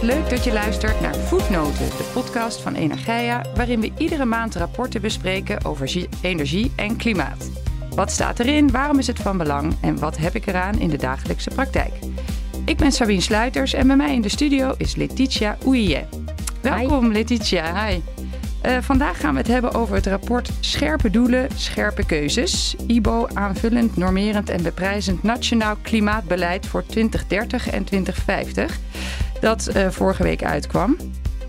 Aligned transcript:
Wat 0.00 0.08
leuk 0.08 0.30
dat 0.30 0.44
je 0.44 0.52
luistert 0.52 1.00
naar 1.00 1.14
Voetnoten, 1.14 1.88
de 1.88 2.10
podcast 2.12 2.60
van 2.60 2.74
Energia, 2.74 3.44
waarin 3.54 3.80
we 3.80 3.92
iedere 3.98 4.24
maand 4.24 4.54
rapporten 4.54 5.00
bespreken 5.00 5.64
over 5.64 6.08
energie 6.22 6.72
en 6.76 6.96
klimaat. 6.96 7.50
Wat 7.94 8.10
staat 8.10 8.38
erin, 8.38 8.70
waarom 8.70 8.98
is 8.98 9.06
het 9.06 9.18
van 9.18 9.38
belang 9.38 9.76
en 9.80 9.98
wat 9.98 10.16
heb 10.16 10.34
ik 10.34 10.46
eraan 10.46 10.78
in 10.78 10.88
de 10.88 10.96
dagelijkse 10.96 11.50
praktijk? 11.50 11.92
Ik 12.64 12.76
ben 12.76 12.92
Sabine 12.92 13.20
Sluiters 13.20 13.72
en 13.72 13.86
bij 13.86 13.96
mij 13.96 14.14
in 14.14 14.22
de 14.22 14.28
studio 14.28 14.74
is 14.76 14.96
Letitia 14.96 15.58
Oeije. 15.66 16.04
Welkom 16.60 17.12
Letitia, 17.12 17.86
hi. 17.86 18.00
Uh, 18.66 18.76
vandaag 18.80 19.20
gaan 19.20 19.32
we 19.32 19.38
het 19.38 19.48
hebben 19.48 19.74
over 19.74 19.94
het 19.94 20.06
rapport 20.06 20.50
Scherpe 20.60 21.10
Doelen, 21.10 21.48
Scherpe 21.54 22.06
Keuzes. 22.06 22.74
IBO 22.86 23.26
aanvullend, 23.34 23.96
normerend 23.96 24.48
en 24.50 24.62
beprijzend 24.62 25.22
Nationaal 25.22 25.76
Klimaatbeleid 25.82 26.66
voor 26.66 26.86
2030 26.86 27.70
en 27.70 27.84
2050. 27.84 28.78
Dat 29.40 29.70
uh, 29.76 29.88
vorige 29.90 30.22
week 30.22 30.44
uitkwam. 30.44 30.96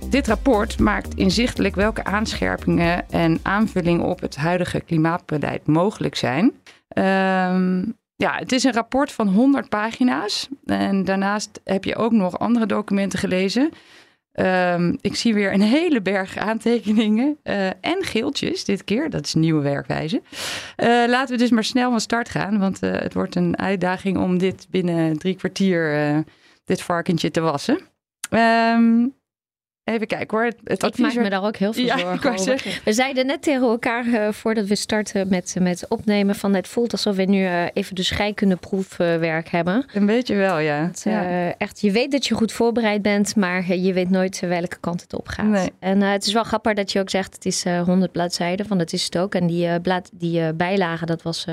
Dit 0.10 0.28
rapport 0.28 0.80
maakt 0.80 1.14
inzichtelijk 1.14 1.76
welke 1.76 2.04
aanscherpingen 2.04 3.10
en 3.10 3.40
aanvullingen 3.42 4.06
op 4.06 4.22
het 4.22 4.36
huidige 4.36 4.80
klimaatbeleid 4.82 5.68
mogelijk 5.68 6.16
zijn. 6.16 6.44
Um, 6.44 7.96
ja, 8.16 8.36
het 8.36 8.52
is 8.52 8.64
een 8.64 8.74
rapport 8.74 9.12
van 9.12 9.28
100 9.28 9.70
pagina's. 9.70 10.48
En 10.66 11.04
daarnaast 11.04 11.62
heb 11.64 11.84
je 11.84 11.96
ook 11.96 12.12
nog 12.12 12.40
andere 12.40 12.66
documenten 12.66 13.20
gelezen. 13.20 13.70
Um, 14.34 14.98
ik 15.02 15.16
zie 15.16 15.34
weer 15.34 15.54
een 15.54 15.62
hele 15.62 16.02
berg 16.02 16.38
aantekeningen 16.38 17.38
uh, 17.44 17.68
en 17.68 18.04
geeltjes 18.04 18.66
dit 18.66 18.84
keer. 18.84 19.10
Dat 19.10 19.26
is 19.26 19.34
nieuwe 19.34 19.62
werkwijze. 19.62 20.22
Uh, 20.78 20.88
laten 21.08 21.36
we 21.36 21.42
dus 21.42 21.50
maar 21.50 21.64
snel 21.64 21.90
van 21.90 22.02
start 22.02 22.30
gaan, 22.30 22.60
want 22.60 22.80
het 22.80 23.14
wordt 23.14 23.36
een 23.36 23.58
uitdaging 23.58 24.18
om 24.18 24.38
dit 24.38 24.68
binnen 24.70 25.18
drie 25.18 25.36
kwartier, 25.36 26.24
dit 26.64 26.82
varkentje 26.82 27.32
te 27.32 27.42
wassen. 27.42 27.80
Um, 28.30 29.20
Even 29.84 30.08
kijken 30.08 30.38
hoor. 30.38 30.52
Het 30.64 30.84
ik 30.84 30.98
maak 30.98 31.14
me 31.14 31.30
daar 31.30 31.44
ook 31.44 31.56
heel 31.56 31.74
veel 31.74 31.88
zorgen 31.88 32.32
over. 32.40 32.82
We 32.86 32.94
zeiden 32.94 33.26
net 33.26 33.42
tegen 33.42 33.68
elkaar 33.68 34.06
uh, 34.06 34.32
voordat 34.32 34.66
we 34.66 34.76
starten 34.76 35.28
met, 35.30 35.56
met 35.60 35.86
opnemen 35.88 36.36
van 36.36 36.54
het 36.54 36.68
voelt 36.68 36.92
alsof 36.92 37.16
we 37.16 37.24
nu 37.24 37.42
uh, 37.42 37.64
even 37.74 37.96
de 37.96 38.04
scheikundeproefwerk 38.04 39.46
uh, 39.46 39.52
hebben. 39.52 39.86
Een 39.94 40.06
beetje 40.06 40.36
wel, 40.36 40.58
ja. 40.60 40.86
Het, 40.86 41.02
ja. 41.04 41.54
Echt, 41.58 41.82
je 41.82 41.92
weet 41.92 42.12
dat 42.12 42.26
je 42.26 42.36
goed 42.36 42.52
voorbereid 42.52 43.02
bent, 43.02 43.36
maar 43.36 43.76
je 43.76 43.94
weet 43.94 44.10
nooit 44.10 44.40
welke 44.40 44.80
kant 44.80 45.02
het 45.02 45.14
op 45.14 45.28
gaat. 45.28 45.46
Nee. 45.46 45.72
En 45.80 46.02
het 46.02 46.26
is 46.26 46.34
wel 46.34 46.44
grappig 46.44 46.74
dat 46.74 46.92
je 46.92 47.00
ook 47.00 47.10
zegt 47.10 47.34
het 47.34 47.46
is 47.46 47.64
100 47.64 48.12
bladzijden, 48.12 48.68
want 48.68 48.80
dat 48.80 48.94
is 48.94 49.04
het 49.04 49.18
ook. 49.18 49.36
En 49.36 49.48
die, 49.48 49.80
blad, 49.80 50.10
die 50.14 50.54
bijlagen, 50.54 51.08
dat 51.08 51.22
was 51.22 51.46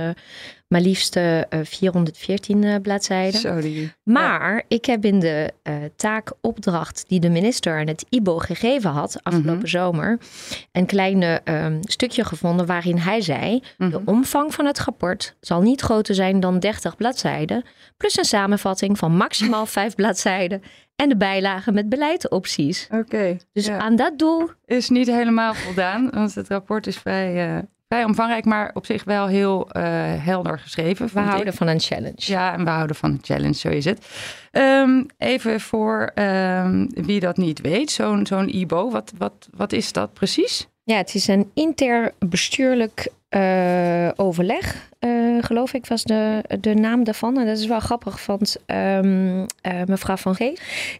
maar 0.69 0.81
liefst 0.81 1.17
uh, 1.17 1.41
414 1.63 2.63
uh, 2.63 2.75
bladzijden. 2.83 3.41
Sorry. 3.41 3.95
Maar 4.03 4.63
ik 4.69 4.85
heb 4.85 5.05
in 5.05 5.21
de 5.21 5.53
uh, 5.63 5.75
taakopdracht 5.97 7.05
die 7.09 7.21
de 7.21 7.29
minister 7.29 7.79
aan 7.79 7.87
het 7.87 8.05
IBO 8.09 8.39
gegeven 8.39 8.91
had 8.91 9.19
afgelopen 9.23 9.53
mm 9.53 9.59
-hmm. 9.59 9.67
zomer 9.67 10.19
een 10.73 10.87
klein 10.87 11.41
um, 11.55 11.81
stukje 11.83 12.25
gevonden 12.25 12.67
waarin 12.67 12.99
hij 12.99 13.21
zei: 13.21 13.53
mm 13.53 13.61
-hmm. 13.77 13.91
de 13.91 14.01
omvang 14.05 14.55
van 14.55 14.67
het 14.67 14.79
rapport 14.79 15.37
zal 15.41 15.61
niet 15.61 15.81
groter 15.81 16.15
zijn 16.15 16.41
dan 16.41 16.59
30 16.59 16.97
bladzijden, 16.97 17.65
plus 17.97 18.17
een 18.17 18.25
samenvatting 18.25 18.99
van 18.99 19.17
maximaal 19.17 19.67
5 19.79 19.95
bladzijden 19.95 20.63
en 20.97 21.09
de 21.09 21.17
bijlagen 21.17 21.75
met 21.75 21.89
beleidsopties. 21.89 22.87
Oké. 22.91 23.01
Okay, 23.01 23.41
dus 23.53 23.67
ja. 23.67 23.79
aan 23.79 23.97
dat 23.97 24.19
doel. 24.19 24.51
Is 24.67 24.89
niet 24.89 25.07
helemaal 25.07 25.55
voldaan, 25.55 26.11
want 26.11 26.35
het 26.35 26.49
rapport 26.49 26.87
is 26.87 26.97
vrij 26.97 27.65
vrij 27.89 28.05
omvangrijk, 28.05 28.45
maar 28.45 28.71
op 28.75 28.87
zich 28.87 29.05
wel 29.05 29.27
heel 29.27 29.69
uh, 29.73 29.83
helder 30.25 30.59
geschreven. 30.59 31.09
We 31.13 31.21
houden 31.21 31.53
ik. 31.53 31.59
van 31.59 31.67
een 31.67 31.81
challenge. 31.81 32.15
Ja, 32.17 32.53
en 32.53 32.65
we 32.65 32.71
houden 32.71 32.97
van 32.97 33.11
een 33.11 33.19
challenge, 33.23 33.55
zo 33.55 33.69
is 33.69 33.85
het. 33.85 34.07
Um, 34.53 35.07
even 35.19 35.61
voor 35.61 36.13
um, 36.15 36.89
wie 36.95 37.21
dat 37.21 37.37
niet 37.37 37.61
weet, 37.61 37.91
zo'n 37.91 38.27
zo'n 38.27 38.49
IBO, 38.49 38.91
wat, 38.91 39.13
wat, 39.19 39.49
wat 39.57 39.73
is 39.73 39.93
dat 39.93 40.13
precies? 40.13 40.69
Ja, 40.89 40.97
het 40.97 41.15
is 41.15 41.27
een 41.27 41.51
interbestuurlijk 41.55 43.09
uh, 43.31 44.09
overleg, 44.17 44.91
uh, 45.01 45.43
geloof 45.43 45.73
ik, 45.73 45.87
was 45.87 46.05
de, 46.05 46.45
de 46.61 46.75
naam 46.75 47.05
daarvan. 47.05 47.39
En 47.39 47.47
dat 47.47 47.59
is 47.59 47.67
wel 47.67 47.81
grappig, 47.81 48.27
want 48.27 48.57
um, 48.67 49.39
uh, 49.41 49.47
mevrouw 49.87 50.17
Van 50.17 50.35
G. 50.35 50.39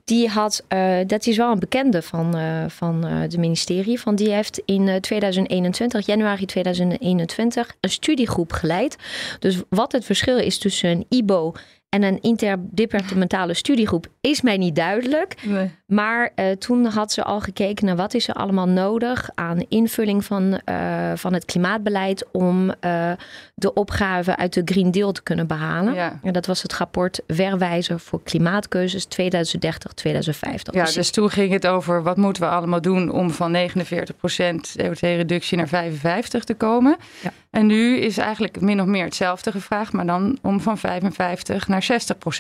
die 0.05 0.29
had, 0.29 0.65
dat 1.07 1.27
is 1.27 1.37
wel 1.37 1.53
een 1.53 1.59
bekende 1.59 2.03
van, 2.03 2.37
van 2.71 3.05
het 3.05 3.37
ministerie, 3.37 4.01
van 4.01 4.15
die 4.15 4.33
heeft 4.33 4.63
in 4.65 5.01
2021, 5.01 6.07
januari 6.07 6.47
2021, 6.47 7.77
een 7.81 7.91
studiegroep 7.91 8.53
geleid. 8.53 8.97
Dus 9.39 9.63
wat 9.69 9.93
het 9.93 10.05
verschil 10.05 10.39
is 10.39 10.59
tussen 10.59 10.91
een 10.91 11.07
IBO 11.09 11.53
en 11.89 12.03
een 12.03 12.21
interdepartementale 12.21 13.55
studiegroep 13.55 14.07
is 14.21 14.41
mij 14.41 14.57
niet 14.57 14.77
duidelijk. 14.77 15.35
Nee. 15.43 15.71
Maar 15.89 16.31
uh, 16.37 16.51
toen 16.51 16.85
had 16.85 17.13
ze 17.13 17.25
al 17.25 17.41
gekeken 17.41 17.87
naar 17.87 17.97
wat 17.97 18.15
is 18.15 18.29
er 18.29 18.35
allemaal 18.35 18.69
nodig 18.69 19.31
aan 19.35 19.65
invulling 19.69 20.25
van, 20.25 20.61
uh, 20.65 21.13
van 21.15 21.33
het 21.33 21.45
klimaatbeleid 21.45 22.25
om 22.33 22.73
uh, 22.81 23.11
de 23.55 23.75
opgave 23.75 24.37
uit 24.37 24.55
de 24.55 24.63
Green 24.65 24.91
Deal 24.91 25.13
te 25.13 25.23
kunnen 25.23 25.47
behalen. 25.47 25.95
Ja. 25.95 26.19
En 26.23 26.33
dat 26.33 26.47
was 26.47 26.63
het 26.63 26.73
rapport 26.75 27.21
Werwijzer 27.27 28.01
voor 28.01 28.23
klimaatkeuzes 28.23 29.07
2030-2050. 29.07 29.11
Ja, 30.71 30.85
dus, 30.85 30.95
dus 30.95 31.11
toen 31.11 31.31
ging 31.31 31.53
het 31.53 31.67
over 31.67 32.03
wat 32.03 32.17
moeten 32.17 32.43
we 32.43 32.49
allemaal 32.49 32.81
doen 32.81 33.11
om 33.11 33.31
van 33.31 33.57
49% 33.57 33.61
CO2-reductie 34.81 35.57
naar 35.57 35.69
55 35.69 36.45
te 36.45 36.55
komen. 36.55 36.97
Ja. 37.23 37.33
En 37.51 37.67
nu 37.67 37.97
is 37.97 38.19
eigenlijk 38.19 38.61
min 38.61 38.81
of 38.81 38.87
meer 38.87 39.05
hetzelfde 39.05 39.51
gevraagd, 39.51 39.93
maar 39.93 40.07
dan 40.07 40.39
om 40.43 40.61
van 40.61 40.79
55 40.79 41.69
naar 41.69 41.87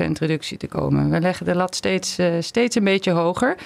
60% 0.09 0.13
reductie 0.13 0.57
te 0.57 0.67
komen. 0.67 1.11
We 1.11 1.21
leggen 1.21 1.47
de 1.47 1.55
lat 1.55 1.75
steeds, 1.75 2.19
steeds 2.41 2.77
een 2.77 2.85
beetje 2.85 3.11
hoger. 3.39 3.57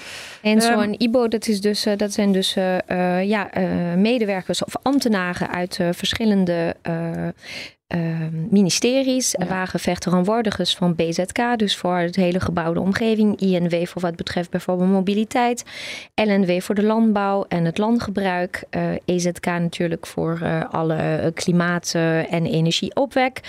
En 0.43 0.61
zo'n 0.61 0.83
um, 0.83 0.95
IBO, 0.99 1.29
dat, 1.29 1.47
is 1.47 1.61
dus, 1.61 1.87
uh, 1.87 1.97
dat 1.97 2.13
zijn 2.13 2.33
dus 2.33 2.57
uh, 2.57 3.25
ja, 3.25 3.51
medewerkers 3.97 4.65
of 4.65 4.75
ambtenaren 4.83 5.51
uit 5.51 5.79
verschillende 5.91 6.77
ministeries. 8.51 9.35
Er 9.35 9.47
waren 9.47 9.81
vertegenwoordigers 9.81 10.75
van 10.75 10.95
BZK, 10.95 11.59
dus 11.59 11.77
voor 11.77 11.97
het 11.97 12.17
hele 12.17 12.41
gebouwde 12.41 12.81
omgeving. 12.81 13.41
INW 13.41 13.87
voor 13.87 14.03
wat 14.03 14.17
betreft 14.17 14.51
bijvoorbeeld 14.51 14.91
mobiliteit. 14.91 15.65
LNW 16.15 16.61
voor 16.61 16.75
de 16.75 16.83
landbouw 16.83 17.45
en 17.49 17.65
het 17.65 17.79
landgebruik. 17.79 18.65
Uh, 18.71 18.83
EZK 19.05 19.47
natuurlijk 19.47 20.07
voor 20.07 20.41
uh, 20.43 20.65
alle 20.71 21.31
klimaat- 21.35 21.95
en 22.31 22.47
energieopwek. 22.47 23.41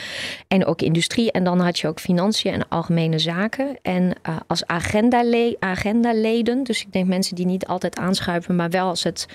En 0.47 0.65
ook 0.65 0.81
industrie. 0.81 1.31
En 1.31 1.43
dan 1.43 1.59
had 1.59 1.79
je 1.79 1.87
ook 1.87 1.99
financiën 1.99 2.53
en 2.53 2.67
algemene 2.69 3.19
zaken. 3.19 3.77
En 3.81 4.13
als 4.47 4.65
agendaleden, 4.65 5.57
agenda 5.59 6.11
dus 6.63 6.81
ik 6.81 6.91
denk 6.91 7.07
mensen 7.07 7.35
die 7.35 7.45
niet 7.45 7.65
altijd 7.65 7.97
aanschuiven, 7.97 8.55
maar 8.55 8.69
wel 8.69 8.87
als 8.87 9.03
het 9.03 9.27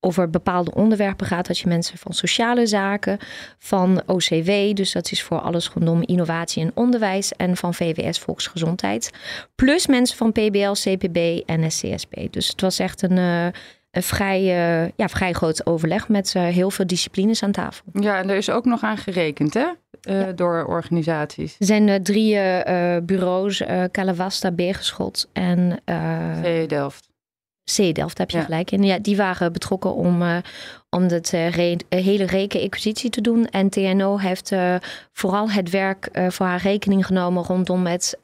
over 0.00 0.30
bepaalde 0.30 0.74
onderwerpen 0.74 1.26
gaat. 1.26 1.46
Dat 1.46 1.58
je 1.58 1.68
mensen 1.68 1.98
van 1.98 2.12
sociale 2.12 2.66
zaken, 2.66 3.18
van 3.58 4.02
OCW, 4.06 4.74
dus 4.74 4.92
dat 4.92 5.10
is 5.10 5.22
voor 5.22 5.40
alles 5.40 5.68
rondom 5.68 6.02
innovatie 6.02 6.62
en 6.62 6.70
onderwijs, 6.74 7.32
en 7.32 7.56
van 7.56 7.74
VWS 7.74 8.18
Volksgezondheid. 8.18 9.10
Plus 9.54 9.86
mensen 9.86 10.16
van 10.16 10.32
PBL, 10.32 10.72
CPB 10.72 11.40
en 11.46 11.70
SCSB. 11.70 12.14
Dus 12.30 12.48
het 12.48 12.60
was 12.60 12.78
echt 12.78 13.02
een. 13.02 13.16
Uh, 13.16 13.46
een 13.90 14.02
vrij, 14.02 14.40
uh, 14.40 14.90
ja, 14.96 15.08
vrij 15.08 15.32
groot 15.32 15.66
overleg 15.66 16.08
met 16.08 16.34
uh, 16.36 16.42
heel 16.42 16.70
veel 16.70 16.86
disciplines 16.86 17.42
aan 17.42 17.52
tafel. 17.52 17.84
Ja, 17.92 18.18
en 18.18 18.30
er 18.30 18.36
is 18.36 18.50
ook 18.50 18.64
nog 18.64 18.82
aan 18.82 18.96
gerekend, 18.96 19.54
hè? 19.54 19.66
Uh, 20.08 20.20
ja. 20.20 20.32
Door 20.32 20.64
organisaties. 20.64 21.56
Er 21.58 21.66
zijn 21.66 22.02
drie 22.02 22.34
bureaus, 23.02 23.62
Calavasta, 23.90 24.50
Beergeschot 24.50 25.28
en... 25.32 25.82
C 26.42 26.68
Delft. 26.68 27.09
C 27.64 27.94
Delft 27.94 28.18
heb 28.18 28.30
je 28.30 28.36
ja. 28.36 28.44
gelijk 28.44 28.70
in. 28.70 28.82
Ja, 28.82 28.98
die 28.98 29.16
waren 29.16 29.52
betrokken 29.52 29.94
om, 29.94 30.22
uh, 30.22 30.36
om 30.90 31.02
het 31.02 31.32
uh, 31.32 31.50
re 31.50 31.76
hele 31.88 32.24
reken-acquisitie 32.26 33.10
te 33.10 33.20
doen. 33.20 33.46
En 33.46 33.68
TNO 33.68 34.18
heeft 34.18 34.50
uh, 34.50 34.74
vooral 35.12 35.50
het 35.50 35.70
werk 35.70 36.08
voor 36.28 36.46
haar 36.46 36.62
rekening 36.62 37.06
genomen 37.06 37.44
rondom 37.44 37.86
het 37.86 38.18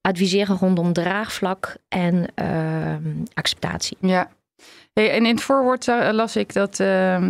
adviseren 0.00 0.56
rondom 0.56 0.92
draagvlak 0.92 1.76
en 1.88 2.26
ehm, 2.34 3.12
acceptatie. 3.34 3.96
Ja, 4.00 4.30
En 4.94 5.26
in 5.26 5.34
het 5.34 5.40
voorwoord 5.40 5.86
las 6.12 6.36
ik 6.36 6.52
dat, 6.52 6.78
uh, 6.78 6.86
uh, 6.86 7.22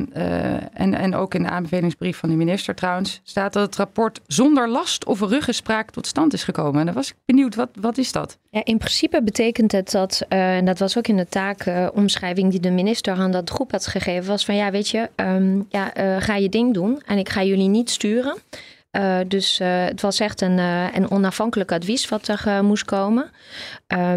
en, 0.73 0.95
en 0.95 1.15
ook 1.15 1.35
in 1.35 1.43
de 1.43 1.49
aanbevelingsbrief 1.49 2.17
van 2.17 2.29
de 2.29 2.35
minister 2.35 2.75
trouwens, 2.75 3.21
staat 3.23 3.53
dat 3.53 3.67
het 3.67 3.77
rapport 3.77 4.21
zonder 4.27 4.69
last 4.69 5.05
of 5.05 5.21
ruggenspraak 5.21 5.91
tot 5.91 6.07
stand 6.07 6.33
is 6.33 6.45
gekomen. 6.45 6.81
En 6.81 6.87
dan 6.87 6.95
was 6.95 7.09
ik 7.09 7.17
benieuwd, 7.25 7.55
wat, 7.55 7.69
wat 7.81 7.99
is 7.99 8.13
dat? 8.13 8.39
Ja, 8.51 8.65
in 8.65 8.79
principe 8.79 9.23
betekent 9.23 9.73
het 9.73 9.91
dat, 9.91 10.25
en 10.29 10.65
dat 10.65 10.79
was 10.79 10.99
ook 10.99 11.07
in 11.07 11.17
de 11.17 11.29
taakomschrijving 11.29 12.51
die 12.51 12.61
de 12.61 12.71
minister 12.71 13.15
aan 13.15 13.31
dat 13.31 13.51
groep 13.51 13.71
had 13.71 13.87
gegeven, 13.87 14.29
was 14.29 14.45
van 14.45 14.57
ja, 14.57 14.71
weet 14.71 14.89
je, 14.89 15.11
um, 15.17 15.67
ja, 15.69 15.93
ga 16.19 16.37
je 16.37 16.49
ding 16.49 16.75
doen 16.75 17.03
en 17.07 17.19
ik 17.19 17.29
ga 17.29 17.43
jullie 17.43 17.69
niet 17.69 17.91
sturen. 17.91 18.37
Uh, 18.97 19.19
dus 19.27 19.61
uh, 19.61 19.85
het 19.85 20.01
was 20.01 20.21
echt 20.21 20.41
een, 20.41 20.59
uh, 20.59 20.95
een 20.95 21.11
onafhankelijk 21.11 21.73
advies 21.73 22.09
wat 22.09 22.29
er 22.29 22.65
moest 22.65 22.85
komen. 22.85 23.31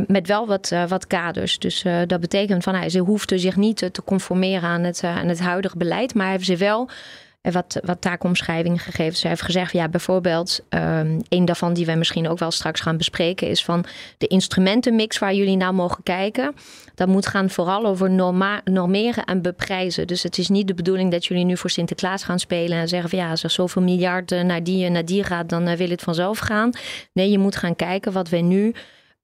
met 0.07 0.27
wel 0.27 0.47
wat, 0.47 0.73
wat 0.87 1.07
kaders. 1.07 1.59
Dus 1.59 1.85
dat 2.07 2.19
betekent 2.19 2.63
van 2.63 2.75
hij 2.75 2.89
ze 2.89 2.99
hoefde 2.99 3.37
zich 3.37 3.55
niet 3.55 3.77
te 3.77 4.03
conformeren 4.05 4.69
aan 4.69 4.83
het, 4.83 5.03
aan 5.03 5.27
het 5.27 5.39
huidige 5.39 5.77
beleid. 5.77 6.13
Maar 6.13 6.29
heeft 6.29 6.45
ze 6.45 6.57
wel 6.57 6.89
wat, 7.51 7.79
wat 7.83 8.01
taakomschrijvingen 8.01 8.79
gegeven. 8.79 9.17
Ze 9.17 9.27
heeft 9.27 9.41
gezegd, 9.41 9.71
ja, 9.71 9.89
bijvoorbeeld, 9.89 10.59
um, 10.69 11.21
een 11.29 11.45
daarvan 11.45 11.73
die 11.73 11.85
wij 11.85 11.97
misschien 11.97 12.27
ook 12.27 12.39
wel 12.39 12.51
straks 12.51 12.81
gaan 12.81 12.97
bespreken, 12.97 13.47
is 13.47 13.63
van 13.63 13.85
de 14.17 14.27
instrumentenmix 14.27 15.19
waar 15.19 15.33
jullie 15.33 15.57
naar 15.57 15.73
mogen 15.73 16.03
kijken. 16.03 16.55
Dat 16.95 17.07
moet 17.07 17.27
gaan 17.27 17.49
vooral 17.49 17.85
over 17.85 18.09
normeren 18.63 19.25
en 19.25 19.41
beprijzen. 19.41 20.07
Dus 20.07 20.23
het 20.23 20.37
is 20.37 20.49
niet 20.49 20.67
de 20.67 20.73
bedoeling 20.73 21.11
dat 21.11 21.25
jullie 21.25 21.45
nu 21.45 21.57
voor 21.57 21.69
Sinterklaas 21.69 22.23
gaan 22.23 22.39
spelen 22.39 22.77
en 22.77 22.87
zeggen 22.87 23.09
van 23.09 23.19
ja, 23.19 23.29
als 23.29 23.43
er 23.43 23.49
zoveel 23.49 23.81
miljarden 23.81 24.45
naar 24.45 24.63
die 24.63 24.85
en 24.85 24.91
naar 24.91 25.05
die 25.05 25.23
gaat, 25.23 25.49
dan 25.49 25.75
wil 25.75 25.89
het 25.89 26.01
vanzelf 26.01 26.39
gaan. 26.39 26.71
Nee, 27.13 27.31
je 27.31 27.39
moet 27.39 27.55
gaan 27.55 27.75
kijken 27.75 28.11
wat 28.11 28.29
wij 28.29 28.41
nu 28.41 28.73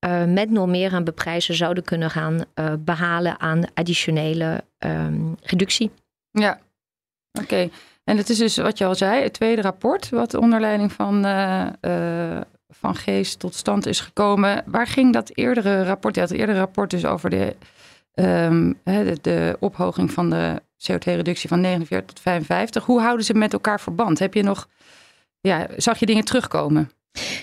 uh, 0.06 0.24
met 0.24 0.50
normeren 0.50 0.98
en 0.98 1.04
beprijzen 1.04 1.56
zouden 1.56 1.84
kunnen 1.84 2.10
gaan 2.10 2.46
behalen 2.80 3.40
aan 3.40 3.64
additionele 3.74 4.64
um, 4.80 5.36
reductie. 5.42 5.92
Ja, 6.32 6.60
oké. 7.42 7.70
En 8.04 8.18
het 8.18 8.30
is 8.30 8.38
dus 8.38 8.58
wat 8.58 8.78
je 8.78 8.86
al 8.86 8.96
zei, 8.96 9.24
het 9.24 9.34
tweede 9.34 9.62
rapport, 9.62 10.10
wat 10.10 10.34
onder 10.34 10.60
leiding 10.60 10.92
van, 10.92 11.26
uh, 11.26 11.68
van 12.70 12.96
Geest 12.96 13.40
tot 13.40 13.56
stand 13.56 13.86
is 13.86 14.00
gekomen. 14.00 14.64
Waar 14.66 14.88
ging 14.88 15.14
dat 15.14 15.30
eerdere 15.34 15.84
rapport? 15.84 16.16
Ja, 16.16 16.22
het 16.22 16.32
eerdere 16.32 16.60
rapport 16.60 16.90
dus 16.90 17.06
over 17.06 17.30
de, 17.30 17.56
um, 18.14 18.80
de, 18.84 19.18
de, 19.22 19.58
ophoging 19.60 20.12
van 20.12 20.30
de 20.30 20.62
CO2-reductie 20.92 21.50
van 21.50 21.62
49 21.62 22.08
tot 22.08 22.20
55. 22.20 22.86
Hoe 22.86 23.02
houden 23.02 23.26
ze 23.26 23.34
met 23.34 23.54
elkaar 23.54 23.80
verband? 23.80 24.20
Heb 24.20 24.34
je 24.34 24.44
nog, 24.44 24.68
ja, 25.42 25.68
zag 25.78 26.00
je 26.00 26.06
dingen 26.06 26.26
terugkomen? 26.26 26.92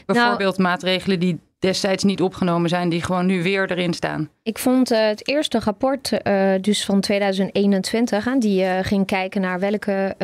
Bijvoorbeeld 0.06 0.56
nou, 0.56 0.68
maatregelen 0.68 1.20
die 1.20 1.40
destijds 1.60 2.04
niet 2.04 2.20
opgenomen 2.20 2.68
zijn, 2.68 2.88
die 2.88 3.02
gewoon 3.02 3.26
nu 3.26 3.42
weer 3.42 3.70
erin 3.70 3.94
staan? 3.94 4.30
Ik 4.42 4.58
vond 4.58 4.92
uh, 4.92 5.06
het 5.06 5.28
eerste 5.28 5.58
rapport, 5.58 6.12
uh, 6.26 6.52
dus 6.60 6.84
van 6.84 7.00
2021, 7.00 8.26
uh, 8.26 8.34
die 8.38 8.62
uh, 8.62 8.78
ging 8.82 9.06
kijken 9.06 9.40
naar 9.40 9.60
welke 9.60 10.14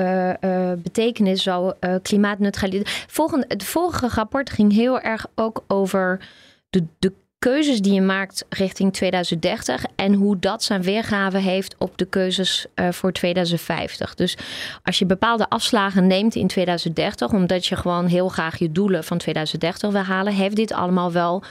betekenis 0.82 1.42
zou 1.42 1.72
klimaatneutraliteit. 2.02 3.04
Volgende, 3.08 3.44
het 3.48 3.64
vorige 3.64 4.08
rapport 4.08 4.50
ging 4.50 4.72
heel 4.72 5.00
erg 5.00 5.26
ook 5.34 5.64
over 5.66 6.20
de, 6.70 6.84
de 6.98 7.12
keuzes 7.38 7.80
die 7.80 7.92
je 7.92 8.00
maakt 8.00 8.44
richting 8.48 8.92
2030 8.92 9.84
en 9.96 10.14
hoe 10.14 10.38
dat 10.38 10.62
zijn 10.62 10.82
weergave 10.82 11.38
heeft 11.38 11.74
op 11.78 11.98
de 11.98 12.04
keuzes 12.04 12.66
uh, 12.74 12.88
voor 12.90 13.12
2050. 13.12 14.14
Dus 14.14 14.36
als 14.82 14.98
je 14.98 15.06
bepaalde 15.06 15.48
afslagen 15.48 16.06
neemt 16.06 16.34
in 16.34 16.46
2030, 16.46 17.32
omdat 17.32 17.66
je 17.66 17.76
gewoon 17.76 18.06
heel 18.06 18.28
graag 18.28 18.58
je 18.58 18.72
doelen 18.72 19.04
van 19.04 19.18
2030 19.18 19.90
wil 19.90 20.00
halen, 20.00 20.32
heeft 20.32 20.56
dit 20.56 20.72
allemaal 20.72 21.12
wel 21.12 21.42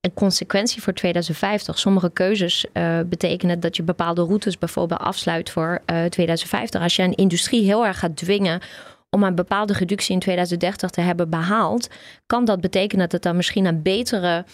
een 0.00 0.14
consequentie 0.14 0.82
voor 0.82 0.92
2050. 0.92 1.78
Sommige 1.78 2.10
keuzes 2.10 2.66
uh, 2.72 2.98
betekenen 3.06 3.60
dat 3.60 3.76
je 3.76 3.82
bepaalde 3.82 4.22
routes 4.22 4.58
bijvoorbeeld 4.58 5.00
afsluit 5.00 5.50
voor 5.50 5.80
uh, 5.86 6.04
eh, 6.04 6.10
2050. 6.10 6.82
Als 6.82 6.96
je 6.96 7.02
een 7.02 7.14
industrie 7.14 7.64
heel 7.64 7.86
erg 7.86 7.98
gaat 7.98 8.16
dwingen 8.16 8.60
om 9.10 9.22
een 9.22 9.34
bepaalde 9.34 9.72
reductie 9.72 10.14
in 10.14 10.20
2030 10.20 10.90
te 10.90 11.00
hebben 11.00 11.30
behaald, 11.30 11.88
kan 12.26 12.44
dat 12.44 12.60
betekenen 12.60 13.08
dat 13.08 13.24
er 13.24 13.36
misschien 13.36 13.64
een 13.64 13.82
betere 13.82 14.44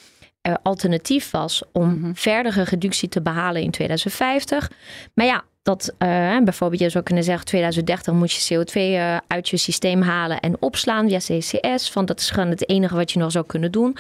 uh, 0.49 0.55
alternatief 0.63 1.31
was 1.31 1.63
om 1.73 1.89
mm 1.89 2.13
verdere 2.15 2.63
reductie 2.63 3.09
te 3.09 3.23
behalen 3.23 3.63
in 3.63 3.71
2050. 3.71 4.71
Maar 5.15 5.27
ja, 5.27 5.45
dat 5.65 5.95
uh, 5.99 6.39
bijvoorbeeld 6.45 6.81
je 6.81 6.89
zou 6.89 7.05
kunnen 7.05 7.25
zeggen 7.25 7.47
2030 7.47 8.15
moet 8.15 8.33
je 8.33 8.55
CO2 8.55 8.75
uh, 8.75 9.17
uit 9.27 9.49
je 9.49 9.57
systeem 9.57 10.03
halen 10.03 10.41
en 10.41 10.57
opslaan 10.61 11.09
via 11.09 11.19
CCS. 11.19 11.91
Van 11.91 12.05
dat 12.05 12.21
is 12.21 12.31
gewoon 12.31 12.51
het 12.51 12.69
enige 12.69 12.95
wat 12.95 13.13
je 13.13 13.19
nog 13.19 13.33
zou 13.33 13.47
kunnen 13.47 13.73
doen. 13.73 13.97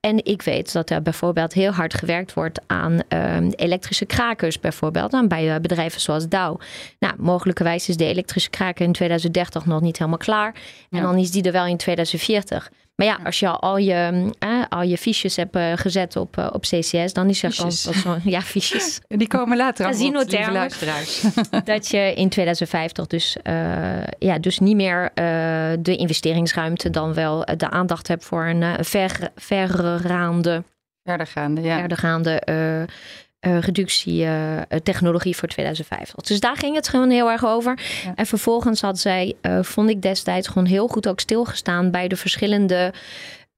En 0.00 0.24
ik 0.24 0.42
weet 0.42 0.72
dat 0.72 0.90
er 0.90 1.02
bijvoorbeeld 1.02 1.52
heel 1.52 1.72
hard 1.72 1.94
gewerkt 1.94 2.34
wordt 2.34 2.60
aan 2.66 3.00
uh, 3.08 3.36
elektrische 3.56 4.06
krakers 4.06 4.60
bijvoorbeeld. 4.60 5.10
Dan 5.10 5.28
bij 5.28 5.60
bedrijven 5.60 6.00
zoals 6.00 6.28
Dow. 6.28 6.60
Nou, 6.98 7.14
mogelijkerwijs 7.18 7.88
is 7.88 7.96
de 7.96 8.06
elektrische 8.06 8.50
kraker 8.50 8.84
in 8.86 8.92
2030 8.92 9.66
nog 9.66 9.80
niet 9.80 9.98
helemaal 9.98 10.18
klaar. 10.18 10.54
En 10.90 11.02
dan 11.02 11.18
is 11.18 11.30
die 11.30 11.42
er 11.42 11.52
wel 11.52 11.66
in 11.66 11.76
2040. 11.76 12.70
Maar 12.98 13.06
ja, 13.06 13.18
als 13.24 13.38
je 13.38 13.48
al 13.48 13.76
je, 13.76 14.30
eh, 14.38 14.62
al 14.68 14.82
je 14.82 14.98
fiches 14.98 15.36
hebt 15.36 15.56
uh, 15.56 15.72
gezet 15.74 16.16
op, 16.16 16.36
uh, 16.36 16.48
op 16.52 16.62
CCS, 16.62 17.12
dan 17.12 17.28
is 17.28 17.42
er 17.42 17.56
kans 17.56 17.82
dat 17.82 17.94
ja, 18.24 18.40
fiches. 18.40 19.00
Die 19.08 19.28
komen 19.28 19.56
later 19.56 19.86
aan 19.86 20.52
luisteraars. 20.52 21.24
dat 21.64 21.88
je 21.88 22.14
in 22.14 22.28
2050 22.28 23.06
dus, 23.06 23.36
ja, 24.18 24.38
dus 24.38 24.58
niet 24.58 24.76
meer 24.76 25.10
de 25.80 25.96
investeringsruimte 25.96 26.90
dan 26.90 27.14
wel 27.14 27.44
de 27.56 27.70
aandacht 27.70 28.08
hebt 28.08 28.24
voor 28.24 28.46
een 28.46 28.84
ver, 28.84 29.30
verregaande, 29.36 30.64
verdergaande, 31.02 31.60
ja. 31.60 31.78
verdergaande 31.78 32.42
uh, 32.50 32.82
reductietechnologie 33.40 35.32
uh, 35.32 35.38
voor 35.38 35.48
2050. 35.48 36.14
Dus 36.14 36.40
daar 36.40 36.56
ging 36.56 36.74
het 36.74 36.88
gewoon 36.88 37.10
heel 37.10 37.30
erg 37.30 37.46
over. 37.46 37.78
En 38.14 38.26
vervolgens 38.26 38.80
had 38.80 38.98
zij, 38.98 39.34
uh, 39.42 39.62
vond 39.62 39.90
ik 39.90 40.02
destijds 40.02 40.48
gewoon 40.48 40.66
heel 40.66 40.88
goed 40.88 41.08
ook 41.08 41.20
stilgestaan 41.20 41.90
bij 41.90 42.08
de 42.08 42.16
verschillende 42.16 42.92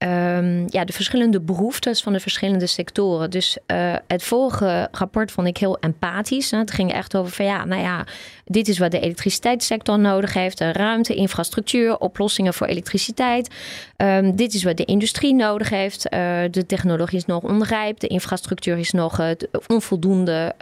um, 0.03 0.65
ja, 0.69 0.85
de 0.85 0.93
verschillende 0.93 1.41
behoeftes 1.41 2.01
van 2.01 2.13
de 2.13 2.19
verschillende 2.19 2.67
sectoren. 2.67 3.29
Dus 3.29 3.57
uh, 3.67 3.95
het 4.07 4.23
vorige 4.23 4.87
rapport 4.91 5.31
vond 5.31 5.47
ik 5.47 5.57
heel 5.57 5.79
empathisch. 5.79 6.51
Hè. 6.51 6.57
Het 6.57 6.71
ging 6.71 6.93
echt 6.93 7.15
over 7.15 7.31
van 7.31 7.45
ja, 7.45 7.65
nou 7.65 7.81
ja, 7.81 8.05
dit 8.45 8.67
is 8.67 8.77
wat 8.77 8.91
de 8.91 8.99
elektriciteitssector 8.99 9.99
nodig 9.99 10.33
heeft: 10.33 10.59
ruimte, 10.59 11.15
infrastructuur, 11.15 11.97
oplossingen 11.97 12.53
voor 12.53 12.67
elektriciteit. 12.67 13.55
Um, 13.97 14.35
dit 14.35 14.53
is 14.53 14.63
wat 14.63 14.77
de 14.77 14.85
industrie 14.85 15.33
nodig 15.33 15.69
heeft. 15.69 16.05
Uh, 16.05 16.19
de 16.51 16.65
technologie 16.65 17.17
is 17.17 17.25
nog 17.25 17.43
onrijp, 17.43 17.99
de 17.99 18.07
infrastructuur 18.07 18.77
is 18.77 18.91
nog 18.91 19.19
uh, 19.19 19.27
onvoldoende 19.67 20.53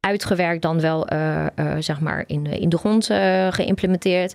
uitgewerkt 0.00 0.62
dan 0.62 0.80
wel 0.80 1.12
uh, 1.12 1.46
uh, 1.56 1.72
zeg 1.78 2.00
maar 2.00 2.24
in, 2.26 2.46
in 2.46 2.68
de 2.68 2.78
grond 2.78 3.10
uh, 3.10 3.46
geïmplementeerd. 3.50 4.34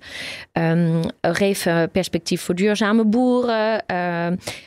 Um, 0.54 1.02
geef 1.22 1.68
perspectief 1.92 2.42
voor 2.42 2.56
duurzame 2.56 3.06
boeren. 3.06 3.84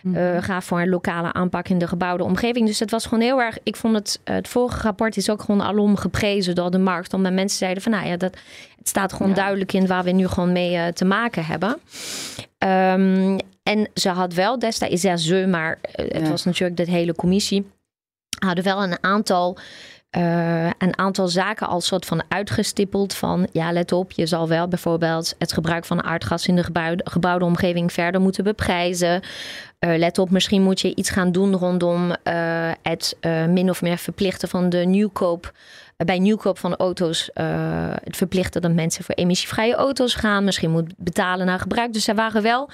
Mm. 0.02 0.40
ga 0.40 0.60
voor 0.60 0.80
een 0.80 0.88
lokale 0.88 1.32
aanpak 1.32 1.68
in 1.68 1.78
de 1.78 1.86
gebouwde 1.86 2.24
omgeving. 2.24 2.66
Dus 2.66 2.78
het 2.78 2.90
was 2.90 3.04
gewoon 3.04 3.24
heel 3.24 3.40
erg. 3.40 3.58
Ik 3.62 3.76
vond 3.76 3.94
het, 3.94 4.20
het 4.24 4.48
vorige 4.48 4.82
rapport 4.82 5.16
is 5.16 5.30
ook 5.30 5.42
gewoon 5.42 5.62
alom 5.62 5.96
geprezen 5.96 6.54
door 6.54 6.70
de 6.70 6.78
markt. 6.78 7.14
Omdat 7.14 7.32
mensen 7.32 7.58
zeiden 7.58 7.82
van 7.82 7.89
nou 7.90 8.06
ja, 8.06 8.16
dat, 8.16 8.36
het 8.78 8.88
staat 8.88 9.12
gewoon 9.12 9.28
ja. 9.28 9.34
duidelijk 9.34 9.72
in 9.72 9.86
waar 9.86 10.04
we 10.04 10.10
nu 10.10 10.28
gewoon 10.28 10.52
mee 10.52 10.92
te 10.92 11.04
maken 11.04 11.44
hebben. 11.44 11.78
Um, 12.58 13.38
en 13.62 13.90
ze 13.94 14.08
had 14.08 14.34
wel 14.34 14.58
destijds, 14.58 15.02
ja, 15.02 15.16
ze, 15.16 15.46
maar 15.48 15.78
het 15.92 16.22
ja. 16.22 16.30
was 16.30 16.44
natuurlijk 16.44 16.86
de 16.86 16.90
hele 16.90 17.14
commissie, 17.14 17.70
hadden 18.38 18.64
wel 18.64 18.82
een 18.82 19.04
aantal 19.04 19.58
uh, 20.16 20.66
een 20.78 20.98
aantal 20.98 21.28
zaken 21.28 21.66
als 21.68 21.86
soort 21.86 22.06
van 22.06 22.22
uitgestippeld 22.28 23.14
van 23.14 23.48
ja, 23.52 23.72
let 23.72 23.92
op, 23.92 24.12
je 24.12 24.26
zal 24.26 24.48
wel 24.48 24.68
bijvoorbeeld 24.68 25.34
het 25.38 25.52
gebruik 25.52 25.84
van 25.84 26.02
aardgas 26.02 26.46
in 26.46 26.56
de 26.56 26.64
gebouwde, 26.64 27.06
gebouwde 27.10 27.44
omgeving 27.44 27.92
verder 27.92 28.20
moeten 28.20 28.44
beprijzen. 28.44 29.22
Uh, 29.80 29.96
let 29.98 30.18
op, 30.18 30.30
misschien 30.30 30.62
moet 30.62 30.80
je 30.80 30.94
iets 30.94 31.10
gaan 31.10 31.32
doen 31.32 31.56
rondom 31.56 32.10
uh, 32.10 32.70
het 32.82 33.16
min 33.48 33.70
of 33.70 33.82
meer 33.82 33.98
verplichten 33.98 34.48
van 34.48 34.68
de 34.68 34.78
nieuwkoop. 34.78 35.52
Bij 36.04 36.18
nieuwkoop 36.18 36.58
van 36.58 36.76
auto's 36.76 37.30
het 38.04 38.16
verplichten 38.16 38.62
dat 38.62 38.72
mensen 38.72 39.04
voor 39.04 39.14
emissievrije 39.14 39.74
auto's 39.74 40.14
gaan. 40.14 40.44
Misschien 40.44 40.70
moet 40.70 40.92
betalen 40.96 41.46
naar 41.46 41.60
gebruik. 41.60 41.92
Dus 41.92 42.08
er 42.08 42.14
waren 42.14 42.42
wel 42.42 42.70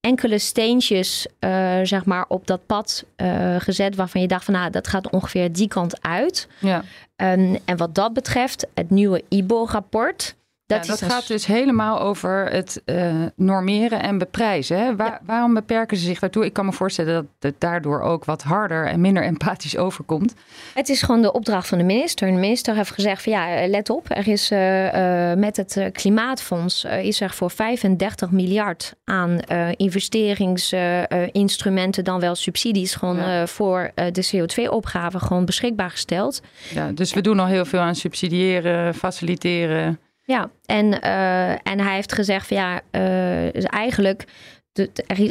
enkele 0.00 0.38
steentjes 0.38 1.26
uh, 1.40 1.78
zeg 1.82 2.04
maar 2.04 2.24
op 2.28 2.46
dat 2.46 2.66
pad 2.66 3.04
uh, 3.16 3.56
gezet 3.58 3.94
waarvan 3.94 4.20
je 4.20 4.26
dacht 4.26 4.44
van 4.44 4.54
nou 4.54 4.70
dat 4.70 4.88
gaat 4.88 5.10
ongeveer 5.10 5.52
die 5.52 5.68
kant 5.68 6.02
uit. 6.02 6.48
Ja. 6.58 6.84
Um, 7.16 7.58
en 7.64 7.76
wat 7.76 7.94
dat 7.94 8.12
betreft, 8.12 8.66
het 8.74 8.90
nieuwe 8.90 9.24
IBO-rapport 9.28 10.34
dat, 10.70 10.86
ja, 10.86 10.96
dat 10.96 11.12
gaat 11.12 11.26
dus 11.26 11.46
helemaal 11.46 12.00
over 12.00 12.50
het 12.50 12.82
uh, 12.84 13.12
normeren 13.36 14.02
en 14.02 14.18
beprijzen. 14.18 14.78
Hè? 14.78 14.96
Waar, 14.96 15.10
ja. 15.10 15.20
Waarom 15.26 15.54
beperken 15.54 15.96
ze 15.96 16.04
zich 16.04 16.18
daartoe? 16.18 16.44
Ik 16.44 16.52
kan 16.52 16.64
me 16.64 16.72
voorstellen 16.72 17.14
dat 17.14 17.24
het 17.38 17.54
daardoor 17.58 18.00
ook 18.00 18.24
wat 18.24 18.42
harder 18.42 18.86
en 18.86 19.00
minder 19.00 19.22
empathisch 19.22 19.76
overkomt. 19.86 20.34
Het 20.74 20.88
is 20.88 21.02
gewoon 21.02 21.22
de 21.22 21.32
opdracht 21.32 21.68
van 21.68 21.78
de 21.78 21.84
minister. 21.84 22.26
De 22.26 22.32
minister 22.32 22.74
heeft 22.74 22.90
gezegd 22.90 23.22
van 23.22 23.32
ja, 23.32 23.68
let 23.68 23.90
op. 23.90 24.06
Er 24.08 24.28
is 24.28 24.50
uh, 24.50 24.84
uh, 24.84 24.90
met 25.36 25.56
het 25.56 25.90
klimaatfonds 25.92 26.84
is 26.84 27.20
er 27.20 27.30
voor 27.30 27.50
35 27.50 28.30
miljard 28.30 28.94
aan 29.04 29.40
investeringsinstrumenten, 29.76 32.04
dan 32.04 32.20
wel 32.20 32.34
subsidies, 32.34 32.94
gewoon 32.94 33.16
ja. 33.16 33.46
voor 33.46 33.90
de 33.94 34.28
CO2-opgave 34.34 35.18
gewoon 35.18 35.44
beschikbaar 35.44 35.90
gesteld. 35.90 36.40
Ja, 36.74 36.92
dus 36.92 37.14
we 37.14 37.20
doen 37.20 37.40
al 37.40 37.46
heel 37.46 37.64
veel 37.64 37.80
aan 37.80 37.94
subsidiëren, 37.94 38.94
faciliteren. 38.94 39.98
Ja, 40.30 40.50
en, 40.66 40.86
uh, 40.86 41.50
en 41.50 41.80
hij 41.80 41.94
heeft 41.94 42.12
gezegd 42.12 42.46
van 42.46 42.56
ja, 42.56 42.74
uh, 42.74 43.52
dus 43.52 43.64
eigenlijk 43.64 44.24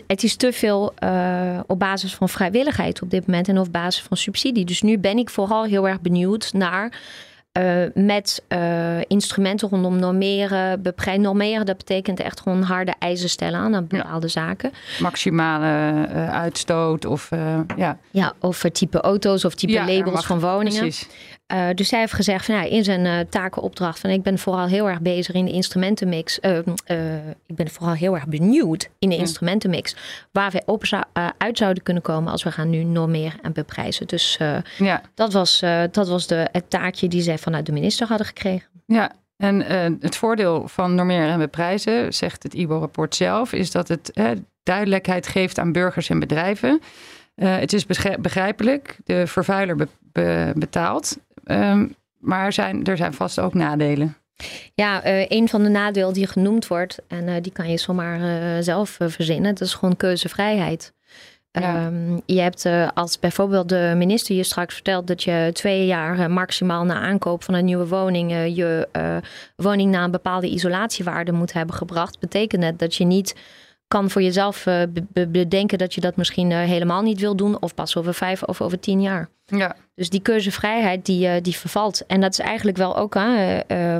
het 0.08 0.24
is 0.24 0.36
te 0.36 0.54
veel 0.54 0.94
uh, 1.04 1.60
op 1.68 1.80
basis 1.80 2.16
van 2.16 2.30
vrijwilligheid 2.30 3.02
op 3.02 3.10
dit 3.10 3.28
moment 3.28 3.48
en 3.48 3.60
op 3.60 3.72
basis 3.72 4.04
van 4.04 4.18
subsidie. 4.18 4.66
Dus 4.66 4.82
nu 4.82 4.98
ben 4.98 5.18
ik 5.18 5.30
vooral 5.30 5.64
heel 5.64 5.88
erg 5.88 6.02
benieuwd 6.02 6.54
naar 6.54 7.00
met 7.94 8.44
instrumenten 9.08 9.70
rondom 9.70 10.00
normeren, 10.00 10.82
beprijzen. 10.82 11.24
Normeren, 11.24 11.66
dat 11.66 11.78
betekent 11.78 12.20
echt 12.20 12.40
gewoon 12.42 12.62
harde 12.62 12.94
eisen 13.00 13.30
stellen 13.30 13.60
aan 13.60 13.88
bepaalde 13.88 14.26
ja. 14.26 14.32
zaken. 14.32 14.72
Maximale 15.00 16.08
uitstoot 16.32 17.06
of 17.06 17.30
ja. 17.78 17.98
Ja, 18.12 18.34
of 18.40 18.62
type 18.72 19.02
auto's 19.02 19.46
of 19.46 19.56
type 19.56 19.74
ja, 19.74 19.86
labels 19.88 20.26
van 20.26 20.40
woningen. 20.40 20.80
Precies. 20.80 21.08
Uh, 21.54 21.68
dus 21.76 21.88
zij 21.88 22.00
heeft 22.00 22.14
gezegd 22.14 22.46
van 22.46 22.56
ja, 22.56 22.62
in 22.62 22.84
zijn 22.84 23.06
uh, 23.06 23.20
takenopdracht 23.30 24.00
van 24.00 24.10
ik 24.10 24.24
ben 24.24 24.40
vooral 24.40 24.68
heel 24.68 24.90
erg 24.90 25.02
bezig 25.02 25.36
in 25.36 25.46
de 25.46 25.52
instrumentenmix. 25.52 26.40
Uh, 26.42 26.58
ik 27.46 27.56
ben 27.56 27.70
vooral 27.70 27.94
heel 27.94 28.16
erg 28.16 28.28
benieuwd 28.28 28.90
in 29.00 29.10
de 29.10 29.16
ja. 29.16 29.22
instrumentenmix 29.22 29.96
waar 30.32 30.52
we 30.52 30.62
op 30.66 30.86
zou, 30.86 31.04
uit 31.38 31.58
zouden 31.58 31.84
kunnen 31.84 32.04
komen 32.04 32.32
als 32.32 32.44
we 32.44 32.52
gaan 32.52 32.70
nu 32.70 32.84
normeren 32.84 33.42
en 33.42 33.54
beprijzen. 33.54 34.08
Dus 34.08 34.38
ja. 34.78 35.02
dat 35.14 35.34
was, 35.34 35.60
dat 35.92 36.08
was 36.08 36.28
de, 36.28 36.48
het 36.52 36.70
taakje 36.70 37.08
die 37.08 37.22
zij 37.22 37.38
vanuit 37.38 37.66
de 37.66 37.72
minister 37.72 38.08
hadden 38.08 38.28
gekregen. 38.28 38.68
Ja, 38.86 39.12
en 39.38 39.60
het 40.00 40.16
voordeel 40.16 40.68
van 40.68 40.96
normeren 40.96 41.30
en 41.30 41.40
beprijzen, 41.40 42.14
zegt 42.14 42.44
het 42.44 42.54
IBO-rapport 42.54 43.16
zelf, 43.16 43.54
is 43.54 43.72
dat 43.72 43.88
het 43.88 44.12
duidelijkheid 44.64 45.28
geeft 45.28 45.60
aan 45.60 45.72
burgers 45.72 46.10
en 46.10 46.20
bedrijven. 46.20 46.82
het 47.36 47.74
is 47.74 47.86
begrijpelijk, 48.20 48.98
de 49.06 49.28
vervuiler 49.28 49.88
betaalt. 50.56 51.18
Ehm, 51.50 51.88
maar 52.18 52.46
er 52.46 52.54
zijn, 52.54 52.84
er 52.84 52.98
zijn 52.98 53.14
vast 53.14 53.40
ook 53.40 53.54
nadelen. 53.54 54.18
Ja, 54.74 55.06
uh, 55.06 55.26
een 55.28 55.50
van 55.50 55.64
de 55.64 55.70
nadelen 55.70 56.14
die 56.14 56.28
genoemd 56.28 56.68
wordt, 56.68 57.00
en 57.08 57.28
uh, 57.28 57.34
die 57.42 57.52
kan 57.52 57.70
je 57.70 57.78
zomaar 57.78 58.20
uh, 58.20 58.64
zelf 58.64 58.98
verzinnen, 59.02 59.56
dat 59.56 59.68
is 59.68 59.74
gewoon 59.74 59.96
keuzevrijheid. 59.96 60.94
Ja. 61.52 61.86
Um, 61.86 62.22
je 62.26 62.42
hebt 62.42 62.66
als 62.94 63.20
bijvoorbeeld 63.20 63.70
de 63.70 63.94
minister 63.98 64.36
je 64.36 64.44
straks 64.44 64.74
vertelt 64.74 65.08
dat 65.08 65.24
je 65.24 65.50
twee 65.54 65.86
jaar 65.86 66.32
maximaal 66.32 66.86
na 66.86 67.00
aankoop 67.00 67.44
van 67.44 67.54
een 67.54 67.66
nieuwe 67.66 67.88
woning 67.88 68.32
je 68.32 68.88
woning 69.56 69.92
naar 69.92 70.04
een 70.04 70.12
bepaalde 70.12 70.50
isolatiewaarde 70.50 71.32
moet 71.32 71.54
hebben 71.54 71.76
gebracht, 71.76 72.20
betekent 72.20 72.62
dat 72.62 72.80
dat 72.80 72.96
je 72.96 73.06
niet 73.06 73.36
kan 73.88 74.10
voor 74.10 74.22
jezelf 74.22 74.66
bedenken 75.30 75.78
dat 75.78 75.94
je 75.94 76.02
dat 76.02 76.16
misschien 76.16 76.52
helemaal 76.52 77.02
niet 77.02 77.20
wil 77.20 77.36
doen. 77.36 77.62
Of 77.62 77.74
pas 77.74 77.98
over 77.98 78.14
vijf 78.14 78.44
of 78.44 78.62
over 78.62 78.80
tien 78.80 79.02
jaar. 79.02 79.30
Ja. 79.46 79.76
Dus 80.00 80.10
die 80.10 80.22
keuzevrijheid 80.22 81.06
die, 81.06 81.28
uh, 81.28 81.34
die 81.42 81.56
vervalt. 81.56 82.06
En 82.06 82.22
dat 82.22 82.32
is 82.32 82.40
eigenlijk 82.40 82.78
wel 82.78 82.98
ook 82.98 83.14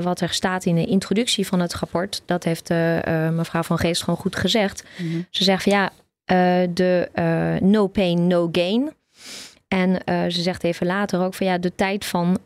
wat 0.02 0.20
er 0.20 0.28
staat 0.28 0.64
in 0.64 0.74
de 0.74 0.86
introductie 0.86 1.46
van 1.46 1.60
het 1.60 1.74
rapport. 1.74 2.22
Dat 2.24 2.44
heeft 2.44 2.68
mevrouw 3.32 3.62
Van 3.62 3.78
Geest 3.78 4.02
gewoon 4.02 4.18
goed 4.18 4.36
gezegd. 4.36 4.84
Mm 4.98 5.10
-hmm. 5.10 5.26
Ze 5.30 5.44
zegt 5.44 5.62
van 5.62 5.72
ja, 5.72 5.90
de 6.66 7.08
no 7.62 7.86
pain, 7.86 8.26
no 8.26 8.48
gain. 8.52 8.92
En 9.68 10.02
ze 10.32 10.42
zegt 10.42 10.64
even 10.64 10.86
later 10.86 11.20
ook 11.20 11.34
van 11.34 11.46
ja, 11.46 11.58
de 11.58 11.74
tijd 11.74 12.04
van, 12.04 12.38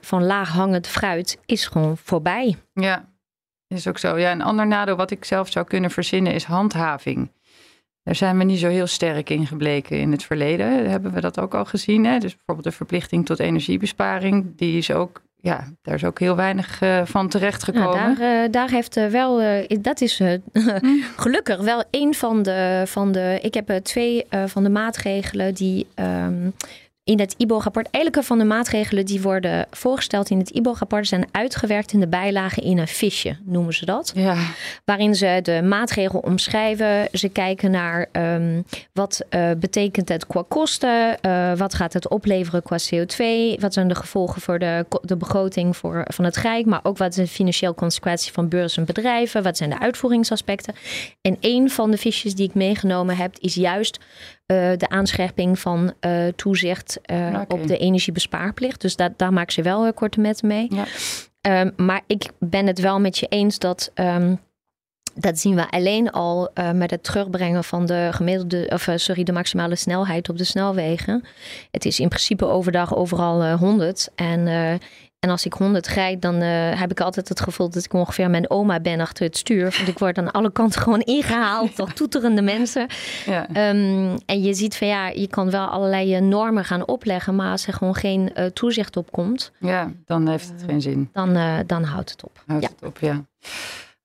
van 0.00 0.24
laag 0.24 0.48
hangend 0.48 0.86
fruit 0.86 1.38
is 1.46 1.66
gewoon 1.66 1.96
voorbij. 1.96 2.56
Ja, 2.72 3.08
is 3.66 3.88
ook 3.88 3.98
zo. 3.98 4.18
Ja, 4.18 4.32
een 4.32 4.42
ander 4.42 4.66
nadeel 4.66 4.96
wat 4.96 5.10
ik 5.10 5.24
zelf 5.24 5.50
zou 5.50 5.66
kunnen 5.66 5.90
verzinnen 5.90 6.32
is 6.32 6.44
handhaving. 6.44 7.30
Daar 8.08 8.16
zijn 8.16 8.38
we 8.38 8.44
niet 8.44 8.58
zo 8.58 8.68
heel 8.68 8.86
sterk 8.86 9.30
in 9.30 9.46
gebleken 9.46 10.00
in 10.00 10.12
het 10.12 10.22
verleden. 10.22 10.90
Hebben 10.90 11.12
we 11.12 11.20
dat 11.20 11.40
ook 11.40 11.54
al 11.54 11.64
gezien. 11.64 12.04
Hè? 12.04 12.18
Dus 12.18 12.36
bijvoorbeeld 12.36 12.66
de 12.66 12.72
verplichting 12.72 13.26
tot 13.26 13.38
energiebesparing. 13.38 14.56
Die 14.56 14.78
is 14.78 14.90
ook, 14.90 15.22
ja, 15.40 15.72
daar 15.82 15.94
is 15.94 16.04
ook 16.04 16.18
heel 16.18 16.36
weinig 16.36 16.80
uh, 16.82 17.00
van 17.04 17.28
terechtgekomen. 17.28 17.96
Nou, 17.96 18.16
daar, 18.16 18.44
uh, 18.44 18.52
daar 18.52 18.70
heeft 18.70 18.96
uh, 18.96 19.06
wel, 19.06 19.42
dat 19.80 20.00
is 20.00 20.18
hm. 20.18 20.38
gelukkig 21.16 21.60
wel 21.60 21.84
een 21.90 22.14
van 22.14 22.42
de, 22.42 22.82
van 22.86 23.12
de. 23.12 23.38
Ik 23.42 23.54
heb 23.54 23.70
twee 23.82 24.26
van 24.46 24.62
de 24.62 24.70
maatregelen 24.70 25.54
die. 25.54 25.86
Um, 25.94 26.54
in 27.08 27.20
het 27.20 27.34
IBO-rapport. 27.36 27.88
Elke 27.90 28.22
van 28.22 28.38
de 28.38 28.44
maatregelen 28.44 29.06
die 29.06 29.20
worden 29.20 29.66
voorgesteld 29.70 30.30
in 30.30 30.38
het 30.38 30.50
IBO-rapport 30.50 31.06
zijn 31.06 31.28
uitgewerkt 31.30 31.92
in 31.92 32.00
de 32.00 32.08
bijlage 32.08 32.60
in 32.60 32.78
een 32.78 32.88
visje, 32.88 33.36
noemen 33.44 33.74
ze 33.74 33.84
dat. 33.84 34.12
Ja. 34.14 34.36
Waarin 34.84 35.14
ze 35.14 35.40
de 35.42 35.62
maatregel 35.62 36.18
omschrijven. 36.18 37.08
Ze 37.12 37.28
kijken 37.28 37.70
naar 37.70 38.08
um, 38.12 38.64
wat 38.92 39.24
uh, 39.30 39.50
betekent 39.58 40.08
het 40.08 40.26
qua 40.26 40.44
kosten, 40.48 41.18
uh, 41.22 41.52
wat 41.56 41.74
gaat 41.74 41.92
het 41.92 42.08
opleveren 42.08 42.62
qua 42.62 42.78
CO2, 42.78 43.24
wat 43.60 43.72
zijn 43.72 43.88
de 43.88 43.94
gevolgen 43.94 44.40
voor 44.40 44.58
de, 44.58 44.86
de 45.02 45.16
begroting 45.16 45.76
voor, 45.76 46.04
van 46.08 46.24
het 46.24 46.36
Rijk, 46.36 46.66
maar 46.66 46.80
ook 46.82 46.98
wat 46.98 47.10
is 47.10 47.16
de 47.16 47.26
financiële 47.26 47.74
consequentie 47.74 48.32
van 48.32 48.48
beurs 48.48 48.76
en 48.76 48.84
bedrijven, 48.84 49.42
wat 49.42 49.56
zijn 49.56 49.70
de 49.70 49.78
uitvoeringsaspecten. 49.78 50.74
En 51.20 51.36
een 51.40 51.70
van 51.70 51.90
de 51.90 51.96
visjes 51.96 52.34
die 52.34 52.48
ik 52.48 52.54
meegenomen 52.54 53.16
heb 53.16 53.36
is 53.38 53.54
juist 53.54 53.98
uh, 54.52 54.70
de 54.76 54.88
aanscherping 54.88 55.58
van 55.58 55.92
uh, 56.00 56.26
toezicht 56.36 57.00
uh, 57.12 57.40
op 57.48 57.66
de 57.66 57.78
energiebespaarplicht. 57.78 58.80
Dus 58.80 58.96
dat, 58.96 59.12
daar 59.16 59.32
maak 59.32 59.50
ze 59.50 59.62
wel 59.62 59.92
korte 59.92 60.20
metten 60.20 60.48
mee. 60.48 60.68
Ja. 60.74 60.84
Um, 61.60 61.72
maar 61.76 62.00
ik 62.06 62.30
ben 62.38 62.66
het 62.66 62.80
wel 62.80 63.00
met 63.00 63.18
je 63.18 63.26
eens 63.26 63.58
dat. 63.58 63.90
Um, 63.94 64.40
dat 65.14 65.38
zien 65.38 65.54
we 65.54 65.70
alleen 65.70 66.10
al 66.10 66.50
met 66.74 66.90
het 66.90 67.04
terugbrengen 67.04 67.64
van 67.64 67.86
de 67.86 68.08
gemiddelde, 68.12 68.70
of 68.72 68.88
sorry, 68.94 69.22
de 69.22 69.32
maximale 69.32 69.76
snelheid 69.76 70.28
op 70.28 70.38
de 70.38 70.44
snelwegen. 70.44 71.24
Het 71.70 71.84
is 71.84 72.00
in 72.00 72.08
principe 72.08 72.46
overdag 72.46 72.96
overal 72.96 73.44
uh, 73.44 73.54
100. 73.54 74.10
En 74.14 74.48
en 75.20 75.30
als 75.30 75.46
ik 75.46 75.52
100 75.52 75.86
rijd, 75.86 76.22
dan 76.22 76.42
uh, 76.42 76.80
heb 76.80 76.90
ik 76.90 77.00
altijd 77.00 77.28
het 77.28 77.40
gevoel 77.40 77.70
dat 77.70 77.84
ik 77.84 77.92
ongeveer 77.92 78.30
mijn 78.30 78.50
oma 78.50 78.80
ben 78.80 79.00
achter 79.00 79.24
het 79.24 79.36
stuur. 79.36 79.62
Want 79.76 79.88
ik 79.88 79.98
word 79.98 80.18
aan 80.18 80.30
alle 80.30 80.52
kanten 80.52 80.80
gewoon 80.80 81.00
ingehaald 81.00 81.76
door 81.76 81.92
toeterende 81.92 82.42
mensen. 82.42 82.86
Ja. 83.26 83.70
Um, 83.70 84.16
en 84.26 84.42
je 84.42 84.54
ziet 84.54 84.76
van 84.76 84.86
ja, 84.86 85.08
je 85.08 85.28
kan 85.28 85.50
wel 85.50 85.66
allerlei 85.66 86.14
eh, 86.14 86.20
normen 86.20 86.64
gaan 86.64 86.86
opleggen, 86.86 87.34
maar 87.34 87.50
als 87.50 87.66
er 87.66 87.72
gewoon 87.72 87.94
geen 87.94 88.30
uh, 88.36 88.44
toezicht 88.44 88.96
op 88.96 89.12
komt. 89.12 89.52
Ja, 89.58 89.92
dan 90.04 90.28
heeft 90.28 90.48
het 90.48 90.62
geen 90.66 90.80
zin. 90.80 91.08
Dan, 91.12 91.36
uh, 91.36 91.58
dan 91.66 91.82
houdt 91.82 92.10
het 92.10 92.24
op. 92.24 92.42
Houdt 92.46 92.62
ja. 92.62 92.68
het 92.68 92.88
op, 92.88 92.98
ja. 92.98 93.24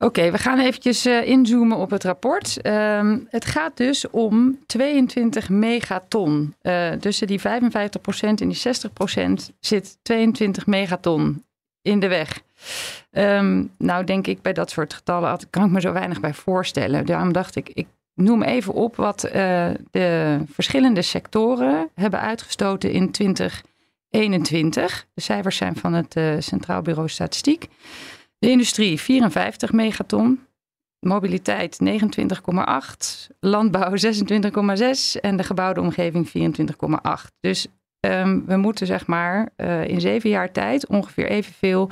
Oké, 0.03 0.31
we 0.31 0.37
gaan 0.37 0.59
eventjes 0.59 1.05
uh, 1.05 1.27
inzoomen 1.27 1.77
op 1.77 1.89
het 1.89 2.03
rapport. 2.03 2.65
Um, 2.67 3.27
het 3.29 3.45
gaat 3.45 3.77
dus 3.77 4.09
om 4.09 4.59
22 4.65 5.49
megaton. 5.49 6.55
Uh, 6.61 6.91
tussen 6.91 7.27
die 7.27 7.39
55% 7.39 7.43
en 8.19 8.35
die 8.35 8.61
60% 9.51 9.55
zit 9.59 9.97
22 10.01 10.65
megaton 10.65 11.43
in 11.81 11.99
de 11.99 12.07
weg. 12.07 12.41
Um, 13.11 13.71
nou 13.77 14.03
denk 14.03 14.27
ik 14.27 14.41
bij 14.41 14.53
dat 14.53 14.69
soort 14.69 14.93
getallen 14.93 15.39
kan 15.49 15.65
ik 15.65 15.71
me 15.71 15.81
zo 15.81 15.91
weinig 15.91 16.19
bij 16.19 16.33
voorstellen. 16.33 17.05
Daarom 17.05 17.33
dacht 17.33 17.55
ik, 17.55 17.69
ik 17.73 17.87
noem 18.13 18.43
even 18.43 18.73
op 18.73 18.95
wat 18.95 19.25
uh, 19.25 19.31
de 19.91 20.39
verschillende 20.51 21.01
sectoren 21.01 21.89
hebben 21.93 22.19
uitgestoten 22.19 22.91
in 22.91 23.11
2021. 23.11 25.05
De 25.13 25.21
cijfers 25.21 25.57
zijn 25.57 25.75
van 25.75 25.93
het 25.93 26.43
Centraal 26.43 26.81
Bureau 26.81 27.09
Statistiek. 27.09 27.67
De 28.43 28.49
industrie 28.49 28.99
54 28.99 29.71
megaton. 29.71 30.39
Mobiliteit 30.99 31.79
29,8. 31.83 33.35
Landbouw 33.39 33.95
26,6. 33.95 35.19
En 35.21 35.37
de 35.37 35.43
gebouwde 35.43 35.81
omgeving 35.81 36.27
24,8. 36.27 36.33
Dus 37.39 37.67
um, 37.99 38.45
we 38.45 38.57
moeten 38.57 38.87
zeg 38.87 39.07
maar 39.07 39.49
uh, 39.57 39.87
in 39.87 40.01
zeven 40.01 40.29
jaar 40.29 40.51
tijd 40.51 40.87
ongeveer 40.87 41.25
evenveel 41.25 41.89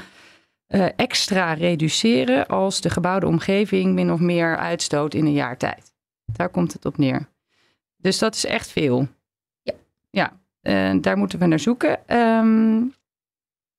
uh, 0.67 0.86
extra 0.96 1.53
reduceren 1.53 2.48
als 2.48 2.81
de 2.81 2.89
gebouwde 2.89 3.27
omgeving 3.27 3.93
min 3.93 4.12
of 4.12 4.20
meer 4.20 4.58
uitstoot 4.58 5.13
in 5.13 5.25
een 5.25 5.34
jaar 5.34 5.58
tijd. 5.58 5.93
Daar 6.25 6.50
komt 6.50 6.74
het 6.74 6.86
op 6.86 6.98
neer. 6.98 7.27
Dus 7.98 8.17
dat 8.20 8.36
is 8.36 8.46
echt 8.46 8.72
veel. 8.72 9.08
Ja. 9.62 9.74
Ja, 10.10 10.39
uh, 10.62 11.01
daar 11.01 11.17
moeten 11.17 11.39
we 11.39 11.46
naar 11.46 11.60
zoeken. 11.60 12.17
Um, 12.17 12.93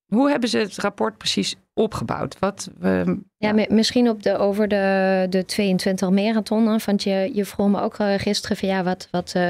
hoe 0.07 0.31
hebben 0.31 0.49
ze 0.49 0.59
het 0.59 0.77
rapport 0.77 1.19
precies 1.19 1.57
opgebouwd? 1.75 2.39
Wat, 2.39 2.71
uh, 2.83 3.03
ja, 3.39 3.67
misschien 3.69 4.09
op 4.09 4.23
de, 4.23 4.39
over 4.39 4.69
de, 4.69 5.27
de 5.31 5.45
22 5.45 6.11
marathon. 6.11 6.79
Want 6.85 7.03
je, 7.03 7.31
je 7.33 7.45
vroeg 7.45 7.69
me 7.69 7.81
ook 7.81 7.99
uh, 7.99 8.15
gisteren 8.17 8.57
van 8.57 8.69
ja, 8.69 8.83
wat, 8.83 9.09
wat 9.11 9.33
uh, 9.37 9.49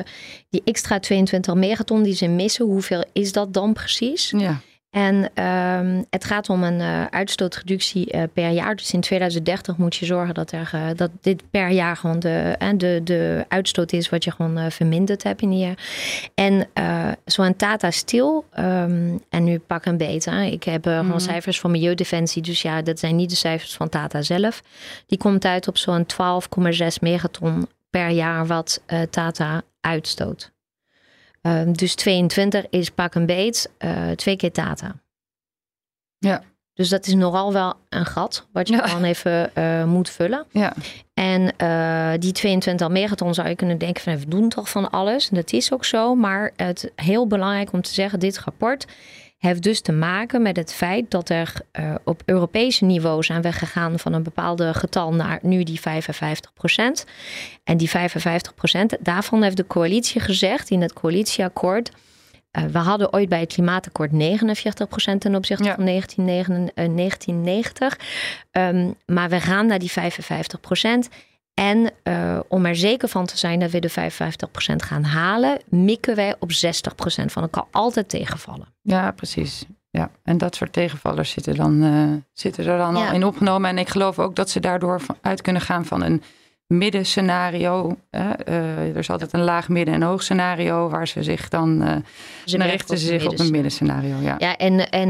die 0.51 0.63
extra 0.65 0.99
22 0.99 1.55
marathon 1.55 2.03
die 2.03 2.15
ze 2.15 2.27
missen, 2.27 2.65
hoeveel 2.65 3.05
is 3.13 3.33
dat 3.33 3.53
dan 3.53 3.73
precies? 3.73 4.31
Ja. 4.37 4.61
En 4.93 5.45
um, 5.45 6.05
het 6.11 6.25
gaat 6.25 6.49
om 6.49 6.63
een 6.63 6.81
uh, 6.81 7.05
uitstootreductie 7.05 8.15
uh, 8.15 8.23
per 8.33 8.49
jaar. 8.49 8.77
Dus 8.77 8.93
in 8.93 9.01
2030 9.01 9.77
moet 9.77 9.97
je 9.97 10.07
zorgen 10.07 10.35
dat, 10.35 10.53
er, 10.53 10.71
uh, 10.75 10.87
dat 10.95 11.11
dit 11.21 11.43
per 11.51 11.69
jaar 11.69 11.97
gewoon 11.97 12.19
de, 12.19 12.57
de, 12.77 13.01
de 13.05 13.45
uitstoot 13.49 13.93
is 13.93 14.09
wat 14.09 14.25
je 14.25 14.31
gewoon 14.31 14.71
verminderd 14.71 15.23
hebt 15.23 15.43
in 15.43 15.51
die 15.51 15.59
jaar. 15.59 15.79
En 16.35 16.67
zo'n 17.25 17.57
Tata 17.57 17.91
Steel, 17.91 18.45
um, 18.59 19.23
en 19.29 19.45
nu 19.45 19.59
pak 19.59 19.85
een 19.85 19.97
beter. 19.97 20.43
Ik 20.43 20.65
heb 20.65 20.85
mm. 20.85 20.93
gewoon 20.93 21.21
cijfers 21.21 21.61
van 21.61 21.71
Milieudefensie. 21.71 22.43
Dus 22.43 22.63
ja, 22.63 22.83
dat 22.83 22.99
zijn 22.99 23.17
niet 23.17 23.31
de 23.31 23.37
cijfers 23.37 23.75
van 23.75 23.89
Tata 23.89 24.23
zelf. 24.23 24.63
Die 25.07 25.19
komt 25.19 25.45
uit 25.45 25.69
op 25.69 25.77
zo'n 25.79 26.07
12,6 26.73 26.87
megaton 27.01 27.69
per 27.91 28.09
jaar 28.09 28.47
wat 28.47 28.83
Tata 29.11 29.63
uitstoot. 29.81 30.52
Um, 31.43 31.73
dus 31.73 31.95
22 31.95 32.67
is 32.71 32.91
pak 32.91 33.15
een 33.15 33.27
beet, 33.27 33.71
uh, 33.79 34.11
twee 34.11 34.37
keer 34.37 34.53
data. 34.53 34.95
Ja. 36.19 36.43
Dus 36.75 36.89
dat 36.89 37.07
is 37.07 37.15
nogal 37.15 37.53
wel 37.53 37.75
een 37.89 38.07
gat 38.07 38.47
wat 38.53 38.69
je 38.69 38.75
ja. 38.75 38.87
dan 38.87 39.05
even 39.05 39.51
uh, 39.59 39.85
moet 39.85 40.11
vullen. 40.11 40.47
Ja. 40.51 40.73
En 41.15 41.53
uh, 41.63 42.13
die 42.19 42.33
22 42.33 42.89
megaton 42.89 43.35
zou 43.35 43.49
je 43.49 43.55
kunnen 43.55 43.79
denken 43.79 44.03
van 44.03 44.19
we 44.19 44.29
doen 44.29 44.49
toch 44.49 44.69
van 44.69 44.91
alles. 44.91 45.29
En 45.29 45.37
dat 45.37 45.53
is 45.53 45.73
ook 45.73 45.85
zo. 45.85 46.15
Maar 46.15 46.53
het 46.57 46.93
heel 46.97 47.27
belangrijk 47.27 47.73
om 47.73 47.83
te 47.83 47.93
zeggen, 47.93 48.21
dit 48.21 48.39
rapport 48.39 48.87
heeft 49.43 49.63
dus 49.63 49.81
te 49.81 49.93
maken 49.93 50.43
met 50.43 50.57
het 50.57 50.75
feit 50.75 51.11
dat 51.11 51.29
er 51.29 51.55
uh, 51.81 51.95
op 52.05 52.23
Europese 52.25 52.85
niveau 52.85 53.23
zijn 53.23 53.43
we 53.43 53.53
gegaan 53.53 53.99
van 53.99 54.13
een 54.13 54.23
bepaalde 54.23 54.75
getal 54.75 55.15
naar 55.15 55.39
nu 55.43 55.63
die 55.63 55.81
55 55.81 56.53
procent. 56.53 57.07
En 57.65 57.77
die 57.77 57.91
55 57.91 58.55
procent, 58.55 58.97
daarvan 59.01 59.43
heeft 59.43 59.57
de 59.57 59.67
coalitie 59.67 60.21
gezegd 60.21 60.71
in 60.71 60.81
het 60.81 60.93
coalitieakkoord. 60.93 61.91
Uh, 61.91 62.65
we 62.65 62.79
hadden 62.79 63.13
ooit 63.13 63.29
bij 63.29 63.41
het 63.41 63.53
klimaatakkoord 63.53 64.11
49% 64.11 64.15
ten 65.19 65.35
opzichte 65.35 65.73
van 65.77 65.85
1990. 65.85 67.99
Um, 68.53 68.95
maar 69.07 69.29
we 69.29 69.41
gaan 69.41 69.67
naar 69.67 69.79
die 69.79 69.91
55%. 69.91 69.95
En 71.55 71.91
uh, 72.05 72.41
om 72.49 72.67
er 72.67 72.77
zeker 72.77 73.09
van 73.09 73.27
te 73.27 73.39
zijn 73.39 73.61
dat 73.61 73.71
we 73.71 73.79
de 73.79 73.91
55% 73.91 73.95
gaan 74.77 75.05
halen, 75.05 75.59
mikken 75.69 76.17
wij 76.17 76.37
op 76.39 76.51
60% 76.51 76.55
van. 77.25 77.43
Dat 77.43 77.51
kan 77.51 77.67
altijd 77.71 78.09
tegenvallen. 78.09 78.67
Ja, 78.83 79.11
precies. 79.11 79.65
Ja, 79.91 80.11
en 80.23 80.39
dat 80.39 80.55
soort 80.55 80.73
tegenvallers 80.73 81.31
zitten, 81.31 81.57
dan, 81.57 81.83
uh, 81.83 82.13
zitten 82.33 82.67
er 82.67 82.79
dan 82.79 82.97
al 82.97 83.13
in 83.13 83.25
opgenomen. 83.25 83.71
En 83.71 83.79
ik 83.79 83.89
geloof 83.89 84.19
ook 84.19 84.37
dat 84.37 84.51
ze 84.51 84.61
daardoor 84.61 85.01
uit 85.21 85.43
kunnen 85.43 85.63
gaan 85.63 85.85
van 85.85 86.03
een 86.03 86.23
middenscenario. 86.79 87.97
Uh, 88.11 88.49
er 88.49 88.97
is 88.97 89.11
altijd 89.11 89.33
een 89.33 89.45
laag, 89.45 89.69
midden 89.69 89.95
en 89.95 90.03
hoog 90.03 90.23
scenario 90.23 90.89
waar 90.89 91.09
ze 91.09 91.23
zich 91.23 91.49
dan 91.49 91.83
uh, 91.83 91.97
ze 92.45 92.57
richten 92.57 92.99
ze 92.99 93.07
zich 93.07 93.27
op 93.27 93.39
een 93.39 93.51
middenscenario. 93.51 94.17
Ja, 94.21 94.35
ja 94.39 94.57
en, 94.57 94.91
en 94.91 95.09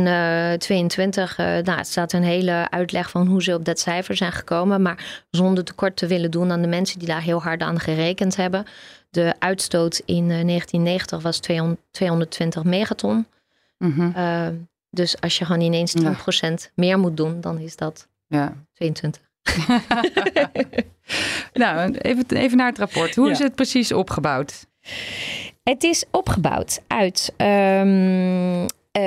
uh, 0.53 0.59
22, 0.59 1.37
nou, 1.37 1.71
het 1.71 1.87
staat 1.87 2.13
een 2.13 2.23
hele 2.23 2.67
uitleg 2.71 3.11
van 3.11 3.27
hoe 3.27 3.43
ze 3.43 3.55
op 3.55 3.65
dat 3.65 3.81
cijfer 3.81 4.17
zijn 4.17 4.33
gekomen. 4.33 4.83
Maar 4.83 5.25
zonder 5.31 5.65
tekort 5.65 5.97
te 5.97 6.07
willen 6.07 6.31
doen 6.31 6.51
aan 6.51 6.63
de 6.63 6.69
mensen 6.69 6.99
die 6.99 7.09
daar 7.09 7.23
heel 7.23 7.43
hard 7.43 7.63
aan 7.63 7.81
gerekend 7.81 8.37
hebben. 8.37 8.65
De 9.11 9.35
uitstoot 9.39 10.03
in 10.05 10.29
1990 10.29 11.23
was 11.23 11.39
200, 11.39 11.81
220 11.91 12.65
megaton. 12.65 13.27
Mm 13.79 13.93
-hmm. 13.93 14.69
dus 14.91 15.21
als 15.21 15.39
je 15.39 15.45
gewoon 15.45 15.61
ineens 15.61 15.95
10% 15.99 16.03
ja. 16.03 16.57
meer 16.75 16.99
moet 16.99 17.17
doen, 17.17 17.41
dan 17.41 17.59
is 17.59 17.77
dat 17.77 18.09
ja. 18.27 18.53
22. 18.73 19.32
nou, 21.53 21.97
even, 21.99 22.25
even 22.29 22.57
naar 22.57 22.69
het 22.69 22.79
rapport. 22.79 23.15
Hoe 23.15 23.31
is 23.31 23.39
het 23.39 23.55
precies 23.55 23.93
opgebouwd? 23.93 24.67
Het 25.63 25.83
is 25.83 26.05
opgebouwd 26.11 26.81
uit. 26.87 27.35
Um, 27.37 28.67
uh, 28.93 29.03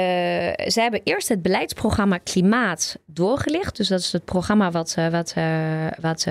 ze 0.67 0.81
hebben 0.81 1.01
eerst 1.03 1.27
het 1.27 1.41
beleidsprogramma 1.41 2.17
Klimaat 2.17 2.97
doorgelicht. 3.05 3.77
Dus 3.77 3.87
dat 3.87 3.99
is 3.99 4.11
het 4.11 4.25
programma 4.25 4.71
wat, 4.71 4.95
uh, 4.99 5.07
wat, 5.07 5.33
uh, 5.37 5.87
wat 5.99 6.25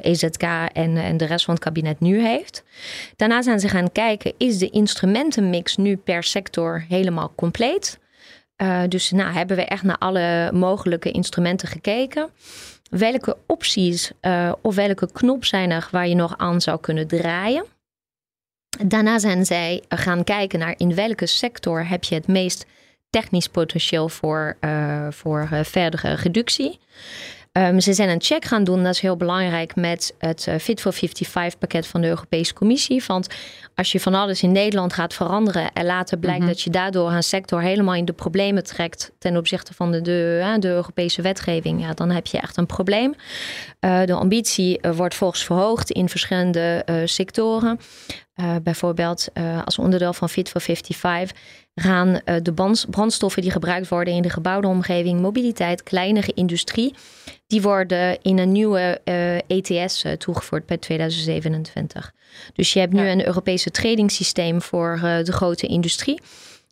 EZK 0.00 0.42
en, 0.72 0.96
en 0.96 1.16
de 1.16 1.24
rest 1.24 1.44
van 1.44 1.54
het 1.54 1.62
kabinet 1.62 2.00
nu 2.00 2.22
heeft. 2.22 2.64
Daarna 3.16 3.42
zijn 3.42 3.60
ze 3.60 3.68
gaan 3.68 3.92
kijken: 3.92 4.32
is 4.38 4.58
de 4.58 4.70
instrumentenmix 4.70 5.76
nu 5.76 5.96
per 5.96 6.22
sector 6.22 6.84
helemaal 6.88 7.32
compleet? 7.34 7.98
dus 8.88 9.10
nou, 9.10 9.32
hebben 9.32 9.56
we 9.56 9.64
echt 9.64 9.82
naar 9.82 9.98
alle 9.98 10.50
mogelijke 10.52 11.10
instrumenten 11.10 11.68
gekeken 11.68 12.30
welke 12.90 13.36
opties 13.46 14.12
uh, 14.22 14.52
of 14.62 14.74
welke 14.74 15.12
knop 15.12 15.44
zijn 15.44 15.70
er 15.70 15.88
waar 15.90 16.08
je 16.08 16.14
nog 16.14 16.34
aan 16.36 16.60
zou 16.60 16.80
kunnen 16.80 17.06
draaien. 17.06 17.64
Daarna 18.86 19.18
zijn 19.18 19.46
zij 19.46 19.82
gaan 19.88 20.24
kijken 20.24 20.58
naar 20.58 20.74
in 20.76 20.94
welke 20.94 21.26
sector 21.26 21.86
heb 21.86 22.04
je 22.04 22.14
het 22.14 22.26
meest 22.26 22.66
technisch 23.10 23.48
potentieel 23.48 24.08
voor, 24.08 24.56
uh, 24.60 25.06
voor 25.10 25.48
uh, 25.52 25.64
verdere 25.64 26.14
reductie. 26.14 26.78
Um, 27.52 27.80
ze 27.80 27.92
zijn 27.92 28.08
een 28.08 28.22
check 28.22 28.44
gaan 28.44 28.64
doen, 28.64 28.82
dat 28.82 28.94
is 28.94 29.00
heel 29.00 29.16
belangrijk, 29.16 29.76
met 29.76 30.14
het 30.18 30.46
uh, 30.48 30.54
Fit 30.54 30.80
for 30.80 30.92
55 30.92 31.58
pakket 31.58 31.86
van 31.86 32.00
de 32.00 32.06
Europese 32.06 32.54
Commissie. 32.54 33.02
Want 33.06 33.26
als 33.74 33.92
je 33.92 34.00
van 34.00 34.14
alles 34.14 34.42
in 34.42 34.52
Nederland 34.52 34.92
gaat 34.92 35.14
veranderen 35.14 35.72
en 35.72 35.86
later 35.86 36.18
blijkt 36.18 36.40
mhm. 36.40 36.48
dat 36.48 36.60
je 36.60 36.70
daardoor 36.70 37.12
een 37.12 37.22
sector 37.22 37.60
helemaal 37.60 37.94
in 37.94 38.04
de 38.04 38.12
problemen 38.12 38.64
trekt 38.64 39.12
ten 39.18 39.36
opzichte 39.36 39.74
van 39.74 39.92
de, 39.92 40.00
de, 40.00 40.56
de 40.58 40.68
Europese 40.68 41.22
wetgeving, 41.22 41.80
ja, 41.80 41.92
dan 41.92 42.10
heb 42.10 42.26
je 42.26 42.38
echt 42.38 42.56
een 42.56 42.66
probleem. 42.66 43.14
Uh, 43.80 44.04
de 44.04 44.14
ambitie 44.14 44.80
wordt 44.80 45.14
volgens 45.14 45.44
verhoogd 45.44 45.90
in 45.90 46.08
verschillende 46.08 46.84
sectoren. 47.04 47.78
Bijvoorbeeld 48.62 49.28
als 49.64 49.78
onderdeel 49.78 50.12
van 50.12 50.28
Fit 50.28 50.48
for 50.48 50.60
55 50.60 51.36
gaan 51.74 52.20
de 52.42 52.52
brandstoffen 52.90 53.42
die 53.42 53.50
gebruikt 53.50 53.88
worden 53.88 54.14
in 54.14 54.22
de 54.22 54.30
gebouwde 54.30 54.66
omgeving, 54.66 55.20
mobiliteit, 55.20 55.82
kleinere 55.82 56.32
industrie, 56.34 56.94
die 57.46 57.62
worden 57.62 58.22
in 58.22 58.38
een 58.38 58.52
nieuwe 58.52 59.00
ETS 59.46 60.04
e 60.04 60.16
toegevoegd 60.16 60.66
bij 60.66 60.76
2027. 60.76 62.12
Dus 62.52 62.72
je 62.72 62.80
hebt 62.80 62.92
nu 62.92 63.08
een 63.08 63.26
Europese 63.26 63.70
tradingsysteem 63.70 64.62
voor 64.62 64.94
uh, 64.94 65.02
de 65.24 65.32
grote 65.32 65.66
industrie. 65.66 66.20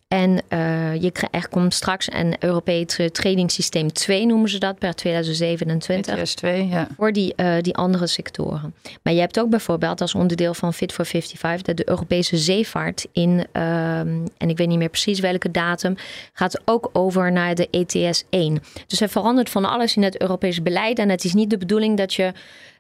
En 0.09 0.31
uh, 0.31 1.03
je 1.03 1.13
er 1.31 1.49
komt 1.49 1.75
straks 1.75 2.13
een 2.13 2.37
Europees 2.39 2.99
trading 3.13 3.51
systeem 3.51 3.93
2, 3.93 4.27
noemen 4.27 4.49
ze 4.49 4.59
dat, 4.59 4.79
per 4.79 4.95
2027. 4.95 6.19
ETS 6.19 6.35
2, 6.35 6.69
ja. 6.69 6.89
Voor 6.97 7.13
die, 7.13 7.33
uh, 7.37 7.55
die 7.61 7.77
andere 7.77 8.07
sectoren. 8.07 8.75
Maar 9.03 9.13
je 9.13 9.21
hebt 9.21 9.41
ook 9.41 9.51
bijvoorbeeld 9.51 10.01
als 10.01 10.15
onderdeel 10.15 10.55
van 10.55 10.75
Fit 10.75 10.93
for 10.93 11.07
55 11.07 11.63
dat 11.63 11.77
de 11.77 11.89
Europese 11.89 12.37
zeevaart 12.37 13.07
in, 13.13 13.31
um, 13.31 14.25
en 14.37 14.49
ik 14.49 14.57
weet 14.57 14.69
niet 14.69 14.79
meer 14.79 14.89
precies 14.89 15.21
welke 15.21 15.51
datum, 15.51 15.97
gaat 16.33 16.61
ook 16.65 16.91
over 16.93 17.33
naar 17.33 17.55
de 17.55 17.69
ETS 17.71 18.25
1. 18.31 18.63
Dus 18.87 19.01
er 19.01 19.09
verandert 19.09 19.51
van 19.51 19.65
alles 19.65 19.97
in 19.97 20.03
het 20.03 20.21
Europese 20.21 20.63
beleid. 20.63 20.99
En 20.99 21.09
het 21.09 21.25
is 21.25 21.35
niet 21.35 21.51
de 21.51 21.59
bedoeling 21.59 21.97
dat 21.97 22.15
je 22.15 22.33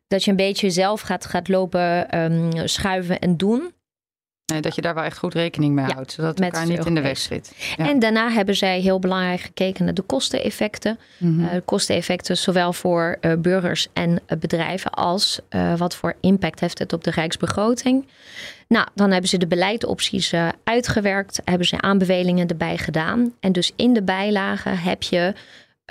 dat 0.06 0.24
je 0.24 0.30
een 0.30 0.36
beetje 0.36 0.70
zelf 0.70 1.00
gaat, 1.00 1.26
gaat 1.26 1.48
lopen 1.48 2.18
um, 2.18 2.68
schuiven 2.68 3.18
en 3.18 3.36
doen. 3.36 3.72
Nee, 4.52 4.60
dat 4.60 4.74
je 4.74 4.80
daar 4.80 4.94
wel 4.94 5.04
echt 5.04 5.18
goed 5.18 5.34
rekening 5.34 5.74
mee 5.74 5.84
houdt, 5.84 6.12
zodat 6.12 6.30
het 6.30 6.40
elkaar 6.40 6.66
niet 6.66 6.84
in 6.84 6.94
de 6.94 7.00
weg 7.00 7.18
zit. 7.18 7.52
Ja. 7.76 7.88
En 7.88 7.98
daarna 7.98 8.30
hebben 8.30 8.56
zij 8.56 8.80
heel 8.80 8.98
belangrijk 8.98 9.40
gekeken 9.40 9.84
naar 9.84 9.94
de 9.94 10.02
kosteneffecten. 10.02 10.98
Mm 11.18 11.38
-hmm. 11.38 11.44
uh, 11.44 11.60
kosteneffecten 11.64 12.36
zowel 12.36 12.72
voor 12.72 13.18
uh, 13.20 13.32
burgers 13.38 13.88
en 13.92 14.10
uh, 14.10 14.38
bedrijven 14.38 14.90
als 14.90 15.40
wat 15.76 15.94
voor 15.94 16.14
impact 16.20 16.60
heeft 16.60 16.78
het 16.78 16.92
op 16.92 17.04
de 17.04 17.10
rijksbegroting. 17.10 18.06
Nou, 18.68 18.86
dan 18.94 19.10
hebben 19.10 19.28
ze 19.28 19.38
de 19.38 19.46
beleidsopties 19.46 20.34
uitgewerkt, 20.64 21.40
hebben 21.44 21.66
ze 21.66 21.80
aanbevelingen 21.80 22.48
erbij 22.48 22.78
gedaan. 22.78 23.32
En 23.40 23.52
dus 23.52 23.72
in 23.76 23.92
de 23.92 24.02
bijlagen 24.02 24.78
heb 24.78 25.02
je 25.02 25.34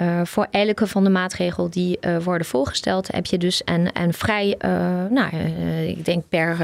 uh, 0.01 0.21
voor 0.23 0.47
elke 0.51 0.87
van 0.87 1.03
de 1.03 1.09
maatregelen 1.09 1.71
die 1.71 1.97
uh, 2.01 2.17
worden 2.17 2.47
voorgesteld, 2.47 3.11
heb 3.11 3.25
je 3.25 3.37
dus 3.37 3.61
een, 3.65 3.89
een 3.93 4.13
vrij, 4.13 4.55
uh, 4.65 4.71
nou, 5.09 5.35
ik 5.87 6.05
denk 6.05 6.23
per 6.29 6.57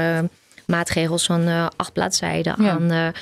maatregels 0.66 1.26
van 1.26 1.70
acht 1.76 1.92
bladzijden 1.92 2.54
ja. 2.62 2.70
aan 2.70 3.12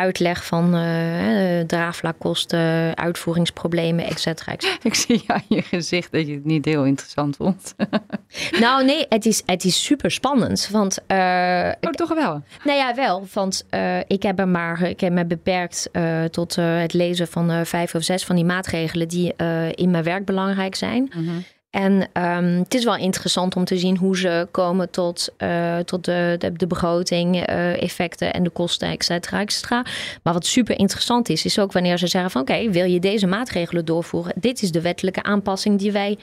uitleg 0.00 0.44
van 0.44 0.76
uh, 0.76 1.60
draagvlakkosten, 1.60 2.96
uitvoeringsproblemen, 2.96 4.04
et 4.04 4.20
cetera. 4.20 4.52
Ik 4.82 4.94
zie 4.94 5.22
aan 5.26 5.42
je 5.48 5.62
gezicht 5.62 6.12
dat 6.12 6.26
je 6.26 6.34
het 6.34 6.44
niet 6.44 6.64
heel 6.64 6.84
interessant 6.84 7.36
vond. 7.36 7.74
nou 8.60 8.84
nee, 8.84 9.06
het 9.08 9.26
is, 9.26 9.42
het 9.46 9.64
is 9.64 9.84
super 9.84 10.10
spannend. 10.10 10.68
Want, 10.72 10.98
oh, 11.08 11.90
toch 11.90 12.14
wel? 12.14 12.42
Nou 12.64 12.78
ja, 12.78 12.94
wel. 12.94 13.26
Want 13.32 13.66
ik 14.06 14.22
heb 14.22 14.38
er 14.38 14.48
maar, 14.48 14.82
ik 14.82 15.00
heb 15.00 15.12
me 15.12 15.24
beperkt 15.24 15.90
tot 16.30 16.56
het 16.56 16.92
lezen 16.92 17.28
van 17.28 17.66
vijf 17.66 17.94
of 17.94 18.02
zes 18.02 18.24
van 18.24 18.36
die 18.36 18.44
maatregelen 18.44 19.08
die 19.08 19.34
in 19.74 19.90
mijn 19.90 20.04
werk 20.04 20.24
belangrijk 20.24 20.74
zijn. 20.74 21.12
Mm 21.14 21.28
-hmm. 21.28 21.44
En 21.70 21.92
um, 21.92 22.58
het 22.58 22.74
is 22.74 22.84
wel 22.84 22.96
interessant 22.96 23.56
om 23.56 23.64
te 23.64 23.78
zien 23.78 23.96
hoe 23.96 24.16
ze 24.16 24.48
komen 24.50 24.90
tot, 24.90 25.28
uh, 25.38 25.78
tot 25.78 26.04
de, 26.04 26.34
de, 26.38 26.52
de 26.52 26.66
begroting, 26.66 27.50
uh, 27.50 27.82
effecten 27.82 28.32
en 28.32 28.42
de 28.42 28.50
kosten, 28.50 28.88
et 28.88 29.04
cetera, 29.04 29.40
et 29.40 29.52
cetera. 29.52 29.84
Maar 30.22 30.32
wat 30.32 30.46
super 30.46 30.78
interessant 30.78 31.28
is, 31.28 31.44
is 31.44 31.58
ook 31.58 31.72
wanneer 31.72 31.98
ze 31.98 32.06
zeggen 32.06 32.30
van 32.30 32.40
oké, 32.40 32.52
okay, 32.52 32.70
wil 32.70 32.84
je 32.84 33.00
deze 33.00 33.26
maatregelen 33.26 33.84
doorvoeren? 33.84 34.32
Dit 34.36 34.62
is 34.62 34.72
de 34.72 34.80
wettelijke 34.80 35.22
aanpassing 35.22 35.78
die 35.78 35.92
wij 35.92 36.18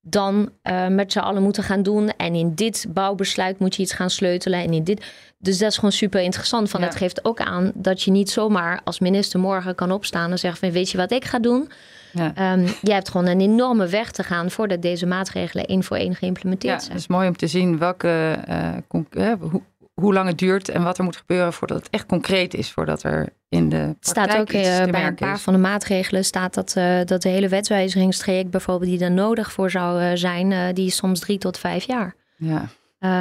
dan 0.00 0.50
uh, 0.62 0.86
met 0.86 1.12
z'n 1.12 1.18
allen 1.18 1.42
moeten 1.42 1.62
gaan 1.62 1.82
doen. 1.82 2.10
En 2.16 2.34
in 2.34 2.54
dit 2.54 2.86
bouwbesluit 2.88 3.58
moet 3.58 3.76
je 3.76 3.82
iets 3.82 3.92
gaan 3.92 4.10
sleutelen. 4.10 4.62
En 4.62 4.72
in 4.72 4.84
dit. 4.84 5.04
Dus 5.38 5.58
dat 5.58 5.70
is 5.70 5.74
gewoon 5.74 5.92
super 5.92 6.20
interessant. 6.20 6.70
Van 6.70 6.80
ja. 6.80 6.86
Het 6.86 6.96
geeft 6.96 7.24
ook 7.24 7.40
aan 7.40 7.72
dat 7.74 8.02
je 8.02 8.10
niet 8.10 8.30
zomaar 8.30 8.80
als 8.84 8.98
minister 8.98 9.40
morgen 9.40 9.74
kan 9.74 9.92
opstaan 9.92 10.30
en 10.30 10.38
zeggen 10.38 10.60
van 10.60 10.70
weet 10.70 10.90
je 10.90 10.96
wat 10.96 11.12
ik 11.12 11.24
ga 11.24 11.38
doen? 11.38 11.70
Ja. 12.12 12.52
Um, 12.52 12.64
je 12.82 12.92
hebt 12.92 13.08
gewoon 13.08 13.26
een 13.26 13.40
enorme 13.40 13.86
weg 13.86 14.10
te 14.10 14.22
gaan 14.22 14.50
voordat 14.50 14.82
deze 14.82 15.06
maatregelen 15.06 15.64
één 15.64 15.84
voor 15.84 15.96
één 15.96 16.14
geïmplementeerd 16.14 16.74
ja, 16.74 16.80
zijn. 16.80 16.92
Het 16.92 17.00
is 17.00 17.06
mooi 17.06 17.28
om 17.28 17.36
te 17.36 17.46
zien 17.46 17.78
welke, 17.78 18.38
uh, 19.10 19.32
hoe, 19.38 19.62
hoe 19.94 20.12
lang 20.12 20.28
het 20.28 20.38
duurt 20.38 20.68
en 20.68 20.82
wat 20.82 20.98
er 20.98 21.04
moet 21.04 21.16
gebeuren 21.16 21.52
voordat 21.52 21.76
het 21.78 21.90
echt 21.90 22.06
concreet 22.06 22.54
is, 22.54 22.70
voordat 22.70 23.02
er 23.02 23.28
in 23.48 23.68
de 23.68 23.96
staat 24.00 24.36
ook 24.36 24.52
uh, 24.52 24.62
bij 24.90 25.06
een 25.06 25.14
paar 25.14 25.34
is. 25.34 25.42
van 25.42 25.52
de 25.52 25.58
maatregelen 25.58 26.24
staat 26.24 26.54
dat, 26.54 26.74
uh, 26.78 27.00
dat 27.04 27.22
de 27.22 27.28
hele 27.28 27.48
wetswijzigingstraject 27.48 28.50
bijvoorbeeld 28.50 28.90
die 28.90 29.00
er 29.00 29.10
nodig 29.10 29.52
voor 29.52 29.70
zou 29.70 30.16
zijn, 30.16 30.74
die 30.74 30.86
is 30.86 30.96
soms 30.96 31.20
drie 31.20 31.38
tot 31.38 31.58
vijf 31.58 31.84
jaar. 31.84 32.14
Ja. 32.36 32.68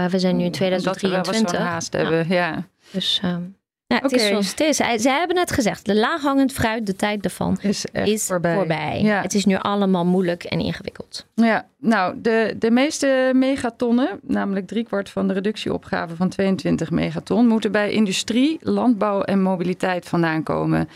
we 0.09 0.19
zijn 0.19 0.35
nu 0.37 0.43
in 0.43 0.51
2023. 0.51 1.41
Dat 1.41 1.51
we 1.51 1.57
wel 1.57 1.67
haast 1.67 1.93
hebben, 1.93 2.27
ja. 2.27 2.67
Dus 2.91 3.21
um, 3.25 3.56
ja, 3.87 3.95
het 3.95 4.05
okay. 4.05 4.19
is 4.19 4.27
zoals 4.27 4.49
het 4.49 4.59
is. 4.59 4.77
Ze 4.77 5.09
hebben 5.09 5.37
het 5.37 5.51
gezegd. 5.51 5.85
De 5.85 5.95
laaghangend 5.95 6.51
fruit, 6.51 6.85
de 6.85 6.95
tijd 6.95 7.23
ervan, 7.23 7.57
is, 7.61 7.85
is 7.91 8.25
voorbij. 8.25 8.55
voorbij. 8.55 9.01
Ja. 9.01 9.21
Het 9.21 9.33
is 9.33 9.45
nu 9.45 9.55
allemaal 9.55 10.05
moeilijk 10.05 10.43
en 10.43 10.59
ingewikkeld. 10.59 11.25
Ja, 11.33 11.67
nou, 11.77 12.21
de, 12.21 12.55
de 12.59 12.71
meeste 12.71 13.31
megatonnen, 13.33 14.19
namelijk 14.21 14.67
driekwart 14.67 15.09
van 15.09 15.27
de 15.27 15.33
reductieopgave 15.33 16.15
van 16.15 16.29
22 16.29 16.91
megaton, 16.91 17.47
moeten 17.47 17.71
bij 17.71 17.91
industrie, 17.91 18.57
landbouw 18.61 19.21
en 19.21 19.41
mobiliteit 19.41 20.05
vandaan 20.05 20.43
komen. 20.43 20.89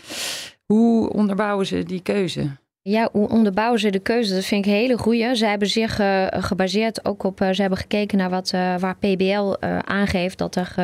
Hoe 0.66 1.12
onderbouwen 1.12 1.66
ze 1.66 1.82
die 1.82 2.02
keuze? 2.02 2.50
Ja, 2.84 3.08
hoe 3.12 3.28
onderbouwen 3.28 3.80
ze 3.80 3.90
de 3.90 3.98
keuze? 3.98 4.34
Dat 4.34 4.44
vind 4.44 4.66
ik 4.66 4.72
een 4.72 4.78
hele 4.78 4.98
goede. 4.98 5.36
Ze 5.36 5.46
hebben 5.46 5.68
zich 5.68 6.00
uh, 6.00 6.26
gebaseerd 6.30 7.04
ook 7.04 7.22
op, 7.22 7.40
uh, 7.40 7.50
ze 7.50 7.60
hebben 7.60 7.78
gekeken 7.78 8.18
naar 8.18 8.30
wat, 8.30 8.52
uh, 8.54 8.76
waar 8.78 8.96
PBL 8.96 9.54
aangeeft 9.84 10.38
dat 10.38 10.56
er, 10.56 10.74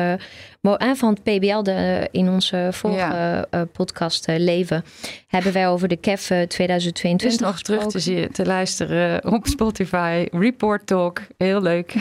en 0.61 0.97
van 0.97 1.09
het 1.09 1.23
PBL 1.23 1.61
de, 1.61 2.07
in 2.11 2.29
onze 2.29 2.69
vorige 2.71 3.47
ja. 3.51 3.65
podcast 3.65 4.27
Leven, 4.27 4.83
hebben 5.27 5.53
wij 5.53 5.67
over 5.67 5.87
de 5.87 5.95
KEF 5.95 6.25
2022 6.47 7.27
is 7.27 7.37
nog 7.37 7.61
terug 7.61 7.87
te, 7.87 7.99
zien, 7.99 8.31
te 8.31 8.45
luisteren 8.45 9.31
op 9.31 9.47
Spotify, 9.47 10.27
Report 10.31 10.87
Talk, 10.87 11.21
heel 11.37 11.61
leuk. 11.61 11.93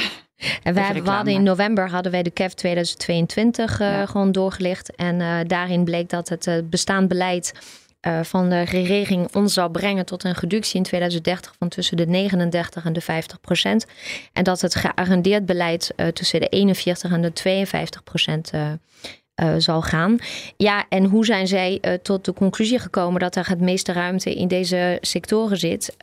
En 0.62 0.74
wij 0.74 1.02
we 1.02 1.10
hadden 1.10 1.34
in 1.34 1.42
november 1.42 1.90
hadden 1.90 2.12
wij 2.12 2.22
de 2.22 2.30
KEF 2.30 2.54
2022 2.54 3.78
ja. 3.78 4.06
gewoon 4.06 4.32
doorgelicht. 4.32 4.96
En 4.96 5.46
daarin 5.46 5.84
bleek 5.84 6.08
dat 6.10 6.28
het 6.28 6.70
bestaand 6.70 7.08
beleid 7.08 7.52
uh, 8.06 8.20
van 8.22 8.48
de 8.48 8.62
regering 8.62 9.34
ons 9.34 9.54
zou 9.54 9.70
brengen 9.70 10.06
tot 10.06 10.24
een 10.24 10.34
reductie 10.34 10.76
in 10.76 10.82
2030 10.82 11.54
van 11.58 11.68
tussen 11.68 11.96
de 11.96 12.06
39 12.06 12.84
en 12.84 12.92
de 12.92 13.00
50 13.00 13.40
procent. 13.40 13.86
En 14.32 14.44
dat 14.44 14.60
het 14.60 14.74
geagendeerd 14.74 15.46
beleid 15.46 15.92
uh, 15.96 16.06
tussen 16.06 16.40
de 16.40 16.48
41 16.48 17.12
en 17.12 17.22
de 17.22 17.32
52 17.32 18.04
procent 18.04 18.52
uh, 18.52 18.72
zal 19.58 19.82
gaan. 19.82 20.18
Ja, 20.56 20.86
en 20.88 21.04
hoe 21.04 21.24
zijn 21.24 21.46
zij 21.46 21.80
tot 22.02 22.24
de 22.24 22.32
conclusie 22.32 22.78
gekomen 22.78 23.20
dat 23.20 23.36
er 23.36 23.48
het 23.48 23.60
meeste 23.60 23.92
ruimte 23.92 24.34
in 24.34 24.48
deze 24.48 24.98
sectoren 25.00 25.58
zit? 25.58 25.96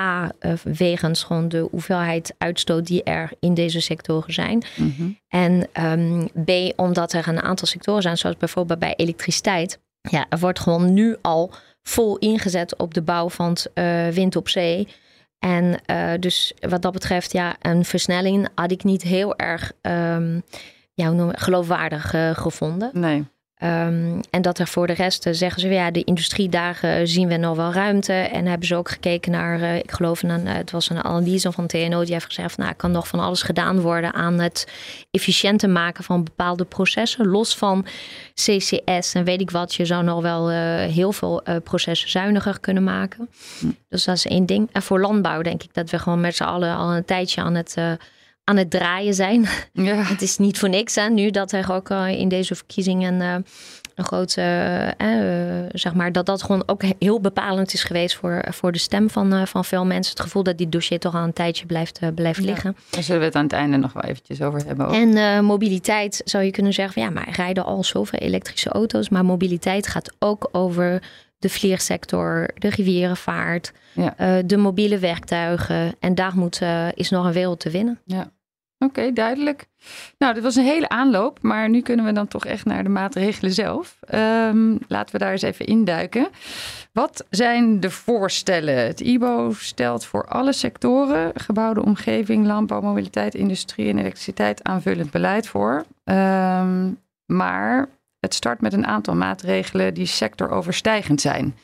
A, 0.00 0.32
wegens 0.62 1.22
gewoon 1.22 1.48
de 1.48 1.68
hoeveelheid 1.70 2.34
uitstoot 2.38 2.86
die 2.86 3.02
er 3.02 3.30
in 3.40 3.54
deze 3.54 3.80
sectoren 3.80 4.32
zijn. 4.32 4.64
Mm 4.76 4.94
-hmm. 4.96 5.18
En 5.28 5.68
um, 5.82 6.28
B, 6.44 6.80
omdat 6.80 7.12
er 7.12 7.28
een 7.28 7.42
aantal 7.42 7.66
sectoren 7.66 8.02
zijn, 8.02 8.18
zoals 8.18 8.36
bijvoorbeeld 8.36 8.78
bij 8.78 8.94
elektriciteit 8.96 9.78
ja, 10.10 10.26
er 10.28 10.38
wordt 10.38 10.60
gewoon 10.60 10.92
nu 10.92 11.16
al 11.22 11.52
vol 11.82 12.18
ingezet 12.18 12.76
op 12.76 12.94
de 12.94 13.02
bouw 13.02 13.28
van 13.28 13.56
uh, 13.74 14.08
wind 14.08 14.36
op 14.36 14.48
zee. 14.48 14.88
En 15.38 15.80
uh, 15.90 16.12
dus 16.20 16.54
wat 16.60 16.82
dat 16.82 16.92
betreft, 16.92 17.32
ja, 17.32 17.56
een 17.60 17.84
versnelling 17.84 18.48
had 18.54 18.70
ik 18.70 18.84
niet 18.84 19.02
heel 19.02 19.36
erg 19.36 19.72
um, 19.82 20.42
ja, 20.94 21.30
geloofwaardig 21.32 22.14
uh, 22.14 22.30
gevonden. 22.30 22.90
Nee. 22.92 23.24
Um, 23.64 24.20
en 24.30 24.42
dat 24.42 24.58
er 24.58 24.66
voor 24.66 24.86
de 24.86 24.92
rest 24.92 25.26
zeggen 25.30 25.60
ze, 25.60 25.68
ja, 25.68 25.90
de 25.90 26.04
industriedagen 26.04 27.08
zien 27.08 27.28
we 27.28 27.36
nog 27.36 27.56
wel 27.56 27.72
ruimte. 27.72 28.12
En 28.12 28.46
hebben 28.46 28.66
ze 28.66 28.76
ook 28.76 28.90
gekeken 28.90 29.32
naar, 29.32 29.60
uh, 29.60 29.76
ik 29.76 29.92
geloof, 29.92 30.22
een, 30.22 30.46
het 30.46 30.70
was 30.70 30.90
een 30.90 31.04
analyse 31.04 31.52
van 31.52 31.66
TNO 31.66 32.04
die 32.04 32.12
heeft 32.12 32.24
gezegd, 32.24 32.56
nou, 32.56 32.72
kan 32.72 32.90
nog 32.90 33.08
van 33.08 33.20
alles 33.20 33.42
gedaan 33.42 33.80
worden 33.80 34.14
aan 34.14 34.38
het 34.38 34.66
efficiënter 35.10 35.70
maken 35.70 36.04
van 36.04 36.24
bepaalde 36.24 36.64
processen. 36.64 37.26
Los 37.26 37.56
van 37.56 37.86
CCS 38.34 39.14
en 39.14 39.24
weet 39.24 39.40
ik 39.40 39.50
wat, 39.50 39.74
je 39.74 39.84
zou 39.84 40.04
nog 40.04 40.22
wel 40.22 40.50
uh, 40.50 40.56
heel 40.84 41.12
veel 41.12 41.42
uh, 41.48 41.56
processen 41.64 42.10
zuiniger 42.10 42.60
kunnen 42.60 42.84
maken. 42.84 43.28
Hm. 43.60 43.66
Dus 43.88 44.04
dat 44.04 44.16
is 44.16 44.26
één 44.26 44.46
ding. 44.46 44.68
En 44.72 44.82
voor 44.82 45.00
landbouw 45.00 45.42
denk 45.42 45.62
ik 45.62 45.74
dat 45.74 45.90
we 45.90 45.98
gewoon 45.98 46.20
met 46.20 46.36
z'n 46.36 46.42
allen 46.42 46.76
al 46.76 46.94
een 46.94 47.04
tijdje 47.04 47.40
aan 47.42 47.54
het 47.54 47.76
aan 48.44 48.56
het 48.56 48.70
draaien 48.70 49.14
zijn. 49.14 49.46
Ja. 49.72 49.94
het 50.12 50.22
is 50.22 50.38
niet 50.38 50.58
voor 50.58 50.68
niks 50.68 50.94
hè, 50.94 51.08
nu 51.08 51.30
dat 51.30 51.52
er 51.52 51.72
ook 51.72 51.90
uh, 51.90 52.08
in 52.08 52.28
deze 52.28 52.54
verkiezingen 52.54 53.20
uh, 53.20 53.34
een 53.94 54.04
grote, 54.04 54.40
uh, 54.98 55.68
zeg 55.72 55.94
maar, 55.94 56.12
dat 56.12 56.26
dat 56.26 56.42
gewoon 56.42 56.62
ook 56.66 56.82
heel 56.98 57.20
bepalend 57.20 57.72
is 57.74 57.84
geweest 57.84 58.16
voor, 58.16 58.44
voor 58.50 58.72
de 58.72 58.78
stem 58.78 59.10
van, 59.10 59.46
van 59.46 59.64
veel 59.64 59.84
mensen. 59.84 60.12
Het 60.12 60.22
gevoel 60.22 60.42
dat 60.42 60.58
die 60.58 60.68
dossier 60.68 60.98
toch 60.98 61.14
al 61.14 61.22
een 61.22 61.32
tijdje 61.32 61.66
blijft, 61.66 62.00
blijft 62.14 62.40
liggen. 62.40 62.76
Daar 62.90 63.02
zullen 63.02 63.20
we 63.20 63.26
het 63.26 63.36
aan 63.36 63.42
het 63.42 63.52
einde 63.52 63.76
nog 63.76 63.92
wel 63.92 64.02
eventjes 64.02 64.42
over 64.42 64.66
hebben. 64.66 64.86
Ook. 64.86 64.94
En 64.94 65.44
mobiliteit 65.44 66.20
zou 66.24 66.44
je 66.44 66.50
kunnen 66.50 66.72
zeggen, 66.72 66.94
van, 66.94 67.02
ja, 67.02 67.10
maar 67.10 67.30
rijden 67.30 67.64
al 67.64 67.84
zoveel 67.84 68.18
elektrische 68.18 68.70
auto's. 68.70 69.08
Maar 69.08 69.24
mobiliteit 69.24 69.86
gaat 69.86 70.12
ook 70.18 70.48
over 70.52 71.02
de 71.38 71.48
vliegsector, 71.48 72.48
de 72.58 72.68
rivierenvaart, 72.68 73.72
ja. 73.92 74.42
de 74.42 74.56
mobiele 74.56 74.98
werktuigen. 74.98 75.94
En 75.98 76.14
daar 76.14 76.36
moet, 76.36 76.60
is 76.94 77.10
nog 77.10 77.24
een 77.26 77.32
wereld 77.32 77.60
te 77.60 77.70
winnen. 77.70 78.00
Ja. 78.04 78.30
Oké, 78.84 79.12
duidelijk. 79.12 79.66
Nou, 80.18 80.34
dit 80.34 80.42
was 80.42 80.56
een 80.56 80.64
hele 80.64 80.88
aanloop, 80.88 81.38
maar 81.42 81.68
nu 81.68 81.80
kunnen 81.80 82.04
we 82.04 82.12
dan 82.12 82.28
toch 82.28 82.46
echt 82.46 82.64
naar 82.64 82.82
de 82.82 82.88
maatregelen 82.88 83.52
zelf. 83.52 83.98
Um, 84.14 84.78
laten 84.88 85.12
we 85.12 85.18
daar 85.18 85.32
eens 85.32 85.42
even 85.42 85.66
induiken. 85.66 86.28
Wat 86.92 87.26
zijn 87.30 87.80
de 87.80 87.90
voorstellen? 87.90 88.86
Het 88.86 89.00
IBO 89.00 89.52
stelt 89.52 90.04
voor 90.04 90.26
alle 90.26 90.52
sectoren, 90.52 91.32
gebouwde 91.34 91.84
omgeving, 91.84 92.46
landbouw, 92.46 92.80
mobiliteit, 92.80 93.34
industrie 93.34 93.88
en 93.88 93.98
elektriciteit 93.98 94.64
aanvullend 94.64 95.10
beleid 95.10 95.48
voor. 95.48 95.84
Um, 96.04 96.98
maar 97.26 97.88
het 98.20 98.34
start 98.34 98.60
met 98.60 98.72
een 98.72 98.86
aantal 98.86 99.14
maatregelen 99.14 99.94
die 99.94 100.06
sectoroverstijgend 100.06 101.20
zijn. 101.20 101.54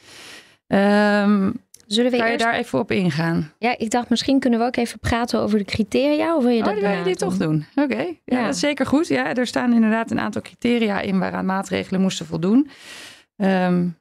Um, 0.67 1.61
Zullen 1.93 2.11
we 2.11 2.17
kan 2.17 2.31
je 2.31 2.39
daar 2.39 2.55
even 2.55 2.79
op 2.79 2.91
ingaan? 2.91 3.53
Ja, 3.59 3.79
ik 3.79 3.91
dacht 3.91 4.09
misschien 4.09 4.41
kunnen 4.41 4.59
we 4.59 4.65
ook 4.65 4.77
even 4.77 4.99
praten 4.99 5.41
over 5.41 5.59
de 5.59 5.65
criteria. 5.65 6.37
Of 6.37 6.43
wil 6.43 6.53
je 6.53 6.59
oh, 6.59 6.65
dat 6.65 6.79
wil 6.79 6.91
je 6.91 7.03
dit 7.03 7.19
toch 7.19 7.37
doen? 7.37 7.67
Oké, 7.75 8.07
ja, 8.25 8.45
dat 8.45 8.55
is 8.55 8.61
zeker 8.61 8.87
goed. 8.87 9.09
Ja, 9.09 9.35
er 9.35 9.47
staan 9.47 9.73
inderdaad 9.73 10.11
een 10.11 10.21
aantal 10.21 10.43
criteria 10.43 11.01
in 11.01 11.19
waaraan 11.19 11.45
maatregelen 11.45 12.01
moesten 12.01 12.27
voldoen. 12.27 12.71
Um, 13.37 13.99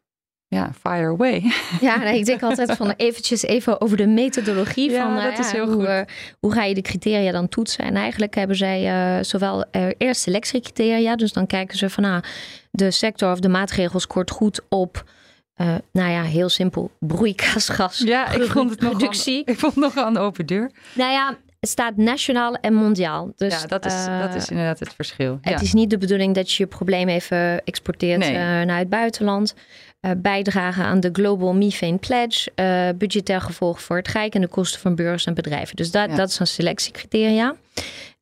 ja, 0.47 0.71
fire 0.79 1.07
away. 1.07 1.51
Ja, 1.81 2.03
ik 2.03 2.25
denk 2.25 2.43
altijd 2.43 2.71
van 2.71 2.93
eventjes 2.97 3.43
even 3.43 3.81
over 3.81 3.97
de 3.97 4.07
methodologie 4.07 4.91
ja, 4.91 5.03
van 5.03 5.23
dat 5.23 5.39
is 5.39 5.51
heel 5.51 5.71
hoe, 5.71 5.85
goed. 5.85 6.13
hoe 6.39 6.51
ga 6.51 6.63
je 6.63 6.73
de 6.73 6.81
criteria 6.81 7.31
dan 7.31 7.49
toetsen. 7.49 7.83
En 7.83 7.95
eigenlijk 7.95 8.35
hebben 8.35 8.55
zij 8.55 9.17
uh, 9.17 9.23
zowel 9.23 9.65
uh, 9.71 9.87
eerst 9.97 10.21
selectiecriteria, 10.21 11.15
dus 11.15 11.33
dan 11.33 11.47
kijken 11.47 11.77
ze 11.77 11.89
van 11.89 12.03
nou, 12.03 12.23
de 12.71 12.91
sector 12.91 13.31
of 13.31 13.39
de 13.39 13.49
maatregels 13.49 14.07
kort 14.07 14.31
goed 14.31 14.61
op 14.69 15.03
uh, 15.61 15.75
nou 15.91 16.11
ja, 16.11 16.23
heel 16.23 16.49
simpel, 16.49 16.91
broeikasgas. 16.99 17.99
Ja, 18.05 18.31
ik 18.31 18.43
vond 18.43 18.69
het 18.69 18.81
nog 18.81 18.91
reductie. 18.91 19.43
ik 19.45 19.59
vond 19.59 19.75
nog 19.75 19.95
een 19.95 20.17
open 20.17 20.45
deur. 20.45 20.71
Nou 20.93 21.11
ja, 21.11 21.37
het 21.59 21.69
staat 21.69 21.97
nationaal 21.97 22.55
en 22.55 22.73
mondiaal. 22.73 23.31
Dus, 23.35 23.61
ja, 23.61 23.67
dat 23.67 23.85
is, 23.85 23.93
uh, 23.93 24.21
dat 24.21 24.35
is 24.35 24.49
inderdaad 24.49 24.79
het 24.79 24.93
verschil. 24.93 25.37
Het 25.41 25.53
ja. 25.53 25.65
is 25.65 25.73
niet 25.73 25.89
de 25.89 25.97
bedoeling 25.97 26.35
dat 26.35 26.51
je 26.51 26.63
je 26.63 26.69
probleem 26.69 27.07
even 27.07 27.63
exporteert 27.63 28.19
nee. 28.19 28.33
uh, 28.33 28.37
naar 28.39 28.77
het 28.77 28.89
buitenland. 28.89 29.55
Uh, 30.01 30.11
bijdragen 30.17 30.85
aan 30.85 30.99
de 30.99 31.09
Global 31.11 31.53
Methane 31.53 31.97
Pledge. 31.97 32.51
budgetair 32.97 33.41
gevolg 33.41 33.81
voor 33.81 33.97
het 33.97 34.07
Rijk 34.07 34.35
en 34.35 34.41
de 34.41 34.47
kosten 34.47 34.79
van 34.79 34.95
burgers 34.95 35.25
en 35.25 35.33
bedrijven. 35.33 35.75
Dus 35.75 35.91
dat, 35.91 36.09
ja. 36.09 36.15
dat 36.15 36.29
is 36.29 36.39
een 36.39 36.47
selectiecriteria. 36.47 37.55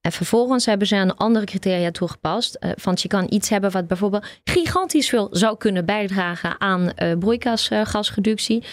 En 0.08 0.14
vervolgens 0.14 0.66
hebben 0.66 0.88
ze 0.88 0.96
een 0.96 1.16
andere 1.16 1.46
criteria 1.46 1.92
toegepast. 1.92 2.58
Uh, 2.60 2.72
want 2.84 3.02
je 3.02 3.08
kan 3.08 3.26
iets 3.30 3.50
hebben 3.50 3.72
wat 3.72 3.88
bijvoorbeeld 3.88 4.26
gigantisch 4.44 5.10
veel 5.10 5.28
zou 5.32 5.58
kunnen 5.58 5.86
bijdragen 5.86 6.62
aan 6.62 6.92
uh, 7.04 7.18
broeikasgasreductie. 7.18 8.64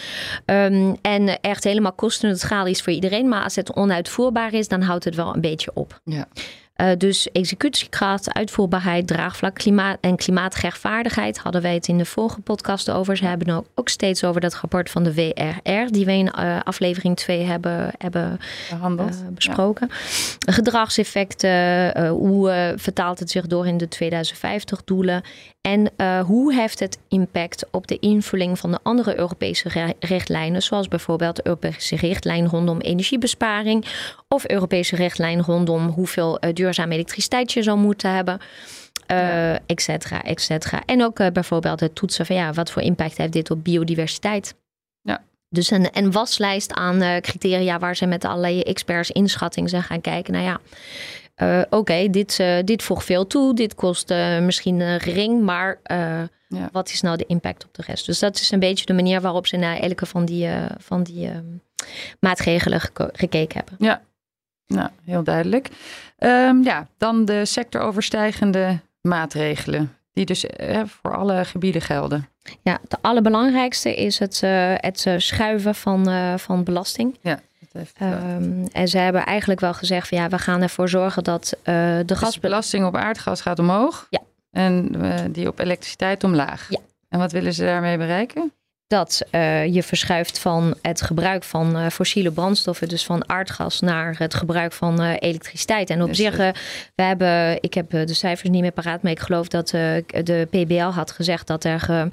Um, 0.47 0.97
en 1.03 1.41
echt 1.41 1.65
helemaal 1.65 1.93
kostenneutraal 1.93 2.67
is 2.67 2.83
voor 2.83 2.93
iedereen. 2.93 3.29
Maar 3.29 3.43
als 3.43 3.57
het 3.57 3.73
onuitvoerbaar 3.77 4.53
is, 4.53 4.69
dan 4.69 4.83
houdt 4.83 5.05
het 5.05 5.15
wel 5.15 5.35
een 5.35 5.41
beetje 5.41 5.71
op. 5.75 6.01
Ja. 6.05 6.27
Uh, 6.81 6.91
dus 6.99 7.31
executiekracht, 7.33 8.33
uitvoerbaarheid, 8.33 9.07
draagvlak 9.07 9.55
klimaat 9.55 9.99
en 10.01 10.17
klimaatrechtvaardigheid 10.17 11.39
hadden 11.39 11.63
wij 11.63 11.75
het 11.75 11.89
in 11.89 11.99
de 11.99 12.05
vorige 12.05 12.41
podcast 12.41 12.91
over. 12.91 13.17
Ze 13.17 13.25
hebben 13.25 13.55
ook, 13.55 13.67
ook 13.75 13.89
steeds 13.89 14.25
over 14.25 14.41
dat 14.41 14.55
rapport 14.55 14.91
van 14.91 15.03
de 15.03 15.15
WRR, 15.15 15.91
die 15.91 16.05
we 16.05 16.13
in 16.13 16.33
uh, 16.39 16.61
aflevering 16.65 17.17
2 17.17 17.43
hebben, 17.43 17.91
hebben 17.99 18.41
uh, 18.73 19.07
besproken. 19.31 19.89
Ja. 20.39 20.53
Gedragseffecten, 20.53 22.09
hoe 22.09 22.75
vertaalt 22.77 23.19
het 23.19 23.31
zich 23.31 23.47
door 23.47 23.67
in 23.67 23.77
de 23.77 23.89
2050 23.89 24.83
en 25.69 25.91
hoe 26.27 26.55
heeft 26.55 26.81
het 26.81 26.99
impact 27.09 27.67
op 27.71 27.87
de 27.87 27.99
invulling 27.99 28.59
van 28.59 28.71
de 28.71 28.79
andere 28.83 29.19
Europese 29.19 29.95
richtlijnen, 29.99 30.63
zoals 30.63 30.89
bijvoorbeeld 30.89 31.37
de 31.37 31.47
Europese 31.47 31.97
richtlijn 31.97 32.49
rondom 32.49 32.81
energiebesparing 32.81 33.85
of 34.29 34.49
Europese 34.49 34.97
richtlijn 34.97 35.43
rondom 35.43 35.87
hoeveel 35.89 36.39
duurzame 36.53 36.95
elektriciteit 36.95 37.53
je 37.53 37.63
zou 37.63 37.79
moeten 37.79 38.15
hebben. 38.15 38.39
Uh, 39.11 39.19
ja. 39.19 39.59
et 39.67 39.83
cetera, 39.83 40.23
et 40.23 40.41
cetera. 40.41 40.83
En 40.87 41.05
ook 41.05 41.33
bijvoorbeeld 41.33 41.81
het 41.81 41.95
toetsen 41.95 42.27
van 42.27 42.37
ja, 42.37 42.53
wat 42.53 42.71
voor 42.71 42.83
impact 42.83 43.17
heeft 43.17 43.33
dit 43.33 43.51
op 43.51 43.65
biodiversiteit. 43.65 44.55
Ja. 45.01 45.23
Dus 45.49 45.71
een, 45.71 45.89
een 45.93 46.13
waslijst 46.13 46.73
aan 46.73 47.21
criteria 47.21 47.79
waar 47.79 47.97
ze 47.97 48.07
met 48.07 48.25
allerlei 48.25 48.61
experts 48.61 49.11
inschattingen 49.11 49.71
zijn 49.71 49.83
gaan 49.83 50.01
kijken. 50.01 50.33
Nou 50.33 50.45
ja, 50.45 50.61
oké, 51.37 51.67
okay, 51.71 52.11
dit, 52.11 52.45
dit 52.65 52.83
voegt 52.83 53.05
veel 53.05 53.27
toe, 53.27 53.55
dit 53.55 53.75
kost 53.75 54.15
misschien 54.41 55.01
gering, 55.01 55.43
maar 55.43 55.81
ja. 56.49 56.69
wat 56.73 56.89
is 56.89 57.01
nou 57.01 57.17
de 57.17 57.27
impact 57.27 57.65
op 57.65 57.75
de 57.75 57.83
rest? 57.87 58.07
Dus 58.07 58.19
dat 58.19 58.35
is 58.41 58.51
een 58.51 58.59
beetje 58.59 58.87
de 58.87 58.93
manier 58.93 59.21
waarop 59.21 59.47
ze 59.47 59.57
naar 59.57 59.77
elke 59.77 60.07
van 60.07 60.25
die, 60.25 60.49
van 60.79 61.03
die 61.03 61.31
maatregelen 62.21 62.81
gekeken 63.13 63.57
hebben. 63.57 63.75
Ja, 63.79 64.03
nou, 64.67 64.91
heel 65.05 65.23
duidelijk. 65.23 65.69
Um, 66.19 66.63
ja, 66.63 66.87
dan 66.99 67.25
de 67.25 67.45
sectoroverstijgende 67.45 68.81
maatregelen, 69.01 69.97
die 70.13 70.25
dus 70.25 70.47
eh, 70.47 70.83
voor 70.87 71.17
alle 71.17 71.45
gebieden 71.45 71.83
gelden. 71.83 72.29
Ja, 72.63 72.79
de 72.89 72.97
allerbelangrijkste 73.01 73.95
is 73.95 74.19
het, 74.19 74.41
uh, 74.45 74.75
het 74.77 75.05
uh, 75.09 75.15
schuiven 75.19 75.75
van, 75.75 76.09
uh, 76.09 76.37
van 76.37 76.65
belasting. 76.65 77.19
Ja. 77.21 77.41
Um, 78.03 78.67
en 78.73 78.89
ze 78.89 78.99
hebben 78.99 79.25
eigenlijk 79.25 79.61
wel 79.61 79.75
gezegd 79.75 80.09
van 80.09 80.19
ja, 80.19 80.29
we 80.29 80.39
gaan 80.39 80.63
ervoor 80.63 80.89
zorgen 80.89 81.25
dat 81.25 81.57
de 81.63 82.03
dus 82.07 82.19
gasbelasting 82.19 82.87
op 82.87 82.97
aardgas 82.97 83.41
gaat 83.41 83.59
omhoog. 83.59 84.07
Ja. 84.11 84.21
En 84.51 84.93
die 85.33 85.49
op 85.49 85.59
elektriciteit 85.59 86.25
omlaag. 86.25 86.67
Ja. 86.71 86.79
En 87.09 87.19
wat 87.19 87.33
willen 87.33 87.53
ze 87.53 87.65
daarmee 87.65 87.97
bereiken? 87.97 88.53
dat 88.87 89.23
je 89.71 89.83
verschuift 89.83 90.39
van 90.39 90.75
het 90.83 91.03
gebruik 91.03 91.45
van 91.45 91.91
fossiele 91.91 92.31
brandstoffen, 92.31 92.89
dus 92.89 93.05
van 93.05 93.29
aardgas, 93.29 93.81
naar 93.81 94.15
het 94.19 94.35
gebruik 94.35 94.73
van 94.73 95.01
elektriciteit. 95.01 95.91
En 95.91 96.03
op 96.03 96.15
zich, 96.15 96.37
we 96.95 97.03
hebben, 97.03 97.63
ik 97.63 97.75
heb 97.75 97.91
de 97.91 98.15
cijfers 98.15 98.51
niet 98.51 98.61
meer 98.61 98.73
paraat, 98.73 99.03
maar 99.03 99.13
ik 99.13 99.21
geloof 99.21 99.49
dat 99.49 99.69
de 99.69 100.47
PBL 100.51 100.83
had 100.83 101.11
gezegd 101.11 101.47
dat, 101.47 101.65
er, 101.65 102.09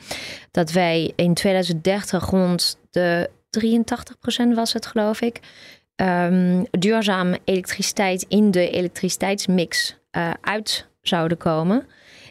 dat 0.51 0.71
wij 0.71 1.13
in 1.15 1.33
2030 1.33 2.29
rond 2.29 2.77
de 2.91 3.29
83% 3.59 4.53
was 4.53 4.73
het, 4.73 4.85
geloof 4.85 5.21
ik. 5.21 5.39
Um, 5.95 6.65
duurzame 6.71 7.39
elektriciteit 7.43 8.25
in 8.27 8.51
de 8.51 8.69
elektriciteitsmix 8.69 9.97
uh, 10.17 10.31
uit 10.41 10.87
zouden 11.01 11.37
komen. 11.37 11.87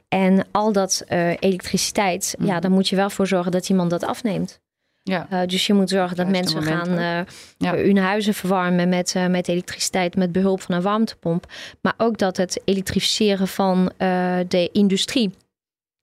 En 0.08 0.46
al 0.50 0.72
dat 0.72 1.04
uh, 1.08 1.28
elektriciteit, 1.28 2.34
ja, 2.38 2.52
mhm. 2.52 2.60
daar 2.60 2.70
moet 2.70 2.88
je 2.88 2.96
wel 2.96 3.10
voor 3.10 3.26
zorgen 3.26 3.52
dat 3.52 3.68
iemand 3.68 3.90
dat 3.90 4.04
afneemt. 4.04 4.60
Ja. 5.02 5.26
Uh, 5.32 5.40
dus 5.46 5.66
je 5.66 5.72
moet 5.72 5.88
zorgen 5.88 6.16
dat 6.16 6.28
mensen 6.28 6.62
gaan 6.62 7.26
ja. 7.58 7.74
hun 7.74 7.98
huizen 7.98 8.34
verwarmen 8.34 8.88
met, 8.88 9.14
met 9.28 9.48
elektriciteit, 9.48 10.16
met 10.16 10.32
behulp 10.32 10.60
van 10.60 10.74
een 10.74 10.82
warmtepomp. 10.82 11.46
Maar 11.80 11.94
ook 11.96 12.18
dat 12.18 12.36
het 12.36 12.60
elektrificeren 12.64 13.48
van 13.48 13.92
de 14.48 14.68
industrie 14.72 15.30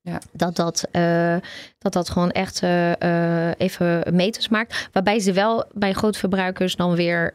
ja. 0.08 0.22
Dat, 0.32 0.56
dat, 0.56 0.88
uh, 0.92 1.36
dat 1.78 1.94
dat 1.94 2.10
gewoon 2.10 2.32
echt 2.32 2.62
uh, 2.62 3.52
even 3.58 4.16
meters 4.16 4.48
maakt. 4.48 4.90
Waarbij 4.92 5.20
ze 5.20 5.34
wel 5.34 5.66
bij 5.74 5.94
grootverbruikers 5.94 6.76
dan 6.76 6.96
weer. 6.96 7.34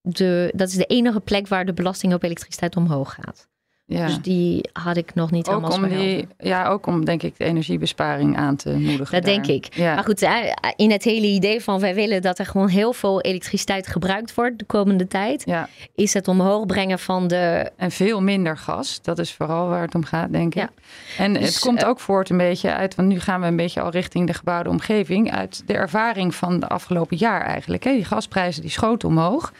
de, 0.00 0.52
dat 0.54 0.68
is 0.68 0.74
de 0.74 0.84
enige 0.84 1.20
plek 1.20 1.48
waar 1.48 1.64
de 1.64 1.72
belasting 1.72 2.14
op 2.14 2.22
elektriciteit 2.22 2.76
omhoog 2.76 3.14
gaat. 3.14 3.48
Ja. 3.86 4.06
Dus 4.06 4.20
die 4.20 4.68
had 4.72 4.96
ik 4.96 5.14
nog 5.14 5.30
niet 5.30 5.48
ook 5.48 5.72
om 5.72 5.88
die, 5.88 6.28
Ja, 6.38 6.66
ook 6.66 6.86
om 6.86 7.04
denk 7.04 7.22
ik 7.22 7.38
de 7.38 7.44
energiebesparing 7.44 8.36
aan 8.36 8.56
te 8.56 8.70
moedigen. 8.70 9.14
Dat 9.14 9.24
denk 9.24 9.46
ik. 9.46 9.74
Ja. 9.74 9.94
Maar 9.94 10.04
goed, 10.04 10.28
in 10.76 10.90
het 10.90 11.04
hele 11.04 11.26
idee 11.26 11.60
van 11.60 11.80
wij 11.80 11.94
willen 11.94 12.22
dat 12.22 12.38
er 12.38 12.46
gewoon 12.46 12.68
heel 12.68 12.92
veel 12.92 13.20
elektriciteit 13.20 13.86
gebruikt 13.86 14.34
wordt 14.34 14.58
de 14.58 14.64
komende 14.64 15.06
tijd, 15.06 15.42
ja. 15.46 15.68
is 15.94 16.14
het 16.14 16.28
omhoog 16.28 16.66
brengen 16.66 16.98
van 16.98 17.28
de. 17.28 17.70
En 17.76 17.90
veel 17.90 18.22
minder 18.22 18.56
gas. 18.56 19.02
Dat 19.02 19.18
is 19.18 19.32
vooral 19.32 19.68
waar 19.68 19.82
het 19.82 19.94
om 19.94 20.04
gaat, 20.04 20.32
denk 20.32 20.54
ik. 20.54 20.62
Ja. 20.62 20.70
En 21.18 21.32
dus, 21.32 21.46
het 21.46 21.58
komt 21.58 21.82
uh, 21.82 21.88
ook 21.88 22.00
voort 22.00 22.30
een 22.30 22.36
beetje 22.36 22.72
uit, 22.72 22.94
want 22.94 23.08
nu 23.08 23.20
gaan 23.20 23.40
we 23.40 23.46
een 23.46 23.56
beetje 23.56 23.80
al 23.80 23.90
richting 23.90 24.26
de 24.26 24.34
gebouwde 24.34 24.70
omgeving, 24.70 25.32
uit 25.32 25.62
de 25.66 25.74
ervaring 25.74 26.34
van 26.34 26.60
de 26.60 26.68
afgelopen 26.68 27.16
jaar 27.16 27.42
eigenlijk. 27.42 27.84
Hè. 27.84 27.92
Die 27.92 28.04
gasprijzen 28.04 28.62
die 28.62 28.70
schoten 28.70 29.08
omhoog. 29.08 29.52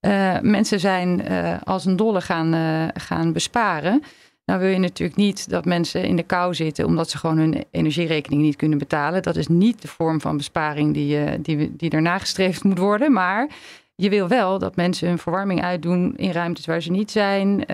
Uh, 0.00 0.40
mensen 0.40 0.80
zijn 0.80 1.22
uh, 1.30 1.54
als 1.64 1.84
een 1.84 1.96
dolle 1.96 2.20
gaan, 2.20 2.54
uh, 2.54 2.88
gaan 2.94 3.32
besparen. 3.32 4.02
Nou 4.44 4.60
wil 4.60 4.68
je 4.68 4.78
natuurlijk 4.78 5.18
niet 5.18 5.50
dat 5.50 5.64
mensen 5.64 6.04
in 6.04 6.16
de 6.16 6.22
kou 6.22 6.54
zitten 6.54 6.84
omdat 6.84 7.10
ze 7.10 7.18
gewoon 7.18 7.38
hun 7.38 7.64
energierekening 7.70 8.42
niet 8.42 8.56
kunnen 8.56 8.78
betalen. 8.78 9.22
Dat 9.22 9.36
is 9.36 9.48
niet 9.48 9.82
de 9.82 9.88
vorm 9.88 10.20
van 10.20 10.36
besparing 10.36 10.94
die, 10.94 11.40
die, 11.40 11.76
die 11.76 11.90
er 11.90 12.02
nagestreefd 12.02 12.64
moet 12.64 12.78
worden. 12.78 13.12
Maar 13.12 13.48
je 13.94 14.08
wil 14.08 14.28
wel 14.28 14.58
dat 14.58 14.76
mensen 14.76 15.08
hun 15.08 15.18
verwarming 15.18 15.62
uitdoen 15.62 16.16
in 16.16 16.30
ruimtes 16.30 16.66
waar 16.66 16.82
ze 16.82 16.90
niet 16.90 17.10
zijn. 17.10 17.64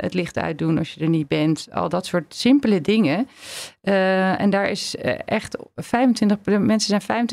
het 0.00 0.14
licht 0.14 0.38
uitdoen 0.38 0.78
als 0.78 0.94
je 0.94 1.00
er 1.00 1.08
niet 1.08 1.28
bent. 1.28 1.68
Al 1.70 1.88
dat 1.88 2.06
soort 2.06 2.34
simpele 2.34 2.80
dingen. 2.80 3.28
en 3.80 4.50
daar 4.50 4.68
is 4.68 4.96
echt 5.24 5.56
25, 5.76 6.38
mensen 6.44 7.00
zijn 7.00 7.28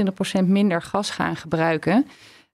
25% 0.46 0.48
minder 0.48 0.82
gas 0.82 1.10
gaan 1.10 1.36
gebruiken. 1.36 2.06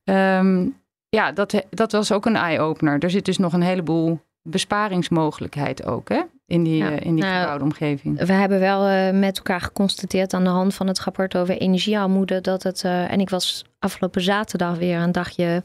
Um, 0.03 0.75
ja, 1.10 1.32
dat, 1.32 1.63
dat 1.70 1.91
was 1.91 2.12
ook 2.12 2.26
een 2.26 2.36
eye-opener. 2.36 3.00
Er 3.00 3.10
zit 3.10 3.26
dus 3.26 3.38
nog 3.38 3.54
een 3.54 3.62
heleboel 3.62 4.20
besparingsmogelijkheid 4.41 5.86
ook 5.86 6.10
hè? 6.10 6.22
in 6.46 6.63
die, 6.63 6.78
ja, 6.78 6.91
uh, 6.91 7.00
in 7.00 7.15
die 7.15 7.24
nou, 7.24 7.62
omgeving. 7.62 8.26
We 8.26 8.34
hebben 8.34 8.60
wel 8.60 8.89
uh, 8.89 9.20
met 9.20 9.38
elkaar 9.38 9.62
geconstateerd 9.62 10.34
aan 10.34 10.43
de 10.43 10.50
hand 10.50 10.74
van 10.74 10.88
het 10.88 11.00
rapport 11.00 11.38
over 11.38 11.58
energiearmoede 11.58 12.41
dat 12.41 12.63
het. 12.63 12.84
Uh, 12.84 13.12
en 13.12 13.20
ik 13.20 13.30
was 13.30 13.65
afgelopen 13.80 14.22
zaterdag 14.22 14.78
weer 14.78 15.00
een 15.00 15.12
dagje 15.12 15.63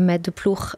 met 0.00 0.24
de 0.24 0.30
ploeg 0.30 0.74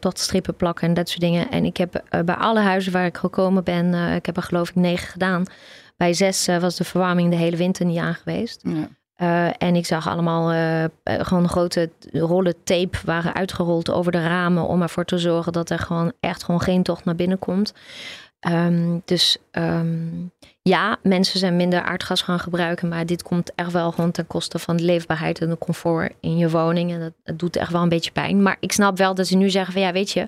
tot 0.00 0.18
strippen 0.18 0.56
plakken 0.56 0.88
en 0.88 0.94
dat 0.94 1.08
soort 1.08 1.20
dingen. 1.20 1.50
En 1.50 1.64
ik 1.64 1.76
heb 1.76 2.02
bij 2.24 2.34
alle 2.34 2.60
huizen 2.60 2.92
waar 2.92 3.06
ik 3.06 3.16
gekomen 3.16 3.64
ben, 3.64 4.14
ik 4.14 4.26
heb 4.26 4.36
er 4.36 4.42
geloof 4.42 4.68
ik 4.68 4.74
negen 4.74 5.08
gedaan. 5.08 5.44
Bij 5.96 6.14
zes 6.14 6.46
was 6.46 6.76
de 6.76 6.84
verwarming 6.84 7.30
de 7.30 7.36
hele 7.36 7.56
winter 7.56 7.86
niet 7.86 7.98
aan 7.98 8.14
geweest. 8.14 8.60
Ja. 8.62 8.88
Uh, 9.22 9.48
en 9.58 9.76
ik 9.76 9.86
zag 9.86 10.08
allemaal 10.08 10.52
uh, 10.52 10.84
gewoon 11.04 11.48
grote 11.48 11.90
rollen 12.12 12.54
tape 12.64 12.98
waren 13.04 13.34
uitgerold 13.34 13.90
over 13.90 14.12
de 14.12 14.22
ramen 14.22 14.66
om 14.66 14.82
ervoor 14.82 15.04
te 15.04 15.18
zorgen 15.18 15.52
dat 15.52 15.70
er 15.70 15.78
gewoon 15.78 16.12
echt 16.20 16.44
gewoon 16.44 16.60
geen 16.60 16.82
tocht 16.82 17.04
naar 17.04 17.14
binnen 17.14 17.38
komt. 17.38 17.74
Um, 18.48 19.02
dus 19.04 19.36
um, 19.52 20.32
ja, 20.62 20.96
mensen 21.02 21.38
zijn 21.38 21.56
minder 21.56 21.82
aardgas 21.82 22.22
gaan 22.22 22.38
gebruiken, 22.38 22.88
maar 22.88 23.06
dit 23.06 23.22
komt 23.22 23.54
echt 23.54 23.72
wel 23.72 23.92
gewoon 23.92 24.10
ten 24.10 24.26
koste 24.26 24.58
van 24.58 24.76
de 24.76 24.82
leefbaarheid 24.82 25.40
en 25.40 25.48
de 25.48 25.58
comfort 25.58 26.12
in 26.20 26.36
je 26.36 26.50
woning. 26.50 26.92
En 26.92 27.00
dat, 27.00 27.12
dat 27.24 27.38
doet 27.38 27.56
echt 27.56 27.72
wel 27.72 27.82
een 27.82 27.88
beetje 27.88 28.12
pijn. 28.12 28.42
Maar 28.42 28.56
ik 28.60 28.72
snap 28.72 28.98
wel 28.98 29.14
dat 29.14 29.26
ze 29.26 29.36
nu 29.36 29.50
zeggen 29.50 29.72
van 29.72 29.82
ja, 29.82 29.92
weet 29.92 30.10
je, 30.10 30.26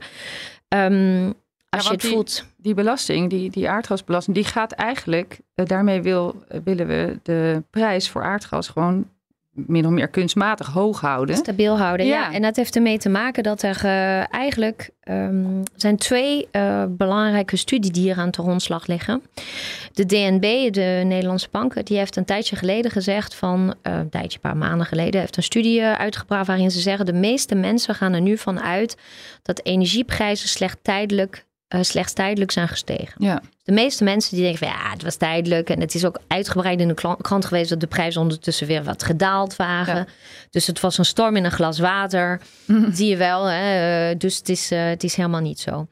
um, 0.68 1.34
als 1.68 1.84
je 1.84 1.90
het 1.90 2.00
die, 2.00 2.10
voelt. 2.10 2.44
Die 2.64 2.74
belasting, 2.74 3.30
die, 3.30 3.50
die 3.50 3.68
aardgasbelasting, 3.68 4.36
die 4.36 4.44
gaat 4.44 4.72
eigenlijk, 4.72 5.38
uh, 5.54 5.66
daarmee 5.66 6.02
wil, 6.02 6.34
uh, 6.52 6.60
willen 6.64 6.86
we 6.86 7.18
de 7.22 7.62
prijs 7.70 8.08
voor 8.08 8.22
aardgas 8.22 8.68
gewoon 8.68 9.08
min 9.50 9.86
of 9.86 9.90
meer 9.90 10.08
kunstmatig 10.08 10.66
hoog 10.66 11.00
houden. 11.00 11.36
Stabiel 11.36 11.78
houden, 11.78 12.06
ja. 12.06 12.12
ja. 12.12 12.32
En 12.32 12.42
dat 12.42 12.56
heeft 12.56 12.76
ermee 12.76 12.98
te 12.98 13.08
maken 13.08 13.42
dat 13.42 13.62
er 13.62 13.80
uh, 13.84 14.34
eigenlijk 14.34 14.90
um, 15.08 15.62
zijn 15.76 15.96
twee 15.96 16.48
belangrijke 16.88 17.56
studies 17.56 17.90
die 17.90 18.02
hier 18.02 18.18
aan 18.18 18.30
de 18.30 18.42
grondslag 18.42 18.86
liggen. 18.86 19.22
De 19.92 20.06
DNB, 20.06 20.72
de 20.72 21.02
Nederlandse 21.04 21.48
bank, 21.50 21.86
die 21.86 21.96
heeft 21.96 22.16
een 22.16 22.24
tijdje 22.24 22.56
geleden 22.56 22.90
gezegd 22.90 23.34
van, 23.34 23.74
een 23.82 24.10
tijdje, 24.10 24.38
een 24.42 24.50
paar 24.50 24.56
maanden 24.56 24.86
geleden, 24.86 25.20
heeft 25.20 25.36
een 25.36 25.42
studie 25.42 25.82
uitgebracht 25.82 26.46
waarin 26.46 26.70
ze 26.70 26.80
zeggen 26.80 27.06
de 27.06 27.12
meeste 27.12 27.54
mensen 27.54 27.94
gaan 27.94 28.12
er 28.12 28.20
nu 28.20 28.38
van 28.38 28.60
uit 28.60 28.96
dat 29.42 29.60
energieprijzen 29.64 30.48
slecht 30.48 30.78
tijdelijk 30.82 31.44
uh, 31.74 31.82
slechts 31.82 32.12
tijdelijk 32.12 32.50
zijn 32.50 32.68
gestegen. 32.68 33.14
Ja. 33.24 33.42
De 33.62 33.72
meeste 33.72 34.04
mensen 34.04 34.34
die 34.34 34.44
denken 34.44 34.68
van 34.68 34.76
ja, 34.76 34.90
het 34.90 35.02
was 35.02 35.16
tijdelijk. 35.16 35.70
En 35.70 35.80
het 35.80 35.94
is 35.94 36.04
ook 36.04 36.20
uitgebreid 36.26 36.80
in 36.80 36.88
de 36.88 37.16
krant 37.20 37.44
geweest 37.44 37.70
dat 37.70 37.80
de 37.80 37.86
prijzen 37.86 38.20
ondertussen 38.20 38.66
weer 38.66 38.84
wat 38.84 39.02
gedaald 39.02 39.56
waren. 39.56 40.06
Dus 40.50 40.66
het 40.66 40.80
was 40.80 40.98
een 40.98 41.04
storm 41.04 41.36
in 41.36 41.44
een 41.44 41.50
glas 41.50 41.78
water. 41.78 42.40
Mm. 42.64 42.92
Zie 42.92 43.08
je 43.08 43.16
wel. 43.16 43.44
Hè? 43.44 44.10
Uh, 44.10 44.18
dus 44.18 44.36
het 44.36 44.48
is, 44.48 44.72
uh, 44.72 44.84
het 44.84 45.04
is 45.04 45.14
helemaal 45.14 45.40
niet 45.40 45.60
zo. 45.60 45.86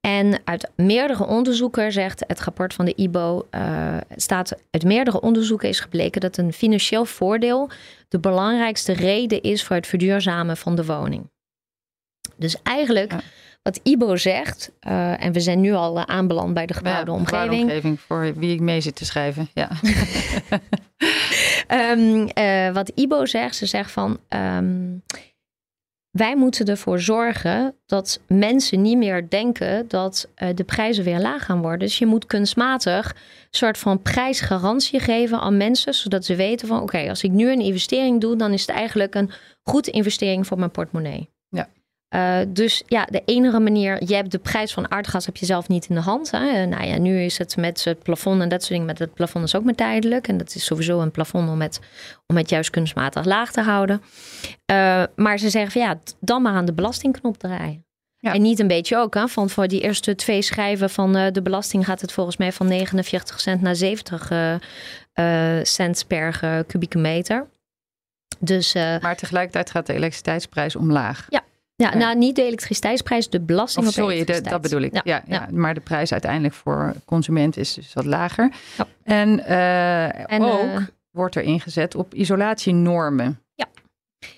En 0.00 0.40
uit 0.44 0.70
meerdere 0.76 1.26
onderzoeken 1.26 1.92
zegt 1.92 2.24
het 2.26 2.40
rapport 2.40 2.74
van 2.74 2.84
de 2.84 2.94
IBO, 2.96 3.46
uh, 3.50 3.96
staat 4.16 4.54
uit 4.70 4.84
meerdere 4.84 5.20
onderzoeken 5.20 5.68
is 5.68 5.80
gebleken 5.80 6.20
dat 6.20 6.36
een 6.36 6.52
financieel 6.52 7.04
voordeel 7.04 7.70
de 8.08 8.18
belangrijkste 8.18 8.92
reden 8.92 9.42
is 9.42 9.64
voor 9.64 9.76
het 9.76 9.86
verduurzamen 9.86 10.56
van 10.56 10.74
de 10.74 10.84
woning. 10.84 11.30
Dus 12.36 12.62
eigenlijk 12.62 13.12
ja 13.12 13.20
wat 13.62 13.80
Ibo 13.82 14.16
zegt, 14.16 14.72
uh, 14.86 15.24
en 15.24 15.32
we 15.32 15.40
zijn 15.40 15.60
nu 15.60 15.72
al 15.72 15.96
uh, 15.96 16.02
aanbeland 16.02 16.54
bij 16.54 16.66
de 16.66 16.74
gebouwde 16.74 17.10
ja, 17.10 17.16
omgeving. 17.16 17.62
omgeving 17.62 18.00
voor 18.00 18.32
wie 18.36 18.54
ik 18.54 18.60
mee 18.60 18.80
zit 18.80 18.96
te 18.96 19.04
schrijven. 19.04 19.48
Ja. 19.54 19.70
um, 21.92 22.28
uh, 22.38 22.72
wat 22.72 22.88
Ibo 22.94 23.26
zegt, 23.26 23.56
ze 23.56 23.66
zegt 23.66 23.90
van 23.90 24.18
um, 24.28 25.02
wij 26.10 26.36
moeten 26.36 26.66
ervoor 26.66 27.00
zorgen 27.00 27.74
dat 27.86 28.20
mensen 28.26 28.82
niet 28.82 28.96
meer 28.96 29.28
denken 29.28 29.88
dat 29.88 30.28
de 30.54 30.64
prijzen 30.64 31.04
weer 31.04 31.20
laag 31.20 31.44
gaan 31.44 31.60
worden. 31.60 31.78
Dus 31.78 31.98
je 31.98 32.06
moet 32.06 32.26
kunstmatig 32.26 33.08
een 33.08 33.14
soort 33.50 33.78
van 33.78 34.02
prijsgarantie 34.02 35.00
geven 35.00 35.40
aan 35.40 35.56
mensen, 35.56 35.94
zodat 35.94 36.24
ze 36.24 36.34
weten 36.34 36.68
van 36.68 36.76
oké, 36.76 36.96
okay, 36.96 37.08
als 37.08 37.22
ik 37.22 37.30
nu 37.30 37.50
een 37.52 37.60
investering 37.60 38.20
doe, 38.20 38.36
dan 38.36 38.52
is 38.52 38.60
het 38.60 38.70
eigenlijk 38.70 39.14
een 39.14 39.30
goede 39.62 39.90
investering 39.90 40.46
voor 40.46 40.58
mijn 40.58 40.70
portemonnee. 40.70 41.28
Uh, 42.14 42.38
dus 42.48 42.82
ja, 42.86 43.04
de 43.04 43.22
enige 43.24 43.60
manier, 43.60 44.04
je 44.04 44.14
hebt 44.14 44.30
de 44.30 44.38
prijs 44.38 44.72
van 44.72 44.90
aardgas 44.90 45.26
heb 45.26 45.36
je 45.36 45.46
zelf 45.46 45.68
niet 45.68 45.86
in 45.88 45.94
de 45.94 46.00
hand. 46.00 46.30
Hè? 46.30 46.62
Uh, 46.62 46.68
nou 46.68 46.84
ja, 46.84 46.98
nu 46.98 47.22
is 47.22 47.38
het 47.38 47.56
met 47.56 47.84
het 47.84 48.02
plafond 48.02 48.40
en 48.42 48.48
dat 48.48 48.60
soort 48.60 48.72
dingen, 48.72 48.86
met 48.86 48.98
het 48.98 49.14
plafond 49.14 49.44
is 49.44 49.54
ook 49.54 49.64
maar 49.64 49.74
tijdelijk. 49.74 50.28
En 50.28 50.36
dat 50.36 50.54
is 50.54 50.64
sowieso 50.64 51.00
een 51.00 51.10
plafond 51.10 51.48
om 51.48 51.60
het, 51.60 51.80
om 52.26 52.36
het 52.36 52.50
juist 52.50 52.70
kunstmatig 52.70 53.24
laag 53.24 53.52
te 53.52 53.60
houden. 53.60 54.02
Uh, 54.72 55.02
maar 55.16 55.38
ze 55.38 55.50
zeggen 55.50 55.72
van 55.72 55.82
ja, 55.82 55.98
dan 56.20 56.42
maar 56.42 56.52
aan 56.52 56.64
de 56.64 56.72
belastingknop 56.72 57.38
draaien. 57.38 57.84
Ja. 58.18 58.34
En 58.34 58.42
niet 58.42 58.58
een 58.58 58.68
beetje 58.68 58.96
ook, 58.96 59.14
hè? 59.14 59.28
van 59.28 59.50
voor 59.50 59.68
die 59.68 59.80
eerste 59.80 60.14
twee 60.14 60.42
schijven 60.42 60.90
van 60.90 61.12
de 61.12 61.42
belasting 61.42 61.84
gaat 61.84 62.00
het 62.00 62.12
volgens 62.12 62.36
mij 62.36 62.52
van 62.52 62.68
49 62.68 63.40
cent 63.40 63.60
naar 63.60 63.76
70 63.76 64.28
cent 65.62 66.04
per 66.06 66.64
kubieke 66.66 66.98
meter. 66.98 67.46
Dus, 68.38 68.74
maar 68.74 69.16
tegelijkertijd 69.16 69.70
gaat 69.70 69.86
de 69.86 69.92
elektriciteitsprijs 69.92 70.76
omlaag. 70.76 71.26
Ja, 71.28 71.42
ja, 71.80 71.96
nou 71.96 72.16
niet 72.16 72.36
de 72.36 72.42
elektriciteitsprijs, 72.42 73.28
de 73.28 73.40
belasting 73.40 73.86
of, 73.86 73.92
sorry, 73.92 74.24
de, 74.24 74.40
dat 74.40 74.60
bedoel 74.60 74.80
ik. 74.80 75.00
Ja, 75.04 75.22
ja, 75.26 75.48
maar 75.52 75.74
de 75.74 75.80
prijs 75.80 76.12
uiteindelijk 76.12 76.54
voor 76.54 76.94
consument 77.04 77.56
is 77.56 77.74
dus 77.74 77.92
wat 77.92 78.04
lager. 78.04 78.52
En, 79.02 79.38
uh, 79.38 80.32
en, 80.32 80.42
ook 80.42 80.64
uh, 80.64 80.76
wordt 81.10 81.34
er 81.34 81.42
ingezet 81.42 81.94
op 81.94 82.14
isolatienormen. 82.14 83.40
Ja. 83.54 83.66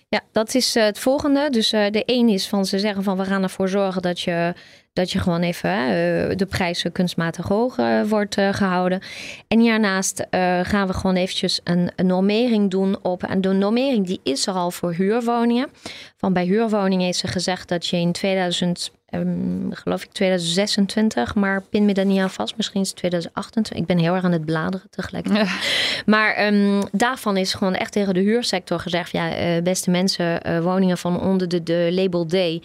Ja, 0.08 0.20
dat 0.32 0.54
is 0.54 0.76
uh, 0.76 0.84
het 0.84 0.98
volgende. 0.98 1.50
Dus 1.50 1.70
de 1.70 2.02
een 2.06 2.28
is 2.28 2.48
van 2.48 2.66
ze 2.66 2.78
zeggen 2.78 3.02
van 3.02 3.16
we 3.16 3.24
gaan 3.24 3.42
ervoor 3.42 3.68
zorgen 3.68 4.02
dat 4.02 4.20
je 4.20 4.54
dat 4.92 5.10
je 5.10 5.18
gewoon 5.18 5.40
even 5.40 5.70
uh, 5.70 6.36
de 6.36 6.46
prijzen 6.48 6.92
kunstmatig 6.92 7.48
hoog 7.48 7.78
uh, 7.78 8.02
wordt 8.02 8.38
uh, 8.38 8.52
gehouden. 8.52 9.00
En 9.48 9.60
hiernaast 9.60 10.26
gaan 10.62 10.86
we 10.86 10.92
gewoon 10.92 11.16
eventjes 11.16 11.60
een, 11.64 11.90
een, 11.96 12.06
normering 12.06 12.70
doen 12.70 12.98
op. 13.02 13.22
En 13.22 13.40
de 13.40 13.52
normering 13.52 14.06
die 14.06 14.20
is 14.22 14.46
er 14.46 14.54
al 14.54 14.70
voor 14.70 14.92
huurwoningen. 14.92 15.68
Van 16.16 16.32
bij 16.32 16.44
huurwoningen 16.44 17.08
is 17.08 17.22
er 17.22 17.28
gezegd 17.28 17.68
dat 17.68 17.86
je 17.86 17.96
in 17.96 18.12
2000 18.12 18.90
um, 19.10 19.68
geloof 19.70 20.02
ik 20.02 20.12
2026, 20.12 21.34
maar 21.34 21.62
pin 21.62 21.84
me 21.84 21.94
daar 21.94 22.06
niet 22.06 22.20
aan 22.20 22.30
vast. 22.30 22.56
Misschien 22.56 22.80
is 22.80 22.88
het 22.88 22.96
2028. 22.96 23.76
Ik 23.76 23.86
ben 23.86 23.98
heel 23.98 24.14
erg 24.14 24.24
aan 24.24 24.32
het 24.32 24.44
bladeren 24.44 24.90
tegelijkertijd. 24.90 25.48
Maar 26.06 26.46
um, 26.46 26.82
daarvan 26.92 27.36
is 27.36 27.54
gewoon 27.54 27.74
echt 27.74 27.92
tegen 27.92 28.14
de 28.14 28.20
huursector 28.20 28.78
gezegd: 28.78 29.12
ja, 29.12 29.60
beste 29.62 29.90
mensen, 29.90 30.62
woningen 30.62 30.98
van 30.98 31.20
onder 31.20 31.48
de, 31.48 31.62
de 31.62 31.88
label 31.92 32.26
D. 32.26 32.64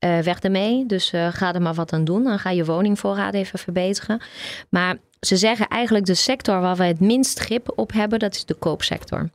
Uh, 0.00 0.18
weg 0.18 0.40
ermee. 0.40 0.86
Dus 0.86 1.12
ga 1.30 1.54
er 1.54 1.62
maar 1.62 1.74
wat 1.74 1.92
aan 1.92 2.04
doen. 2.04 2.24
Dan 2.24 2.38
ga 2.38 2.50
je 2.50 2.64
woningvoorraad 2.64 3.34
even 3.34 3.58
verbeteren. 3.58 4.20
Maar 4.68 4.96
ze 5.20 5.36
zeggen 5.36 5.68
eigenlijk 5.68 6.06
de 6.06 6.14
sector 6.14 6.60
waar 6.60 6.76
we 6.76 6.84
het 6.84 7.00
minst 7.00 7.38
grip 7.38 7.72
op 7.76 7.92
hebben, 7.92 8.18
dat 8.18 8.34
is 8.34 8.44
de 8.44 8.54
koopsector. 8.54 9.28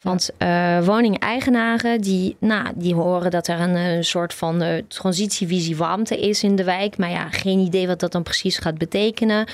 Want 0.00 0.30
uh, 0.38 0.84
woningeigenaren 0.86 2.00
die, 2.00 2.36
nou, 2.38 2.66
die 2.74 2.94
horen 2.94 3.30
dat 3.30 3.46
er 3.46 3.60
een, 3.60 3.74
een 3.74 4.04
soort 4.04 4.34
van 4.34 4.62
uh, 4.62 4.82
transitievisie 4.88 5.76
warmte 5.76 6.20
is 6.20 6.42
in 6.42 6.56
de 6.56 6.64
wijk. 6.64 6.96
Maar 6.96 7.10
ja, 7.10 7.30
geen 7.30 7.58
idee 7.58 7.86
wat 7.86 8.00
dat 8.00 8.12
dan 8.12 8.22
precies 8.22 8.58
gaat 8.58 8.78
betekenen. 8.78 9.46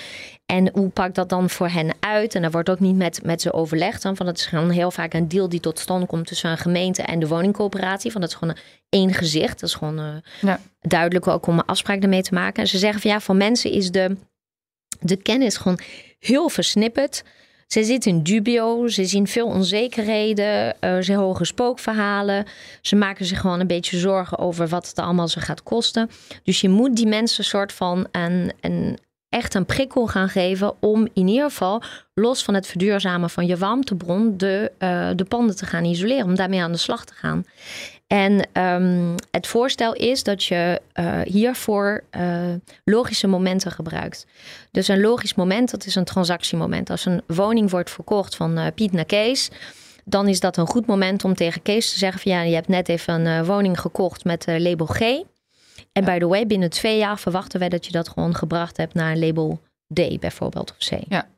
En 0.50 0.70
hoe 0.72 0.88
pakt 0.88 1.14
dat 1.14 1.28
dan 1.28 1.50
voor 1.50 1.68
hen 1.68 1.94
uit? 2.00 2.34
En 2.34 2.42
daar 2.42 2.50
wordt 2.50 2.70
ook 2.70 2.80
niet 2.80 2.96
met, 2.96 3.20
met 3.24 3.42
ze 3.42 3.52
overlegd. 3.52 4.02
Dan, 4.02 4.16
van 4.16 4.26
het 4.26 4.38
is 4.38 4.46
gewoon 4.46 4.70
heel 4.70 4.90
vaak 4.90 5.14
een 5.14 5.28
deal 5.28 5.48
die 5.48 5.60
tot 5.60 5.78
stand 5.78 6.06
komt 6.06 6.26
tussen 6.26 6.50
een 6.50 6.58
gemeente 6.58 7.02
en 7.02 7.18
de 7.18 7.28
woningcoöperatie. 7.28 8.12
Van 8.12 8.20
dat 8.20 8.30
is 8.30 8.36
gewoon 8.36 8.56
één 8.88 9.14
gezicht. 9.14 9.60
Dat 9.60 9.68
is 9.68 9.74
gewoon 9.74 9.98
uh, 10.00 10.14
ja. 10.40 10.60
duidelijk 10.80 11.26
ook 11.26 11.46
om 11.46 11.58
een 11.58 11.64
afspraak 11.64 12.02
ermee 12.02 12.22
te 12.22 12.34
maken. 12.34 12.62
En 12.62 12.68
ze 12.68 12.78
zeggen 12.78 13.00
van 13.00 13.10
ja, 13.10 13.20
voor 13.20 13.36
mensen 13.36 13.70
is 13.70 13.90
de, 13.90 14.16
de 15.00 15.16
kennis 15.16 15.56
gewoon 15.56 15.78
heel 16.18 16.48
versnipperd. 16.48 17.22
Ze 17.66 17.84
zitten 17.84 18.10
in 18.10 18.22
dubio, 18.22 18.88
ze 18.88 19.04
zien 19.04 19.26
veel 19.26 19.46
onzekerheden, 19.46 20.76
uh, 20.80 21.00
ze 21.00 21.14
horen 21.14 21.46
spookverhalen. 21.46 22.44
Ze 22.80 22.96
maken 22.96 23.24
zich 23.24 23.40
gewoon 23.40 23.60
een 23.60 23.66
beetje 23.66 23.98
zorgen 23.98 24.38
over 24.38 24.68
wat 24.68 24.88
het 24.88 24.98
allemaal 24.98 25.28
zo 25.28 25.40
gaat 25.40 25.62
kosten. 25.62 26.10
Dus 26.42 26.60
je 26.60 26.68
moet 26.68 26.96
die 26.96 27.06
mensen 27.06 27.38
een 27.38 27.50
soort 27.50 27.72
van 27.72 28.06
een, 28.12 28.52
een, 28.60 28.98
echt 29.31 29.55
een 29.55 29.66
prikkel 29.66 30.07
gaan 30.07 30.29
geven 30.29 30.75
om 30.81 31.09
in 31.12 31.29
ieder 31.29 31.51
geval 31.51 31.83
los 32.14 32.43
van 32.43 32.55
het 32.55 32.66
verduurzamen 32.66 33.31
van 33.31 33.47
je 33.47 33.57
warmtebron 33.57 34.37
de, 34.37 34.73
uh, 34.79 35.09
de 35.16 35.25
panden 35.25 35.57
te 35.57 35.66
gaan 35.66 35.85
isoleren, 35.85 36.25
om 36.25 36.35
daarmee 36.35 36.62
aan 36.62 36.73
de 36.73 36.79
slag 36.79 37.05
te 37.05 37.14
gaan. 37.14 37.45
En 38.07 38.49
um, 38.53 39.14
het 39.31 39.47
voorstel 39.47 39.95
is 39.95 40.23
dat 40.23 40.45
je 40.45 40.81
uh, 40.95 41.21
hiervoor 41.21 42.05
uh, 42.16 42.38
logische 42.85 43.27
momenten 43.27 43.71
gebruikt. 43.71 44.27
Dus 44.71 44.88
een 44.88 45.01
logisch 45.01 45.35
moment, 45.35 45.71
dat 45.71 45.87
is 45.87 45.95
een 45.95 46.05
transactiemoment. 46.05 46.90
Als 46.90 47.05
een 47.05 47.23
woning 47.27 47.71
wordt 47.71 47.90
verkocht 47.90 48.37
van 48.37 48.73
Piet 48.75 48.93
naar 48.93 49.05
Kees, 49.05 49.51
dan 50.05 50.29
is 50.29 50.40
dat 50.40 50.57
een 50.57 50.66
goed 50.66 50.87
moment 50.87 51.25
om 51.25 51.35
tegen 51.35 51.62
Kees 51.62 51.93
te 51.93 51.99
zeggen 51.99 52.21
van 52.21 52.33
ja, 52.33 52.43
je 52.43 52.55
hebt 52.55 52.69
net 52.69 52.88
even 52.88 53.27
een 53.27 53.45
woning 53.45 53.81
gekocht 53.81 54.25
met 54.25 54.45
label 54.47 54.87
G. 54.87 55.01
En 55.92 56.05
by 56.05 56.18
the 56.18 56.26
way, 56.26 56.46
binnen 56.46 56.70
twee 56.70 56.98
jaar 56.98 57.18
verwachten 57.18 57.61
wij 57.61 57.68
dat 57.68 57.87
je 57.87 57.92
dat 57.92 58.09
gewoon 58.09 58.35
gebracht 58.35 58.76
hebt 58.76 58.94
naar 58.94 59.16
label 59.16 59.61
D 59.94 60.20
bijvoorbeeld 60.20 60.70
of 60.70 60.76
C. 60.76 61.03
Ja. 61.09 61.29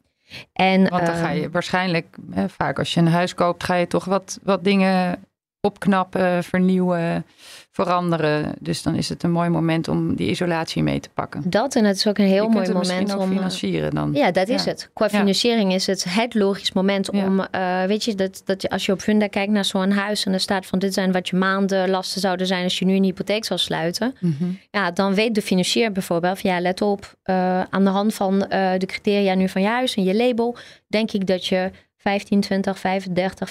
En, 0.53 0.89
Want 0.89 1.07
dan 1.07 1.15
ga 1.15 1.31
je 1.31 1.43
ehm, 1.43 1.51
waarschijnlijk, 1.51 2.17
vaak 2.47 2.79
als 2.79 2.95
je 2.95 3.01
een 3.01 3.09
huis 3.09 3.35
koopt, 3.35 3.65
ga 3.65 3.75
je 3.75 3.87
toch 3.87 4.05
wat, 4.05 4.39
wat 4.43 4.65
dingen 4.65 5.25
opknappen, 5.61 6.45
vernieuwen, 6.45 7.27
veranderen. 7.73 8.55
Dus 8.61 8.83
dan 8.83 8.95
is 8.95 9.09
het 9.09 9.23
een 9.23 9.31
mooi 9.31 9.49
moment 9.49 9.89
om 9.89 10.15
die 10.15 10.31
isolatie 10.31 10.83
mee 10.83 11.01
te 11.01 11.09
pakken. 11.15 11.43
Dat 11.45 11.75
en 11.75 11.85
het 11.85 11.97
is 11.97 12.07
ook 12.07 12.19
een 12.19 12.25
heel 12.25 12.49
mooi 12.49 12.73
moment 12.73 13.17
om 13.17 13.29
financieren 13.29 13.91
dan. 13.91 14.13
Ja, 14.13 14.31
dat 14.31 14.49
is 14.49 14.65
het. 14.65 14.91
Qua 14.93 15.09
financiering 15.09 15.73
is 15.73 15.87
het 15.87 16.05
het 16.09 16.35
logisch 16.35 16.73
moment 16.73 17.11
om, 17.11 17.41
uh, 17.41 17.85
weet 17.85 18.05
je, 18.05 18.15
dat, 18.15 18.43
dat 18.45 18.69
als 18.69 18.87
je 18.87 18.93
op 18.93 19.01
Funda 19.01 19.27
kijkt 19.27 19.53
naar 19.53 19.65
zo'n 19.65 19.91
huis 19.91 20.25
en 20.25 20.33
er 20.33 20.41
staat 20.41 20.67
van 20.67 20.79
dit 20.79 20.95
zijn 20.95 21.13
wat 21.13 21.29
je 21.29 21.37
maanden 21.37 21.91
lasten 21.91 22.21
zouden 22.21 22.47
zijn 22.47 22.65
als 22.65 22.79
je 22.79 22.85
nu 22.85 22.95
een 22.95 23.05
hypotheek 23.05 23.45
zou 23.45 23.61
sluiten. 23.61 24.15
Mhm. 24.21 24.45
Ja, 24.71 24.91
dan 24.91 25.15
weet 25.15 25.35
de 25.35 25.43
financier 25.43 25.93
bijvoorbeeld 25.93 26.41
van 26.41 26.51
ja, 26.51 26.61
let 26.61 26.83
op, 26.83 27.15
uh, 27.25 27.61
aan 27.61 27.85
de 27.85 27.91
hand 27.91 28.15
van 28.15 28.35
uh, 28.35 28.73
de 28.79 28.87
criteria 28.87 29.35
nu 29.35 29.49
van 29.49 29.63
je 29.63 29.69
huis 29.69 29.95
en 29.95 30.05
je 30.05 30.15
label, 30.15 30.57
denk 30.87 31.13
ik 31.13 31.27
dat 31.27 31.47
je 31.47 31.71
15, 31.97 32.41
20, 32.41 32.79
35, 32.79 33.51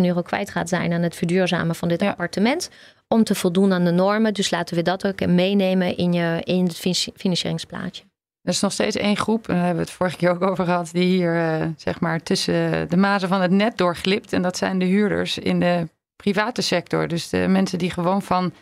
40.000 0.00 0.06
euro 0.06 0.22
kwijt 0.22 0.50
gaat 0.50 0.68
zijn 0.68 0.92
aan 0.92 1.02
het 1.02 1.16
verduurzamen 1.16 1.74
van 1.74 1.88
dit 1.88 2.02
appartement. 2.02 2.70
Om 3.14 3.24
te 3.24 3.34
voldoen 3.34 3.72
aan 3.72 3.84
de 3.84 3.90
normen. 3.90 4.34
Dus 4.34 4.50
laten 4.50 4.76
we 4.76 4.82
dat 4.82 5.06
ook 5.06 5.26
meenemen 5.26 5.96
in, 5.96 6.12
je, 6.12 6.40
in 6.44 6.64
het 6.64 6.78
financieringsplaatje. 7.16 8.02
Er 8.42 8.52
is 8.52 8.60
nog 8.60 8.72
steeds 8.72 8.96
één 8.96 9.16
groep, 9.16 9.48
en 9.48 9.54
daar 9.54 9.64
hebben 9.64 9.82
we 9.82 9.88
het 9.88 9.98
vorige 9.98 10.16
keer 10.16 10.30
ook 10.30 10.42
over 10.42 10.64
gehad, 10.64 10.90
die 10.92 11.04
hier 11.04 11.34
uh, 11.34 11.66
zeg 11.76 12.00
maar 12.00 12.22
tussen 12.22 12.88
de 12.88 12.96
mazen 12.96 13.28
van 13.28 13.40
het 13.40 13.50
net 13.50 13.76
doorglipt. 13.76 14.32
En 14.32 14.42
dat 14.42 14.56
zijn 14.56 14.78
de 14.78 14.84
huurders 14.84 15.38
in 15.38 15.60
de 15.60 15.88
private 16.16 16.62
sector. 16.62 17.08
Dus 17.08 17.28
de 17.28 17.46
mensen 17.48 17.78
die 17.78 17.90
gewoon 17.90 18.22
van 18.22 18.52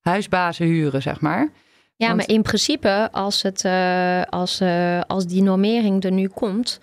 huisbazen 0.00 0.66
huren, 0.66 1.02
zeg 1.02 1.20
maar. 1.20 1.48
Ja, 1.96 2.14
maar 2.14 2.28
in 2.28 2.42
principe, 2.42 3.08
als, 3.12 3.42
het, 3.42 3.64
uh, 3.64 4.22
als, 4.22 4.60
uh, 4.60 5.00
als 5.00 5.26
die 5.26 5.42
normering 5.42 6.04
er 6.04 6.12
nu 6.12 6.28
komt, 6.28 6.80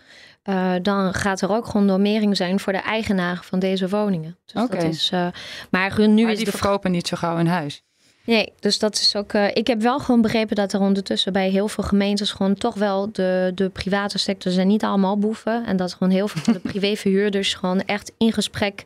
uh, 0.50 0.74
dan 0.82 1.14
gaat 1.14 1.42
er 1.42 1.52
ook 1.52 1.66
gewoon 1.66 1.86
normering 1.86 2.38
zijn 2.38 2.60
voor 2.60 2.74
de 2.74 2.80
eigenaren 2.80 3.44
van 3.44 3.60
deze 3.60 3.90
woningen. 3.90 4.38
Dus 4.46 4.64
okay. 4.64 4.80
dat 4.80 4.94
is, 4.94 5.12
uh, 5.14 5.28
maar 5.70 6.10
nu 6.10 6.22
maar 6.22 6.32
is 6.32 6.38
die 6.38 6.46
de 6.46 6.52
verkopen 6.52 6.92
niet 6.92 7.08
zo 7.08 7.18
gauw 7.18 7.38
een 7.38 7.48
huis. 7.48 7.84
Nee, 8.26 8.54
dus 8.60 8.80
dat 8.80 8.96
is 8.96 9.16
ook. 9.16 9.34
Uh, 9.34 9.48
ik 9.54 9.68
heb 9.68 9.82
wel 9.82 10.00
gewoon 10.00 10.22
begrepen 10.22 10.56
dat 10.56 10.74
er 10.74 10.80
ondertussen 10.80 11.34
bij 11.34 11.50
heel 11.50 11.68
veel 11.68 11.84
gemeentes 11.84 12.32
gewoon 12.32 12.54
toch 12.54 12.76
wel 12.76 13.12
de, 13.12 13.52
de 13.56 13.70
private 13.70 14.18
sector 14.18 14.52
zijn 14.52 14.68
niet 14.68 14.84
allemaal 14.84 15.18
boeven. 15.18 15.66
En 15.66 15.78
dat 15.78 15.94
gewoon 15.94 16.14
heel 16.14 16.28
veel 16.28 16.42
van 16.42 16.54
de 16.54 16.60
privéverhuurders 16.72 17.54
gewoon 17.54 17.82
echt 17.82 18.12
in 18.18 18.34
gesprek 18.34 18.84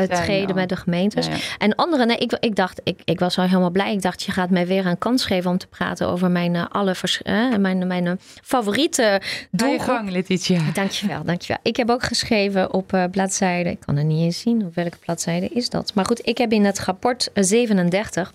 het 0.00 0.14
treden 0.14 0.54
met 0.54 0.68
de 0.68 0.76
gemeentes. 0.76 1.28
En 1.58 1.74
andere, 1.74 2.06
nee, 2.06 2.16
ik, 2.16 2.32
ik 2.40 2.56
dacht, 2.56 2.80
ik, 2.84 3.00
ik 3.04 3.18
was 3.18 3.38
al 3.38 3.44
helemaal 3.44 3.70
blij. 3.70 3.92
Ik 3.92 4.02
dacht, 4.02 4.22
je 4.22 4.32
gaat 4.32 4.50
mij 4.50 4.66
weer 4.66 4.86
een 4.86 4.98
kans 4.98 5.24
geven 5.24 5.50
om 5.50 5.58
te 5.58 5.66
praten 5.66 6.08
over 6.08 6.30
mijn 6.30 6.54
uh, 6.54 6.64
alle 6.68 6.94
vers, 6.94 7.20
uh, 7.24 7.56
mijn, 7.56 7.86
mijn 7.86 8.06
uh, 8.06 8.12
favoriete 8.42 9.20
doelgroep. 9.50 9.80
gang, 9.80 10.10
Letitia. 10.10 10.60
Dankjewel, 10.72 11.24
dankjewel. 11.24 11.58
Ik 11.62 11.76
heb 11.76 11.90
ook 11.90 12.02
geschreven 12.02 12.72
op 12.72 12.92
uh, 12.92 13.04
bladzijde, 13.10 13.70
ik 13.70 13.80
kan 13.80 13.96
er 13.96 14.04
niet 14.04 14.22
eens 14.22 14.40
zien 14.40 14.64
op 14.64 14.74
welke 14.74 14.96
bladzijde 15.04 15.48
is 15.48 15.70
dat. 15.70 15.94
Maar 15.94 16.04
goed, 16.04 16.26
ik 16.26 16.38
heb 16.38 16.52
in 16.52 16.64
het 16.64 16.80
rapport 16.80 17.30
37 17.34 18.32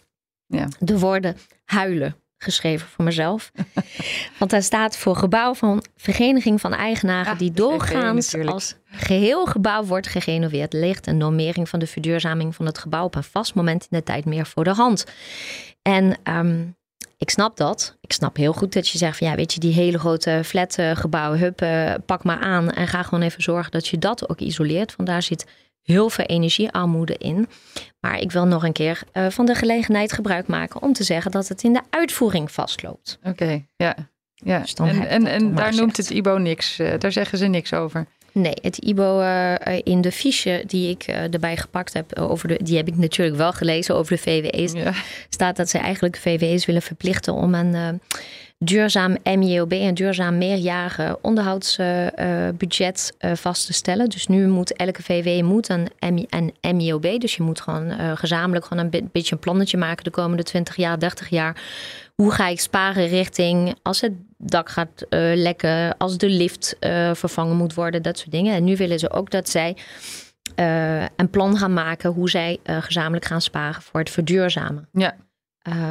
ja. 0.47 0.67
de 0.79 0.99
woorden 0.99 1.37
huilen 1.65 2.15
geschreven 2.37 2.87
voor 2.87 3.03
mezelf. 3.05 3.51
Want 4.39 4.51
daar 4.51 4.63
staat 4.63 4.97
voor 4.97 5.15
gebouw 5.15 5.53
van 5.53 5.83
Vereniging 5.95 6.61
van 6.61 6.73
Eigenaren 6.73 7.31
ja, 7.31 7.37
die 7.37 7.51
doorgaans 7.51 8.35
als 8.35 8.75
geheel 8.85 9.45
gebouw 9.45 9.83
wordt 9.83 10.07
gerenoveerd, 10.07 10.73
ligt 10.73 11.07
een 11.07 11.17
normering 11.17 11.69
van 11.69 11.79
de 11.79 11.87
verduurzaming 11.87 12.55
van 12.55 12.65
het 12.65 12.77
gebouw 12.77 13.03
op 13.03 13.15
een 13.15 13.23
vast 13.23 13.55
moment 13.55 13.81
in 13.81 13.97
de 13.97 14.03
tijd 14.03 14.25
meer 14.25 14.45
voor 14.45 14.63
de 14.63 14.73
hand. 14.73 15.05
En 15.81 16.17
um, 16.23 16.75
ik 17.17 17.29
snap 17.29 17.57
dat. 17.57 17.97
Ik 18.01 18.13
snap 18.13 18.35
heel 18.35 18.53
goed 18.53 18.73
dat 18.73 18.89
je 18.89 18.97
zegt 18.97 19.17
van 19.17 19.27
ja, 19.27 19.35
weet 19.35 19.53
je, 19.53 19.59
die 19.59 19.73
hele 19.73 19.99
grote 19.99 20.41
flat 20.45 20.77
gebouwen, 20.93 21.39
hup, 21.39 21.61
uh, 21.61 21.93
pak 22.05 22.23
maar 22.23 22.39
aan 22.39 22.71
en 22.71 22.87
ga 22.87 23.03
gewoon 23.03 23.23
even 23.23 23.43
zorgen 23.43 23.71
dat 23.71 23.87
je 23.87 23.97
dat 23.97 24.29
ook 24.29 24.39
isoleert. 24.39 24.95
Want 24.95 25.09
daar 25.09 25.21
zit 25.21 25.45
heel 25.85 26.09
veel 26.09 26.25
energiearmoede 26.25 27.15
in. 27.17 27.47
Maar 27.99 28.19
ik 28.19 28.31
wil 28.31 28.45
nog 28.45 28.63
een 28.63 28.73
keer 28.73 29.01
uh, 29.13 29.29
van 29.29 29.45
de 29.45 29.55
gelegenheid 29.55 30.11
gebruik 30.11 30.47
maken 30.47 30.81
om 30.81 30.93
te 30.93 31.03
zeggen 31.03 31.31
dat 31.31 31.47
het 31.47 31.63
in 31.63 31.73
de 31.73 31.81
uitvoering 31.89 32.51
vastloopt. 32.51 33.17
Oké, 33.19 33.29
okay, 33.29 33.65
ja. 33.75 33.95
ja. 34.33 34.59
Dus 34.59 34.73
en 34.73 35.07
en, 35.07 35.27
en 35.27 35.55
daar 35.55 35.75
noemt 35.75 35.97
het 35.97 36.09
IBO 36.09 36.37
niks. 36.37 36.79
Uh, 36.79 36.93
daar 36.99 37.11
zeggen 37.11 37.37
ze 37.37 37.45
niks 37.45 37.73
over. 37.73 38.07
Nee, 38.31 38.53
het 38.61 38.77
IBO 38.77 39.21
uh, 39.21 39.55
in 39.83 40.01
de 40.01 40.11
fiche 40.11 40.63
die 40.67 40.89
ik 40.89 41.03
erbij 41.03 41.57
gepakt 41.57 41.93
heb, 41.93 42.19
over 42.19 42.47
de, 42.47 42.59
die 42.63 42.77
heb 42.77 42.87
ik 42.87 42.97
natuurlijk 42.97 43.37
wel 43.37 43.53
gelezen 43.53 43.95
over 43.95 44.15
de 44.15 44.21
VWE's. 44.21 44.71
Ja. 44.71 44.93
Staat 45.29 45.55
dat 45.55 45.69
ze 45.69 45.77
eigenlijk 45.77 46.17
VWE's 46.17 46.65
willen 46.65 46.81
verplichten 46.81 47.33
om 47.33 47.53
een 47.53 48.01
duurzaam 48.57 49.17
MJOB, 49.23 49.71
een 49.71 49.93
duurzaam 49.93 50.37
meerjarige 50.37 51.17
onderhoudsbudget 51.21 53.13
vast 53.19 53.65
te 53.65 53.73
stellen. 53.73 54.09
Dus 54.09 54.27
nu 54.27 54.47
moet 54.47 54.73
elke 54.73 55.03
VWE 55.03 55.43
moet 55.43 55.69
een, 55.69 55.87
een 56.29 56.53
MJOB, 56.75 57.19
dus 57.19 57.35
je 57.35 57.43
moet 57.43 57.61
gewoon 57.61 58.17
gezamenlijk 58.17 58.65
gewoon 58.65 58.89
een 58.91 59.09
beetje 59.11 59.35
een 59.35 59.41
plannetje 59.41 59.77
maken 59.77 60.03
de 60.03 60.09
komende 60.09 60.43
20 60.43 60.75
jaar, 60.75 60.99
30 60.99 61.29
jaar 61.29 61.63
hoe 62.15 62.31
ga 62.31 62.47
ik 62.47 62.59
sparen 62.59 63.07
richting 63.07 63.75
als 63.81 64.01
het 64.01 64.13
dak 64.37 64.69
gaat 64.69 65.05
lekken, 65.35 65.97
als 65.97 66.17
de 66.17 66.29
lift 66.29 66.75
vervangen 67.13 67.55
moet 67.55 67.73
worden, 67.73 68.01
dat 68.01 68.17
soort 68.17 68.31
dingen. 68.31 68.55
En 68.55 68.63
nu 68.63 68.75
willen 68.75 68.99
ze 68.99 69.11
ook 69.11 69.31
dat 69.31 69.49
zij 69.49 69.77
een 71.15 71.29
plan 71.29 71.57
gaan 71.57 71.73
maken 71.73 72.11
hoe 72.11 72.29
zij 72.29 72.59
gezamenlijk 72.65 73.25
gaan 73.25 73.41
sparen 73.41 73.81
voor 73.81 73.99
het 73.99 74.09
verduurzamen. 74.09 74.87
Ja. 74.91 75.15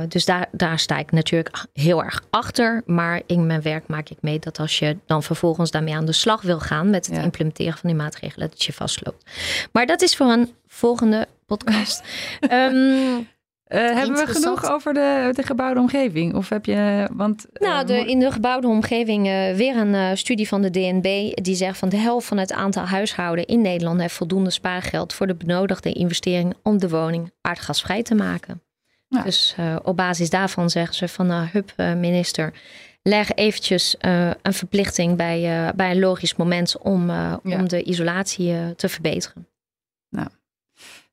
Dus 0.08 0.24
daar, 0.24 0.46
daar 0.52 0.78
sta 0.78 0.98
ik 0.98 1.12
natuurlijk 1.12 1.64
heel 1.72 2.04
erg 2.04 2.22
achter. 2.30 2.82
Maar 2.86 3.22
in 3.26 3.46
mijn 3.46 3.62
werk 3.62 3.86
maak 3.86 4.08
ik 4.08 4.18
mee 4.20 4.38
dat 4.38 4.58
als 4.58 4.78
je 4.78 4.96
dan 5.06 5.22
vervolgens 5.22 5.70
daarmee 5.70 5.94
aan 5.94 6.06
de 6.06 6.12
slag 6.12 6.42
wil 6.42 6.60
gaan 6.60 6.90
met 6.90 7.06
het 7.06 7.16
ja. 7.16 7.22
implementeren 7.22 7.78
van 7.78 7.90
die 7.90 7.98
maatregelen, 7.98 8.50
dat 8.50 8.64
je 8.64 8.72
vastloopt. 8.72 9.30
Maar 9.72 9.86
dat 9.86 10.02
is 10.02 10.16
voor 10.16 10.26
een 10.26 10.50
volgende 10.66 11.28
podcast. 11.46 12.02
um, 12.50 13.26
Uh, 13.68 13.80
hebben 13.80 14.26
we 14.26 14.26
genoeg 14.26 14.70
over 14.70 14.94
de, 14.94 15.30
de 15.32 15.42
gebouwde 15.42 15.80
omgeving? 15.80 16.34
Of 16.34 16.48
heb 16.48 16.64
je. 16.64 17.08
Want, 17.12 17.46
nou, 17.52 17.86
de, 17.86 18.04
in 18.06 18.18
de 18.18 18.30
gebouwde 18.30 18.68
omgeving 18.68 19.26
uh, 19.26 19.52
weer 19.54 19.76
een 19.76 20.18
studie 20.18 20.48
van 20.48 20.62
de 20.62 20.70
DNB. 20.70 21.32
Die 21.34 21.54
zegt 21.54 21.78
van 21.78 21.88
de 21.88 21.96
helft 21.96 22.26
van 22.26 22.38
het 22.38 22.52
aantal 22.52 22.84
huishouden 22.84 23.46
in 23.46 23.60
Nederland 23.60 24.00
heeft 24.00 24.14
voldoende 24.14 24.50
spaargeld 24.50 25.12
voor 25.12 25.26
de 25.26 25.34
benodigde 25.34 25.92
investering 25.92 26.54
om 26.62 26.78
de 26.78 26.88
woning 26.88 27.32
aardgasvrij 27.40 28.02
te 28.02 28.14
maken. 28.14 28.63
Ja. 29.14 29.22
Dus 29.22 29.54
op 29.82 29.96
basis 29.96 30.30
daarvan 30.30 30.70
zeggen 30.70 30.94
ze 30.94 31.08
van 31.08 31.26
nou, 31.26 31.48
hup, 31.52 31.72
minister. 31.76 32.52
Leg 33.02 33.32
eventjes 33.34 33.96
een 34.42 34.52
verplichting 34.52 35.16
bij, 35.16 35.72
bij 35.76 35.90
een 35.90 35.98
logisch 35.98 36.36
moment 36.36 36.78
om, 36.78 37.10
ja. 37.10 37.40
om 37.42 37.68
de 37.68 37.82
isolatie 37.82 38.74
te 38.76 38.88
verbeteren. 38.88 39.46
Nou, 40.08 40.28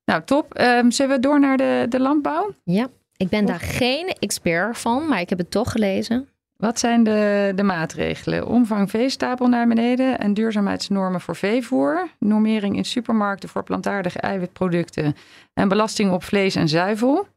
nou, 0.06 0.24
top. 0.24 0.60
Um, 0.60 0.92
zullen 0.92 1.16
we 1.16 1.22
door 1.22 1.40
naar 1.40 1.58
de, 1.58 1.86
de 1.90 2.00
landbouw? 2.00 2.56
Ja, 2.64 2.88
ik 3.18 3.30
ben 3.30 3.46
daar 3.46 3.60
geen 3.60 4.08
expert 4.20 4.78
van, 4.78 5.08
maar 5.08 5.20
ik 5.20 5.30
heb 5.30 5.38
het 5.38 5.52
toch 5.52 5.72
gelezen. 5.72 6.30
Wat 6.58 6.80
zijn 6.80 7.04
de, 7.04 7.52
de 7.56 7.64
maatregelen? 7.64 8.48
Omvang 8.48 8.90
veestapel 8.90 9.48
naar 9.48 9.68
beneden 9.68 10.20
en 10.20 10.34
duurzaamheidsnormen 10.34 11.22
voor 11.22 11.36
veevoer. 11.36 12.10
Normering 12.20 12.76
in 12.76 12.86
supermarkten 12.86 13.50
voor 13.50 13.64
plantaardige 13.64 14.20
eiwitproducten 14.20 15.16
en 15.54 15.68
belasting 15.68 16.12
op 16.12 16.24
vlees 16.24 16.56
en 16.56 16.70
zuivel. 16.70 17.28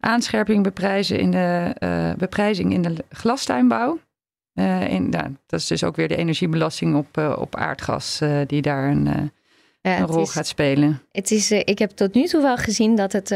Aanscherping 0.00 0.62
beprijzen 0.62 1.18
in 1.18 1.30
de, 1.30 1.76
uh, 1.78 2.12
beprijzing 2.14 2.72
in 2.72 2.82
de 2.82 2.94
glastuinbouw. 3.10 3.98
Uh, 4.54 4.92
in, 4.92 5.08
nou, 5.08 5.36
dat 5.46 5.60
is 5.60 5.66
dus 5.66 5.84
ook 5.84 5.96
weer 5.96 6.08
de 6.08 6.16
energiebelasting 6.16 6.96
op, 6.96 7.18
uh, 7.18 7.36
op 7.38 7.56
aardgas 7.56 8.20
die 8.46 8.62
daar 8.62 8.90
een 8.90 9.32
een 9.82 10.06
rol 10.06 10.26
gaat 10.26 10.46
spelen. 10.46 11.02
Het 11.12 11.30
is, 11.30 11.50
ik 11.50 11.78
heb 11.78 11.90
tot 11.90 12.14
nu 12.14 12.26
toe 12.26 12.42
wel 12.42 12.56
gezien 12.56 12.96
dat 12.96 13.12
het 13.12 13.34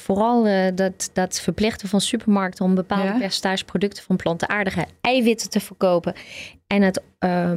vooral 0.00 0.42
dat, 0.74 1.10
dat 1.12 1.40
verplichten 1.40 1.88
van 1.88 2.00
supermarkten 2.00 2.64
om 2.64 2.74
bepaalde 2.74 3.08
ja? 3.08 3.18
percentage 3.18 3.64
producten 3.64 4.02
van 4.02 4.16
plantaardige 4.16 4.86
eiwitten 5.00 5.50
te 5.50 5.60
verkopen 5.60 6.14
en 6.66 6.82
het 6.82 7.02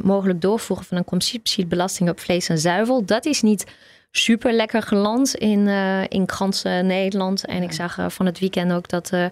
mogelijk 0.03 0.41
doorvoeren 0.41 0.85
van 0.85 0.97
een 0.97 1.05
consumptiebelasting 1.05 2.09
op 2.09 2.19
vlees 2.19 2.49
en 2.49 2.59
zuivel, 2.59 3.05
dat 3.05 3.25
is 3.25 3.41
niet 3.41 3.65
super 4.11 4.53
lekker 4.53 4.81
geland 4.81 5.35
in, 5.35 5.59
uh, 5.59 6.03
in 6.07 6.29
ganse 6.29 6.69
Nederland. 6.69 7.45
En 7.45 7.63
ik 7.63 7.71
zag 7.71 7.97
van 8.07 8.25
het 8.25 8.39
weekend 8.39 8.71
ook 8.71 8.89
dat 8.89 9.11
uh, 9.13 9.25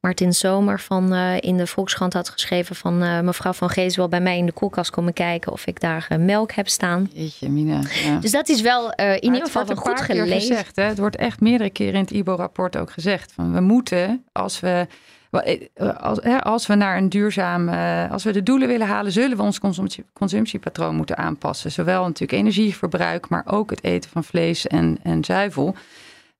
Martin 0.00 0.32
Zomer 0.32 0.80
van 0.80 1.14
in 1.40 1.56
de 1.56 1.66
Volkskrant 1.66 2.12
had 2.12 2.28
geschreven 2.28 2.76
van 2.76 3.24
mevrouw 3.24 3.52
van 3.52 3.70
Gees 3.70 3.96
wil 3.96 4.08
bij 4.08 4.20
mij 4.20 4.38
in 4.38 4.46
de 4.46 4.52
koelkast 4.52 4.90
komen 4.90 5.12
kijken 5.12 5.52
of 5.52 5.66
ik 5.66 5.80
daar 5.80 6.08
melk 6.18 6.52
heb 6.52 6.68
staan. 6.68 7.10
Jeetje, 7.12 7.48
Mina. 7.48 7.80
Ja. 8.04 8.18
Dus 8.18 8.30
dat 8.30 8.48
is 8.48 8.60
wel 8.60 8.92
in 8.92 9.22
ieder 9.22 9.46
geval 9.46 9.66
wel 9.66 9.76
goed 9.76 10.00
gelezen. 10.00 10.56
Gezegd, 10.56 10.76
hè? 10.76 10.82
Het 10.82 10.98
wordt 10.98 11.16
echt 11.16 11.40
meerdere 11.40 11.70
keren 11.70 11.94
in 11.94 12.00
het 12.00 12.10
IBO-rapport 12.10 12.76
ook 12.76 12.90
gezegd 12.90 13.32
van 13.32 13.52
we 13.52 13.60
moeten 13.60 14.24
als 14.32 14.60
we 14.60 14.86
eh, 15.30 15.96
als, 15.96 16.20
als 16.22 16.66
we 16.66 16.74
naar 16.74 16.96
een 16.96 17.08
duurzaam, 17.08 17.68
eh, 17.68 18.10
als 18.10 18.24
we 18.24 18.32
de 18.32 18.42
doelen 18.42 18.68
willen 18.68 18.86
halen, 18.86 19.12
zullen 19.12 19.36
we 19.36 19.42
ons 19.42 19.58
consumptie, 19.58 20.04
consumptiepatroon 20.12 20.94
moeten 20.94 21.16
aanpassen. 21.16 21.70
Zowel 21.70 22.02
natuurlijk 22.02 22.38
energieverbruik, 22.38 23.28
maar 23.28 23.42
ook 23.46 23.70
het 23.70 23.84
eten 23.84 24.10
van 24.10 24.24
vlees 24.24 24.66
en, 24.66 24.98
en 25.02 25.24
zuivel. 25.24 25.74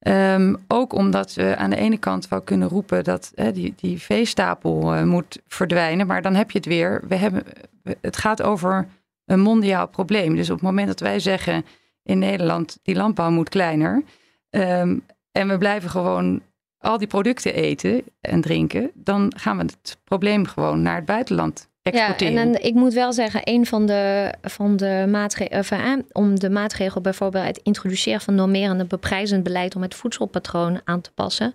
Um, 0.01 0.57
ook 0.68 0.93
omdat 0.93 1.34
we 1.34 1.57
aan 1.57 1.70
de 1.70 1.76
ene 1.76 1.99
kant 1.99 2.28
wel 2.28 2.41
kunnen 2.41 2.68
roepen 2.68 3.05
dat 3.05 3.32
die, 3.53 3.74
die 3.76 4.03
veestapel 4.03 5.07
moet 5.07 5.39
verdwijnen. 5.49 6.07
Maar 6.07 6.22
dan 6.22 6.34
heb 6.34 6.51
je 6.51 6.59
het 6.59 6.66
weer. 6.66 7.03
We 7.09 7.14
hebben, 7.14 7.43
het 8.01 8.16
gaat 8.16 8.43
over 8.43 8.89
een 9.26 9.41
mondiaal 9.41 9.89
probleem. 9.89 10.36
Dus 10.36 10.51
op 10.51 10.57
het 10.57 10.64
moment 10.64 10.86
dat 10.86 11.01
wij 11.01 11.20
zeggen 11.20 11.64
in 12.03 12.18
Nederland 12.18 12.78
die 12.82 12.95
landbouw 12.95 13.30
moet 13.30 13.49
kleiner. 13.49 14.03
Um, 14.51 15.03
en 15.32 15.49
we 15.49 15.59
blijven 15.59 15.91
gewoon 15.91 16.41
al 16.79 16.99
die 16.99 17.07
producten 17.07 17.55
eten 17.55 18.03
en 18.20 18.41
drinken, 18.41 18.91
dan 18.95 19.33
gaan 19.37 19.57
we 19.57 19.62
het 19.62 19.99
probleem 20.05 20.47
gewoon 20.47 20.83
naar 20.83 20.97
het 20.97 21.05
buitenland 21.05 21.68
exporteren. 21.83 22.33
Ja, 22.33 22.41
en, 22.41 22.64
ik 22.64 22.74
moet 22.74 22.93
wel 22.93 23.12
zeggen, 23.12 23.41
een 23.45 23.66
van 23.66 23.87
de, 23.87 24.33
van 24.43 24.76
de 24.76 25.07
maatregelen, 25.09 26.07
om 26.12 26.39
de 26.39 26.51
maatregel 26.51 27.01
bijvoorbeeld 27.01 27.47
het 27.47 27.61
introduceren 27.62 28.20
van 28.20 28.35
normerende 28.35 28.85
beprijzend 28.85 29.43
beleid 29.43 29.76
om 29.76 29.83
het 29.83 29.95
voedselpatroon 29.95 30.81
aan 30.85 31.01
te 31.01 31.11
passen. 31.14 31.55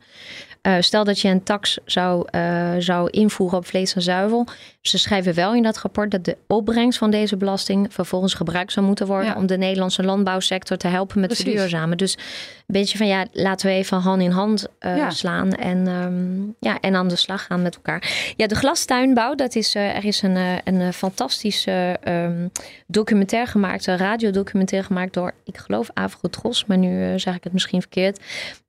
Uh, 0.68 0.76
stel 0.80 1.04
dat 1.04 1.20
je 1.20 1.28
een 1.28 1.44
tax 1.44 1.78
zou, 1.86 2.28
uh, 2.36 2.72
zou 2.78 3.10
invoeren 3.10 3.58
op 3.58 3.66
vlees 3.66 3.96
en 3.96 4.02
zuivel. 4.02 4.48
Ze 4.82 4.98
schrijven 4.98 5.34
wel 5.34 5.56
in 5.56 5.64
dat 5.64 5.78
rapport 5.78 6.12
dat 6.12 6.26
de 6.26 6.38
opbrengst 6.48 6.98
van 6.98 7.12
deze 7.12 7.38
belasting 7.38 7.94
vervolgens 7.94 8.34
gebruikt 8.34 8.72
zou 8.72 8.86
moeten 8.86 9.08
worden 9.08 9.28
ja. 9.28 9.36
om 9.36 9.46
de 9.46 9.58
Nederlandse 9.58 10.04
landbouwsector 10.04 10.78
te 10.78 10.88
helpen 10.88 11.20
met 11.20 11.30
Precies. 11.30 11.46
verduurzamen. 11.46 11.98
Dus 11.98 12.14
een 12.14 12.64
beetje 12.66 12.98
van 12.98 13.08
ja, 13.08 13.26
laten 13.32 13.68
we 13.68 13.74
even 13.74 13.98
hand 13.98 14.22
in 14.22 14.32
hand 14.32 14.68
uh, 14.80 14.98
ja. 14.98 15.10
slaan 15.10 15.54
en, 15.54 15.88
um, 15.88 16.56
ja, 16.60 16.80
en 16.80 16.96
aan 16.96 17.08
de 17.08 17.16
slag 17.16 17.46
gaan 17.46 17.62
met 17.62 17.76
elkaar. 17.76 18.34
Ja, 18.38 18.48
de 18.48 18.56
glastuinbouw, 18.56 19.36
dat 19.36 19.56
is, 19.56 19.76
er 19.76 20.06
is 20.06 20.22
een, 20.22 20.38
een 20.64 20.94
fantastische 20.94 21.98
um, 22.08 22.52
documentaire 22.88 23.52
gemaakt, 23.52 23.88
een 23.88 23.98
radiodocumentaire 23.98 24.88
gemaakt 24.88 25.14
door, 25.14 25.34
ik 25.44 25.58
geloof, 25.58 25.90
Avrotros, 25.94 26.66
maar 26.66 26.78
nu 26.78 27.20
zeg 27.20 27.36
ik 27.36 27.44
het 27.44 27.54
misschien 27.54 27.82
verkeerd. 27.82 28.20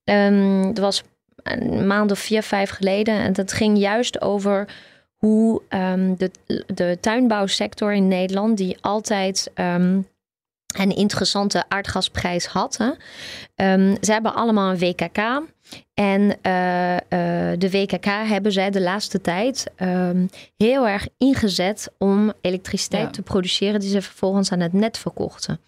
Um, 0.04 0.74
er 0.74 0.80
was 0.80 1.02
een 1.44 1.86
maand 1.86 2.10
of 2.10 2.18
vier, 2.18 2.42
vijf 2.42 2.70
geleden. 2.70 3.14
En 3.14 3.32
dat 3.32 3.52
ging 3.52 3.78
juist 3.78 4.20
over 4.20 4.68
hoe 5.14 5.62
um, 5.68 6.16
de, 6.16 6.30
de 6.66 6.98
tuinbouwsector 7.00 7.92
in 7.92 8.08
Nederland, 8.08 8.56
die 8.56 8.76
altijd 8.80 9.50
um, 9.54 10.08
een 10.76 10.96
interessante 10.96 11.64
aardgasprijs 11.68 12.46
had. 12.46 12.76
Hè. 12.76 12.86
Um, 13.72 13.96
ze 14.00 14.12
hebben 14.12 14.34
allemaal 14.34 14.70
een 14.70 14.78
WKK. 14.78 15.42
En 15.94 16.20
uh, 16.20 16.92
uh, 16.92 16.98
de 17.58 17.70
WKK 17.70 18.04
hebben 18.04 18.52
zij 18.52 18.70
de 18.70 18.80
laatste 18.80 19.20
tijd 19.20 19.70
heel 20.56 20.88
erg 20.88 21.08
ingezet 21.18 21.90
om 21.98 22.32
elektriciteit 22.40 23.04
ja. 23.04 23.10
te 23.10 23.22
produceren 23.22 23.80
die 23.80 23.90
ze 23.90 24.02
vervolgens 24.02 24.52
aan 24.52 24.60
het 24.60 24.72
net 24.72 24.98
verkochten. 24.98 25.60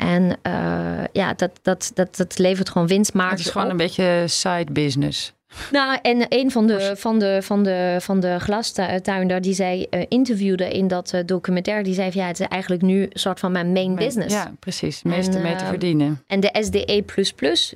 En 0.00 0.38
uh, 0.46 1.04
ja, 1.12 1.34
dat, 1.34 1.50
dat, 1.62 1.90
dat, 1.94 2.16
dat 2.16 2.38
levert 2.38 2.70
gewoon 2.70 2.86
winstmarge. 2.86 3.30
Het 3.30 3.40
is 3.40 3.50
gewoon 3.50 3.66
op. 3.66 3.72
een 3.72 3.76
beetje 3.76 4.24
side 4.26 4.72
business. 4.72 5.32
Nou, 5.70 5.98
en 6.02 6.26
een 6.28 6.50
van 6.50 6.66
de, 6.66 6.92
van 6.96 7.18
de, 7.18 7.38
van 7.42 7.62
de, 7.62 7.96
van 8.00 8.20
de 8.20 8.36
glastuinder 8.38 9.40
die 9.40 9.54
zij 9.54 9.86
uh, 9.90 10.02
interviewde 10.08 10.68
in 10.68 10.88
dat 10.88 11.12
uh, 11.14 11.20
documentaire, 11.26 11.84
die 11.84 11.94
zei 11.94 12.12
van 12.12 12.20
ja, 12.20 12.26
het 12.26 12.40
is 12.40 12.46
eigenlijk 12.46 12.82
nu 12.82 13.02
een 13.02 13.10
soort 13.12 13.40
van 13.40 13.52
mijn 13.52 13.72
main 13.72 13.94
business. 13.94 14.34
Ja, 14.34 14.52
precies. 14.58 14.96
Het 14.96 15.04
meeste 15.04 15.36
en, 15.36 15.42
mee 15.42 15.56
te 15.56 15.64
verdienen. 15.64 16.22
En 16.26 16.40
de 16.40 16.56
SDE, 16.60 17.04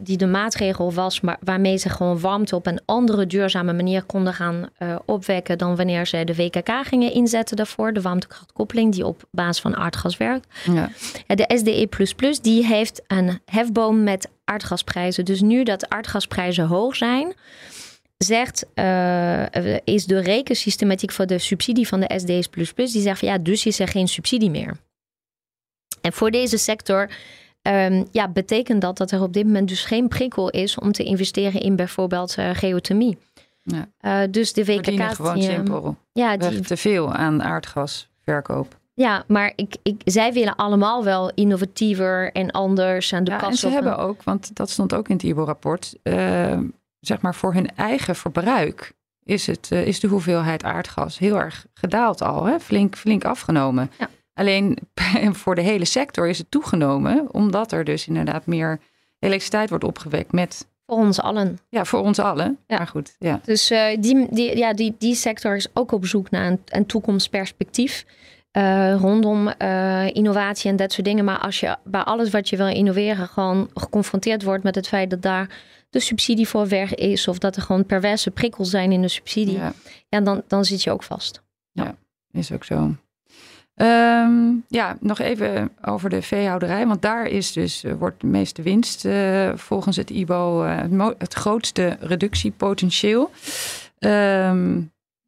die 0.01 0.17
de 0.17 0.27
maatregel 0.27 0.93
was, 0.93 1.21
maar 1.21 1.37
waarmee 1.41 1.77
ze 1.77 1.89
gewoon 1.89 2.21
warmte 2.21 2.57
op 2.57 2.67
een 2.67 2.81
andere 2.85 3.27
duurzame 3.27 3.73
manier 3.73 4.03
konden 4.03 4.35
gaan 4.35 4.69
uh, 4.79 4.97
opwekken 5.05 5.59
dan 5.59 5.77
wanneer 5.77 6.07
ze 6.07 6.25
de 6.25 6.35
WKK 6.35 6.71
gingen 6.83 7.13
inzetten 7.13 7.57
daarvoor, 7.57 7.93
de 7.93 8.01
warmtekrachtkoppeling, 8.01 8.93
die 8.93 9.07
op 9.07 9.23
basis 9.31 9.63
van 9.63 9.77
aardgas 9.77 10.17
werkt. 10.17 10.47
Ja. 10.73 10.91
De 11.27 11.51
SDE, 11.57 12.39
die 12.41 12.67
heeft 12.67 13.03
een 13.07 13.41
hefboom 13.45 14.03
met 14.03 14.29
aardgasprijzen. 14.45 15.25
Dus 15.25 15.41
nu 15.41 15.63
dat 15.63 15.89
aardgasprijzen 15.89 16.67
hoog 16.67 16.97
zijn, 16.97 17.35
zegt, 18.17 18.67
uh, 18.75 19.77
is 19.85 20.07
de 20.07 20.19
rekensystematiek 20.21 21.13
voor 21.13 21.27
de 21.27 21.39
subsidie 21.39 21.89
van 21.89 22.01
de 22.01 22.19
SD's++, 22.19 22.75
die 22.75 23.03
zegt 23.03 23.19
van 23.19 23.29
ja, 23.29 23.39
dus 23.39 23.67
is 23.67 23.79
er 23.79 23.89
geen 23.89 24.09
subsidie 24.09 24.51
meer. 24.51 24.77
En 26.01 26.13
voor 26.13 26.31
deze 26.31 26.59
sector 26.59 27.11
um, 27.63 28.07
ja, 28.11 28.29
betekent 28.29 28.81
dat 28.81 28.97
dat 28.97 29.11
er 29.11 29.23
op 29.23 29.33
dit 29.33 29.45
moment 29.45 29.69
dus 29.69 29.85
geen 29.85 30.09
prikkel 30.09 30.51
is 30.51 30.79
om 30.79 30.93
te 30.93 31.05
investeren 31.05 31.61
in 31.61 31.77
bijvoorbeeld 31.77 32.37
uh, 32.39 32.51
geothermie. 32.53 33.19
Ja. 33.63 33.89
Uh, 34.01 34.33
dus 34.33 34.53
de 34.53 34.65
WKK... 34.65 35.15
gewoon 35.15 35.35
die, 35.35 35.43
simpel. 35.43 35.97
Ja, 36.13 36.37
die, 36.37 36.61
te 36.61 36.77
veel 36.77 37.13
aan 37.13 37.43
aardgasverkoop. 37.43 38.77
Ja, 38.95 39.25
maar 39.27 39.53
ik, 39.57 39.77
ik, 39.83 40.01
zij 40.05 40.33
willen 40.33 40.57
allemaal 40.57 41.05
wel 41.05 41.31
innovatiever 41.35 42.33
en 42.33 42.51
anders 42.51 43.13
aan 43.13 43.25
de 43.25 43.31
ja, 43.31 43.37
kast. 43.37 43.51
En 43.51 43.59
ze 43.59 43.69
hebben 43.69 43.99
ook, 43.99 44.23
want 44.23 44.57
dat 44.57 44.71
stond 44.71 44.95
ook 44.95 45.09
in 45.09 45.15
het 45.15 45.25
IBO-rapport, 45.25 45.95
uh, 46.03 46.59
zeg 47.01 47.21
maar 47.21 47.35
voor 47.35 47.55
hun 47.55 47.77
eigen 47.77 48.17
verbruik 48.17 48.93
is, 49.25 49.47
het, 49.47 49.69
uh, 49.73 49.87
is 49.87 50.01
de 50.01 50.07
hoeveelheid 50.07 50.65
aardgas 50.65 51.19
heel 51.19 51.39
erg 51.39 51.67
gedaald 51.75 52.23
al, 52.23 52.45
hè? 52.45 52.61
Flink, 52.61 52.97
flink 52.97 53.25
afgenomen. 53.25 53.91
Ja. 53.99 54.09
Alleen 54.35 54.79
voor 55.33 55.55
de 55.55 55.61
hele 55.61 55.85
sector 55.85 56.29
is 56.29 56.39
het 56.39 56.51
toegenomen, 56.51 57.27
omdat 57.33 57.73
er 57.73 57.85
dus 57.85 58.07
inderdaad 58.07 58.47
meer 58.47 58.81
elektriciteit 59.19 59.69
wordt 59.69 59.85
opgewekt 59.85 60.33
met 60.33 60.67
voor 60.87 60.97
ons 60.97 61.21
allen. 61.21 61.59
Ja, 61.69 61.85
voor 61.85 62.01
ons 62.01 62.19
allen. 62.19 62.59
Ja. 62.67 62.77
Maar 62.77 62.87
goed, 62.87 63.17
ja. 63.19 63.41
Dus 63.45 63.71
uh, 63.71 63.87
die, 64.01 64.27
die, 64.31 64.57
ja, 64.57 64.75
die, 64.75 64.95
die 64.99 65.15
sector 65.15 65.57
is 65.57 65.69
ook 65.73 65.93
op 65.93 66.07
zoek 66.07 66.31
naar 66.31 66.47
een, 66.47 66.61
een 66.67 66.87
toekomstperspectief. 66.87 68.05
Uh, 68.57 68.95
rondom 69.01 69.53
uh, 69.63 70.07
innovatie 70.07 70.71
en 70.71 70.77
dat 70.77 70.93
soort 70.93 71.07
dingen. 71.07 71.25
Maar 71.25 71.39
als 71.39 71.61
je 71.61 71.77
bij 71.85 72.01
alles 72.01 72.31
wat 72.31 72.49
je 72.49 72.57
wil 72.57 72.67
innoveren 72.67 73.29
gewoon 73.29 73.71
geconfronteerd 73.75 74.43
wordt 74.43 74.65
met 74.65 74.75
het 74.75 74.89
feit 74.89 75.11
dat 75.11 75.23
daar 75.23 75.49
de 75.91 76.01
subsidie 76.01 76.49
voor 76.49 76.69
weg 76.69 76.95
is 76.95 77.29
of 77.29 77.39
dat 77.39 77.57
er 77.57 77.63
gewoon 77.63 77.87
perverse 77.87 78.31
prikkels 78.31 78.71
zijn 78.71 78.93
in 78.93 79.03
de 79.03 79.09
subsidie, 79.09 79.57
ja, 79.57 79.73
ja 80.09 80.21
dan, 80.21 80.43
dan 80.47 80.65
zit 80.65 80.83
je 80.83 80.91
ook 80.91 81.03
vast. 81.03 81.43
Ja, 81.73 81.85
ja 81.85 81.97
is 82.33 82.53
ook 82.53 82.65
zo. 82.65 82.97
Ehm, 83.75 84.53
ja, 84.69 84.97
nog 85.01 85.19
even 85.19 85.71
over 85.85 86.11
de 86.11 86.23
veehouderij. 86.23 86.87
Want 86.87 87.03
daar 87.03 87.27
is 87.27 87.53
dus, 87.53 87.85
wordt 87.99 88.21
de 88.21 88.27
meeste 88.27 88.63
winst 88.63 89.09
volgens 89.55 89.97
het 89.97 90.11
IBO 90.11 90.63
het, 91.19 91.35
grootste 91.35 91.97
reductiepotentieel. 92.01 93.31
Ehm, 93.99 94.81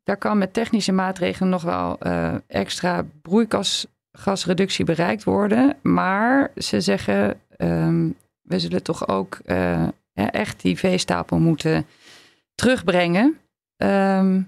daar 0.06 0.16
kan 0.16 0.38
met 0.38 0.52
technische 0.52 0.92
maatregelen 0.92 1.48
nog 1.48 1.62
wel 1.62 1.98
extra 2.46 3.04
broeikasgasreductie 3.22 4.84
bereikt 4.84 5.24
worden. 5.24 5.76
Maar 5.82 6.50
ze 6.56 6.80
zeggen, 6.80 7.40
um, 7.58 8.14
we 8.42 8.58
zullen 8.58 8.82
toch 8.82 9.08
ook 9.08 9.38
echt 10.14 10.62
die 10.62 10.78
veestapel 10.78 11.38
moeten 11.38 11.86
terugbrengen. 12.54 13.38
Ehm, 13.76 14.42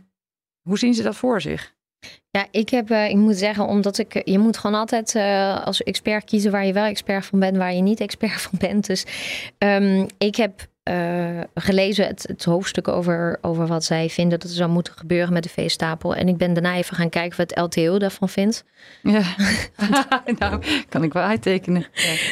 hoe 0.63 0.79
zien 0.79 0.95
ze 0.95 1.03
dat 1.03 1.17
voor 1.17 1.41
zich? 1.41 1.75
Ja, 2.31 2.47
ik, 2.51 2.69
heb, 2.69 2.91
ik 2.91 3.17
moet 3.17 3.37
zeggen, 3.37 3.65
omdat 3.65 3.99
ik, 3.99 4.29
je 4.29 4.39
moet 4.39 4.57
gewoon 4.57 4.81
altijd 4.81 5.15
als 5.65 5.83
expert 5.83 6.25
kiezen 6.25 6.51
waar 6.51 6.67
je 6.67 6.73
wel 6.73 6.85
expert 6.85 7.27
van 7.27 7.39
bent, 7.39 7.57
waar 7.57 7.73
je 7.73 7.83
niet 7.83 8.01
expert 8.01 8.41
van 8.41 8.59
bent. 8.59 8.87
Dus 8.87 9.07
um, 9.59 10.07
ik 10.19 10.37
heb 10.37 10.69
uh, 10.89 11.41
gelezen 11.55 12.07
het, 12.07 12.25
het, 12.29 12.45
hoofdstuk 12.45 12.89
over, 12.89 13.39
over 13.41 13.67
wat 13.67 13.85
zij 13.85 14.09
vinden 14.11 14.39
dat 14.39 14.49
er 14.49 14.57
zou 14.57 14.71
moeten 14.71 14.93
gebeuren 14.97 15.33
met 15.33 15.43
de 15.43 15.49
veestapel. 15.49 16.15
En 16.15 16.29
ik 16.29 16.37
ben 16.37 16.53
daarna 16.53 16.75
even 16.75 16.97
gaan 16.97 17.09
kijken 17.09 17.37
wat 17.37 17.59
LTO 17.59 17.99
daarvan 17.99 18.29
vindt. 18.29 18.65
Ja, 19.03 19.23
nou 20.39 20.63
kan 20.89 21.03
ik 21.03 21.13
wel 21.13 21.23
uittekenen. 21.23 21.87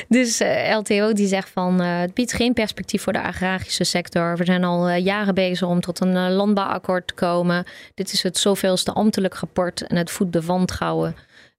Dus 0.08 0.40
uh, 0.40 0.70
eh, 0.70 0.78
LTO 0.78 1.12
die 1.12 1.26
zegt 1.26 1.48
van 1.48 1.82
uh, 1.82 1.98
het 1.98 2.14
biedt 2.14 2.32
geen 2.32 2.52
perspectief 2.52 3.02
voor 3.02 3.12
de 3.12 3.22
agrarische 3.22 3.84
sector. 3.84 4.36
We 4.36 4.44
zijn 4.44 4.64
al 4.64 4.90
jaren 4.90 5.34
bezig 5.34 5.68
om 5.68 5.80
tot 5.80 6.00
een 6.00 6.32
landbouwakkoord 6.32 7.06
te 7.06 7.14
komen. 7.14 7.64
Dit 7.94 8.12
is 8.12 8.22
het 8.22 8.38
zoveelste 8.38 8.92
ambtelijk 8.92 9.34
rapport 9.34 9.86
en 9.86 9.96
het 9.96 10.10
voedt 10.10 10.32
de 10.32 10.42
wantrouwen. 10.42 11.16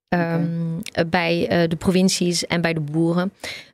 Um, 0.10 0.82
bij 1.08 1.68
de 1.68 1.76
provincies 1.76 2.46
en 2.46 2.62
bij 2.62 2.74
de 2.74 2.80
boeren. 2.80 3.32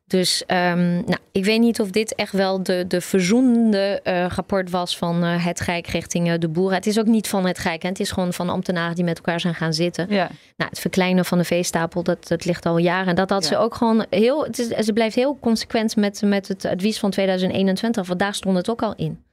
Dus 0.07 0.43
um, 0.47 0.93
nou, 0.93 1.17
ik 1.31 1.45
weet 1.45 1.59
niet 1.59 1.79
of 1.79 1.89
dit 1.89 2.15
echt 2.15 2.31
wel 2.31 2.63
de, 2.63 2.85
de 2.87 3.01
verzoenende 3.01 3.99
uh, 4.03 4.25
rapport 4.27 4.69
was 4.69 4.97
van 4.97 5.23
uh, 5.23 5.45
het 5.45 5.59
Rijk 5.59 5.87
richting 5.87 6.27
uh, 6.27 6.33
de 6.39 6.47
boeren. 6.47 6.75
Het 6.75 6.85
is 6.85 6.99
ook 6.99 7.05
niet 7.05 7.27
van 7.27 7.45
het 7.45 7.57
Rijk. 7.57 7.81
Hè? 7.81 7.89
Het 7.89 7.99
is 7.99 8.11
gewoon 8.11 8.33
van 8.33 8.49
ambtenaren 8.49 8.95
die 8.95 9.03
met 9.03 9.17
elkaar 9.17 9.39
zijn 9.39 9.55
gaan 9.55 9.73
zitten. 9.73 10.05
Ja. 10.09 10.29
Nou, 10.57 10.69
het 10.69 10.79
verkleinen 10.79 11.25
van 11.25 11.37
de 11.37 11.43
veestapel, 11.43 12.03
dat, 12.03 12.27
dat 12.27 12.45
ligt 12.45 12.65
al 12.65 12.77
jaren. 12.77 13.07
En 13.07 13.15
dat 13.15 13.29
had 13.29 13.45
ze 13.45 13.57
ook 13.57 13.75
gewoon 13.75 14.05
heel. 14.09 14.43
Het 14.43 14.59
is, 14.59 14.67
ze 14.67 14.93
blijft 14.93 15.15
heel 15.15 15.37
consequent 15.39 15.95
met, 15.95 16.21
met 16.21 16.47
het 16.47 16.65
advies 16.65 16.99
van 16.99 17.09
2021. 17.09 18.07
Want 18.07 18.19
daar 18.19 18.35
stond 18.35 18.57
het 18.57 18.69
ook 18.69 18.81
al 18.81 18.93
in. 18.95 19.23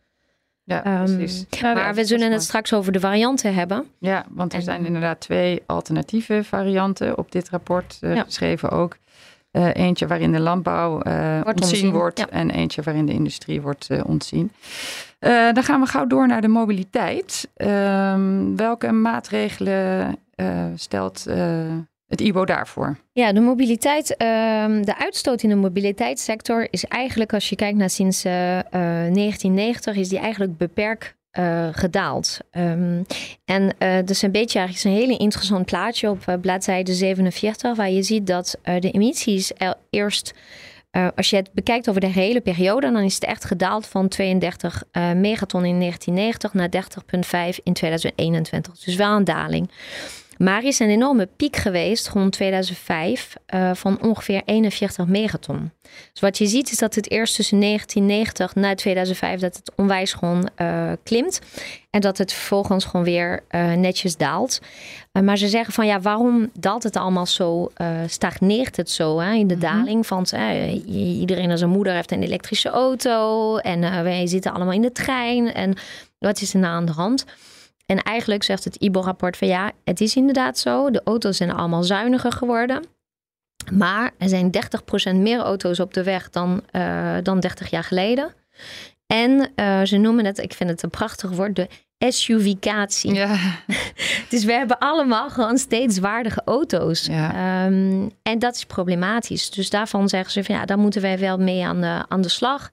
Ja, 0.65 1.01
um, 1.01 1.17
precies. 1.17 1.47
maar 1.61 1.95
we 1.95 2.05
zullen 2.05 2.33
het 2.33 2.43
straks 2.43 2.73
over 2.73 2.93
de 2.93 3.01
varianten 3.01 3.55
hebben. 3.55 3.87
Ja, 3.99 4.27
want 4.29 4.55
er 4.55 4.63
zijn 4.63 4.87
inderdaad 4.87 5.21
twee 5.21 5.63
alternatieve 5.67 6.45
varianten 6.45 7.19
op 7.19 7.33
dit 7.33 7.49
rapport 7.49 7.99
geschreven 8.01 8.71
ook. 8.71 8.97
Uh, 9.53 9.69
eentje 9.73 10.07
waarin 10.07 10.33
de 10.33 10.41
landbouw 10.41 11.07
uh, 11.07 11.41
wordt 11.43 11.61
ontzien, 11.61 11.91
wordt 11.91 12.29
en 12.29 12.51
eentje 12.51 12.83
waarin 12.83 13.07
de 13.07 13.13
industrie 13.13 13.61
wordt 13.61 13.89
uh, 13.91 14.01
ontzien. 14.07 14.53
dan 15.53 15.63
gaan 15.63 15.81
we 15.81 15.87
gauw 15.87 16.07
door 16.07 16.27
naar 16.27 16.41
de 16.41 16.49
mobiliteit. 16.49 17.49
Ehm, 17.57 18.57
welke 18.57 18.93
maatregelen 18.93 20.17
stelt 20.75 21.25
het 22.07 22.21
IBO 22.21 22.45
daarvoor? 22.45 22.97
Ja, 23.13 23.33
de 23.33 23.41
mobiliteit, 23.41 24.17
ehm, 24.17 24.83
de 24.83 24.99
uitstoot 24.99 25.43
in 25.43 25.49
de 25.49 25.55
mobiliteitssector 25.55 26.67
is 26.71 26.85
eigenlijk, 26.85 27.33
als 27.33 27.49
je 27.49 27.57
kijkt 27.57 27.79
naar 27.79 27.91
sinds 27.91 28.23
1990, 28.23 29.97
is 29.97 30.09
die 30.09 30.19
eigenlijk 30.19 30.57
beperkt 30.57 31.19
uh, 31.39 31.69
gedaald. 31.73 32.39
Um, 32.53 33.07
en 33.45 33.75
uh, 33.79 34.03
is 34.03 34.23
een 34.23 34.33
beetje 34.33 34.59
eigenlijk 34.59 34.97
een 34.97 35.03
hele 35.03 35.19
interessant 35.19 35.67
plaatje 35.67 36.11
op 36.11 36.25
uh, 36.29 36.35
bladzijde 36.41 36.95
47, 36.95 37.77
waar 37.77 37.91
je 37.91 38.03
ziet 38.03 38.27
dat 38.27 38.59
de 38.63 38.91
emissies 38.91 39.53
eerst, 39.91 40.35
als 41.17 41.31
je 41.31 41.37
het 41.37 41.53
bekijkt 41.53 41.89
over 41.89 42.01
de 42.01 42.07
hele 42.07 42.41
periode, 42.41 42.93
dan 42.93 43.03
is 43.03 43.15
het 43.15 43.25
echt 43.25 43.45
gedaald 43.45 43.87
van 43.87 44.09
32 44.09 44.83
megaton 45.15 45.65
in 45.65 45.79
1990 45.79 46.55
naar 46.55 46.69
30,5 47.55 47.59
in 47.63 47.73
2021. 47.73 48.79
Dus 48.79 48.97
wel 48.97 49.17
een 49.17 49.25
daling. 49.25 49.71
Maar 50.43 50.65
is 50.65 50.79
een 50.79 50.89
enorme 50.89 51.29
piek 51.37 51.57
geweest 51.57 52.09
rond 52.09 52.33
2005 52.33 53.35
uh, 53.55 53.71
van 53.75 54.03
ongeveer 54.03 54.43
41 54.45 55.07
megaton. 55.07 55.71
Dus 56.13 56.21
wat 56.21 56.39
je 56.39 56.47
ziet 56.47 56.71
is 56.71 56.79
dat 56.79 56.95
het 56.95 57.11
eerst 57.11 57.35
tussen 57.35 57.61
1990 57.61 58.55
naar 58.55 58.77
2005 58.77 59.41
dat 59.41 59.57
het 59.57 59.73
onwijs 59.77 60.13
gewoon 60.13 60.49
uh, 60.57 60.93
klimt. 61.03 61.41
En 61.91 62.01
dat 62.01 62.19
het 62.19 62.33
vervolgens 62.33 62.85
gewoon 62.85 63.05
weer 63.05 63.43
uh, 63.51 63.73
netjes 63.73 64.17
daalt. 64.17 64.61
maar 65.23 65.37
ze 65.37 65.49
zeggen 65.49 65.73
van 65.73 65.87
ja, 65.87 66.01
waarom 66.01 66.51
daalt 66.59 66.83
het 66.83 66.97
allemaal 66.97 67.27
zo, 67.27 67.71
stagneert 68.07 68.77
het 68.77 68.91
zo 68.91 69.19
hè, 69.19 69.33
in 69.33 69.47
de 69.47 69.55
mm 69.55 69.61
-hmm. 69.61 69.71
daling? 69.71 70.09
Want 70.09 70.33
iedereen 70.87 71.51
als 71.51 71.61
een 71.61 71.69
moeder 71.69 71.93
heeft 71.93 72.13
een 72.13 72.23
elektrische 72.23 72.69
auto 72.69 73.57
en 73.57 73.81
wij 74.03 74.27
zitten 74.27 74.53
allemaal 74.53 74.75
in 74.75 74.83
de 74.83 74.93
trein. 74.93 75.55
En 75.55 75.75
wat 76.19 76.41
is 76.41 76.55
er 76.55 76.61
nou 76.61 76.75
aan 76.75 76.85
de 76.85 76.93
hand? 76.93 77.25
En 77.91 78.03
eigenlijk 78.03 78.43
zegt 78.43 78.65
het 78.65 78.77
IBO-rapport 78.77 79.37
van 79.37 79.49
ja, 79.49 79.73
het 79.85 80.01
is 80.01 80.17
inderdaad 80.17 80.59
zo. 80.59 80.91
De 80.91 81.01
auto's 81.05 81.37
zijn 81.37 81.53
allemaal 81.53 81.83
zuiniger 81.83 82.33
geworden. 82.33 82.85
Maar 83.73 84.11
er 84.19 84.29
zijn 84.29 84.51
30% 85.13 85.17
meer 85.17 85.39
auto's 85.39 85.81
op 85.81 85.95
de 85.95 86.03
weg 86.03 86.31
dan, 86.31 86.63
uh, 86.73 87.17
dan 87.23 87.41
30 87.41 87.71
jaar 87.71 87.85
geleden. 87.85 88.33
En 89.07 89.51
uh, 89.57 89.83
ze 89.83 89.97
noemen 89.97 90.25
het, 90.25 90.39
ik 90.39 90.53
vind 90.53 90.71
het 90.71 90.83
een 90.83 90.91
prachtig 90.91 91.31
woord, 91.31 91.57
de 91.57 91.69
SUV-catie. 91.99 93.15
Ja. 93.15 93.37
dus 94.31 94.45
we 94.45 94.53
hebben 94.53 94.79
allemaal 94.79 95.31
gewoon 95.31 95.59
steeds 95.59 95.99
waardige 95.99 96.43
auto's. 96.45 97.07
Ja. 97.07 97.67
Um, 97.67 98.11
en 98.23 98.39
dat 98.39 98.55
is 98.55 98.65
problematisch. 98.67 99.51
Dus 99.51 99.71
daarvan 99.71 100.09
zeggen 100.09 100.33
ze 100.33 100.45
van 100.45 100.55
ja, 100.55 100.65
daar 100.65 100.79
moeten 100.79 101.03
wij 101.03 101.19
wel 101.19 101.39
mee 101.39 101.65
aan 101.65 101.81
de, 101.81 102.05
aan 102.09 102.21
de 102.21 102.29
slag. 102.29 102.71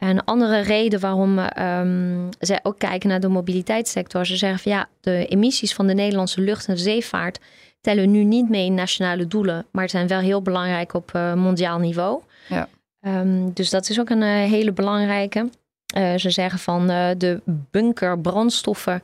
Een 0.00 0.24
andere 0.24 0.60
reden 0.60 1.00
waarom 1.00 1.38
um, 1.38 2.28
zij 2.38 2.60
ook 2.62 2.78
kijken 2.78 3.08
naar 3.08 3.20
de 3.20 3.28
mobiliteitssector. 3.28 4.26
Ze 4.26 4.36
zeggen 4.36 4.58
van 4.58 4.72
ja, 4.72 4.88
de 5.00 5.26
emissies 5.26 5.74
van 5.74 5.86
de 5.86 5.94
Nederlandse 5.94 6.40
lucht- 6.40 6.68
en 6.68 6.78
zeevaart 6.78 7.38
tellen 7.80 8.10
nu 8.10 8.24
niet 8.24 8.48
mee 8.48 8.64
in 8.64 8.74
nationale 8.74 9.26
doelen, 9.26 9.66
maar 9.70 9.90
zijn 9.90 10.06
wel 10.06 10.20
heel 10.20 10.42
belangrijk 10.42 10.94
op 10.94 11.12
uh, 11.16 11.34
mondiaal 11.34 11.78
niveau. 11.78 12.20
Ja. 12.48 12.68
Um, 13.02 13.52
dus 13.52 13.70
dat 13.70 13.88
is 13.88 14.00
ook 14.00 14.10
een 14.10 14.22
uh, 14.22 14.28
hele 14.28 14.72
belangrijke. 14.72 15.48
Uh, 15.96 16.14
ze 16.14 16.30
zeggen 16.30 16.58
van 16.58 16.86
de 16.86 17.40
bunkerbrandstoffen 17.70 19.02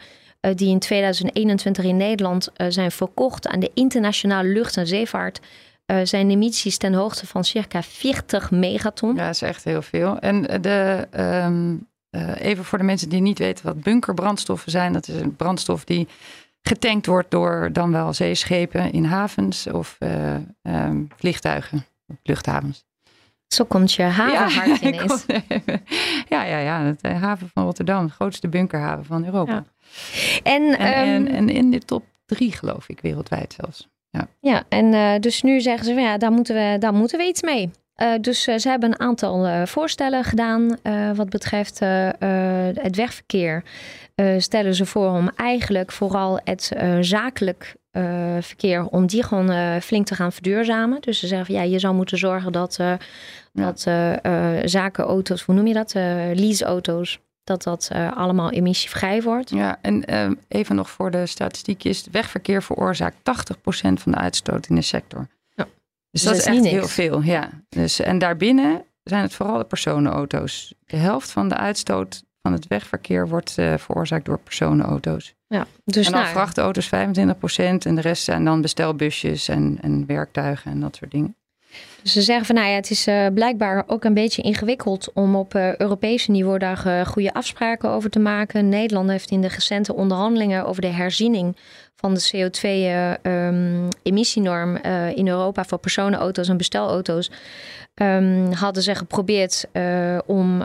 die 0.55 0.69
in 0.69 0.79
2021 0.79 1.85
in 1.85 1.97
Nederland 1.97 2.49
zijn 2.69 2.91
verkocht 2.91 3.47
aan 3.47 3.61
de 3.61 3.71
internationale 3.75 4.49
lucht- 4.49 4.77
en 4.77 4.87
zeevaart 4.87 5.41
uh, 5.87 6.01
zijn 6.03 6.31
emissies 6.31 6.79
ten 6.79 6.95
hoogte 6.95 7.27
van 7.27 7.45
circa 7.45 7.83
40 7.83 8.51
megaton. 8.51 9.15
Ja, 9.15 9.27
dat 9.27 9.35
is 9.35 9.43
echt 9.43 9.65
heel 9.65 9.83
veel. 9.83 10.19
En 10.19 10.43
de, 10.43 11.09
um, 11.45 11.89
uh, 12.11 12.41
even 12.41 12.65
voor 12.65 12.79
de 12.79 12.85
mensen 12.85 13.09
die 13.09 13.21
niet 13.21 13.39
weten 13.39 13.67
wat 13.67 13.83
bunkerbrandstoffen 13.83 14.71
zijn. 14.71 14.93
Dat 14.93 15.09
is 15.09 15.21
een 15.21 15.37
brandstof 15.37 15.85
die 15.85 16.09
getankt 16.63 17.07
wordt 17.07 17.31
door 17.31 17.69
dan 17.73 17.93
wel 17.93 18.13
zeeschepen 18.13 18.93
in 18.93 19.05
havens 19.05 19.67
of 19.67 19.97
uh, 19.99 20.35
um, 20.63 21.09
vliegtuigen, 21.17 21.87
luchthavens. 22.23 22.85
Zo 23.47 23.65
komt 23.65 23.93
je 23.93 24.03
havenhart 24.03 24.81
ja, 24.81 24.87
ineens. 24.89 25.25
ja, 26.29 26.45
ja, 26.45 26.59
ja. 26.59 26.95
De 27.01 27.09
haven 27.09 27.51
van 27.55 27.65
Rotterdam, 27.65 28.07
de 28.07 28.13
grootste 28.13 28.49
bunkerhaven 28.49 29.05
van 29.05 29.25
Europa. 29.25 29.53
Ja. 29.53 29.65
En, 30.43 30.63
en, 30.63 30.79
en, 30.79 31.27
ehm, 31.27 31.35
en 31.35 31.49
in 31.49 31.71
de 31.71 31.79
top 31.79 32.05
drie 32.25 32.53
geloof 32.53 32.89
ik, 32.89 33.01
wereldwijd 33.01 33.53
zelfs. 33.53 33.89
Ja, 34.17 34.29
ja 34.41 34.63
en 34.69 34.93
uh, 34.93 35.15
dus 35.21 35.43
nu 35.43 35.61
zeggen 35.61 35.85
ze 35.85 35.95
van 35.95 36.03
ja, 36.03 36.19
daar 36.19 36.33
moeten 36.33 36.55
we, 36.55 36.77
daar 36.79 36.95
moeten 36.95 37.19
we 37.19 37.25
iets 37.25 37.43
mee. 37.43 37.71
Uh, 37.97 38.13
dus 38.21 38.49
uh, 38.49 38.57
ze 38.57 38.69
hebben 38.69 38.89
een 38.89 39.01
aantal 39.01 39.67
voorstellen 39.67 40.25
gedaan 40.25 40.79
wat 41.15 41.29
betreft 41.29 41.79
het 42.81 42.97
wegverkeer. 42.97 43.65
stellen 44.39 44.75
ze 44.75 44.87
voor 44.87 45.09
om 45.09 45.31
eigenlijk 45.37 45.93
vooral 45.93 46.41
het 46.45 46.73
zakelijk 47.01 47.75
verkeer, 48.41 48.87
om 48.87 49.07
die 49.07 49.23
gewoon 49.23 49.81
flink 49.81 50.07
te 50.07 50.15
gaan 50.15 50.33
verduurzamen. 50.33 51.01
Dus 51.01 51.19
ze 51.19 51.27
zeggen 51.27 51.47
van 51.47 51.55
ja, 51.55 51.63
je 51.63 51.79
zou 51.79 51.95
moeten 51.95 52.19
zorgen 52.19 52.53
dat, 52.53 52.81
dat 53.53 53.81
zakenauto's, 54.65 55.43
hoe 55.43 55.55
noem 55.55 55.67
je 55.67 55.75
dat? 55.75 55.95
leaseauto's 56.35 57.19
dat 57.47 57.63
dat 57.63 57.91
uh, 57.93 58.17
allemaal 58.17 58.51
emissievrij 58.51 59.23
wordt. 59.23 59.51
Ja, 59.51 59.79
en 59.83 60.13
uh, 60.13 60.31
even 60.49 60.77
nog 60.77 60.91
voor 60.91 61.11
de 61.11 61.27
statistiekjes. 61.27 62.07
Wegverkeer 62.11 62.63
veroorzaakt 62.63 63.17
80% 63.17 63.23
van 63.93 64.13
de 64.13 64.19
uitstoot 64.19 64.67
in 64.67 64.75
de 64.75 64.83
sector. 64.83 65.29
Ja. 65.55 65.65
Dus, 65.65 65.73
dus 66.11 66.23
dat, 66.23 66.35
is 66.35 66.45
echt 66.45 66.65
heel 66.65 66.89
veel. 66.89 67.23
Ja. 67.23 67.51
Dus, 67.69 68.01
en 68.01 68.19
daarbinnen 68.19 68.85
zijn 69.03 69.23
het 69.23 69.35
vooral 69.35 69.59
de 69.59 69.65
personenauto's. 69.65 70.75
De 70.87 70.97
helft 70.97 71.31
van 71.31 71.49
de 71.49 71.57
uitstoot 71.57 72.25
van 72.43 72.53
het 72.53 72.67
wegverkeer 72.67 73.29
wordt 73.29 73.57
uh, 73.59 73.77
veroorzaakt 73.77 74.25
door 74.25 74.39
personenauto's. 74.39 75.35
Ja, 75.47 75.67
dus 75.85 76.07
en 76.07 76.13
dan 76.13 76.21
nou, 76.21 76.33
vrachtauto's 76.33 76.87
25% 76.87 76.91
en 77.79 77.95
de 77.95 78.01
rest 78.01 78.23
zijn 78.23 78.45
dan 78.45 78.61
bestelbusjes 78.61 79.49
en, 79.49 79.79
en 79.81 80.07
werktuigen 80.07 80.71
en 80.71 80.81
dat 80.81 80.97
soort 80.97 81.11
dingen. 81.11 81.37
Dus 82.07 82.15
ze 82.15 82.23
zeggen 82.23 82.47
van 82.47 82.55
nou 82.55 82.69
ja, 82.69 82.75
het 82.75 82.91
is 82.91 83.09
uh, 83.09 83.27
blijkbaar 83.35 83.85
ook 83.87 84.05
een 84.05 84.15
beetje 84.15 84.43
ingewikkeld 84.43 85.13
om 85.13 85.37
op 85.37 85.55
uh, 85.55 85.77
Europese 85.77 86.31
niveau 86.31 86.59
daar 86.59 86.83
uh, 86.87 87.07
goede 87.07 87.33
afspraken 87.33 87.91
over 87.91 88.11
te 88.11 88.19
maken. 88.19 88.69
Nederland 88.69 89.11
heeft 89.11 89.31
in 89.31 89.41
de 89.41 89.49
recente 89.49 89.95
onderhandelingen 89.95 90.67
over 90.67 90.83
de 90.83 90.87
herziening 90.87 91.57
van 91.97 92.15
de 92.15 92.31
CO2-emissienorm 92.35 94.77
in 95.15 95.29
Europa 95.29 95.65
voor 95.65 95.79
personenauto's 95.79 96.49
en 96.49 96.57
bestelauto's, 96.57 97.31
ehm, 97.95 98.53
hadden 98.53 98.83
ze 98.83 98.95
geprobeerd 98.95 99.65
om 100.27 100.65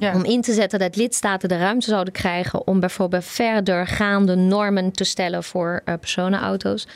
ehm, 0.00 0.14
om 0.14 0.24
in 0.24 0.40
te 0.40 0.52
zetten 0.52 0.78
dat 0.78 0.96
lidstaten 0.96 1.48
de 1.48 1.56
ruimte 1.56 1.88
zouden 1.88 2.12
krijgen 2.12 2.66
om 2.66 2.80
bijvoorbeeld 2.80 3.24
verdergaande 3.24 4.34
normen 4.34 4.92
te 4.92 5.04
stellen 5.04 5.44
voor 5.44 5.82
uh, 5.84 5.94
personenauto's. 6.00 6.86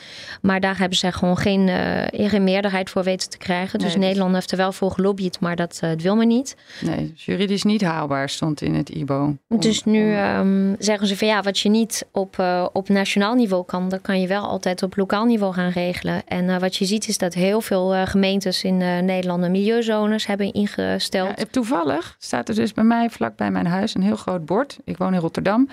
Maar 0.43 0.61
daar 0.61 0.79
hebben 0.79 0.99
ze 0.99 1.13
gewoon 1.13 1.37
geen, 1.37 1.69
uh, 1.69 2.29
geen 2.29 2.45
meerderheid 2.45 2.91
voor 2.91 3.03
weten 3.03 3.31
te 3.31 3.39
krijgen. 3.39 3.79
Dus 3.79 3.97
Nederland 3.97 4.35
heeft 4.35 4.51
er 4.51 4.57
wel 4.57 4.73
voor 4.73 4.91
gelobbyd, 4.91 5.41
maar 5.41 5.57
dat, 5.57 5.81
uh, 5.85 5.91
wil 5.97 6.17
men 6.17 6.29
niet. 6.29 6.57
Nee, 6.81 7.13
dus 7.13 7.25
juridisch 7.25 7.63
niet 7.63 7.83
haalbaar 7.83 8.29
stond 8.29 8.61
in 8.61 8.75
het 8.75 8.89
IBO. 8.89 9.37
dus 9.49 9.85
nu 9.85 10.17
um, 10.17 10.77
zeggen 10.79 11.07
ze 11.07 11.17
van 11.17 11.29
ja, 11.29 11.43
wat 11.43 11.59
je 11.59 11.69
niet 11.69 12.07
op, 12.13 12.45
op 12.73 12.89
nationaal 12.89 13.35
niveau 13.35 13.65
kan, 13.65 13.89
dat 13.89 14.01
kan 14.01 14.21
je 14.21 14.27
wel 14.27 14.43
altijd 14.43 14.83
op 14.83 14.97
lokaal 14.97 15.25
niveau 15.25 15.53
gaan 15.53 15.71
regelen. 15.71 16.23
En 16.27 16.61
wat 16.61 16.77
je 16.77 16.85
ziet 16.85 17.09
is 17.09 17.19
dat 17.19 17.35
heel 17.35 17.61
veel 17.61 18.07
gemeentes 18.07 18.65
in 18.65 18.77
Nederland 19.05 19.41
milieuzones 19.41 20.27
hebben 20.27 20.53
ingesteld. 20.53 21.39
Ja, 21.39 21.45
toevallig 21.51 22.17
staat 22.19 22.49
er 22.49 22.55
dus 22.55 22.73
bij 22.73 22.85
mij 22.87 23.11
vlak 23.11 23.37
bij 23.37 23.51
mijn 23.51 23.67
huis 23.67 23.95
een 23.95 24.03
heel 24.03 24.17
groot 24.17 24.45
bord. 24.45 24.79
Ik 24.85 24.97
woon 24.97 25.15
in 25.15 25.21
Rotterdam. 25.21 25.69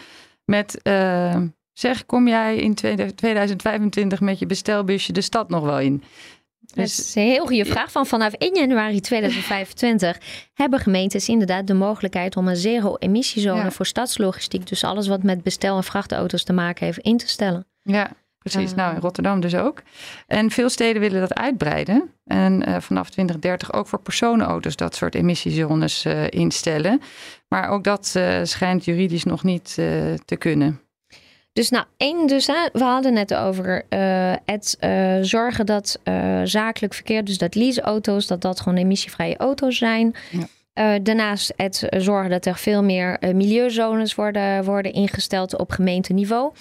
Met 0.45 0.79
uh, 0.83 1.41
zeg, 1.73 2.05
kom 2.05 2.27
jij 2.27 2.57
in 2.57 2.73
2025 3.15 4.21
met 4.21 4.39
je 4.39 4.45
bestelbusje 4.45 5.13
de 5.13 5.21
stad 5.21 5.49
nog 5.49 5.63
wel 5.63 5.79
in? 5.79 6.03
Dus, 6.73 6.95
dat 6.95 7.05
is 7.05 7.15
een 7.15 7.23
heel 7.23 7.45
goede 7.45 7.65
vraag. 7.65 7.91
Van 7.91 8.05
vanaf 8.05 8.33
1 8.33 8.55
januari 8.55 8.99
2025 8.99 10.19
hebben 10.53 10.79
gemeentes 10.79 11.29
inderdaad 11.29 11.67
de 11.67 11.73
mogelijkheid 11.73 12.37
om 12.37 12.47
een 12.47 12.55
zero-emissiezone 12.55 13.71
voor 13.71 13.85
stadslogistiek, 13.85 14.67
dus 14.67 14.83
alles 14.83 15.07
wat 15.07 15.23
met 15.23 15.43
bestel- 15.43 15.77
en 15.77 15.83
vrachtauto's 15.83 16.43
te 16.43 16.53
maken 16.53 16.85
heeft, 16.85 16.97
in 16.97 17.17
te 17.17 17.27
stellen. 17.27 17.65
Ja, 17.81 18.11
Precies, 18.43 18.73
nou 18.73 18.95
in 18.95 19.01
Rotterdam 19.01 19.39
dus 19.39 19.55
ook. 19.55 19.81
En 20.27 20.51
veel 20.51 20.69
steden 20.69 21.01
willen 21.01 21.19
dat 21.19 21.33
uitbreiden. 21.33 22.09
En 22.25 22.69
uh, 22.69 22.79
vanaf 22.79 23.09
2030 23.09 23.73
ook 23.73 23.87
voor 23.87 24.01
personenauto's 24.01 24.75
dat 24.75 24.95
soort 24.95 25.15
emissiezones 25.15 26.05
uh, 26.05 26.29
instellen. 26.29 27.01
Maar 27.47 27.69
ook 27.69 27.83
dat 27.83 28.13
uh, 28.17 28.39
schijnt 28.43 28.85
juridisch 28.85 29.23
nog 29.23 29.43
niet 29.43 29.73
te 30.25 30.35
kunnen. 30.37 30.81
Dus 31.53 31.69
nou, 31.69 31.85
één, 31.97 32.27
dus 32.27 32.45
we 32.73 32.83
hadden 32.83 33.13
net 33.13 33.33
over 33.33 33.85
het 34.45 34.77
zorgen 35.21 35.65
dat 35.65 35.99
zakelijk 36.43 36.93
verkeer, 36.93 37.23
dus 37.23 37.37
dat 37.37 37.55
leaseauto's, 37.55 38.27
dat 38.27 38.41
dat 38.41 38.59
gewoon 38.59 38.77
emissievrije 38.77 39.37
auto's 39.37 39.77
zijn. 39.77 40.15
Ja. 40.73 40.99
daarnaast 40.99 41.53
het 41.55 41.87
zorgen 41.89 42.29
dat 42.29 42.45
er 42.45 42.55
veel 42.57 42.83
meer 42.83 43.17
milieuzones 43.21 44.15
worden, 44.15 44.63
worden 44.63 44.93
ingesteld 44.93 45.57
op 45.57 45.71
gemeenteniveau. 45.71 46.51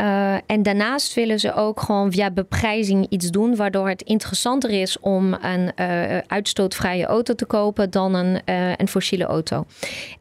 Uh, 0.00 0.34
en 0.46 0.62
daarnaast 0.62 1.14
willen 1.14 1.40
ze 1.40 1.54
ook 1.54 1.80
gewoon 1.80 2.12
via 2.12 2.30
beprijzing 2.30 3.06
iets 3.08 3.30
doen, 3.30 3.56
waardoor 3.56 3.88
het 3.88 4.02
interessanter 4.02 4.70
is 4.70 4.98
om 5.00 5.34
een 5.34 5.72
uh, 5.80 6.18
uitstootvrije 6.18 7.06
auto 7.06 7.34
te 7.34 7.44
kopen 7.44 7.90
dan 7.90 8.14
een, 8.14 8.40
uh, 8.46 8.72
een 8.76 8.88
fossiele 8.88 9.24
auto. 9.24 9.64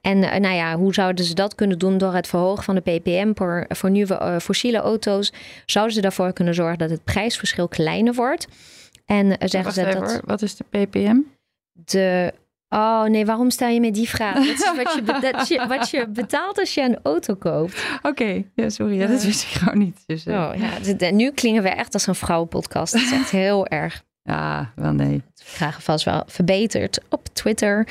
En 0.01 0.19
nou 0.19 0.55
ja, 0.55 0.75
hoe 0.75 0.93
zouden 0.93 1.25
ze 1.25 1.33
dat 1.33 1.55
kunnen 1.55 1.79
doen 1.79 1.97
door 1.97 2.13
het 2.13 2.27
verhogen 2.27 2.63
van 2.63 2.75
de 2.75 2.81
ppm 2.81 3.31
voor, 3.33 3.65
voor 3.69 3.89
nieuwe 3.89 4.39
fossiele 4.41 4.77
auto's? 4.77 5.33
Zouden 5.65 5.95
ze 5.95 6.01
daarvoor 6.01 6.33
kunnen 6.33 6.53
zorgen 6.53 6.77
dat 6.77 6.89
het 6.89 7.03
prijsverschil 7.03 7.67
kleiner 7.67 8.13
wordt? 8.13 8.47
En 9.05 9.35
zeggen 9.39 9.73
ze 9.73 9.83
dat. 9.83 10.21
Wat 10.25 10.41
is 10.41 10.55
de 10.55 10.63
ppm? 10.69 11.17
De 11.71 12.33
Oh 12.73 13.03
nee, 13.03 13.25
waarom 13.25 13.49
stel 13.49 13.67
je 13.67 13.79
me 13.79 13.91
die 13.91 14.09
vraag? 14.09 14.35
Dat 14.35 14.45
is 14.45 14.71
wat 14.75 14.93
je, 14.93 15.19
dat 15.31 15.47
je, 15.47 15.67
wat 15.67 15.89
je 15.89 16.07
betaalt 16.07 16.59
als 16.59 16.73
je 16.73 16.81
een 16.81 16.99
auto 17.03 17.35
koopt. 17.35 17.85
Oké, 18.01 18.43
ja, 18.55 18.69
sorry, 18.69 18.99
ja, 18.99 19.07
dat 19.07 19.23
wist 19.23 19.43
ik 19.43 19.49
gewoon 19.49 19.77
niet. 19.77 20.03
Dus, 20.05 20.25
uh... 20.25 20.33
oh, 20.33 20.51
ja, 20.97 21.11
nu 21.11 21.31
klingen 21.31 21.63
we 21.63 21.69
echt 21.69 21.93
als 21.93 22.07
een 22.07 22.15
vrouwenpodcast. 22.15 22.93
Dat 22.93 23.01
is 23.01 23.11
echt 23.11 23.29
heel 23.29 23.67
erg. 23.67 24.03
Ja, 24.23 24.71
wel 24.75 24.93
nee. 24.93 25.21
Graag 25.35 25.83
vast 25.83 26.05
wel 26.05 26.23
verbeterd 26.25 26.99
op 27.09 27.27
Twitter. 27.33 27.87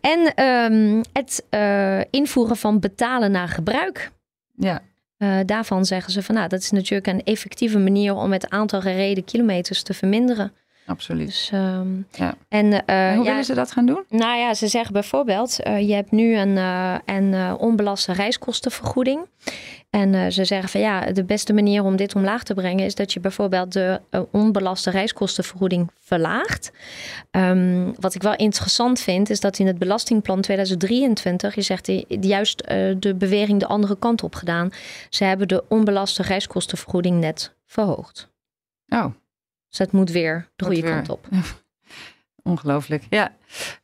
En 0.00 0.44
um, 0.44 1.00
het 1.12 1.44
uh, 1.50 2.00
invoeren 2.10 2.56
van 2.56 2.80
betalen 2.80 3.30
naar 3.30 3.48
gebruik. 3.48 4.10
Ja. 4.56 4.80
Uh, 5.18 5.38
daarvan 5.46 5.84
zeggen 5.84 6.12
ze 6.12 6.22
van 6.22 6.34
nou, 6.34 6.48
dat 6.48 6.60
is 6.60 6.70
natuurlijk 6.70 7.06
een 7.06 7.24
effectieve 7.24 7.78
manier 7.78 8.14
om 8.14 8.32
het 8.32 8.50
aantal 8.50 8.80
gereden 8.80 9.24
kilometers 9.24 9.82
te 9.82 9.94
verminderen. 9.94 10.52
Absoluut. 10.86 11.26
Dus, 11.26 11.50
um, 11.54 12.06
ja. 12.10 12.34
en, 12.48 12.66
uh, 12.66 12.80
en, 12.86 13.14
hoe 13.14 13.24
ja, 13.24 13.30
willen 13.30 13.44
ze 13.44 13.54
dat 13.54 13.72
gaan 13.72 13.86
doen? 13.86 14.04
Nou 14.08 14.38
ja, 14.38 14.54
ze 14.54 14.68
zeggen 14.68 14.92
bijvoorbeeld, 14.92 15.58
uh, 15.66 15.88
je 15.88 15.94
hebt 15.94 16.10
nu 16.10 16.36
een, 16.36 16.56
uh, 16.56 16.94
een 17.04 17.56
onbelaste 17.56 18.12
reiskostenvergoeding. 18.12 19.26
En 19.90 20.32
ze 20.32 20.44
zeggen 20.44 20.68
van 20.68 20.80
ja, 20.80 21.12
de 21.12 21.24
beste 21.24 21.52
manier 21.52 21.84
om 21.84 21.96
dit 21.96 22.14
omlaag 22.14 22.42
te 22.42 22.54
brengen 22.54 22.84
is 22.84 22.94
dat 22.94 23.12
je 23.12 23.20
bijvoorbeeld 23.20 23.72
de 23.72 24.00
onbelaste 24.30 24.90
reiskostenvergoeding 24.90 25.90
verlaagt. 25.98 26.72
Um, 27.30 27.94
wat 28.00 28.14
ik 28.14 28.22
wel 28.22 28.36
interessant 28.36 29.00
vind, 29.00 29.30
is 29.30 29.40
dat 29.40 29.58
in 29.58 29.66
het 29.66 29.78
belastingplan 29.78 30.40
2023, 30.40 31.54
je 31.54 31.62
zegt 31.62 31.90
juist 32.08 32.64
de 32.98 33.14
bewering 33.18 33.60
de 33.60 33.66
andere 33.66 33.98
kant 33.98 34.22
op 34.22 34.34
gedaan. 34.34 34.70
Ze 35.08 35.24
hebben 35.24 35.48
de 35.48 35.64
onbelaste 35.68 36.22
reiskostenvergoeding 36.22 37.20
net 37.20 37.54
verhoogd. 37.66 38.28
Oh. 38.88 39.06
Dus 39.68 39.78
het 39.78 39.92
moet 39.92 40.10
weer 40.10 40.48
de 40.56 40.64
goede 40.64 40.82
kant 40.82 41.10
op. 41.10 41.26
Ongelooflijk, 42.42 43.04
ja. 43.10 43.32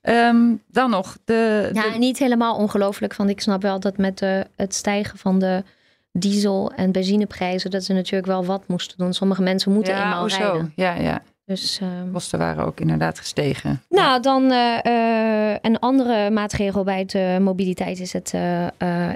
Um, 0.02 0.62
dan 0.66 0.90
nog 0.90 1.18
de... 1.24 1.70
Ja, 1.72 1.96
niet 1.96 2.18
helemaal 2.18 2.56
ongelooflijk. 2.56 3.16
Want 3.16 3.30
ik 3.30 3.40
snap 3.40 3.62
wel 3.62 3.80
dat 3.80 3.96
met 3.96 4.18
de, 4.18 4.46
het 4.56 4.74
stijgen 4.74 5.18
van 5.18 5.38
de 5.38 5.64
diesel- 6.12 6.72
en 6.76 6.92
benzineprijzen... 6.92 7.70
dat 7.70 7.84
ze 7.84 7.92
natuurlijk 7.92 8.26
wel 8.26 8.44
wat 8.44 8.68
moesten 8.68 8.98
doen. 8.98 9.12
Sommige 9.12 9.42
mensen 9.42 9.72
moeten 9.72 9.94
ja, 9.94 10.02
eenmaal 10.02 10.28
rijden. 10.28 10.72
Ja, 10.76 10.94
ja. 10.94 11.22
Dus, 11.44 11.80
um... 11.82 12.12
Kosten 12.12 12.38
waren 12.38 12.64
ook 12.64 12.80
inderdaad 12.80 13.18
gestegen. 13.18 13.82
Nou, 13.88 14.22
dan 14.22 14.42
uh, 14.42 14.78
uh, 14.86 15.56
een 15.60 15.78
andere 15.78 16.30
maatregel 16.30 16.84
bij 16.84 17.04
de 17.04 17.38
mobiliteit... 17.40 18.00
is 18.00 18.12
het 18.12 18.32
uh, 18.34 18.66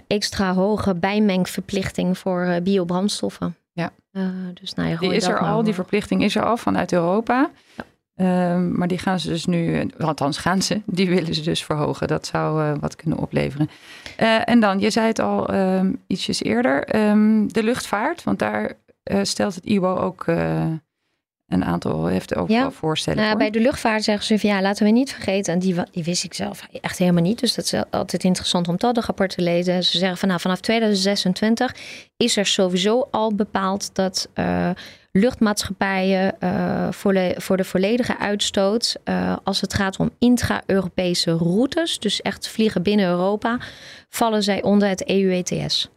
extra 0.07 0.55
hoge 0.55 0.95
bijmengverplichting 0.95 2.19
voor 2.19 2.59
biobrandstoffen. 2.63 3.57
Ja. 3.77 3.93
Uh, 4.13 4.29
dus 4.55 4.75
nou 4.75 4.89
ja, 4.89 4.97
die 4.97 5.15
is 5.15 5.27
er 5.27 5.39
al, 5.39 5.63
die 5.63 5.75
verplichting 5.75 6.23
is 6.23 6.37
er 6.37 6.45
al 6.45 6.57
vanuit 6.57 6.93
Europa. 6.93 7.51
Ja. 7.75 7.85
Um, 8.55 8.79
maar 8.79 8.89
die 8.89 8.99
gaan 8.99 9.21
ze 9.21 9.29
dus 9.29 9.47
nu, 9.47 9.91
althans 9.99 10.39
gaan 10.39 10.63
ze, 10.63 10.83
die 10.99 11.09
willen 11.09 11.35
ze 11.35 11.43
dus 11.43 11.65
verhogen. 11.65 12.09
Dat 12.09 12.27
zou 12.27 12.63
uh, 12.63 12.73
wat 12.81 12.97
kunnen 12.97 13.19
opleveren. 13.19 13.71
Uh, 14.21 14.49
en 14.49 14.61
dan, 14.61 14.79
je 14.79 14.91
zei 14.91 15.07
het 15.07 15.19
al 15.19 15.55
um, 15.55 16.03
ietsjes 16.07 16.43
eerder, 16.43 16.97
um, 16.97 17.53
de 17.53 17.63
luchtvaart. 17.63 18.25
Want 18.25 18.39
daar 18.39 18.73
stelt 19.23 19.55
het 19.55 19.65
IWO 19.65 19.97
ook 19.97 20.25
een 21.47 21.65
aantal 21.65 22.07
heeft 22.07 22.37
ook 22.37 22.49
ja. 22.49 22.61
wel 22.61 22.71
voorstellen. 22.71 23.25
Nou, 23.25 23.37
bij 23.37 23.51
de 23.51 23.61
luchtvaart 23.61 24.05
zeggen 24.05 24.27
ze 24.27 24.39
van 24.39 24.51
ja, 24.51 24.63
laten 24.63 24.85
we 24.85 24.91
niet 24.91 25.13
vergeten. 25.13 25.53
En 25.53 25.59
die, 25.59 25.75
die 25.91 26.05
wist 26.05 26.25
ik 26.25 26.35
zelf 26.35 26.67
echt 26.81 26.99
helemaal 26.99 27.23
niet. 27.23 27.41
Dus 27.41 27.55
dat 27.55 27.65
is 27.65 27.83
altijd 27.91 28.25
interessant 28.25 28.69
om 28.69 28.77
dat 28.77 28.95
de 28.95 29.01
rapport 29.01 29.35
te 29.35 29.43
lezen. 29.43 29.85
Ze 29.85 29.99
zeggen 29.99 30.19
van 30.19 30.29
nou, 30.29 30.41
vanaf 30.41 30.61
2026 30.61 31.75
is 32.17 32.37
er 32.37 32.47
sowieso 32.47 33.09
al 33.11 33.35
bepaald 33.35 33.95
dat 33.95 34.29
uh, 34.35 34.71
luchtmaatschappijen 35.13 36.35
uh, 36.41 36.89
voor, 36.91 37.13
de, 37.13 37.35
voor 37.37 37.57
de 37.57 37.65
volledige 37.65 38.19
uitstoot, 38.19 38.97
uh, 39.05 39.37
als 39.45 39.61
het 39.61 39.75
gaat 39.75 39.99
om 39.99 40.11
intra-Europese 40.19 41.33
routes, 41.33 41.99
dus 41.99 42.23
echt 42.23 42.49
vliegen 42.49 42.83
binnen 42.83 43.07
Europa, 43.07 43.59
vallen 44.09 44.43
zij 44.43 44.63
onder 44.63 44.89
het 44.89 45.09
EU-ETS. 45.09 45.91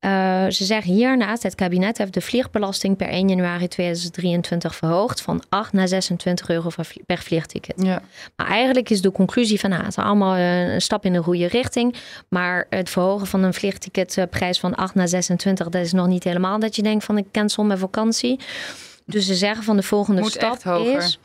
Uh, 0.00 0.44
ze 0.48 0.64
zeggen 0.64 0.92
hiernaast, 0.92 1.42
het 1.42 1.54
kabinet 1.54 1.98
heeft 1.98 2.14
de 2.14 2.20
vliegbelasting 2.20 2.96
per 2.96 3.08
1 3.08 3.28
januari 3.28 3.68
2023 3.68 4.74
verhoogd 4.74 5.20
van 5.20 5.42
8 5.48 5.72
naar 5.72 5.88
26 5.88 6.48
euro 6.48 6.70
per 7.06 7.18
vliegticket. 7.18 7.82
Ja. 7.82 8.02
Maar 8.36 8.46
eigenlijk 8.46 8.90
is 8.90 9.00
de 9.00 9.12
conclusie 9.12 9.60
van, 9.60 9.70
nou, 9.70 9.82
het 9.82 9.96
is 9.96 10.04
allemaal 10.04 10.36
een 10.36 10.80
stap 10.80 11.04
in 11.04 11.12
de 11.12 11.22
goede 11.22 11.46
richting. 11.46 11.94
Maar 12.28 12.66
het 12.70 12.90
verhogen 12.90 13.26
van 13.26 13.42
een 13.42 13.54
vliegticketprijs 13.54 14.60
van 14.60 14.74
8 14.74 14.94
naar 14.94 15.08
26, 15.08 15.68
dat 15.68 15.82
is 15.82 15.92
nog 15.92 16.06
niet 16.06 16.24
helemaal 16.24 16.58
dat 16.58 16.76
je 16.76 16.82
denkt 16.82 17.04
van 17.04 17.18
ik 17.18 17.26
cancel 17.32 17.64
mijn 17.64 17.78
vakantie. 17.78 18.40
Dus 19.04 19.26
ze 19.26 19.34
zeggen 19.34 19.64
van 19.64 19.76
de 19.76 19.82
volgende 19.82 20.20
Moet 20.20 20.32
stap 20.32 20.64
is... 20.84 21.18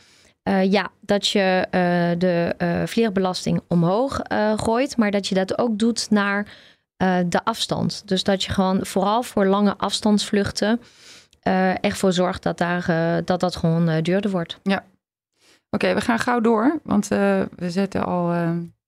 Uh, 0.44 0.72
ja, 0.72 0.90
dat 1.02 1.28
je 1.28 1.66
uh, 1.66 2.20
de 2.20 2.56
vliegbelasting 2.86 3.62
omhoog 3.68 4.22
gooit, 4.56 4.98
maar 4.98 5.12
dat 5.12 5.28
je 5.28 5.36
dat 5.36 5.58
ook 5.58 5.80
doet 5.80 6.10
naar 6.10 6.48
uh, 7.04 7.18
de 7.26 7.44
afstand. 7.44 8.08
Dus 8.08 8.24
dat 8.24 8.44
je 8.44 8.52
gewoon 8.52 8.86
vooral 8.86 9.24
voor 9.24 9.46
lange 9.46 9.78
afstandsvluchten 9.78 10.82
uh, 11.44 11.84
echt 11.84 11.98
voor 11.98 12.14
zorgt 12.14 12.44
dat 12.44 12.58
daar, 12.58 12.90
uh, 12.90 13.18
dat, 13.26 13.40
dat 13.40 13.56
gewoon 13.56 14.02
duurder 14.02 14.32
wordt. 14.32 14.60
Ja. 14.64 14.84
Oké, 15.70 15.94
we 15.94 16.02
gaan 16.02 16.20
gauw 16.20 16.40
door, 16.40 16.80
want 16.84 17.08
we 17.08 17.70
zetten 17.70 18.06
al 18.06 18.34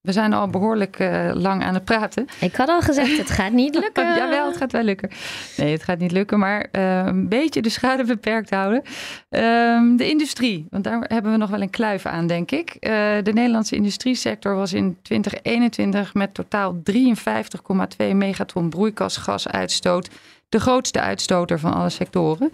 we 0.08 0.14
zijn 0.14 0.34
al 0.34 0.48
behoorlijk 0.48 1.00
uh, 1.00 1.32
lang 1.34 1.64
aan 1.64 1.74
het 1.74 1.84
praten. 1.84 2.26
Ik 2.40 2.56
had 2.56 2.70
al 2.70 2.82
gezegd, 2.82 3.18
het 3.18 3.30
gaat 3.30 3.52
niet 3.52 3.76
lukken. 3.84 4.16
Jawel, 4.16 4.48
het 4.48 4.58
gaat 4.58 4.72
wel 4.72 4.84
lukken. 4.84 5.10
Nee, 5.58 5.72
het 5.72 5.84
gaat 5.84 6.00
niet 6.00 6.12
lukken, 6.12 6.40
maar 6.40 6.68
uh, 6.72 7.06
een 7.06 7.30
beetje 7.30 7.62
de 7.62 7.70
schade 7.70 8.04
beperkt 8.04 8.50
houden. 8.50 8.82
Uh, 9.30 9.98
de 9.98 10.10
industrie, 10.10 10.68
want 10.70 10.84
daar 10.84 11.00
hebben 11.08 11.32
we 11.32 11.38
nog 11.38 11.50
wel 11.50 11.62
een 11.62 11.70
kluif 11.70 12.06
aan, 12.06 12.28
denk 12.28 12.52
ik. 12.52 12.70
Uh, 12.70 12.92
de 13.24 13.34
Nederlandse 13.34 13.76
industriesector 13.76 14.56
was 14.56 14.74
in 14.74 14.98
2021 15.02 16.14
met 16.14 16.34
totaal 16.34 16.76
53,2 16.92 18.16
megaton 18.16 18.70
broeikasgasuitstoot 18.70 20.10
de 20.50 20.60
grootste 20.60 21.02
uitstoter 21.02 21.60
van 21.60 21.74
alle 21.74 21.90
sectoren. 21.90 22.52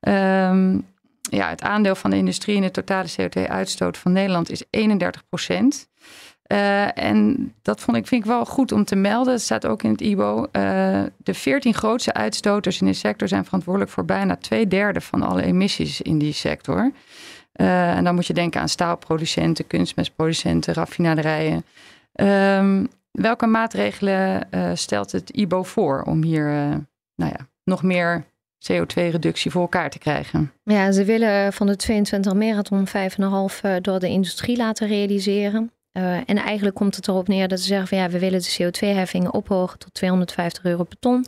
Ehm, 0.00 0.78
ja, 1.20 1.48
het 1.48 1.62
aandeel 1.62 1.94
van 1.94 2.10
de 2.10 2.16
industrie 2.16 2.56
in 2.56 2.62
de 2.62 2.70
totale 2.70 3.08
CO2-uitstoot 3.20 3.98
van 3.98 4.12
Nederland 4.12 4.50
is 4.50 4.64
31 4.70 5.22
procent. 5.28 5.90
Uh, 6.52 6.98
en 6.98 7.52
dat 7.62 7.80
vond 7.80 7.96
ik, 7.96 8.06
vind 8.06 8.24
ik 8.24 8.30
wel 8.30 8.44
goed 8.44 8.72
om 8.72 8.84
te 8.84 8.96
melden. 8.96 9.32
Het 9.32 9.42
staat 9.42 9.66
ook 9.66 9.82
in 9.82 9.90
het 9.90 10.00
IBO. 10.00 10.46
Uh, 10.52 11.02
de 11.16 11.34
14 11.34 11.74
grootste 11.74 12.12
uitstoters 12.12 12.80
in 12.80 12.86
de 12.86 12.92
sector 12.92 13.28
zijn 13.28 13.44
verantwoordelijk 13.44 13.90
voor 13.90 14.04
bijna 14.04 14.36
twee 14.36 14.68
derde 14.68 15.00
van 15.00 15.22
alle 15.22 15.42
emissies 15.42 16.00
in 16.00 16.18
die 16.18 16.32
sector. 16.32 16.92
Uh, 17.56 17.96
en 17.96 18.04
dan 18.04 18.14
moet 18.14 18.26
je 18.26 18.32
denken 18.32 18.60
aan 18.60 18.68
staalproducenten, 18.68 19.66
kunstmestproducenten, 19.66 20.74
raffinaderijen. 20.74 21.64
Um, 22.14 22.88
welke 23.10 23.46
maatregelen 23.46 24.48
stelt 24.74 25.12
het 25.12 25.30
IBO 25.30 25.62
voor 25.62 26.02
om 26.02 26.22
hier 26.22 26.46
nou 27.14 27.32
ja, 27.38 27.46
nog 27.64 27.82
meer 27.82 28.24
CO2-reductie 28.72 29.50
voor 29.50 29.62
elkaar 29.62 29.90
te 29.90 29.98
krijgen? 29.98 30.52
Ja, 30.64 30.92
ze 30.92 31.04
willen 31.04 31.52
van 31.52 31.66
de 31.66 31.76
22 31.76 32.34
marathon 32.34 32.86
5,5 32.86 33.80
door 33.80 33.98
de 33.98 34.08
industrie 34.08 34.56
laten 34.56 34.88
realiseren. 34.88 35.70
Uh, 35.92 36.16
en 36.16 36.36
eigenlijk 36.36 36.76
komt 36.76 36.96
het 36.96 37.08
erop 37.08 37.28
neer 37.28 37.48
dat 37.48 37.60
ze 37.60 37.66
zeggen 37.66 37.88
van 37.88 37.98
ja, 37.98 38.08
we 38.08 38.18
willen 38.18 38.40
de 38.40 38.56
CO2-heffingen 38.62 39.34
ophogen 39.34 39.78
tot 39.78 39.94
250 39.94 40.64
euro 40.64 40.84
per 40.84 40.98
ton. 40.98 41.26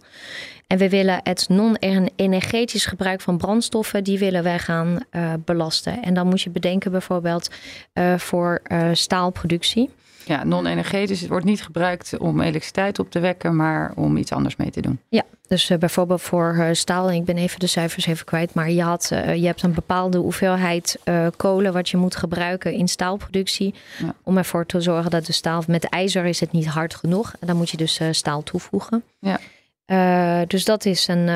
En 0.66 0.78
we 0.78 0.88
willen 0.88 1.20
het 1.22 1.48
non-energetisch 1.48 2.86
gebruik 2.86 3.20
van 3.20 3.36
brandstoffen, 3.36 4.04
die 4.04 4.18
willen 4.18 4.42
wij 4.42 4.58
gaan 4.58 5.04
uh, 5.10 5.32
belasten. 5.44 6.02
En 6.02 6.14
dan 6.14 6.26
moet 6.26 6.42
je 6.42 6.50
bedenken 6.50 6.90
bijvoorbeeld 6.90 7.50
uh, 7.94 8.18
voor 8.18 8.62
staalproductie. 8.92 9.90
Ja, 10.24 10.44
non-energetisch. 10.44 11.20
Het 11.20 11.28
wordt 11.28 11.44
niet 11.44 11.62
gebruikt 11.62 12.18
om 12.18 12.40
elektriciteit 12.40 12.98
op 12.98 13.10
te 13.10 13.18
wekken, 13.18 13.56
maar 13.56 13.92
om 13.94 14.16
iets 14.16 14.32
anders 14.32 14.56
mee 14.56 14.70
te 14.70 14.80
doen. 14.80 14.98
Ja, 15.08 15.22
dus 15.48 15.70
uh, 15.70 15.78
bijvoorbeeld 15.78 16.22
voor 16.22 16.54
uh, 16.58 16.68
staal, 16.72 17.10
ik 17.10 17.24
ben 17.24 17.36
even 17.36 17.60
de 17.60 17.66
cijfers 17.66 18.06
even 18.06 18.24
kwijt, 18.24 18.54
maar 18.54 18.70
je, 18.70 18.82
had, 18.82 19.10
uh, 19.12 19.34
je 19.34 19.46
hebt 19.46 19.62
een 19.62 19.74
bepaalde 19.74 20.18
hoeveelheid 20.18 20.98
kolen 21.36 21.72
wat 21.72 21.88
je 21.88 21.96
moet 21.96 22.16
gebruiken 22.16 22.72
in 22.72 22.88
staalproductie. 22.88 23.74
Ja. 23.98 24.14
Om 24.22 24.36
ervoor 24.36 24.66
te 24.66 24.80
zorgen 24.80 25.10
dat 25.10 25.26
de 25.26 25.32
staal, 25.32 25.62
met 25.66 25.84
ijzer 25.84 26.24
is 26.24 26.40
het 26.40 26.52
niet 26.52 26.66
hard 26.66 26.94
genoeg. 26.94 27.34
En 27.40 27.46
dan 27.46 27.56
moet 27.56 27.70
je 27.70 27.76
dus 27.76 28.00
staal 28.10 28.42
toevoegen. 28.42 29.02
Ja. 29.18 30.46
dus 30.46 30.64
dat 30.64 30.84
is, 30.84 31.08
een, 31.08 31.26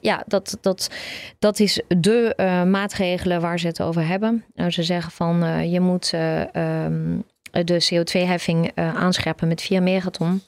ja, 0.00 0.22
dat, 0.26 0.58
dat, 0.60 0.90
dat 1.38 1.60
is 1.60 1.82
de 1.88 2.34
maatregelen 2.70 3.40
waar 3.40 3.58
ze 3.58 3.66
het 3.66 3.82
over 3.82 4.06
hebben. 4.06 4.44
Nou, 4.54 4.70
ze 4.70 4.82
zeggen 4.82 5.12
van 5.12 5.70
je 5.70 5.80
moet 5.80 6.12
um, 6.56 7.24
de 7.50 7.88
CO2-heffing 7.92 8.70
uh, 8.74 8.94
aanscherpen 8.94 9.48
met 9.48 9.62
4 9.62 9.82
megaton. 9.82 10.42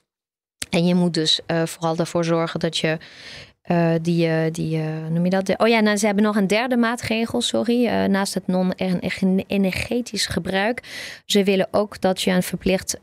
En 0.71 0.87
je 0.87 0.95
moet 0.95 1.15
dus 1.15 1.41
uh, 1.47 1.63
vooral 1.67 1.97
ervoor 1.97 2.25
zorgen 2.25 2.61
dat 2.61 2.79
je 2.79 2.99
uh, 3.71 3.95
die, 4.03 4.51
die 4.51 4.79
noem 5.11 5.25
je 5.25 5.31
dat? 5.31 5.59
oh 5.59 5.69
ja, 5.69 5.81
nou, 5.81 5.97
ze 5.97 6.07
hebben 6.07 6.25
nog 6.25 6.37
een 6.37 6.47
derde 6.47 6.77
maatregel, 6.77 7.41
sorry. 7.41 7.87
naast 8.07 8.35
het 8.35 8.47
non-energetisch 8.47 10.27
gebruik. 10.27 10.83
Ze 11.27 11.45
willen 11.45 11.69
ook 11.71 12.01
dat 12.01 12.23
je 12.23 12.31
een 12.31 12.43
verplicht 12.43 12.97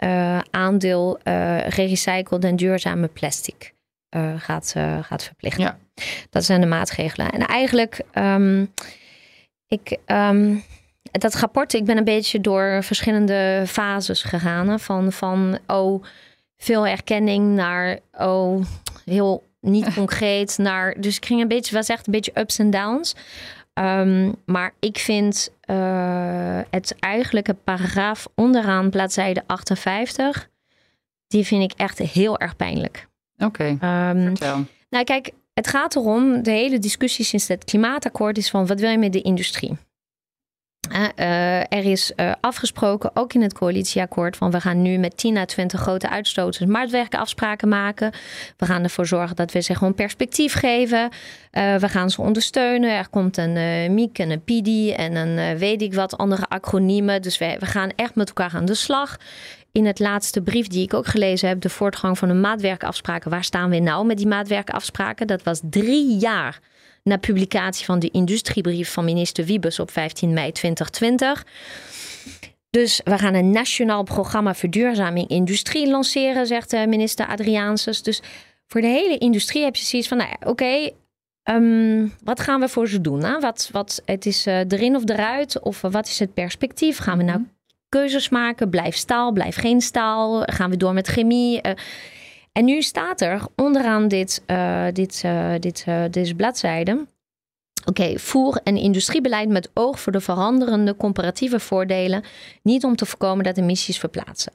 aandeel 0.50 1.20
gerecycled 1.68 2.44
en 2.44 2.56
duurzame 2.56 3.08
plastic 3.08 3.74
gaat, 4.38 4.76
gaat 5.02 5.24
verplichten. 5.24 5.64
Ja. 5.64 5.78
Dat 6.30 6.44
zijn 6.44 6.62
de 6.62 6.68
maatregelen. 6.68 7.32
En 7.32 7.46
eigenlijk, 7.46 8.02
um, 8.14 8.74
ik. 9.68 9.98
Um, 10.06 10.64
dat 11.12 11.36
rapport, 11.36 11.74
ik 11.74 11.86
ben 11.86 11.98
een 11.98 12.04
beetje 12.04 12.42
door 12.42 12.84
verschillende 12.84 13.64
fases 13.68 14.24
gegaan. 14.24 14.80
Van, 14.80 15.12
van 15.12 15.60
oh, 15.68 16.04
veel 16.58 16.88
erkenning 16.88 17.56
naar 17.56 18.00
oh, 18.12 18.66
heel 19.06 19.48
niet 19.62 19.94
concreet. 20.00 20.58
Naar, 20.58 20.96
dus 21.00 21.16
ik 21.18 21.26
ging 21.26 21.42
een 21.42 21.48
beetje, 21.48 21.76
was 21.76 21.90
echt 21.90 22.08
een 22.08 22.14
beetje 22.14 22.40
ups 22.40 22.60
en 22.60 22.70
downs. 22.70 23.16
Um, 23.74 24.36
maar 24.46 24.74
ik 24.80 24.98
vind 24.98 25.50
uh, 25.66 26.60
het 26.70 26.96
eigenlijk 27.00 27.48
een 27.48 27.64
paragraaf 27.64 28.28
onderaan 28.36 28.90
bladzijde 28.90 29.44
58. 29.46 30.50
Die 31.28 31.46
vind 31.46 31.72
ik 31.72 31.80
echt 31.80 31.98
heel 31.98 32.40
erg 32.40 32.56
pijnlijk. 32.56 33.08
Oké, 33.38 33.78
okay, 33.80 34.10
um, 34.12 34.26
vertel. 34.26 34.66
Nou 34.90 35.04
kijk, 35.04 35.32
het 35.54 35.68
gaat 35.68 35.96
erom, 35.96 36.44
de 36.44 36.52
hele 36.52 36.80
discussie 36.80 37.26
sinds 37.26 37.48
het 37.48 37.64
klimaatakkoord 37.64 38.38
is 38.38 38.50
van 38.50 38.68
wat 38.68 38.80
wil 38.80 38.90
je 38.90 38.98
met 38.98 39.14
de 39.14 39.22
industrie? 39.22 39.78
Uh, 40.92 41.58
er 41.58 41.86
is 41.86 42.12
uh, 42.16 42.32
afgesproken, 42.42 43.12
ook 43.14 43.34
in 43.34 43.42
het 43.42 43.54
coalitieakkoord, 43.54 44.38
van 44.38 44.52
we 44.52 44.62
gaan 44.62 44.82
nu 44.82 44.98
met 44.98 45.18
10 45.18 45.38
à 45.38 45.46
20 45.46 45.80
grote 45.80 46.10
uitstoters 46.10 46.70
marktwerkafspraken 46.70 47.68
maken. 47.68 48.12
We 48.58 48.66
gaan 48.66 48.84
ervoor 48.84 49.06
zorgen 49.06 49.36
dat 49.36 49.52
we 49.52 49.62
ze 49.62 49.76
gewoon 49.76 49.94
perspectief 49.94 50.54
geven. 50.54 51.10
Uh, 51.52 51.76
we 51.76 51.90
gaan 51.90 52.10
ze 52.10 52.22
ondersteunen. 52.22 52.98
Er 52.98 53.10
komt 53.10 53.38
een 53.38 53.54
MIEK 53.94 54.20
en 54.20 54.30
een 54.30 54.44
PIDI 54.44 54.94
en 54.94 55.16
een 55.16 55.58
weet 55.58 55.82
ik 55.82 55.94
wat 55.94 56.18
andere 56.18 56.48
acroniemen. 56.48 57.22
Dus 57.22 57.38
we, 57.38 57.56
we 57.60 57.66
gaan 57.66 57.92
echt 57.96 58.16
met 58.16 58.28
elkaar 58.28 58.52
aan 58.54 58.66
de 58.66 58.76
slag. 58.76 59.18
In 59.72 59.86
het 59.86 60.00
laatste 60.00 60.42
brief 60.42 60.68
die 60.68 60.84
ik 60.84 60.94
ook 60.94 61.08
gelezen 61.08 61.48
heb, 61.48 61.62
de 61.62 61.70
voortgang 61.70 62.18
van 62.18 62.28
de 62.28 62.34
maatwerkafspraken. 62.34 63.32
Waar 63.32 63.44
staan 63.44 63.70
we 63.70 63.80
nou 63.80 64.06
met 64.06 64.18
die 64.18 64.28
maatwerkafspraken? 64.28 65.28
Dat 65.28 65.44
was 65.44 65.60
drie 65.64 66.18
jaar 66.18 66.60
na 67.04 67.18
publicatie 67.18 67.86
van 67.86 68.00
de 68.00 68.10
industriebrief 68.10 68.92
van 68.92 69.06
minister 69.06 69.46
Wiebes 69.46 69.80
op 69.80 69.92
15 69.92 70.34
mei 70.34 70.52
2020. 70.52 71.46
Dus 72.70 73.02
we 73.04 73.18
gaan 73.18 73.34
een 73.34 73.52
nationaal 73.52 74.04
programma 74.04 74.56
verduurzaming 74.56 75.28
industrie 75.28 75.90
lanceren, 75.90 76.48
zegt 76.48 76.74
eh, 76.74 76.86
minister 76.86 77.28
Adriaanses. 77.28 78.04
Dus 78.04 78.22
voor 78.68 78.82
de 78.82 78.88
hele 78.88 79.18
industrie 79.18 79.64
heb 79.64 79.76
je 79.76 79.86
zoiets 79.86 80.08
van, 80.08 80.18
nou 80.18 80.30
ja, 80.30 80.50
oké, 80.50 80.90
ehm, 81.44 82.08
wat 82.24 82.40
gaan 82.40 82.60
we 82.60 82.70
voor 82.70 82.88
ze 82.88 83.02
doen? 83.02 83.24
Hè? 83.24 83.40
Wat, 83.40 83.70
wat, 83.72 84.02
het 84.06 84.26
is 84.26 84.48
uh, 84.48 84.58
erin 84.58 84.96
of 84.96 85.10
eruit? 85.10 85.60
Of 85.60 85.82
wat 85.82 86.08
is 86.08 86.20
het 86.20 86.34
perspectief? 86.34 86.98
Gaan 86.98 87.18
we 87.18 87.24
nou 87.24 87.40
mhm. 87.40 87.50
keuzes 87.90 88.30
maken? 88.30 88.70
Blijf 88.70 88.96
staal, 88.96 89.32
blijf 89.32 89.56
geen 89.56 89.82
staal? 89.82 90.42
Gaan 90.46 90.70
we 90.70 90.78
door 90.78 90.94
met 90.94 91.08
chemie? 91.08 91.68
Uh, 91.68 91.72
en 92.52 92.66
nu 92.66 92.82
staat 92.82 93.22
er 93.22 93.42
onderaan 93.56 94.08
dit, 94.08 94.42
uh, 94.48 94.86
dit, 94.94 95.22
uh, 95.26 95.52
dit, 95.60 95.86
uh, 95.88 96.04
deze 96.12 96.36
bladzijde. 96.36 97.06
Oké, 97.86 98.20
voer 98.20 98.60
een 98.64 98.78
industriebeleid 98.78 99.50
met 99.50 99.70
oog 99.74 100.00
voor 100.00 100.12
de 100.12 100.20
veranderende 100.20 100.96
comparatieve 100.96 101.60
voordelen, 101.60 102.24
niet 102.64 102.84
om 102.84 102.96
te 102.96 103.06
voorkomen 103.06 103.44
dat 103.44 103.58
emissies 103.58 104.00
verplaatsen. 104.00 104.54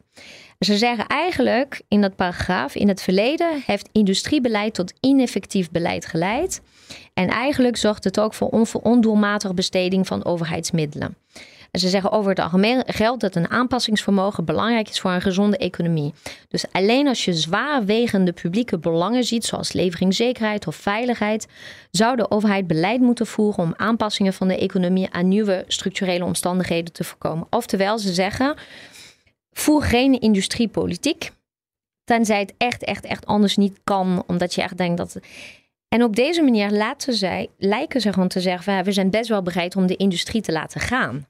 Ze 0.58 0.76
zeggen 0.76 1.06
eigenlijk 1.06 1.82
in 1.88 2.00
dat 2.00 2.16
paragraaf, 2.16 2.74
in 2.74 2.88
het 2.88 3.02
verleden 3.02 3.62
heeft 3.66 3.88
industriebeleid 3.92 4.74
tot 4.74 4.92
ineffectief 5.00 5.70
beleid 5.70 6.06
geleid. 6.06 6.60
En 7.14 7.28
eigenlijk 7.28 7.76
zorgt 7.76 8.04
het 8.04 8.20
ook 8.20 8.34
voor 8.34 8.80
ondoelmatige 8.82 9.54
besteding 9.54 10.06
van 10.06 10.24
overheidsmiddelen. 10.24 11.16
Ze 11.74 11.88
zeggen 11.88 12.12
over 12.12 12.30
het 12.30 12.38
algemeen 12.38 12.82
geldt 12.86 13.20
dat 13.20 13.34
een 13.34 13.50
aanpassingsvermogen 13.50 14.44
belangrijk 14.44 14.88
is 14.88 15.00
voor 15.00 15.10
een 15.10 15.20
gezonde 15.20 15.56
economie. 15.56 16.14
Dus 16.48 16.64
alleen 16.72 17.08
als 17.08 17.24
je 17.24 17.32
zwaarwegende 17.32 18.32
publieke 18.32 18.78
belangen 18.78 19.24
ziet, 19.24 19.44
zoals 19.44 19.72
leveringszekerheid 19.72 20.66
of 20.66 20.76
veiligheid, 20.76 21.46
zou 21.90 22.16
de 22.16 22.30
overheid 22.30 22.66
beleid 22.66 23.00
moeten 23.00 23.26
voeren 23.26 23.64
om 23.64 23.74
aanpassingen 23.76 24.32
van 24.32 24.48
de 24.48 24.58
economie 24.58 25.10
aan 25.10 25.28
nieuwe 25.28 25.64
structurele 25.66 26.24
omstandigheden 26.24 26.92
te 26.92 27.04
voorkomen. 27.04 27.46
Oftewel, 27.50 27.98
ze 27.98 28.12
zeggen: 28.12 28.56
voer 29.50 29.82
geen 29.82 30.20
industriepolitiek. 30.20 31.30
Tenzij 32.04 32.40
het 32.40 32.54
echt, 32.56 32.84
echt, 32.84 33.04
echt 33.04 33.26
anders 33.26 33.56
niet 33.56 33.80
kan, 33.84 34.24
omdat 34.26 34.54
je 34.54 34.62
echt 34.62 34.76
denkt 34.76 34.96
dat. 34.96 35.18
En 35.88 36.02
op 36.02 36.16
deze 36.16 36.42
manier 36.42 36.70
laten 36.70 37.14
zij, 37.14 37.48
lijken 37.58 38.00
ze 38.00 38.12
gewoon 38.12 38.28
te 38.28 38.40
zeggen: 38.40 38.84
we 38.84 38.92
zijn 38.92 39.10
best 39.10 39.28
wel 39.28 39.42
bereid 39.42 39.76
om 39.76 39.86
de 39.86 39.96
industrie 39.96 40.42
te 40.42 40.52
laten 40.52 40.80
gaan. 40.80 41.26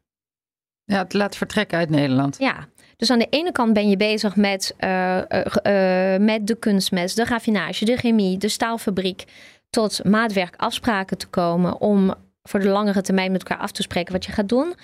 Ja, 0.84 0.98
het 0.98 1.12
laat 1.12 1.36
vertrekken 1.36 1.78
uit 1.78 1.90
Nederland. 1.90 2.38
Ja, 2.38 2.66
dus 2.96 3.10
aan 3.10 3.18
de 3.18 3.26
ene 3.30 3.52
kant 3.52 3.72
ben 3.72 3.88
je 3.88 3.96
bezig 3.96 4.36
met, 4.36 4.74
uh, 4.80 5.16
uh, 5.16 6.16
met 6.16 6.40
de 6.46 6.56
kunstmest, 6.58 7.16
de 7.16 7.24
raffinage, 7.24 7.84
de 7.84 7.96
chemie, 7.96 8.38
de 8.38 8.48
staalfabriek. 8.48 9.24
Tot 9.70 10.04
maatwerkafspraken 10.04 11.18
te 11.18 11.26
komen 11.26 11.80
om 11.80 12.14
voor 12.42 12.60
de 12.60 12.68
langere 12.68 13.02
termijn 13.02 13.32
met 13.32 13.42
elkaar 13.42 13.62
af 13.62 13.70
te 13.70 13.82
spreken 13.82 14.12
wat 14.12 14.24
je 14.24 14.32
gaat 14.32 14.48
doen. 14.48 14.74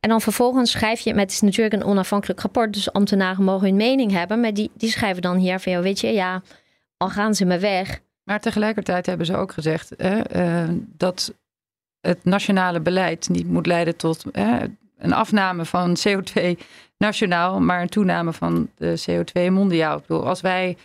En 0.00 0.08
dan 0.08 0.20
vervolgens 0.20 0.70
schrijf 0.70 1.00
je, 1.00 1.14
met 1.14 1.22
het 1.22 1.32
is 1.32 1.40
natuurlijk 1.40 1.74
een 1.74 1.88
onafhankelijk 1.88 2.40
rapport, 2.40 2.72
dus 2.72 2.92
ambtenaren 2.92 3.44
mogen 3.44 3.66
hun 3.66 3.76
mening 3.76 4.12
hebben. 4.12 4.40
Maar 4.40 4.54
die, 4.54 4.70
die 4.74 4.90
schrijven 4.90 5.22
dan 5.22 5.36
hier 5.36 5.58
van, 5.58 5.72
jou, 5.72 5.84
weet 5.84 6.00
je, 6.00 6.12
ja, 6.12 6.42
al 6.96 7.08
gaan 7.08 7.34
ze 7.34 7.44
maar 7.44 7.60
weg. 7.60 8.00
Maar 8.24 8.40
tegelijkertijd 8.40 9.06
hebben 9.06 9.26
ze 9.26 9.36
ook 9.36 9.52
gezegd 9.52 9.94
dat 10.96 11.34
het 12.00 12.24
nationale 12.24 12.80
beleid 12.80 13.28
niet 13.28 13.48
moet 13.48 13.66
leiden 13.66 13.96
tot 13.96 14.24
een 15.00 15.12
afname 15.12 15.64
van 15.64 15.96
CO2 16.08 16.40
nationaal, 16.96 17.60
maar 17.60 17.80
een 17.80 17.88
toename 17.88 18.32
van 18.32 18.68
de 18.76 19.02
CO2 19.10 19.52
mondiaal. 19.52 19.96
Ik 19.96 20.06
bedoel, 20.06 20.26
als 20.26 20.40
wij 20.40 20.76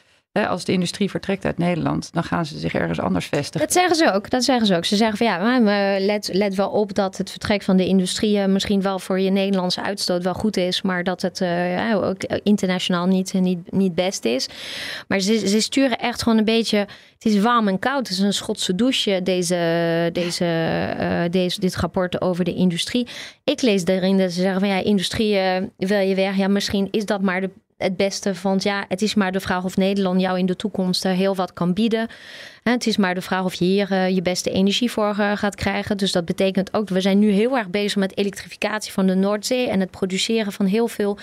als 0.43 0.65
de 0.65 0.71
industrie 0.71 1.09
vertrekt 1.09 1.45
uit 1.45 1.57
Nederland, 1.57 2.13
dan 2.13 2.23
gaan 2.23 2.45
ze 2.45 2.59
zich 2.59 2.73
ergens 2.73 2.99
anders 2.99 3.25
vestigen. 3.25 3.59
Dat 3.59 3.73
zeggen 3.73 3.95
ze 3.95 4.11
ook. 4.11 4.29
Dat 4.29 4.43
zeggen 4.43 4.67
ze 4.67 4.75
ook. 4.75 4.86
Ze 4.86 4.95
zeggen 4.95 5.17
van 5.17 5.27
ja, 5.27 5.59
maar 5.59 5.99
let, 5.99 6.29
let 6.33 6.55
wel 6.55 6.69
op 6.69 6.93
dat 6.93 7.17
het 7.17 7.31
vertrek 7.31 7.61
van 7.61 7.77
de 7.77 7.86
industrie 7.86 8.39
eh, 8.39 8.45
misschien 8.45 8.81
wel 8.81 8.99
voor 8.99 9.19
je 9.19 9.29
Nederlandse 9.29 9.81
uitstoot 9.81 10.23
wel 10.23 10.33
goed 10.33 10.57
is, 10.57 10.81
maar 10.81 11.03
dat 11.03 11.21
het 11.21 11.41
uh, 11.41 12.03
ook 12.03 12.23
internationaal 12.23 13.05
niet, 13.05 13.33
niet, 13.33 13.71
niet 13.71 13.95
best 13.95 14.25
is. 14.25 14.47
Maar 15.07 15.19
ze, 15.19 15.47
ze 15.47 15.61
sturen 15.61 15.99
echt 15.99 16.23
gewoon 16.23 16.38
een 16.38 16.45
beetje. 16.45 16.77
Het 16.77 17.33
is 17.33 17.39
warm 17.39 17.67
en 17.67 17.79
koud. 17.79 18.07
Het 18.07 18.17
is 18.17 18.23
een 18.23 18.33
Schotse 18.33 18.75
douche, 18.75 19.19
deze, 19.23 20.09
deze, 20.13 20.45
uh, 20.99 21.21
deze, 21.31 21.59
dit 21.59 21.75
rapport 21.75 22.21
over 22.21 22.43
de 22.43 22.53
industrie. 22.53 23.07
Ik 23.43 23.61
lees 23.61 23.86
daarin 23.86 24.17
dat 24.17 24.31
ze 24.31 24.41
zeggen 24.41 24.59
van 24.59 24.69
ja, 24.69 24.83
industrie 24.83 25.38
wil 25.77 25.99
je 25.99 26.15
weg. 26.15 26.36
Ja, 26.36 26.47
misschien 26.47 26.88
is 26.91 27.05
dat 27.05 27.21
maar 27.21 27.41
de 27.41 27.49
het 27.78 27.97
beste. 27.97 28.34
Want 28.41 28.63
ja, 28.63 28.86
het 28.88 29.01
is 29.01 29.15
maar 29.15 29.32
de 29.32 29.39
vraag 29.39 29.63
of 29.63 29.78
Nederland 29.78 30.21
jou 30.21 30.39
in 30.39 30.45
de 30.45 30.55
toekomst 30.55 31.03
heel 31.03 31.36
wat 31.36 31.53
kan 31.53 31.73
bieden. 31.73 32.07
Het 32.63 32.88
is 32.88 32.97
maar 32.97 33.15
de 33.15 33.21
vraag 33.21 33.43
of 33.43 33.53
je 33.53 33.65
hier 33.65 33.91
eh, 33.91 34.09
je 34.09 34.21
beste 34.21 34.51
energie 34.51 34.91
voor 34.91 35.15
eh, 35.17 35.38
gaat 35.38 35.55
krijgen. 35.55 35.97
Dus 35.97 36.11
dat 36.11 36.26
betekent 36.26 36.73
ook, 36.73 36.89
we 36.89 37.01
zijn 37.01 37.19
nu 37.19 37.32
heel 37.32 37.57
erg 37.57 37.69
bezig 37.69 37.95
met 37.95 38.17
elektrificatie 38.17 38.91
van 38.91 39.07
de 39.07 39.15
Noordzee 39.15 39.69
en 39.69 39.80
het 39.80 39.91
produceren 39.91 40.51
van 40.51 40.65
heel 40.65 40.88
veel 40.88 41.17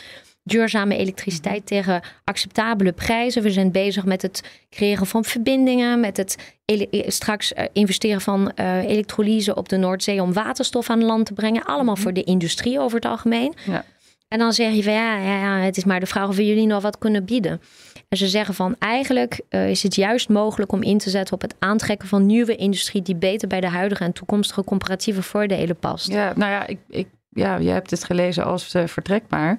duurzame 0.44 0.96
elektriciteit 0.96 1.66
tegen 1.66 2.02
acceptabele 2.24 2.92
prijzen. 2.92 3.42
We 3.42 3.50
zijn 3.50 3.70
bezig 3.70 4.04
met 4.04 4.22
het 4.22 4.42
creëren 4.70 5.06
van 5.06 5.24
verbindingen, 5.24 6.00
met 6.00 6.16
het 6.16 6.54
eh, 6.64 6.86
straks 7.06 7.52
investeren 7.72 8.20
van 8.20 8.50
elektrolyse 8.86 9.54
op 9.54 9.68
de 9.68 9.76
Noordzee 9.76 10.22
om 10.22 10.32
waterstof 10.32 10.90
aan 10.90 11.04
land 11.04 11.26
te 11.26 11.32
brengen. 11.32 11.64
Allemaal 11.64 11.94
mhm. 11.94 12.02
voor 12.02 12.12
de 12.12 12.24
industrie 12.24 12.80
over 12.80 12.96
het 12.96 13.06
algemeen. 13.06 13.54
Ja. 13.64 13.84
En 14.32 14.38
dan 14.38 14.52
zeg 14.52 14.74
je 14.74 14.82
van 14.82 14.92
ja, 14.92 15.16
ja, 15.16 15.58
het 15.58 15.76
is 15.76 15.84
maar 15.84 16.00
de 16.00 16.06
vraag 16.06 16.28
of 16.28 16.36
we 16.36 16.46
jullie 16.46 16.66
nog 16.66 16.82
wat 16.82 16.98
kunnen 16.98 17.24
bieden. 17.24 17.60
En 18.08 18.16
ze 18.16 18.28
zeggen 18.28 18.54
van 18.54 18.76
eigenlijk 18.78 19.40
uh, 19.50 19.70
is 19.70 19.82
het 19.82 19.94
juist 19.94 20.28
mogelijk 20.28 20.72
om 20.72 20.82
in 20.82 20.98
te 20.98 21.10
zetten 21.10 21.34
op 21.34 21.40
het 21.40 21.54
aantrekken 21.58 22.08
van 22.08 22.26
nieuwe 22.26 22.56
industrie 22.56 23.02
die 23.02 23.16
beter 23.16 23.48
bij 23.48 23.60
de 23.60 23.68
huidige 23.68 24.04
en 24.04 24.12
toekomstige 24.12 24.64
comparatieve 24.64 25.22
voordelen 25.22 25.76
past. 25.76 26.12
Ja, 26.12 26.32
nou 26.36 26.50
ja, 26.50 26.66
ik, 26.66 26.78
ik, 26.88 27.08
ja 27.28 27.56
je 27.56 27.70
hebt 27.70 27.90
het 27.90 28.04
gelezen 28.04 28.44
als 28.44 28.74
uh, 28.74 28.86
vertrekbaar. 28.86 29.58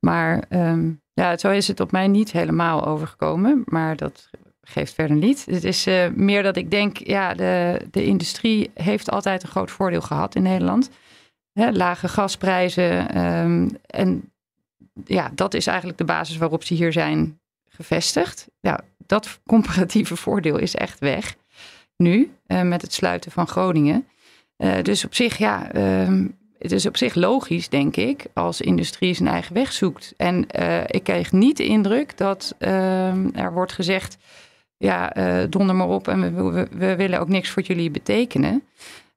Maar 0.00 0.44
um, 0.48 1.00
ja, 1.12 1.36
zo 1.36 1.50
is 1.50 1.68
het 1.68 1.80
op 1.80 1.92
mij 1.92 2.08
niet 2.08 2.32
helemaal 2.32 2.86
overgekomen. 2.86 3.62
Maar 3.64 3.96
dat 3.96 4.30
geeft 4.62 4.94
verder 4.94 5.16
niet. 5.16 5.46
Het 5.50 5.64
is 5.64 5.86
uh, 5.86 6.06
meer 6.14 6.42
dat 6.42 6.56
ik 6.56 6.70
denk, 6.70 6.96
ja, 6.96 7.34
de, 7.34 7.80
de 7.90 8.04
industrie 8.04 8.70
heeft 8.74 9.10
altijd 9.10 9.42
een 9.42 9.48
groot 9.48 9.70
voordeel 9.70 10.00
gehad 10.00 10.34
in 10.34 10.42
Nederland 10.42 10.90
hè, 11.52 11.70
lage 11.70 12.08
gasprijzen. 12.08 13.10
Ehm, 13.10 13.68
en 13.86 14.32
ja, 15.04 15.30
dat 15.34 15.54
is 15.54 15.66
eigenlijk 15.66 15.98
de 15.98 16.04
basis 16.04 16.36
waarop 16.36 16.64
ze 16.64 16.74
hier 16.74 16.92
zijn 16.92 17.40
gevestigd. 17.68 18.48
Ja, 18.60 18.80
dat 19.06 19.40
comparatieve 19.46 20.16
voordeel 20.26 20.58
is 20.58 20.74
echt 20.74 20.98
weg 20.98 21.36
nu 21.96 22.30
uh, 22.46 22.62
met 22.62 22.82
het 22.82 22.92
sluiten 22.92 23.30
van 23.30 23.48
Groningen. 23.48 24.06
Uh, 24.58 24.82
dus 24.82 25.04
op 25.04 25.14
zich, 25.14 25.38
ja, 25.38 25.74
uh, 25.74 26.24
het 26.58 26.72
is 26.72 26.86
op 26.86 26.96
zich 26.96 27.14
logisch, 27.14 27.68
denk 27.68 27.96
ik, 27.96 28.24
als 28.32 28.60
industrie 28.60 29.14
zijn 29.14 29.28
eigen 29.28 29.54
weg 29.54 29.72
zoekt. 29.72 30.14
En 30.16 30.46
uh, 30.58 30.80
ik 30.86 31.02
kreeg 31.02 31.32
niet 31.32 31.56
de 31.56 31.64
indruk 31.64 32.16
dat 32.16 32.54
ehm, 32.58 33.28
er 33.34 33.52
wordt 33.52 33.72
gezegd, 33.72 34.16
ja, 34.76 35.12
donder 35.46 35.76
maar 35.76 35.88
op 35.88 36.08
en 36.08 36.50
we, 36.52 36.66
we, 36.70 36.96
willen 36.96 37.20
ook 37.20 37.28
niks 37.28 37.50
voor 37.50 37.62
jullie 37.62 37.90
betekenen 37.90 38.62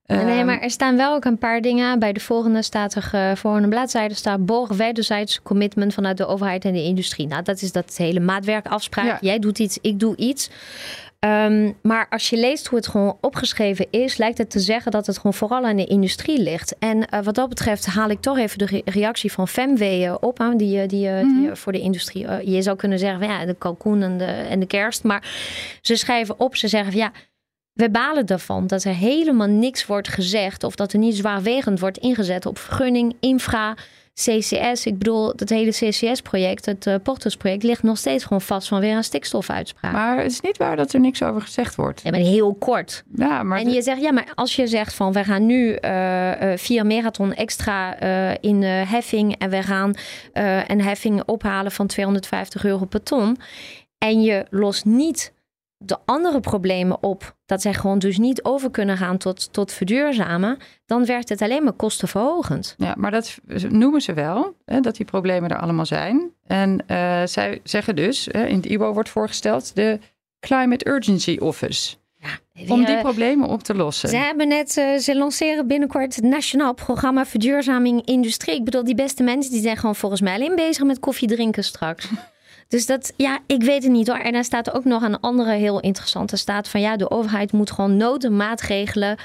nee, 0.05 0.37
ehm, 0.37 0.45
maar 0.45 0.59
er 0.59 0.71
staan 0.71 0.95
wel 0.97 1.13
ook 1.13 1.25
een 1.25 1.37
paar 1.37 1.61
dingen. 1.61 1.99
Bij 1.99 2.13
de 2.13 2.19
volgende 2.19 2.61
staat 2.61 2.95
er 2.95 3.11
uh, 3.15 3.35
volgende 3.35 3.67
bladzijde 3.67 4.13
staat 4.13 4.45
borg 4.45 4.69
wederzijds 4.69 5.41
commitment 5.41 5.93
vanuit 5.93 6.17
de 6.17 6.25
overheid 6.25 6.65
en 6.65 6.73
de 6.73 6.83
industrie. 6.83 7.27
Nou, 7.27 7.43
dat 7.43 7.61
is 7.61 7.71
dat 7.71 7.97
hele 7.97 8.19
maatwerkafspraak. 8.19 9.21
Jij 9.21 9.39
doet 9.39 9.59
iets, 9.59 9.77
ik 9.81 9.99
doe 9.99 10.15
iets. 10.15 10.49
Ehm, 11.19 11.71
maar 11.81 12.07
als 12.09 12.29
je 12.29 12.37
leest 12.37 12.67
hoe 12.67 12.77
het 12.77 12.87
gewoon 12.87 13.17
opgeschreven 13.21 13.87
is, 13.89 14.17
lijkt 14.17 14.37
het 14.37 14.49
te 14.49 14.59
zeggen 14.59 14.91
dat 14.91 15.05
het 15.05 15.15
gewoon 15.15 15.33
vooral 15.33 15.65
aan 15.65 15.75
de 15.75 15.85
industrie 15.85 16.41
ligt. 16.41 16.75
En 16.79 16.97
uh, 16.97 17.23
wat 17.23 17.35
dat 17.35 17.49
betreft 17.49 17.85
haal 17.85 18.09
ik 18.09 18.21
toch 18.21 18.37
even 18.37 18.57
de 18.57 18.81
reactie 18.85 19.31
van 19.31 19.47
FEMW 19.47 20.15
op 20.19 20.39
aan, 20.39 20.57
die, 20.57 20.85
die, 20.85 21.09
mm 21.09 21.41
die, 21.41 21.55
voor 21.55 21.71
de 21.71 21.79
industrie. 21.79 22.51
je 22.51 22.61
zou 22.61 22.77
kunnen 22.77 22.99
zeggen, 22.99 23.19
van, 23.19 23.29
ja, 23.29 23.45
de 23.45 23.55
kalkoen 23.55 24.01
en 24.01 24.17
de, 24.17 24.25
en 24.25 24.59
de 24.59 24.65
kerst. 24.65 25.03
Maar 25.03 25.31
ze 25.81 25.95
schrijven 25.95 26.39
op, 26.39 26.55
ze 26.55 26.67
zeggen 26.67 26.91
van 26.91 27.01
ja 27.01 27.11
we 27.73 27.89
balen 27.89 28.25
ervan 28.25 28.67
dat 28.67 28.83
er 28.83 28.95
helemaal 28.95 29.47
niks 29.47 29.85
wordt 29.85 30.07
gezegd 30.07 30.63
of 30.63 30.75
dat 30.75 30.93
er 30.93 30.99
niet 30.99 31.15
zwaarwegend 31.15 31.79
wordt 31.79 31.97
ingezet 31.97 32.45
op 32.45 32.57
vergunning, 32.57 33.15
infra, 33.19 33.75
CCS. 34.13 34.85
Ik 34.85 34.97
bedoel, 34.97 35.35
dat 35.35 35.49
hele 35.49 35.71
CCS-project, 35.71 36.65
het 36.65 36.85
uh, 36.85 36.95
Portus-project, 37.03 37.63
ligt 37.63 37.83
nog 37.83 37.97
steeds 37.97 38.23
gewoon 38.23 38.41
vast 38.41 38.67
van 38.67 38.79
weer 38.79 38.95
een 38.95 39.03
stikstofuitspraak. 39.03 39.91
Maar 39.91 40.17
het 40.17 40.31
is 40.31 40.41
niet 40.41 40.57
waar 40.57 40.75
dat 40.75 40.93
er 40.93 40.99
niks 40.99 41.23
over 41.23 41.41
gezegd 41.41 41.75
wordt. 41.75 42.01
Ja, 42.03 42.11
maar 42.11 42.19
heel 42.19 42.53
kort. 42.53 43.03
Ja, 43.15 43.43
maar 43.43 43.59
en 43.59 43.69
je 43.69 43.81
zegt, 43.81 44.01
ja, 44.01 44.11
maar 44.11 44.31
als 44.35 44.55
je 44.55 44.67
zegt 44.67 44.93
van 44.93 45.13
we 45.13 45.23
gaan 45.23 45.45
nu 45.45 45.77
uh, 45.81 46.41
uh, 46.41 46.57
vier 46.57 46.85
megaton 46.85 47.33
extra 47.33 47.99
in 48.39 48.63
heffing 48.63 49.35
en 49.37 49.49
we 49.49 49.63
gaan 49.63 49.93
een 50.67 50.81
heffing 50.81 51.23
ophalen 51.25 51.71
van 51.71 51.87
250 51.87 52.65
euro 52.65 52.85
per 52.85 53.03
ton. 53.03 53.37
En 53.97 54.21
je 54.21 54.45
lost 54.49 54.85
niet 54.85 55.33
de 55.85 55.97
andere 56.05 56.39
problemen 56.39 57.03
op, 57.03 57.35
dat 57.45 57.61
zij 57.61 57.73
gewoon 57.73 57.99
dus 57.99 58.17
niet 58.17 58.43
over 58.43 58.71
kunnen 58.71 58.97
gaan 58.97 59.17
tot, 59.17 59.53
tot 59.53 59.71
verduurzamen, 59.71 60.57
dan 60.85 61.05
werkt 61.05 61.29
het 61.29 61.41
alleen 61.41 61.63
maar 61.63 61.73
kostenverhogend. 61.73 62.75
Ja, 62.77 62.93
maar 62.97 63.11
dat 63.11 63.37
noemen 63.69 64.01
ze 64.01 64.13
wel, 64.13 64.55
hè, 64.65 64.79
dat 64.79 64.95
die 64.95 65.05
problemen 65.05 65.49
er 65.49 65.59
allemaal 65.59 65.85
zijn. 65.85 66.31
En 66.47 66.83
uh, 66.87 67.21
zij 67.25 67.59
zeggen 67.63 67.95
dus, 67.95 68.27
hè, 68.31 68.45
in 68.45 68.55
het 68.55 68.65
IBO 68.65 68.93
wordt 68.93 69.09
voorgesteld, 69.09 69.75
de 69.75 69.99
Climate 70.39 70.89
Urgency 70.89 71.37
Office. 71.39 71.95
Ja, 72.19 72.73
om 72.73 72.85
die 72.85 72.97
problemen 72.97 73.47
op 73.47 73.63
te 73.63 73.75
lossen. 73.75 74.09
Ze 74.09 74.17
hebben 74.17 74.47
net, 74.47 74.77
uh, 74.77 74.97
ze 74.97 75.15
lanceren 75.17 75.67
binnenkort 75.67 76.15
het 76.15 76.25
Nationaal 76.25 76.73
Programma 76.73 77.25
Verduurzaming 77.25 78.05
Industrie. 78.05 78.55
Ik 78.55 78.63
bedoel, 78.63 78.83
die 78.83 78.95
beste 78.95 79.23
mensen 79.23 79.51
die 79.51 79.61
zijn 79.61 79.77
gewoon 79.77 79.95
volgens 79.95 80.21
mij 80.21 80.33
alleen 80.35 80.55
bezig 80.55 80.83
met 80.83 80.99
koffie 80.99 81.27
drinken 81.27 81.63
straks. 81.63 82.09
Dus 82.73 82.85
dat, 82.85 83.13
ja, 83.17 83.39
ik 83.47 83.63
weet 83.63 83.83
het 83.83 83.91
niet 83.91 84.07
hoor. 84.07 84.17
En 84.17 84.33
daar 84.33 84.43
staat 84.43 84.73
ook 84.73 84.83
nog 84.83 85.01
een 85.01 85.19
andere 85.19 85.51
heel 85.51 85.79
interessante 85.79 86.37
staat 86.37 86.67
van 86.67 86.81
ja, 86.81 86.95
de 86.95 87.09
overheid 87.11 87.51
moet 87.51 87.71
gewoon 87.71 87.97
nodenmaatregelen 87.97 89.17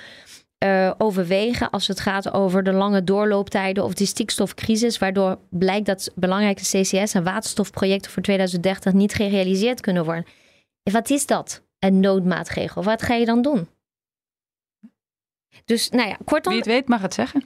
uh, 0.64 0.92
overwegen 0.98 1.70
als 1.70 1.86
het 1.86 2.00
gaat 2.00 2.32
over 2.32 2.62
de 2.62 2.72
lange 2.72 3.04
doorlooptijden 3.04 3.84
of 3.84 3.94
die 3.94 4.06
stikstofcrisis, 4.06 4.98
waardoor 4.98 5.38
blijkt 5.50 5.86
dat 5.86 6.10
belangrijke 6.14 6.62
CCS 6.62 7.14
en 7.14 7.24
waterstofprojecten 7.24 8.10
voor 8.10 8.22
2030 8.22 8.92
niet 8.92 9.14
gerealiseerd 9.14 9.80
kunnen 9.80 10.04
worden. 10.04 10.26
wat 10.82 11.10
is 11.10 11.26
dat? 11.26 11.62
Een 11.78 12.00
noodmaatregel. 12.00 12.82
Wat 12.82 13.02
ga 13.02 13.14
je 13.14 13.24
dan 13.24 13.42
doen? 13.42 13.68
Dus 15.64 15.88
nou 15.88 16.08
ja, 16.08 16.16
kortom. 16.24 16.52
Wie 16.52 16.60
het 16.60 16.70
weet 16.70 16.88
mag 16.88 17.02
het 17.02 17.14
zeggen. 17.14 17.42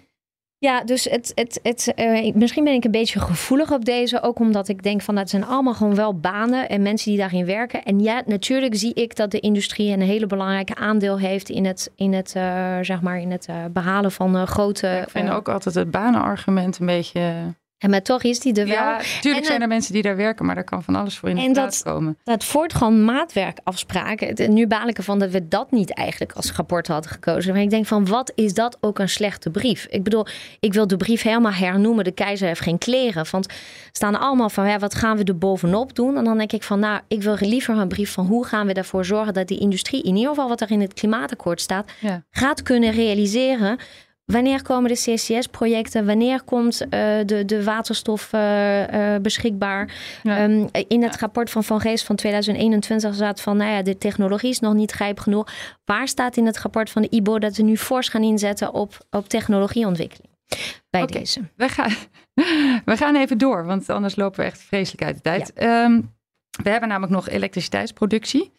Ja, 0.62 0.84
dus 0.84 1.04
het, 1.04 1.32
het, 1.34 1.60
het, 1.62 1.92
uh, 1.96 2.34
misschien 2.34 2.64
ben 2.64 2.72
ik 2.72 2.84
een 2.84 2.90
beetje 2.90 3.20
gevoelig 3.20 3.72
op 3.72 3.84
deze. 3.84 4.22
Ook 4.22 4.38
omdat 4.38 4.68
ik 4.68 4.82
denk 4.82 5.02
van 5.02 5.14
dat 5.14 5.30
zijn 5.30 5.44
allemaal 5.44 5.74
gewoon 5.74 5.94
wel 5.94 6.14
banen 6.14 6.68
en 6.68 6.82
mensen 6.82 7.10
die 7.10 7.20
daarin 7.20 7.46
werken. 7.46 7.82
En 7.82 8.00
ja, 8.00 8.22
natuurlijk 8.26 8.76
zie 8.76 8.94
ik 8.94 9.16
dat 9.16 9.30
de 9.30 9.40
industrie 9.40 9.92
een 9.92 10.00
hele 10.00 10.26
belangrijke 10.26 10.74
aandeel 10.74 11.18
heeft 11.18 11.48
in 11.48 11.64
het, 11.64 11.90
in 11.96 12.12
het, 12.12 12.34
uh, 12.36 12.78
zeg 12.80 13.00
maar, 13.00 13.20
in 13.20 13.30
het 13.30 13.46
uh, 13.50 13.56
behalen 13.72 14.12
van 14.12 14.46
grote. 14.46 14.98
ik 15.02 15.10
vind 15.10 15.30
ook 15.30 15.48
altijd 15.48 15.74
het 15.74 15.90
banenargument 15.90 16.78
een 16.78 16.86
beetje 16.86 17.54
en 17.82 17.90
maar 17.90 18.02
toch 18.02 18.22
is 18.22 18.40
die 18.40 18.54
er 18.54 18.66
wel. 18.66 18.74
Ja, 18.74 19.00
tuurlijk 19.20 19.46
zijn 19.46 19.62
er 19.62 19.68
mensen 19.68 19.92
die 19.92 20.02
daar 20.02 20.16
werken, 20.16 20.46
maar 20.46 20.54
daar 20.54 20.64
kan 20.64 20.82
van 20.82 20.94
alles 20.94 21.18
voor 21.18 21.28
in 21.28 21.34
de 21.34 21.42
en 21.42 21.52
plaats 21.52 21.82
dat, 21.82 21.92
komen. 21.92 22.18
Dat 22.24 22.44
voortgang 22.44 23.04
maatwerkafspraken. 23.04 24.52
Nu 24.54 24.66
baal 24.66 24.88
ik 24.88 24.96
ervan 24.96 25.18
dat 25.18 25.30
we 25.30 25.48
dat 25.48 25.70
niet 25.70 25.94
eigenlijk 25.94 26.32
als 26.32 26.52
rapport 26.52 26.86
hadden 26.86 27.10
gekozen. 27.10 27.52
Maar 27.52 27.62
ik 27.62 27.70
denk 27.70 27.86
van, 27.86 28.06
wat 28.06 28.32
is 28.34 28.54
dat 28.54 28.76
ook 28.80 28.98
een 28.98 29.08
slechte 29.08 29.50
brief? 29.50 29.86
Ik 29.90 30.02
bedoel, 30.02 30.26
ik 30.60 30.72
wil 30.72 30.86
de 30.86 30.96
brief 30.96 31.22
helemaal 31.22 31.52
hernoemen. 31.52 32.04
De 32.04 32.12
keizer 32.12 32.46
heeft 32.46 32.60
geen 32.60 32.78
kleren. 32.78 33.24
Want 33.30 33.46
staan 33.92 34.20
allemaal 34.20 34.50
van, 34.50 34.68
ja, 34.68 34.78
wat 34.78 34.94
gaan 34.94 35.16
we 35.16 35.24
er 35.24 35.38
bovenop 35.38 35.94
doen? 35.94 36.16
En 36.16 36.24
dan 36.24 36.38
denk 36.38 36.52
ik 36.52 36.62
van, 36.62 36.78
nou, 36.78 37.00
ik 37.08 37.22
wil 37.22 37.36
liever 37.40 37.76
een 37.76 37.88
brief 37.88 38.12
van 38.12 38.26
hoe 38.26 38.46
gaan 38.46 38.66
we 38.66 38.72
ervoor 38.72 39.04
zorgen 39.04 39.34
dat 39.34 39.48
die 39.48 39.58
industrie, 39.58 40.02
in 40.02 40.16
ieder 40.16 40.28
geval 40.28 40.48
wat 40.48 40.60
er 40.60 40.70
in 40.70 40.80
het 40.80 40.94
klimaatakkoord 40.94 41.60
staat, 41.60 41.90
gaat 42.30 42.62
kunnen 42.62 42.90
realiseren 42.90 43.78
Wanneer 44.32 44.62
komen 44.62 44.90
de 44.90 45.12
CCS-projecten? 45.14 46.06
Wanneer 46.06 46.42
komt 46.42 46.82
uh, 46.82 46.88
de, 47.26 47.42
de 47.46 47.64
waterstof 47.64 48.32
uh, 48.32 48.88
uh, 48.88 49.20
beschikbaar? 49.20 49.94
Um, 50.24 50.68
in 50.88 51.02
het 51.02 51.16
rapport 51.16 51.50
van 51.50 51.64
Van 51.64 51.80
Geest 51.80 52.04
van 52.04 52.16
2021 52.16 53.14
staat 53.14 53.40
van, 53.40 53.56
nou 53.56 53.70
ja, 53.70 53.82
de 53.82 53.98
technologie 53.98 54.50
is 54.50 54.60
nog 54.60 54.74
niet 54.74 54.92
rijp 54.92 55.18
genoeg. 55.18 55.52
Waar 55.84 56.08
staat 56.08 56.36
in 56.36 56.46
het 56.46 56.58
rapport 56.58 56.90
van 56.90 57.02
de 57.02 57.08
IBO 57.08 57.38
dat 57.38 57.56
we 57.56 57.62
nu 57.62 57.76
fors 57.76 58.08
gaan 58.08 58.22
inzetten 58.22 58.74
op, 58.74 59.06
op 59.10 59.28
technologieontwikkeling? 59.28 60.30
Bij 60.90 61.02
okay. 61.02 61.20
deze. 61.20 61.40
We 61.56 61.68
gaan, 61.68 61.92
we 62.90 62.96
gaan 62.96 63.16
even 63.16 63.38
door, 63.38 63.64
want 63.64 63.88
anders 63.88 64.16
lopen 64.16 64.40
we 64.40 64.46
echt 64.46 64.60
vreselijk 64.60 65.04
uit 65.04 65.14
de 65.14 65.22
tijd. 65.22 65.52
Ja. 65.54 65.84
Um, 65.84 66.14
we 66.62 66.70
hebben 66.70 66.88
namelijk 66.88 67.12
nog 67.12 67.28
elektriciteitsproductie. 67.28 68.52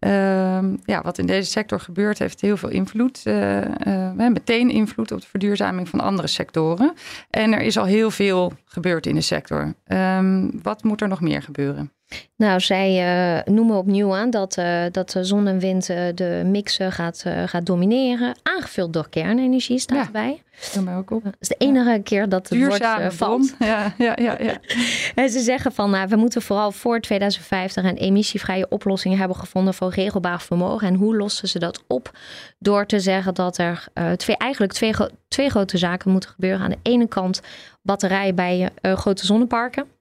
Uh, 0.00 0.58
ja, 0.84 1.02
wat 1.02 1.18
in 1.18 1.26
deze 1.26 1.50
sector 1.50 1.80
gebeurt, 1.80 2.18
heeft 2.18 2.40
heel 2.40 2.56
veel 2.56 2.68
invloed. 2.68 3.22
Uh, 3.24 3.60
uh, 3.60 4.12
meteen 4.14 4.70
invloed 4.70 5.12
op 5.12 5.20
de 5.20 5.26
verduurzaming 5.26 5.88
van 5.88 6.00
andere 6.00 6.28
sectoren. 6.28 6.92
En 7.30 7.52
er 7.52 7.60
is 7.60 7.78
al 7.78 7.84
heel 7.84 8.10
veel 8.10 8.52
gebeurd 8.64 9.06
in 9.06 9.14
de 9.14 9.20
sector. 9.20 9.74
Um, 9.86 10.62
wat 10.62 10.82
moet 10.82 11.00
er 11.00 11.08
nog 11.08 11.20
meer 11.20 11.42
gebeuren? 11.42 11.92
Nou, 12.36 12.60
zij 12.60 12.90
uh, 13.36 13.54
noemen 13.54 13.76
opnieuw 13.76 14.14
aan 14.14 14.30
dat, 14.30 14.56
uh, 14.58 14.82
dat 14.90 15.16
zon 15.20 15.46
en 15.46 15.58
wind 15.58 15.90
uh, 15.90 15.98
de 16.14 16.42
mix 16.44 16.78
gaat, 16.80 17.24
gaat 17.46 17.66
domineren. 17.66 18.38
Aangevuld 18.42 18.92
door 18.92 19.08
kernenergie 19.08 19.78
staat 19.78 19.98
ja, 19.98 20.04
erbij. 20.04 20.42
Stel 20.50 20.82
mij 20.82 20.96
ook 20.96 21.10
op. 21.10 21.24
Dat 21.24 21.36
is 21.38 21.48
de 21.48 21.54
enige 21.58 22.00
keer 22.04 22.28
dat 22.28 22.48
het 22.48 22.58
Duurzame 22.58 23.00
woord 23.00 23.14
valt. 23.14 23.54
Ja, 23.58 23.94
ja, 23.98 24.12
ja, 24.16 24.36
ja. 24.38 24.58
en 25.22 25.30
ze 25.30 25.40
zeggen 25.40 25.72
van, 25.72 25.90
nou, 25.90 26.08
we 26.08 26.16
moeten 26.16 26.42
vooral 26.42 26.72
voor 26.72 27.00
2050 27.00 27.84
een 27.84 27.96
emissievrije 27.96 28.68
oplossing 28.68 29.16
hebben 29.16 29.36
gevonden 29.36 29.74
voor 29.74 29.90
regelbaar 29.90 30.40
vermogen. 30.40 30.88
En 30.88 30.94
hoe 30.94 31.16
lossen 31.16 31.48
ze 31.48 31.58
dat 31.58 31.84
op? 31.86 32.18
Door 32.58 32.86
te 32.86 33.00
zeggen 33.00 33.34
dat 33.34 33.58
er 33.58 33.88
twee, 34.16 34.36
eigenlijk 34.36 34.72
twee, 34.72 34.94
twee 35.28 35.50
grote 35.50 35.78
zaken 35.78 36.10
moeten 36.10 36.30
gebeuren. 36.30 36.60
Aan 36.60 36.70
de 36.70 36.78
ene 36.82 37.08
kant 37.08 37.40
batterijen 37.82 38.34
bij 38.34 38.70
grote 38.82 39.26
zonneparken. 39.26 39.99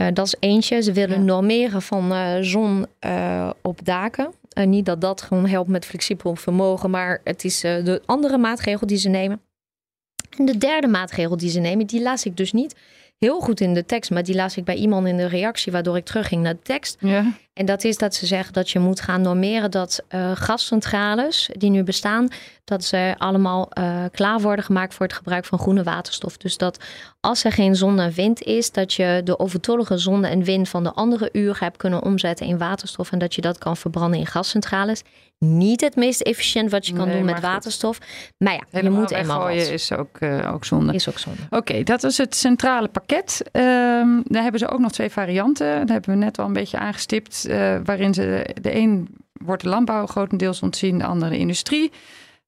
Uh, 0.00 0.06
dat 0.12 0.26
is 0.26 0.34
eentje. 0.38 0.82
Ze 0.82 0.92
willen 0.92 1.18
Ja. 1.18 1.24
normeren 1.24 1.82
van 1.82 2.12
uh, 2.12 2.36
zon 2.40 2.86
uh, 3.06 3.50
op 3.62 3.84
daken. 3.84 4.32
niet 4.64 4.86
dat 4.86 5.00
dat 5.00 5.22
gewoon 5.22 5.46
helpt 5.46 5.68
met 5.68 5.84
flexibel 5.84 6.34
vermogen, 6.34 6.90
maar 6.90 7.20
het 7.24 7.44
is 7.44 7.60
de 7.60 8.02
andere 8.06 8.38
maatregel 8.38 8.86
die 8.86 8.98
ze 8.98 9.08
nemen. 9.08 9.40
En 10.38 10.44
de 10.44 10.58
derde 10.58 10.86
maatregel 10.86 11.36
die 11.36 11.50
ze 11.50 11.60
nemen, 11.60 11.86
die 11.86 12.02
las 12.02 12.24
ik 12.24 12.36
dus 12.36 12.52
niet 12.52 12.74
heel 13.18 13.40
goed 13.40 13.60
in 13.60 13.74
de 13.74 13.86
tekst, 13.86 14.10
maar 14.10 14.22
die 14.22 14.34
las 14.34 14.56
ik 14.56 14.64
bij 14.64 14.74
iemand 14.74 15.06
in 15.06 15.16
de 15.16 15.26
reactie, 15.28 15.72
waardoor 15.72 15.96
ik 15.96 16.04
terugging 16.04 16.42
naar 16.42 16.54
de 16.54 16.62
tekst. 16.62 16.96
Ja. 17.00 17.32
En 17.58 17.66
dat 17.66 17.84
is 17.84 17.96
dat 17.96 18.14
ze 18.14 18.26
zeggen 18.26 18.52
dat 18.52 18.70
je 18.70 18.78
moet 18.78 19.00
gaan 19.00 19.20
normeren 19.20 19.70
dat 19.70 20.02
gascentrales 20.34 21.50
die 21.52 21.70
nu 21.70 21.82
bestaan, 21.82 22.28
dat 22.68 22.84
ze 22.84 23.14
allemaal 23.18 23.68
uh, 23.78 24.04
klaar 24.12 24.40
worden 24.40 24.64
gemaakt 24.64 24.94
voor 24.94 25.06
het 25.06 25.14
gebruik 25.14 25.44
van 25.44 25.58
groene 25.58 25.82
waterstof. 25.82 26.36
Dus 26.36 26.56
dat 26.56 26.84
als 27.20 27.44
er 27.44 27.52
geen 27.52 27.76
zon 27.76 28.00
en 28.00 28.12
wind 28.12 28.42
is, 28.42 28.72
dat 28.72 28.92
je 28.92 29.20
de 29.24 29.38
overtollige 29.38 29.98
zon 29.98 30.24
en 30.24 30.42
wind 30.42 30.68
van 30.68 30.82
de 30.82 30.92
andere 30.92 31.28
uren 31.32 31.56
hebt 31.58 31.76
kunnen 31.76 32.02
omzetten 32.02 32.46
in 32.46 32.58
waterstof 32.58 33.12
en 33.12 33.18
dat 33.18 33.34
je 33.34 33.40
dat 33.40 33.58
kan 33.58 33.76
verbranden 33.76 34.18
in 34.18 34.26
gascentrales. 34.26 35.02
Niet 35.38 35.80
het 35.80 35.96
meest 35.96 36.20
efficiënt 36.20 36.70
wat 36.70 36.86
je 36.86 36.92
kan 36.92 37.06
Nee, 37.06 37.16
doen 37.16 37.24
met 37.24 37.40
waterstof. 37.40 37.98
Maar 38.38 38.52
ja, 38.52 38.62
Helemaal 38.70 38.92
je 38.92 39.00
moet 39.00 39.10
eenmaal 39.10 39.40
wat. 39.40 39.50
is 39.52 39.92
ook, 39.92 40.20
uh, 40.20 40.52
ook 40.52 40.64
zonde. 40.64 40.92
Is 40.94 41.08
ook 41.08 41.18
zonde. 41.18 41.40
Oké, 41.50 41.82
dat 41.82 42.04
is 42.04 42.18
het 42.18 42.36
centrale 42.36 42.88
pakket. 42.88 43.42
Um, 43.52 44.22
daar 44.24 44.42
hebben 44.42 44.60
ze 44.60 44.68
ook 44.68 44.78
nog 44.78 44.92
twee 44.92 45.10
varianten. 45.10 45.78
Dat 45.78 45.88
hebben 45.88 46.10
we 46.10 46.24
net 46.24 46.38
al 46.38 46.46
een 46.46 46.52
beetje 46.52 46.78
aangestipt. 46.78 47.47
Uh, 47.48 47.76
waarin 47.84 48.14
ze 48.14 48.46
de 48.62 48.74
een 48.74 49.08
wordt 49.32 49.62
de 49.62 49.68
landbouw 49.68 50.06
grotendeels 50.06 50.62
ontzien, 50.62 50.98
de 50.98 51.04
andere 51.04 51.30
de 51.30 51.38
industrie. 51.38 51.92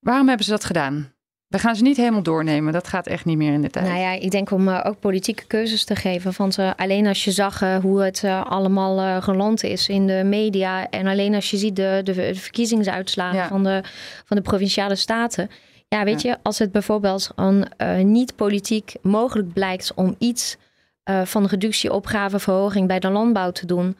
Waarom 0.00 0.26
hebben 0.28 0.44
ze 0.44 0.50
dat 0.50 0.64
gedaan? 0.64 1.12
We 1.46 1.58
gaan 1.58 1.76
ze 1.76 1.82
niet 1.82 1.96
helemaal 1.96 2.22
doornemen. 2.22 2.72
Dat 2.72 2.88
gaat 2.88 3.06
echt 3.06 3.24
niet 3.24 3.36
meer 3.36 3.52
in 3.52 3.62
de 3.62 3.70
tijd. 3.70 3.86
Nou 3.86 3.98
ja, 3.98 4.12
ik 4.12 4.30
denk 4.30 4.50
om 4.50 4.68
uh, 4.68 4.80
ook 4.84 5.00
politieke 5.00 5.46
keuzes 5.46 5.84
te 5.84 5.96
geven. 5.96 6.32
Want 6.36 6.58
uh, 6.58 6.70
alleen 6.76 7.06
als 7.06 7.24
je 7.24 7.30
zag 7.30 7.62
uh, 7.62 7.76
hoe 7.76 8.02
het 8.02 8.24
allemaal 8.44 9.22
geland 9.22 9.62
is 9.62 9.88
in 9.88 10.06
de 10.06 10.22
media. 10.24 10.90
En 10.90 11.06
alleen 11.06 11.34
als 11.34 11.50
je 11.50 11.56
ziet 11.56 11.76
de, 11.76 12.00
de, 12.04 12.12
de 12.12 12.34
verkiezingsuitslagen 12.34 13.38
Ja. 13.38 13.48
van, 13.48 13.64
de, 13.64 13.82
van 14.24 14.36
de 14.36 14.42
provinciale 14.42 14.94
staten. 14.94 15.50
Ja, 15.88 16.04
weet 16.04 16.22
je, 16.22 16.38
als 16.42 16.58
het 16.58 16.72
bijvoorbeeld 16.72 17.30
een 17.36 17.66
niet 18.12 18.36
politiek 18.36 18.94
mogelijk 19.02 19.52
blijkt 19.52 19.92
om 19.94 20.14
iets 20.18 20.56
van 21.24 21.46
reductieopgaveverhoging 21.46 22.88
bij 22.88 22.98
de 22.98 23.10
landbouw 23.10 23.50
te 23.50 23.66
doen. 23.66 23.96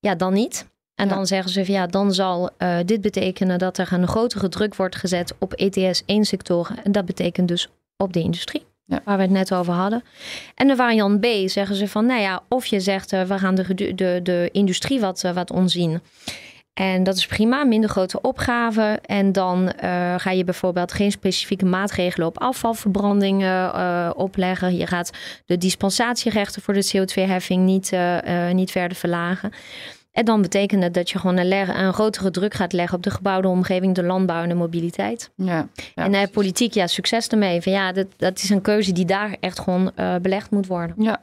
Ja, 0.00 0.14
dan 0.14 0.32
niet. 0.32 0.66
En 0.94 1.08
Ja. 1.08 1.14
dan 1.14 1.26
zeggen 1.26 1.50
ze 1.50 1.64
van 1.64 1.74
ja, 1.74 1.86
dan 1.86 2.12
zal 2.12 2.50
uh, 2.58 2.78
dit 2.84 3.00
betekenen 3.00 3.58
dat 3.58 3.78
er 3.78 3.92
een 3.92 4.06
grotere 4.08 4.48
druk 4.48 4.74
wordt 4.74 4.96
gezet 4.96 5.34
op 5.38 5.52
E 5.56 5.68
ETS 5.70 6.02
1 6.06 6.24
sectoren. 6.24 6.84
En 6.84 6.92
dat 6.92 7.04
betekent 7.04 7.48
dus 7.48 7.68
op 7.96 8.12
de 8.12 8.20
industrie. 8.20 8.64
Ja. 8.84 9.00
Waar 9.04 9.16
we 9.16 9.22
het 9.22 9.30
net 9.30 9.54
over 9.54 9.72
hadden. 9.72 10.02
En 10.54 10.68
de 10.68 10.76
variant 10.76 11.20
B 11.20 11.26
zeggen 11.46 11.76
ze 11.76 11.88
van, 11.88 12.06
nou 12.06 12.20
ja, 12.20 12.42
of 12.48 12.66
je 12.66 12.80
zegt 12.80 13.12
uh, 13.12 13.22
we 13.22 13.38
gaan 13.38 13.54
de, 13.54 13.94
de, 13.94 14.20
de 14.22 14.48
industrie 14.52 15.00
wat, 15.00 15.22
uh, 15.24 15.32
wat 15.32 15.50
onzien. 15.50 16.00
En 16.74 17.02
dat 17.02 17.16
is 17.16 17.26
prima, 17.26 17.64
minder 17.64 17.90
grote 17.90 18.20
opgaven. 18.20 19.00
En 19.00 19.32
dan 19.32 19.72
uh, 19.82 20.14
ga 20.18 20.30
je 20.30 20.44
bijvoorbeeld 20.44 20.92
geen 20.92 21.10
specifieke 21.10 21.64
maatregelen 21.64 22.26
op 22.26 22.38
afvalverbranding 22.38 23.42
uh, 23.42 24.10
opleggen. 24.16 24.76
Je 24.76 24.86
gaat 24.86 25.10
de 25.46 25.56
dispensatierechten 25.56 26.62
voor 26.62 26.74
de 26.74 26.90
CO2-heffing 26.96 27.64
niet, 27.64 27.92
niet 28.52 28.70
verder 28.70 28.96
verlagen. 28.96 29.52
En 30.12 30.24
dan 30.24 30.42
betekent 30.42 30.82
het 30.82 30.94
dat 30.94 31.10
je 31.10 31.18
gewoon 31.18 31.36
een, 31.36 31.52
een, 31.52 31.92
grotere 31.92 32.30
druk 32.30 32.54
gaat 32.54 32.72
leggen 32.72 32.96
op 32.96 33.02
de 33.02 33.10
gebouwde 33.10 33.48
omgeving, 33.48 33.94
de 33.94 34.02
landbouw 34.02 34.42
en 34.42 34.48
de 34.48 34.54
mobiliteit. 34.54 35.30
Ja, 35.34 35.68
ja, 35.94 36.04
en 36.04 36.14
uh, 36.14 36.22
politiek, 36.32 36.74
ja, 36.74 36.86
succes 36.86 37.28
ermee. 37.28 37.62
Van, 37.62 37.72
ja, 37.72 37.92
dat, 37.92 38.06
dat 38.16 38.38
is 38.38 38.50
een 38.50 38.60
keuze 38.60 38.92
die 38.92 39.04
daar 39.04 39.36
echt 39.40 39.60
gewoon 39.60 39.92
uh, 39.96 40.16
belegd 40.16 40.50
moet 40.50 40.66
worden. 40.66 40.96
Ja. 40.98 41.22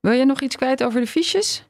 Wil 0.00 0.12
je 0.12 0.24
nog 0.24 0.40
iets 0.40 0.56
kwijt 0.56 0.84
over 0.84 1.00
de 1.00 1.06
fiches? 1.06 1.64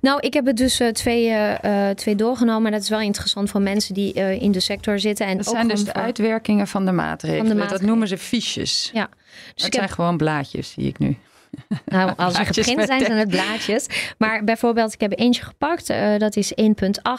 Nou, 0.00 0.20
ik 0.20 0.34
heb 0.34 0.46
het 0.46 0.56
dus 0.56 0.80
uh, 0.80 0.88
twee, 0.88 1.28
uh, 1.28 1.90
twee 1.90 2.14
doorgenomen. 2.14 2.62
Maar 2.62 2.70
dat 2.70 2.82
is 2.82 2.88
wel 2.88 3.00
interessant 3.00 3.50
voor 3.50 3.62
mensen 3.62 3.94
die 3.94 4.14
uh, 4.14 4.42
in 4.42 4.52
de 4.52 4.60
sector 4.60 4.98
zitten. 4.98 5.26
En 5.26 5.36
dat 5.36 5.48
ook 5.48 5.54
zijn 5.54 5.68
dus 5.68 5.84
de 5.84 5.90
voor... 5.92 6.02
uitwerkingen 6.02 6.66
van 6.66 6.84
de 6.84 6.92
maatregelen. 6.92 7.46
Van 7.46 7.48
de 7.48 7.54
maatregelen. 7.54 7.80
Dat 7.80 7.88
noemen 7.88 8.08
ze 8.08 8.18
fiches. 8.18 8.90
Ja. 8.92 9.08
Dus 9.54 9.64
het 9.64 9.74
zijn 9.74 9.86
heb... 9.86 9.94
gewoon 9.94 10.16
blaadjes, 10.16 10.70
zie 10.70 10.86
ik 10.86 10.98
nu. 10.98 11.16
Nou, 11.84 12.12
als 12.16 12.34
ze 12.34 12.44
geprint 12.44 12.86
zijn, 12.86 13.04
zijn 13.04 13.18
het 13.18 13.28
blaadjes. 13.28 13.86
Maar 14.18 14.44
bijvoorbeeld, 14.44 14.92
ik 14.92 15.00
heb 15.00 15.18
eentje 15.18 15.42
gepakt. 15.42 15.90
Uh, 15.90 16.18
dat 16.18 16.36
is 16.36 16.52
1.8. 16.60 16.64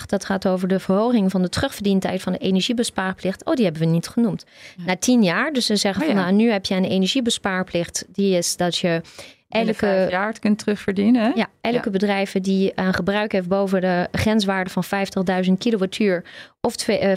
Dat 0.06 0.26
gaat 0.26 0.48
over 0.48 0.68
de 0.68 0.80
verhoging 0.80 1.32
van 1.32 1.42
de 1.42 1.50
terugverdientijd 1.50 2.22
van 2.22 2.32
de 2.32 2.38
energiebespaarplicht. 2.38 3.46
Oh, 3.46 3.54
die 3.54 3.64
hebben 3.64 3.82
we 3.82 3.88
niet 3.88 4.08
genoemd. 4.08 4.46
Ja. 4.78 4.84
Na 4.86 4.96
tien 4.96 5.24
jaar. 5.24 5.54
Dus 5.54 5.66
ze 5.66 5.76
zeggen 5.76 6.02
oh, 6.02 6.08
van, 6.08 6.18
ja. 6.18 6.24
nou, 6.24 6.36
nu 6.36 6.52
heb 6.52 6.66
je 6.66 6.76
een 6.76 6.86
energiebespaarplicht. 6.86 8.06
Die 8.08 8.38
is 8.38 8.58
dat 8.58 8.78
je 8.78 9.02
elke 9.56 10.08
jaar 10.10 10.28
het 10.28 10.40
kunt 10.40 10.60
terugverdienen. 10.60 11.22
Hè? 11.22 11.32
Ja, 11.36 11.48
elke 11.62 11.82
ja. 11.84 11.90
bedrijf 11.90 12.32
die 12.32 12.72
een 12.76 12.94
gebruik 12.94 13.32
heeft 13.32 13.48
boven 13.48 13.82
de 13.82 14.08
grenswaarde 14.12 14.70
van 14.70 14.84
50.000 15.46 15.52
kilowattuur 15.58 16.24
of 16.62 16.88
uh, 16.88 17.14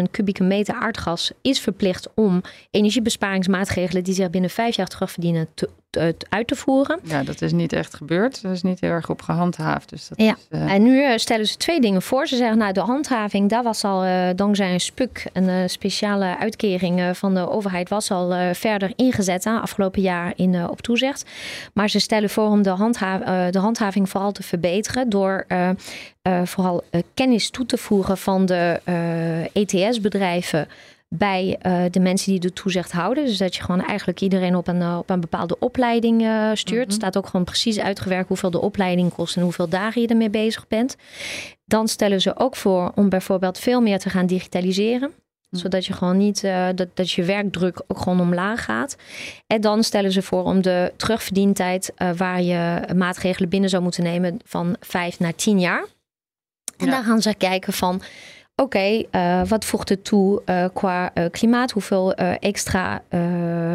25.000 0.00 0.10
kubieke 0.10 0.42
meter 0.42 0.74
aardgas 0.74 1.32
is 1.42 1.60
verplicht 1.60 2.08
om 2.14 2.40
energiebesparingsmaatregelen 2.70 4.04
die 4.04 4.14
zich 4.14 4.30
binnen 4.30 4.50
vijf 4.50 4.76
jaar 4.76 4.86
terugverdienen 4.86 5.48
te, 5.54 5.68
te, 5.89 5.89
uit 6.28 6.46
te 6.46 6.56
voeren. 6.56 7.00
Ja, 7.02 7.22
dat 7.22 7.42
is 7.42 7.52
niet 7.52 7.72
echt 7.72 7.94
gebeurd. 7.94 8.42
Dat 8.42 8.52
is 8.52 8.62
niet 8.62 8.80
heel 8.80 8.90
erg 8.90 9.10
op 9.10 9.22
gehandhaafd. 9.22 9.88
Dus 9.88 10.08
dat 10.08 10.20
ja, 10.20 10.36
is, 10.50 10.58
uh... 10.58 10.72
en 10.72 10.82
nu 10.82 11.02
uh, 11.02 11.16
stellen 11.16 11.46
ze 11.46 11.56
twee 11.56 11.80
dingen 11.80 12.02
voor. 12.02 12.26
Ze 12.26 12.36
zeggen, 12.36 12.58
nou, 12.58 12.72
de 12.72 12.80
handhaving, 12.80 13.48
daar 13.48 13.62
was 13.62 13.84
al 13.84 14.04
uh, 14.04 14.28
dankzij 14.36 14.72
een 14.72 14.80
spuk, 14.80 15.26
een 15.32 15.48
uh, 15.48 15.62
speciale 15.66 16.38
uitkering 16.38 17.16
van 17.16 17.34
de 17.34 17.50
overheid, 17.50 17.88
was 17.88 18.10
al 18.10 18.32
uh, 18.32 18.48
verder 18.52 18.92
ingezet 18.96 19.46
afgelopen 19.46 20.02
jaar 20.02 20.32
in, 20.36 20.52
uh, 20.52 20.70
op 20.70 20.80
toezicht. 20.80 21.30
Maar 21.74 21.90
ze 21.90 21.98
stellen 21.98 22.30
voor 22.30 22.48
om 22.48 22.62
de, 22.62 22.70
handha 22.70 23.20
uh, 23.20 23.52
de 23.52 23.58
handhaving 23.58 24.08
vooral 24.08 24.32
te 24.32 24.42
verbeteren 24.42 25.08
door 25.08 25.44
uh, 25.48 25.70
uh, 26.22 26.40
vooral 26.44 26.82
uh, 26.90 27.00
kennis 27.14 27.50
toe 27.50 27.66
te 27.66 27.76
voegen 27.76 28.18
van 28.18 28.46
de 28.46 28.80
ETS-bedrijven 29.52 30.68
bij 31.14 31.58
uh, 31.66 31.82
de 31.90 32.00
mensen 32.00 32.30
die 32.30 32.40
de 32.40 32.52
toezicht 32.52 32.92
houden. 32.92 33.24
Dus 33.24 33.38
dat 33.38 33.56
je 33.56 33.62
gewoon 33.62 33.84
eigenlijk 33.84 34.20
iedereen 34.20 34.56
op 34.56 34.68
een, 34.68 34.80
uh, 34.80 34.98
op 34.98 35.10
een 35.10 35.20
bepaalde 35.20 35.58
opleiding 35.58 36.22
uh, 36.22 36.50
stuurt. 36.54 36.84
Mm 36.84 36.90
-hmm. 36.90 37.00
staat 37.00 37.16
ook 37.16 37.26
gewoon 37.26 37.44
precies 37.44 37.78
uitgewerkt 37.78 38.28
hoeveel 38.28 38.50
de 38.50 38.60
opleiding 38.60 39.12
kost 39.12 39.36
en 39.36 39.42
hoeveel 39.42 39.68
dagen 39.68 40.00
je 40.02 40.08
ermee 40.08 40.30
bezig 40.30 40.68
bent. 40.68 40.96
Dan 41.64 41.88
stellen 41.88 42.20
ze 42.20 42.36
ook 42.36 42.56
voor 42.56 42.92
om 42.94 43.08
bijvoorbeeld 43.08 43.58
veel 43.58 43.80
meer 43.80 43.98
te 43.98 44.10
gaan 44.10 44.26
digitaliseren 44.26 45.12
zodat 45.50 45.86
je 45.86 45.92
gewoon 45.92 46.16
niet 46.16 46.42
uh, 46.42 46.66
dat, 46.74 46.88
dat 46.94 47.10
je 47.10 47.24
werkdruk 47.24 47.82
ook 47.86 47.98
gewoon 47.98 48.20
omlaag 48.20 48.64
gaat. 48.64 48.96
En 49.46 49.60
dan 49.60 49.84
stellen 49.84 50.12
ze 50.12 50.22
voor 50.22 50.44
om 50.44 50.62
de 50.62 50.92
terugverdientijd 50.96 51.92
uh, 51.96 52.10
waar 52.10 52.42
je 52.42 52.80
maatregelen 52.96 53.48
binnen 53.48 53.70
zou 53.70 53.82
moeten 53.82 54.02
nemen 54.02 54.38
van 54.44 54.76
vijf 54.80 55.18
naar 55.18 55.34
tien 55.34 55.60
jaar. 55.60 55.84
En 56.76 56.86
ja. 56.86 56.92
dan 56.92 57.04
gaan 57.04 57.22
ze 57.22 57.34
kijken 57.34 57.72
van 57.72 58.02
oké, 58.60 58.76
okay, 58.76 59.06
uh, 59.12 59.48
wat 59.48 59.64
voegt 59.64 59.88
het 59.88 60.04
toe 60.04 60.42
uh, 60.46 60.64
qua 60.72 61.10
uh, 61.14 61.24
klimaat? 61.30 61.70
Hoeveel 61.70 62.14
extra 62.14 63.02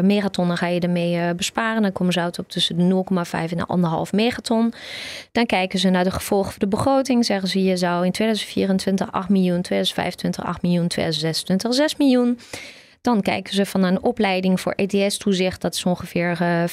megatonnen 0.02 0.56
ga 0.56 0.66
je 0.66 0.80
ermee 0.80 1.34
besparen? 1.34 1.82
Dan 1.82 1.92
komen 1.92 2.12
ze 2.12 2.20
uit 2.20 2.38
op 2.38 2.48
tussen 2.48 2.76
de 2.76 3.04
0,5 3.14 3.30
en 3.30 3.56
de 3.56 4.06
1,5 4.06 4.10
megaton. 4.10 4.72
Dan 5.32 5.46
kijken 5.46 5.78
ze 5.78 5.88
naar 5.88 6.04
de 6.04 6.10
gevolgen 6.10 6.50
voor 6.50 6.60
de 6.60 6.68
begroting. 6.68 7.24
Zeggen 7.24 7.48
ze, 7.48 7.62
je 7.62 7.76
zou 7.76 8.04
in 8.04 8.12
2024 8.12 9.12
8 9.12 9.28
miljoen, 9.28 9.62
2025 9.62 10.44
8 10.44 10.62
miljoen, 10.62 10.88
2026 10.88 11.74
6 11.74 11.96
miljoen. 11.96 12.38
Dan 13.06 13.22
kijken 13.22 13.54
ze 13.54 13.66
van 13.66 13.82
een 13.82 14.02
opleiding 14.02 14.60
voor 14.60 14.72
ETS-toezicht. 14.72 15.60
Dat 15.60 15.74
is 15.74 15.84
ongeveer 15.84 16.38
uh, 16.42 16.64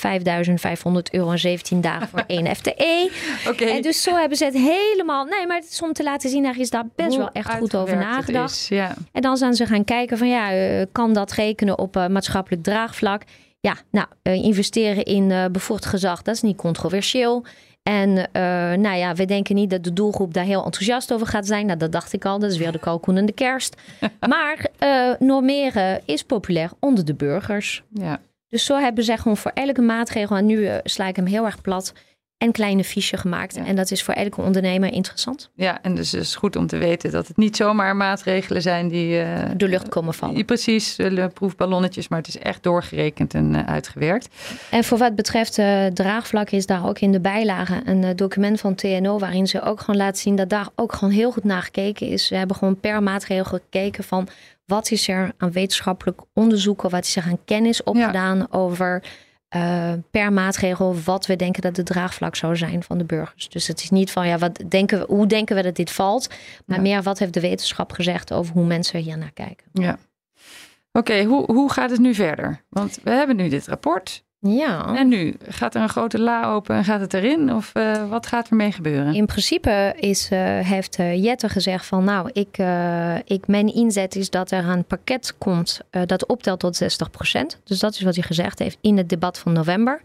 5.500 0.93 0.93
euro 1.11 1.31
en 1.31 1.39
17 1.39 1.81
dagen 1.81 2.07
voor 2.07 2.23
één 2.27 2.45
FTE. 2.55 3.11
Okay. 3.47 3.67
En 3.67 3.81
dus 3.81 4.01
zo 4.01 4.15
hebben 4.15 4.37
ze 4.37 4.45
het 4.45 4.53
helemaal... 4.53 5.25
Nee, 5.25 5.47
maar 5.47 5.57
het 5.57 5.69
is 5.71 5.81
om 5.81 5.93
te 5.93 6.03
laten 6.03 6.29
zien, 6.29 6.43
daar 6.43 6.59
is 6.59 6.69
daar 6.69 6.85
best 6.95 7.09
Hoe 7.09 7.17
wel 7.17 7.29
echt 7.31 7.53
goed 7.53 7.75
over 7.75 7.97
nagedacht. 7.97 8.51
Is, 8.51 8.67
ja. 8.67 8.93
En 9.11 9.21
dan 9.21 9.37
zijn 9.37 9.53
ze 9.53 9.65
gaan 9.65 9.83
kijken 9.83 10.17
van 10.17 10.27
ja, 10.27 10.55
uh, 10.55 10.85
kan 10.91 11.13
dat 11.13 11.31
rekenen 11.31 11.77
op 11.77 11.95
uh, 11.95 12.07
maatschappelijk 12.07 12.63
draagvlak? 12.63 13.21
Ja, 13.59 13.75
nou, 13.91 14.07
investeren 14.23 15.03
in 15.03 15.51
bevoegd 15.51 15.85
gezag, 15.85 16.21
dat 16.21 16.35
is 16.35 16.41
niet 16.41 16.57
controversieel. 16.57 17.45
En 17.83 18.09
uh, 18.09 18.23
nou 18.73 18.95
ja, 18.95 19.13
we 19.13 19.25
denken 19.25 19.55
niet 19.55 19.69
dat 19.69 19.83
de 19.83 19.93
doelgroep 19.93 20.33
daar 20.33 20.43
heel 20.43 20.65
enthousiast 20.65 21.13
over 21.13 21.27
gaat 21.27 21.45
zijn. 21.45 21.65
Nou, 21.65 21.77
dat 21.77 21.91
dacht 21.91 22.13
ik 22.13 22.25
al. 22.25 22.39
Dat 22.39 22.51
is 22.51 22.57
weer 22.57 22.71
de 22.71 22.79
kalkoen 22.79 23.17
en 23.17 23.25
de 23.25 23.31
kerst. 23.33 23.81
maar 24.29 24.67
uh, 24.79 25.13
normeren 25.19 26.01
is 26.05 26.23
populair 26.23 26.71
onder 26.79 27.05
de 27.05 27.13
burgers. 27.13 27.83
Ja. 27.89 28.19
Dus 28.49 28.65
zo 28.65 28.77
hebben 28.77 29.03
ze 29.03 29.17
gewoon 29.17 29.37
voor 29.37 29.51
elke 29.53 29.81
maatregel... 29.81 30.35
en 30.35 30.45
nu 30.45 30.57
uh, 30.57 30.75
sla 30.83 31.07
ik 31.07 31.15
hem 31.15 31.25
heel 31.25 31.45
erg 31.45 31.61
plat... 31.61 31.93
en 32.43 32.51
kleine 32.51 32.83
fiches 32.83 33.19
gemaakt. 33.19 33.55
En 33.55 33.75
dat 33.75 33.91
is 33.91 34.03
voor 34.03 34.13
elke 34.13 34.41
ondernemer 34.41 34.93
interessant. 34.93 35.49
Ja, 35.55 35.81
en 35.81 35.95
dus 35.95 36.13
is 36.13 36.35
goed 36.35 36.55
om 36.55 36.67
te 36.67 36.77
weten 36.77 37.11
dat 37.11 37.27
het 37.27 37.37
niet 37.37 37.55
zomaar 37.55 37.95
maatregelen 37.95 38.61
zijn 38.61 38.87
die... 38.87 39.23
Uh, 39.23 39.39
de 39.57 39.67
lucht 39.67 39.89
komen 39.89 40.13
vallen. 40.13 40.35
Die 40.35 40.43
precies, 40.43 40.97
proefballonnetjes, 41.33 42.07
maar 42.07 42.19
het 42.19 42.27
is 42.27 42.37
echt 42.37 42.63
doorgerekend 42.63 43.33
en 43.33 43.67
uitgewerkt. 43.67 44.27
En 44.69 44.83
voor 44.83 44.97
wat 44.97 45.15
betreft 45.15 45.53
draagvlak 45.93 46.49
is 46.49 46.65
daar 46.65 46.87
ook 46.87 46.99
in 46.99 47.11
de 47.11 47.19
bijlage 47.19 47.81
een 47.85 48.15
document 48.15 48.59
van 48.59 48.75
TNO... 48.75 49.19
waarin 49.19 49.47
ze 49.47 49.61
ook 49.61 49.79
gewoon 49.79 49.99
laten 49.99 50.21
zien 50.21 50.35
dat 50.35 50.49
daar 50.49 50.67
ook 50.75 50.93
gewoon 50.93 51.13
heel 51.13 51.31
goed 51.31 51.43
naar 51.43 51.61
gekeken 51.61 52.07
is. 52.07 52.25
Ze 52.25 52.35
hebben 52.35 52.55
gewoon 52.55 52.79
per 52.79 53.03
maatregel 53.03 53.43
gekeken 53.43 54.03
van 54.03 54.27
wat 54.65 54.91
is 54.91 55.07
er 55.07 55.31
aan 55.37 55.51
wetenschappelijk 55.51 56.21
onderzoeken, 56.33 56.89
wat 56.89 57.05
is 57.05 57.15
er 57.15 57.23
aan 57.23 57.43
kennis 57.45 57.83
opgedaan 57.83 58.51
over 58.51 59.03
uh, 59.55 59.93
per 60.11 60.33
maatregel 60.33 60.95
wat 61.05 61.25
we 61.25 61.35
denken 61.35 61.61
dat 61.61 61.75
de 61.75 61.83
draagvlak 61.83 62.35
zou 62.35 62.57
zijn 62.57 62.83
van 62.83 62.97
de 62.97 63.03
burgers. 63.03 63.49
Dus 63.49 63.67
het 63.67 63.81
is 63.81 63.89
niet 63.89 64.11
van 64.11 64.27
ja, 64.27 64.37
wat 64.37 64.63
denken 64.69 64.99
we, 64.99 65.05
hoe 65.07 65.27
denken 65.27 65.55
we 65.55 65.61
dat 65.61 65.75
dit 65.75 65.91
valt, 65.91 66.29
maar 66.65 66.81
meer 66.81 67.01
wat 67.01 67.19
heeft 67.19 67.33
de 67.33 67.39
wetenschap 67.39 67.91
gezegd 67.91 68.33
over 68.33 68.53
hoe 68.53 68.65
mensen 68.65 68.99
hier 68.99 69.17
naar 69.17 69.33
kijken. 69.33 69.67
Ja. 69.73 69.97
Oké, 70.91 71.23
hoe, 71.23 71.51
hoe 71.51 71.71
gaat 71.71 71.89
het 71.89 71.99
nu 71.99 72.13
verder? 72.13 72.63
Want 72.69 72.99
we 73.03 73.09
hebben 73.09 73.35
nu 73.35 73.49
dit 73.49 73.67
rapport. 73.67 74.22
Ja. 74.45 74.95
En 74.95 75.07
nu 75.07 75.35
gaat 75.47 75.75
er 75.75 75.81
een 75.81 75.89
grote 75.89 76.19
la 76.19 76.51
open 76.51 76.75
en 76.75 76.83
gaat 76.83 76.99
het 76.99 77.13
erin? 77.13 77.53
Of 77.53 77.71
uh, 77.73 78.09
wat 78.09 78.27
gaat 78.27 78.49
er 78.49 78.55
mee 78.55 78.71
gebeuren? 78.71 79.13
In 79.13 79.25
principe 79.25 79.93
is, 79.99 80.29
uh, 80.31 80.39
heeft 80.59 80.99
uh, 80.99 81.23
Jette 81.23 81.49
gezegd 81.49 81.85
van 81.85 82.03
nou, 82.03 82.29
ik, 82.33 82.57
ik, 83.25 83.47
mijn 83.47 83.73
inzet 83.73 84.15
is 84.15 84.29
dat 84.29 84.51
er 84.51 84.69
een 84.69 84.83
pakket 84.83 85.35
komt 85.37 85.79
dat 86.05 86.25
optelt 86.25 86.59
tot 86.59 86.83
60%. 86.83 86.87
Dus 87.63 87.79
dat 87.79 87.93
is 87.93 88.01
wat 88.01 88.15
hij 88.15 88.23
gezegd 88.23 88.59
heeft 88.59 88.77
in 88.81 88.97
het 88.97 89.09
debat 89.09 89.39
van 89.39 89.53
november. 89.53 90.01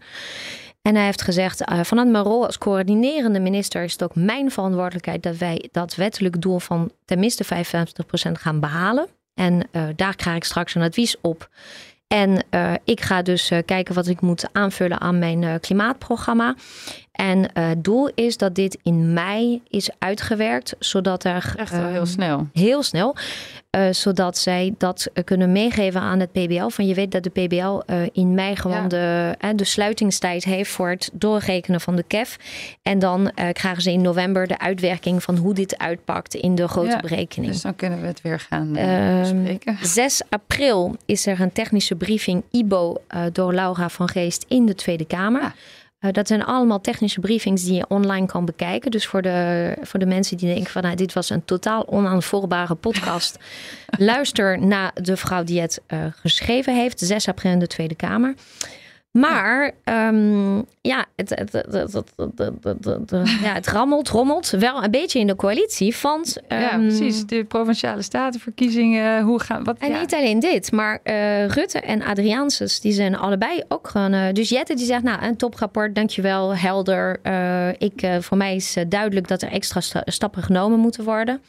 En 0.81 0.95
hij 0.95 1.05
heeft 1.05 1.21
gezegd, 1.21 1.63
vanuit 1.81 2.09
mijn 2.09 2.23
rol 2.23 2.45
als 2.45 2.57
coördinerende 2.57 3.39
minister 3.39 3.83
is 3.83 3.91
het 3.91 4.03
ook 4.03 4.15
mijn 4.15 4.51
verantwoordelijkheid 4.51 5.23
dat 5.23 5.37
wij 5.37 5.69
dat 5.71 5.95
wettelijk 5.95 6.41
doel 6.41 6.59
van 6.59 6.91
tenminste 7.05 7.45
55% 7.45 7.49
gaan 8.31 8.59
behalen. 8.59 9.07
En 9.33 9.69
daar 9.95 10.15
krijg 10.15 10.35
ik 10.35 10.43
straks 10.43 10.75
een 10.75 10.81
advies 10.81 11.15
op. 11.21 11.49
En 12.15 12.43
uh, 12.51 12.73
ik 12.83 13.01
ga 13.01 13.21
dus 13.21 13.51
uh, 13.51 13.59
kijken 13.65 13.95
wat 13.95 14.07
ik 14.07 14.21
moet 14.21 14.49
aanvullen 14.51 14.99
aan 14.99 15.19
mijn 15.19 15.41
uh, 15.41 15.53
klimaatprogramma. 15.61 16.55
En 17.11 17.49
het 17.53 17.83
doel 17.83 18.11
is 18.15 18.37
dat 18.37 18.55
dit 18.55 18.77
in 18.83 19.13
mei 19.13 19.61
is 19.67 19.89
uitgewerkt, 19.99 20.75
zodat 20.79 21.23
er. 21.23 21.53
Echt 21.57 21.71
heel 21.71 22.05
snel. 22.05 22.47
Heel 22.53 22.83
snel. 22.83 23.15
Uh, 23.77 23.87
zodat 23.91 24.37
zij 24.37 24.73
dat 24.77 25.09
kunnen 25.23 25.51
meegeven 25.51 26.01
aan 26.01 26.19
het 26.19 26.31
PBL. 26.31 26.67
Van 26.67 26.87
je 26.87 26.93
weet 26.93 27.11
dat 27.11 27.23
de 27.23 27.29
PBL 27.29 27.81
uh, 27.93 28.01
in 28.11 28.33
mei 28.33 28.55
gewoon 28.55 28.87
de, 28.87 29.35
de 29.55 29.63
sluitingstijd 29.63 30.43
heeft 30.43 30.71
voor 30.71 30.89
het 30.89 31.09
doorrekenen 31.13 31.81
van 31.81 31.95
de 31.95 32.03
KEF. 32.03 32.37
En 32.81 32.99
dan 32.99 33.31
krijgen 33.51 33.81
ze 33.81 33.91
in 33.91 34.01
november 34.01 34.47
de 34.47 34.59
uitwerking 34.59 35.23
van 35.23 35.37
hoe 35.37 35.53
dit 35.53 35.77
uitpakt 35.77 36.33
in 36.33 36.55
de 36.55 36.67
grote 36.67 36.89
ja, 36.89 36.99
berekening. 36.99 37.51
Dus 37.51 37.61
dan 37.61 37.75
kunnen 37.75 38.01
we 38.01 38.07
het 38.07 38.21
weer 38.21 38.39
gaan 38.39 38.73
bespreken. 39.21 39.77
6 39.87 40.21
april 40.29 40.95
is 41.05 41.25
er 41.25 41.41
een 41.41 41.51
technische 41.51 41.95
briefing 41.95 42.43
IBO 42.51 42.95
door 43.31 43.53
Laura 43.53 43.89
van 43.89 44.09
Geest 44.09 44.45
in 44.47 44.65
de 44.65 44.75
Tweede 44.75 45.05
Kamer. 45.05 45.41
Ja. 45.41 45.53
Uh, 46.01 46.11
dat 46.11 46.27
zijn 46.27 46.43
allemaal 46.43 46.81
technische 46.81 47.19
briefings 47.19 47.63
die 47.63 47.73
je 47.73 47.85
online 47.87 48.25
kan 48.25 48.45
bekijken. 48.45 48.91
Dus 48.91 49.07
voor 49.07 49.21
de, 49.21 49.73
voor 49.81 49.99
de 49.99 50.05
mensen 50.05 50.37
die 50.37 50.53
denken 50.53 50.71
van 50.71 50.81
nou, 50.81 50.95
dit 50.95 51.13
was 51.13 51.29
een 51.29 51.45
totaal 51.45 51.87
onaanvoerbare 51.87 52.75
podcast. 52.75 53.37
luister 53.97 54.59
naar 54.59 54.91
de 54.93 55.17
vrouw 55.17 55.43
die 55.43 55.61
het 55.61 55.81
uh, 55.87 55.99
geschreven 56.15 56.75
heeft. 56.75 56.99
6 56.99 57.27
april 57.27 57.51
in 57.51 57.59
de 57.59 57.67
Tweede 57.67 57.95
Kamer. 57.95 58.33
Maar 59.11 59.71
um, 59.83 60.65
ja, 60.81 61.05
het, 61.15 61.29
het, 61.29 61.51
het, 61.51 62.13
ja, 63.41 63.53
het 63.53 63.67
rammelt, 63.67 64.09
rommelt 64.09 64.49
wel 64.49 64.83
een 64.83 64.91
beetje 64.91 65.19
in 65.19 65.27
de 65.27 65.35
coalitie. 65.35 65.95
Want, 66.01 66.37
um, 66.47 66.59
ja, 66.59 66.77
precies. 66.77 67.25
De 67.25 67.43
provinciale 67.43 68.01
statenverkiezingen. 68.01 69.23
Hoe 69.23 69.39
gaan, 69.39 69.63
wat, 69.63 69.77
en 69.77 69.99
niet 69.99 70.13
alleen 70.13 70.39
dit, 70.39 70.71
maar 70.71 70.99
uh, 71.03 71.47
Rutte 71.47 71.79
en 71.79 72.03
Adriaanses, 72.03 72.79
die 72.79 72.91
zijn 72.91 73.17
allebei 73.17 73.63
ook 73.67 73.87
gewoon. 73.87 74.13
Uh, 74.13 74.33
dus 74.33 74.49
Jette 74.49 74.75
die 74.75 74.85
zegt, 74.85 75.03
nou, 75.03 75.23
een 75.23 75.37
toprapport, 75.37 75.95
dankjewel, 75.95 76.55
helder. 76.55 77.19
Uh, 77.23 77.69
ik, 77.69 78.07
voor 78.19 78.37
mij 78.37 78.55
is 78.55 78.75
duidelijk 78.87 79.27
dat 79.27 79.41
er 79.41 79.51
extra 79.51 79.81
sta 79.81 80.01
stappen 80.05 80.43
genomen 80.43 80.79
moeten 80.79 81.03
worden. 81.03 81.41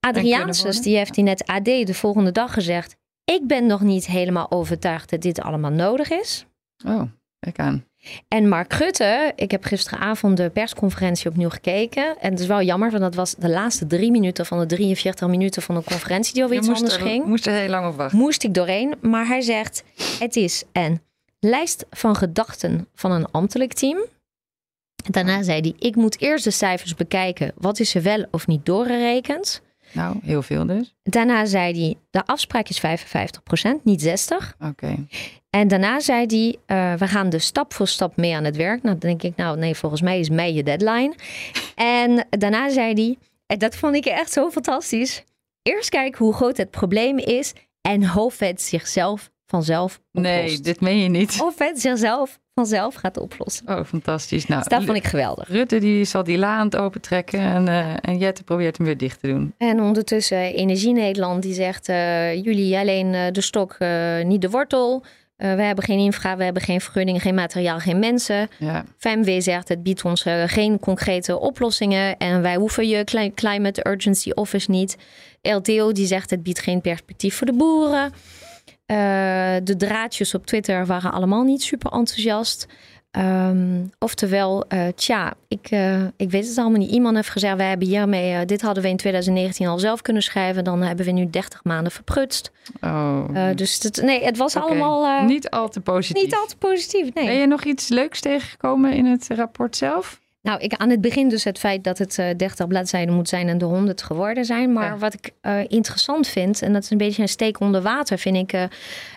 Adriaanses, 0.00 0.80
die 0.80 0.96
heeft 0.96 1.16
in 1.16 1.26
het 1.26 1.46
AD 1.46 1.64
de 1.64 1.94
volgende 1.94 2.32
dag 2.32 2.52
gezegd... 2.52 2.96
ik 3.24 3.46
ben 3.46 3.66
nog 3.66 3.80
niet 3.80 4.06
helemaal 4.06 4.50
overtuigd 4.50 5.10
dat 5.10 5.20
dit 5.20 5.40
allemaal 5.40 5.70
nodig 5.70 6.10
is. 6.10 6.46
Oh, 6.86 7.02
kijk 7.38 7.58
aan. 7.58 7.84
En 8.28 8.48
Mark 8.48 8.72
Rutte, 8.72 9.32
ik 9.36 9.50
heb 9.50 9.64
gisteravond 9.64 10.36
de 10.36 10.50
persconferentie 10.50 11.30
opnieuw 11.30 11.48
gekeken. 11.48 12.20
En 12.20 12.30
het 12.30 12.40
is 12.40 12.46
wel 12.46 12.62
jammer, 12.62 12.90
want 12.90 13.02
dat 13.02 13.14
was 13.14 13.34
de 13.34 13.48
laatste 13.48 13.86
drie 13.86 14.10
minuten 14.10 14.46
van 14.46 14.58
de 14.58 14.66
43 14.66 15.28
minuten 15.28 15.62
van 15.62 15.74
de 15.74 15.82
conferentie 15.84 16.34
die 16.34 16.44
over 16.44 16.56
iets 16.56 16.68
anders 16.68 16.94
er, 16.94 17.00
ging. 17.00 17.24
Moest 17.24 17.46
er 17.46 17.52
heel 17.52 17.68
lang 17.68 17.86
op 17.86 17.96
wachten. 17.96 18.18
Moest 18.18 18.42
ik 18.42 18.54
doorheen. 18.54 18.94
Maar 19.00 19.26
hij 19.26 19.40
zegt, 19.40 19.84
het 20.18 20.36
is 20.36 20.64
een 20.72 21.00
lijst 21.40 21.86
van 21.90 22.16
gedachten 22.16 22.88
van 22.94 23.10
een 23.10 23.30
ambtelijk 23.30 23.72
team. 23.72 24.04
Daarna 25.10 25.42
zei 25.42 25.60
hij, 25.60 25.74
ik 25.78 25.96
moet 25.96 26.20
eerst 26.20 26.44
de 26.44 26.50
cijfers 26.50 26.94
bekijken. 26.94 27.52
Wat 27.56 27.80
is 27.80 27.94
er 27.94 28.02
wel 28.02 28.26
of 28.30 28.46
niet 28.46 28.66
doorgerekend? 28.66 29.62
Nou, 29.92 30.16
heel 30.22 30.42
veel 30.42 30.66
dus. 30.66 30.94
Daarna 31.02 31.44
zei 31.44 31.80
hij, 31.80 31.96
de 32.10 32.26
afspraak 32.26 32.68
is 32.68 32.82
55%, 32.82 33.82
niet 33.82 34.02
60. 34.02 34.56
Oké. 34.60 35.06
En 35.50 35.68
daarna 35.68 36.00
zei 36.00 36.26
hij, 36.26 36.76
uh, 36.76 36.98
we 36.98 37.08
gaan 37.08 37.30
dus 37.30 37.44
stap 37.44 37.74
voor 37.74 37.88
stap 37.88 38.16
mee 38.16 38.36
aan 38.36 38.44
het 38.44 38.56
werk. 38.56 38.82
Nou, 38.82 38.98
dan 38.98 39.08
denk 39.08 39.22
ik, 39.22 39.36
nou 39.36 39.58
nee, 39.58 39.74
volgens 39.74 40.00
mij 40.00 40.20
is 40.20 40.28
mei 40.30 40.54
je 40.54 40.62
deadline. 40.62 41.14
En 41.74 42.26
daarna 42.30 42.70
zei 42.70 42.92
hij, 42.92 43.16
en 43.46 43.58
dat 43.58 43.76
vond 43.76 43.94
ik 43.94 44.04
echt 44.04 44.32
zo 44.32 44.50
fantastisch. 44.50 45.24
Eerst 45.62 45.88
kijken 45.88 46.24
hoe 46.24 46.34
groot 46.34 46.56
het 46.56 46.70
probleem 46.70 47.18
is 47.18 47.52
en 47.80 48.04
hoop 48.04 48.38
het 48.38 48.62
zichzelf 48.62 49.30
vanzelf 49.46 50.00
oplost. 50.12 50.34
Nee, 50.34 50.60
dit 50.60 50.80
meen 50.80 50.98
je 50.98 51.08
niet. 51.08 51.40
Of 51.40 51.58
het 51.58 51.80
zichzelf 51.80 52.38
vanzelf 52.54 52.94
gaat 52.94 53.16
oplossen. 53.16 53.68
Oh, 53.68 53.84
fantastisch. 53.84 54.46
Nou, 54.46 54.60
dus 54.60 54.68
dat 54.68 54.84
vond 54.84 54.96
ik 54.96 55.04
geweldig. 55.04 55.48
Rutte 55.48 55.78
die 55.78 56.04
zal 56.04 56.24
die 56.24 56.38
la 56.38 56.56
aan 56.56 56.64
het 56.64 56.76
opentrekken 56.76 57.40
en, 57.40 57.68
uh, 57.68 57.94
en 58.00 58.18
Jette 58.18 58.44
probeert 58.44 58.76
hem 58.76 58.86
weer 58.86 58.96
dicht 58.96 59.20
te 59.20 59.26
doen. 59.26 59.54
En 59.58 59.80
ondertussen 59.80 60.54
Energie 60.54 60.92
Nederland 60.92 61.42
die 61.42 61.54
zegt, 61.54 61.88
uh, 61.88 62.34
jullie 62.34 62.78
alleen 62.78 63.12
uh, 63.12 63.20
de 63.32 63.40
stok, 63.40 63.76
niet 64.22 64.42
de 64.42 64.50
wortel. 64.50 65.04
we 65.36 65.46
hebben 65.46 65.84
geen 65.84 65.98
infra, 65.98 66.36
we 66.36 66.44
hebben 66.44 66.62
geen 66.62 66.80
vergunningen, 66.80 67.20
geen 67.20 67.34
materiaal, 67.34 67.78
geen 67.78 67.98
mensen. 67.98 68.48
Ja. 68.58 68.84
FMW 68.98 69.40
zegt, 69.40 69.68
het 69.68 69.82
biedt 69.82 70.04
ons 70.04 70.24
geen 70.46 70.78
concrete 70.78 71.38
oplossingen. 71.38 72.16
En 72.16 72.42
wij 72.42 72.56
hoeven 72.56 72.88
je 72.88 73.30
Climate 73.34 73.88
Urgency 73.88 74.30
Office 74.30 74.70
niet. 74.70 74.96
LTO 75.42 75.92
die 75.92 76.06
zegt, 76.06 76.30
het 76.30 76.42
biedt 76.42 76.60
geen 76.60 76.80
perspectief 76.80 77.36
voor 77.36 77.46
de 77.46 77.52
boeren. 77.52 78.12
Uh, 78.86 78.96
de 79.64 79.76
draadjes 79.76 80.34
op 80.34 80.46
Twitter 80.46 80.86
waren 80.86 81.12
allemaal 81.12 81.42
niet 81.42 81.62
super 81.62 81.92
enthousiast. 81.92 82.66
Um, 83.18 83.90
oftewel, 83.98 84.64
uh, 84.68 84.86
tja, 84.94 85.34
ik, 85.48 85.70
uh, 85.70 86.04
ik 86.16 86.30
weet 86.30 86.48
het 86.48 86.58
allemaal 86.58 86.78
niet. 86.78 86.90
Iemand 86.90 87.16
heeft 87.16 87.30
gezegd, 87.30 87.56
wij 87.56 87.68
hebben 87.68 87.88
hiermee, 87.88 88.44
dit 88.44 88.62
hadden 88.62 88.82
we 88.82 88.88
in 88.88 88.96
2019 88.96 89.66
al 89.66 89.78
zelf 89.78 90.02
kunnen 90.02 90.22
schrijven. 90.22 90.64
Dan 90.64 90.82
hebben 90.82 91.04
we 91.06 91.12
nu 91.12 91.30
30 91.30 91.64
maanden 91.64 91.92
verprutst. 91.92 92.52
Oh. 92.80 93.54
dus 93.54 93.82
het, 93.82 94.02
nee, 94.02 94.24
het 94.24 94.36
was 94.36 94.56
okay. 94.56 94.68
allemaal... 94.68 95.24
niet 95.24 95.50
al 95.50 95.68
te 95.68 95.80
positief. 95.80 96.22
Niet 96.22 96.34
al 96.34 96.46
te 96.46 96.56
positief, 96.56 97.14
nee. 97.14 97.26
Ben 97.26 97.34
je 97.34 97.46
nog 97.46 97.64
iets 97.64 97.88
leuks 97.88 98.20
tegengekomen 98.20 98.92
in 98.92 99.06
het 99.06 99.26
rapport 99.28 99.76
zelf? 99.76 100.21
Nou, 100.42 100.60
ik 100.60 100.74
aan 100.74 100.90
het 100.90 101.00
begin 101.00 101.28
dus 101.28 101.44
het 101.44 101.58
feit 101.58 101.84
dat 101.84 101.98
het 101.98 102.18
uh, 102.18 102.26
30 102.36 102.66
bladzijden 102.66 103.14
moet 103.14 103.28
zijn 103.28 103.48
en 103.48 103.58
de 103.58 103.64
100 103.64 104.02
geworden 104.02 104.44
zijn. 104.44 104.72
Maar 104.72 104.92
ja. 104.92 104.96
wat 104.96 105.14
ik 105.14 105.30
uh, 105.42 105.60
interessant 105.68 106.26
vind, 106.28 106.62
en 106.62 106.72
dat 106.72 106.82
is 106.82 106.90
een 106.90 106.98
beetje 106.98 107.22
een 107.22 107.28
steek 107.28 107.60
onder 107.60 107.82
water, 107.82 108.18
vind 108.18 108.36
ik. 108.36 108.52
Uh, 108.52 108.64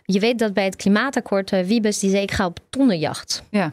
je 0.04 0.20
weet 0.20 0.40
dat 0.40 0.54
bij 0.54 0.64
het 0.64 0.76
klimaatakkoord 0.76 1.50
Wiebes 1.50 2.00
die 2.00 2.10
zei 2.10 2.22
ik 2.22 2.32
ga 2.32 2.46
op 2.46 2.60
tonnenjacht. 2.70 3.44
Ja. 3.50 3.72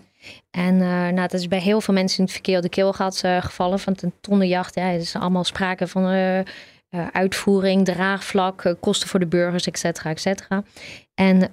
En 0.50 0.76
nou, 0.76 1.14
dat 1.14 1.32
is 1.32 1.48
bij 1.48 1.59
heel 1.59 1.80
veel 1.80 1.94
mensen 1.94 2.18
in 2.18 2.24
het 2.24 2.32
verkeerde 2.32 2.68
keelgat 2.68 3.18
gevallen. 3.18 3.78
van 3.78 3.96
een 4.00 4.12
tonnenjacht, 4.20 4.74
ja, 4.74 4.92
er 4.92 4.98
is 4.98 5.16
allemaal 5.16 5.44
sprake 5.44 5.86
van 5.86 6.05
uitvoering, 7.12 7.84
draagvlak, 7.84 8.76
kosten 8.80 9.09
voor 9.09 9.20
de 9.20 9.26
burgers, 9.26 9.66
et 9.66 9.78
cetera, 9.78 10.11
et 10.11 10.20
cetera. 10.20 10.62
En 11.14 11.50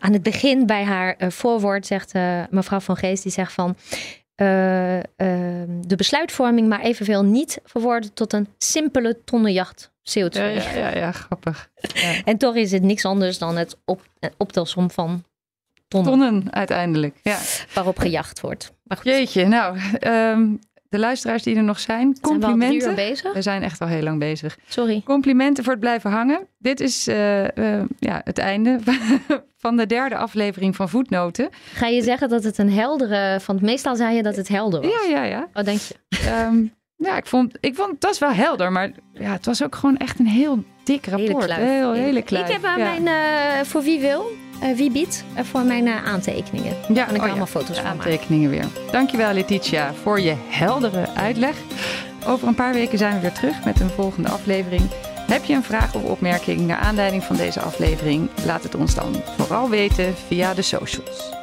aan 0.00 0.12
het 0.12 0.22
begin 0.22 0.66
bij 0.66 0.84
haar 0.84 1.16
voorwoord 1.18 1.86
zegt 1.86 2.12
mevrouw 2.50 2.80
Van 2.80 2.96
Geest, 2.96 3.22
die 3.22 3.32
zegt 3.32 3.52
van... 3.52 3.76
Uh, 4.36 4.96
uh, 4.96 5.02
de 5.80 5.96
besluitvorming 5.96 6.68
maar 6.68 6.80
evenveel 6.80 7.24
niet 7.24 7.60
verwoorden 7.64 8.12
tot 8.12 8.32
een 8.32 8.48
simpele 8.58 9.24
tonnenjacht 9.24 9.90
CO2. 10.10 10.32
Ja, 10.32 10.46
ja, 10.46 10.70
ja, 10.70 10.96
ja 10.96 11.12
grappig. 11.12 11.70
Ja. 11.94 12.22
En 12.30 12.38
toch 12.38 12.54
is 12.54 12.72
het 12.72 12.82
niks 12.82 13.04
anders 13.04 13.38
dan 13.38 13.56
het 13.56 13.76
op, 13.84 14.02
optelsom 14.36 14.90
van 14.90 15.24
tonnen. 15.88 16.12
Tonnen 16.12 16.52
uiteindelijk, 16.52 17.18
ja. 17.22 17.38
Waarop 17.74 17.98
gejacht 17.98 18.40
wordt. 18.40 18.72
Maar 18.82 18.96
goed. 18.96 19.06
Jeetje, 19.06 19.46
nou, 19.46 19.78
um, 20.06 20.58
de 20.92 20.98
luisteraars 20.98 21.42
die 21.42 21.56
er 21.56 21.62
nog 21.62 21.80
zijn, 21.80 22.20
complimenten. 22.20 22.80
Zijn 22.80 22.94
we, 22.94 23.00
bezig? 23.00 23.32
we 23.32 23.42
zijn 23.42 23.62
echt 23.62 23.80
al 23.80 23.86
heel 23.86 24.02
lang 24.02 24.18
bezig. 24.18 24.58
Sorry. 24.68 25.02
Complimenten 25.04 25.64
voor 25.64 25.72
het 25.72 25.80
blijven 25.80 26.10
hangen. 26.10 26.46
Dit 26.58 26.80
is 26.80 27.08
uh, 27.08 27.42
uh, 27.42 27.48
ja, 27.98 28.20
het 28.24 28.38
einde 28.38 28.78
van 29.64 29.76
de 29.76 29.86
derde 29.86 30.16
aflevering 30.16 30.76
van 30.76 30.88
Voetnoten. 30.88 31.48
Ga 31.72 31.86
je 31.86 32.02
zeggen 32.02 32.28
dat 32.28 32.44
het 32.44 32.58
een 32.58 32.70
heldere... 32.70 33.40
Van 33.40 33.58
meestal 33.62 33.96
zei 33.96 34.16
je 34.16 34.22
dat 34.22 34.36
het 34.36 34.48
helder 34.48 34.80
was. 34.80 34.90
Ja, 34.90 35.10
ja, 35.10 35.22
ja. 35.22 35.48
Oh, 35.54 35.64
denk 35.64 35.80
je? 35.80 35.94
Um, 36.46 36.72
ja, 36.96 37.16
ik 37.16 37.26
vond, 37.26 37.56
ik 37.60 37.74
vond 37.74 37.90
het 37.90 38.02
was 38.02 38.18
wel 38.18 38.32
helder, 38.32 38.72
maar 38.72 38.90
ja, 39.12 39.32
het 39.32 39.46
was 39.46 39.62
ook 39.62 39.74
gewoon 39.74 39.96
echt 39.96 40.18
een 40.18 40.26
heel 40.26 40.64
dik 40.84 41.06
rapport. 41.06 41.52
Hele 41.52 41.70
heel, 41.70 41.92
hele 41.92 42.22
kluif. 42.22 42.46
Ik 42.46 42.52
heb 42.52 42.64
aan 42.64 42.78
ja. 42.78 42.98
mijn, 42.98 43.02
uh, 43.02 43.64
voor 43.64 43.82
wie 43.82 44.00
wil, 44.00 44.30
wie 44.76 44.90
biedt, 44.90 45.24
uh, 45.38 45.44
voor 45.44 45.62
mijn 45.62 45.88
aantekeningen. 45.88 46.76
Ja, 46.94 47.04
kan 47.04 47.14
ik 47.14 47.20
oh, 47.20 47.28
allemaal 47.28 47.46
foto's 47.46 47.76
van 47.76 47.86
aantekeningen 47.86 48.50
weer. 48.50 48.66
Dankjewel 48.90 49.32
Letitia 49.32 49.94
voor 49.94 50.20
je 50.20 50.34
heldere 50.48 51.08
uitleg. 51.14 51.56
Over 52.26 52.48
een 52.48 52.54
paar 52.54 52.72
weken 52.72 52.98
zijn 52.98 53.14
we 53.14 53.20
weer 53.20 53.32
terug 53.32 53.64
met 53.64 53.80
een 53.80 53.90
volgende 53.90 54.28
aflevering. 54.28 54.82
Heb 55.26 55.44
je 55.44 55.54
een 55.54 55.62
vraag 55.62 55.94
of 55.94 56.02
opmerking 56.02 56.60
naar 56.60 56.78
aanleiding 56.78 57.24
van 57.24 57.36
deze 57.36 57.60
aflevering? 57.60 58.28
Laat 58.44 58.62
het 58.62 58.74
ons 58.74 58.94
dan 58.94 59.22
vooral 59.36 59.68
weten 59.68 60.14
via 60.28 60.54
de 60.54 60.62
socials. 60.62 61.41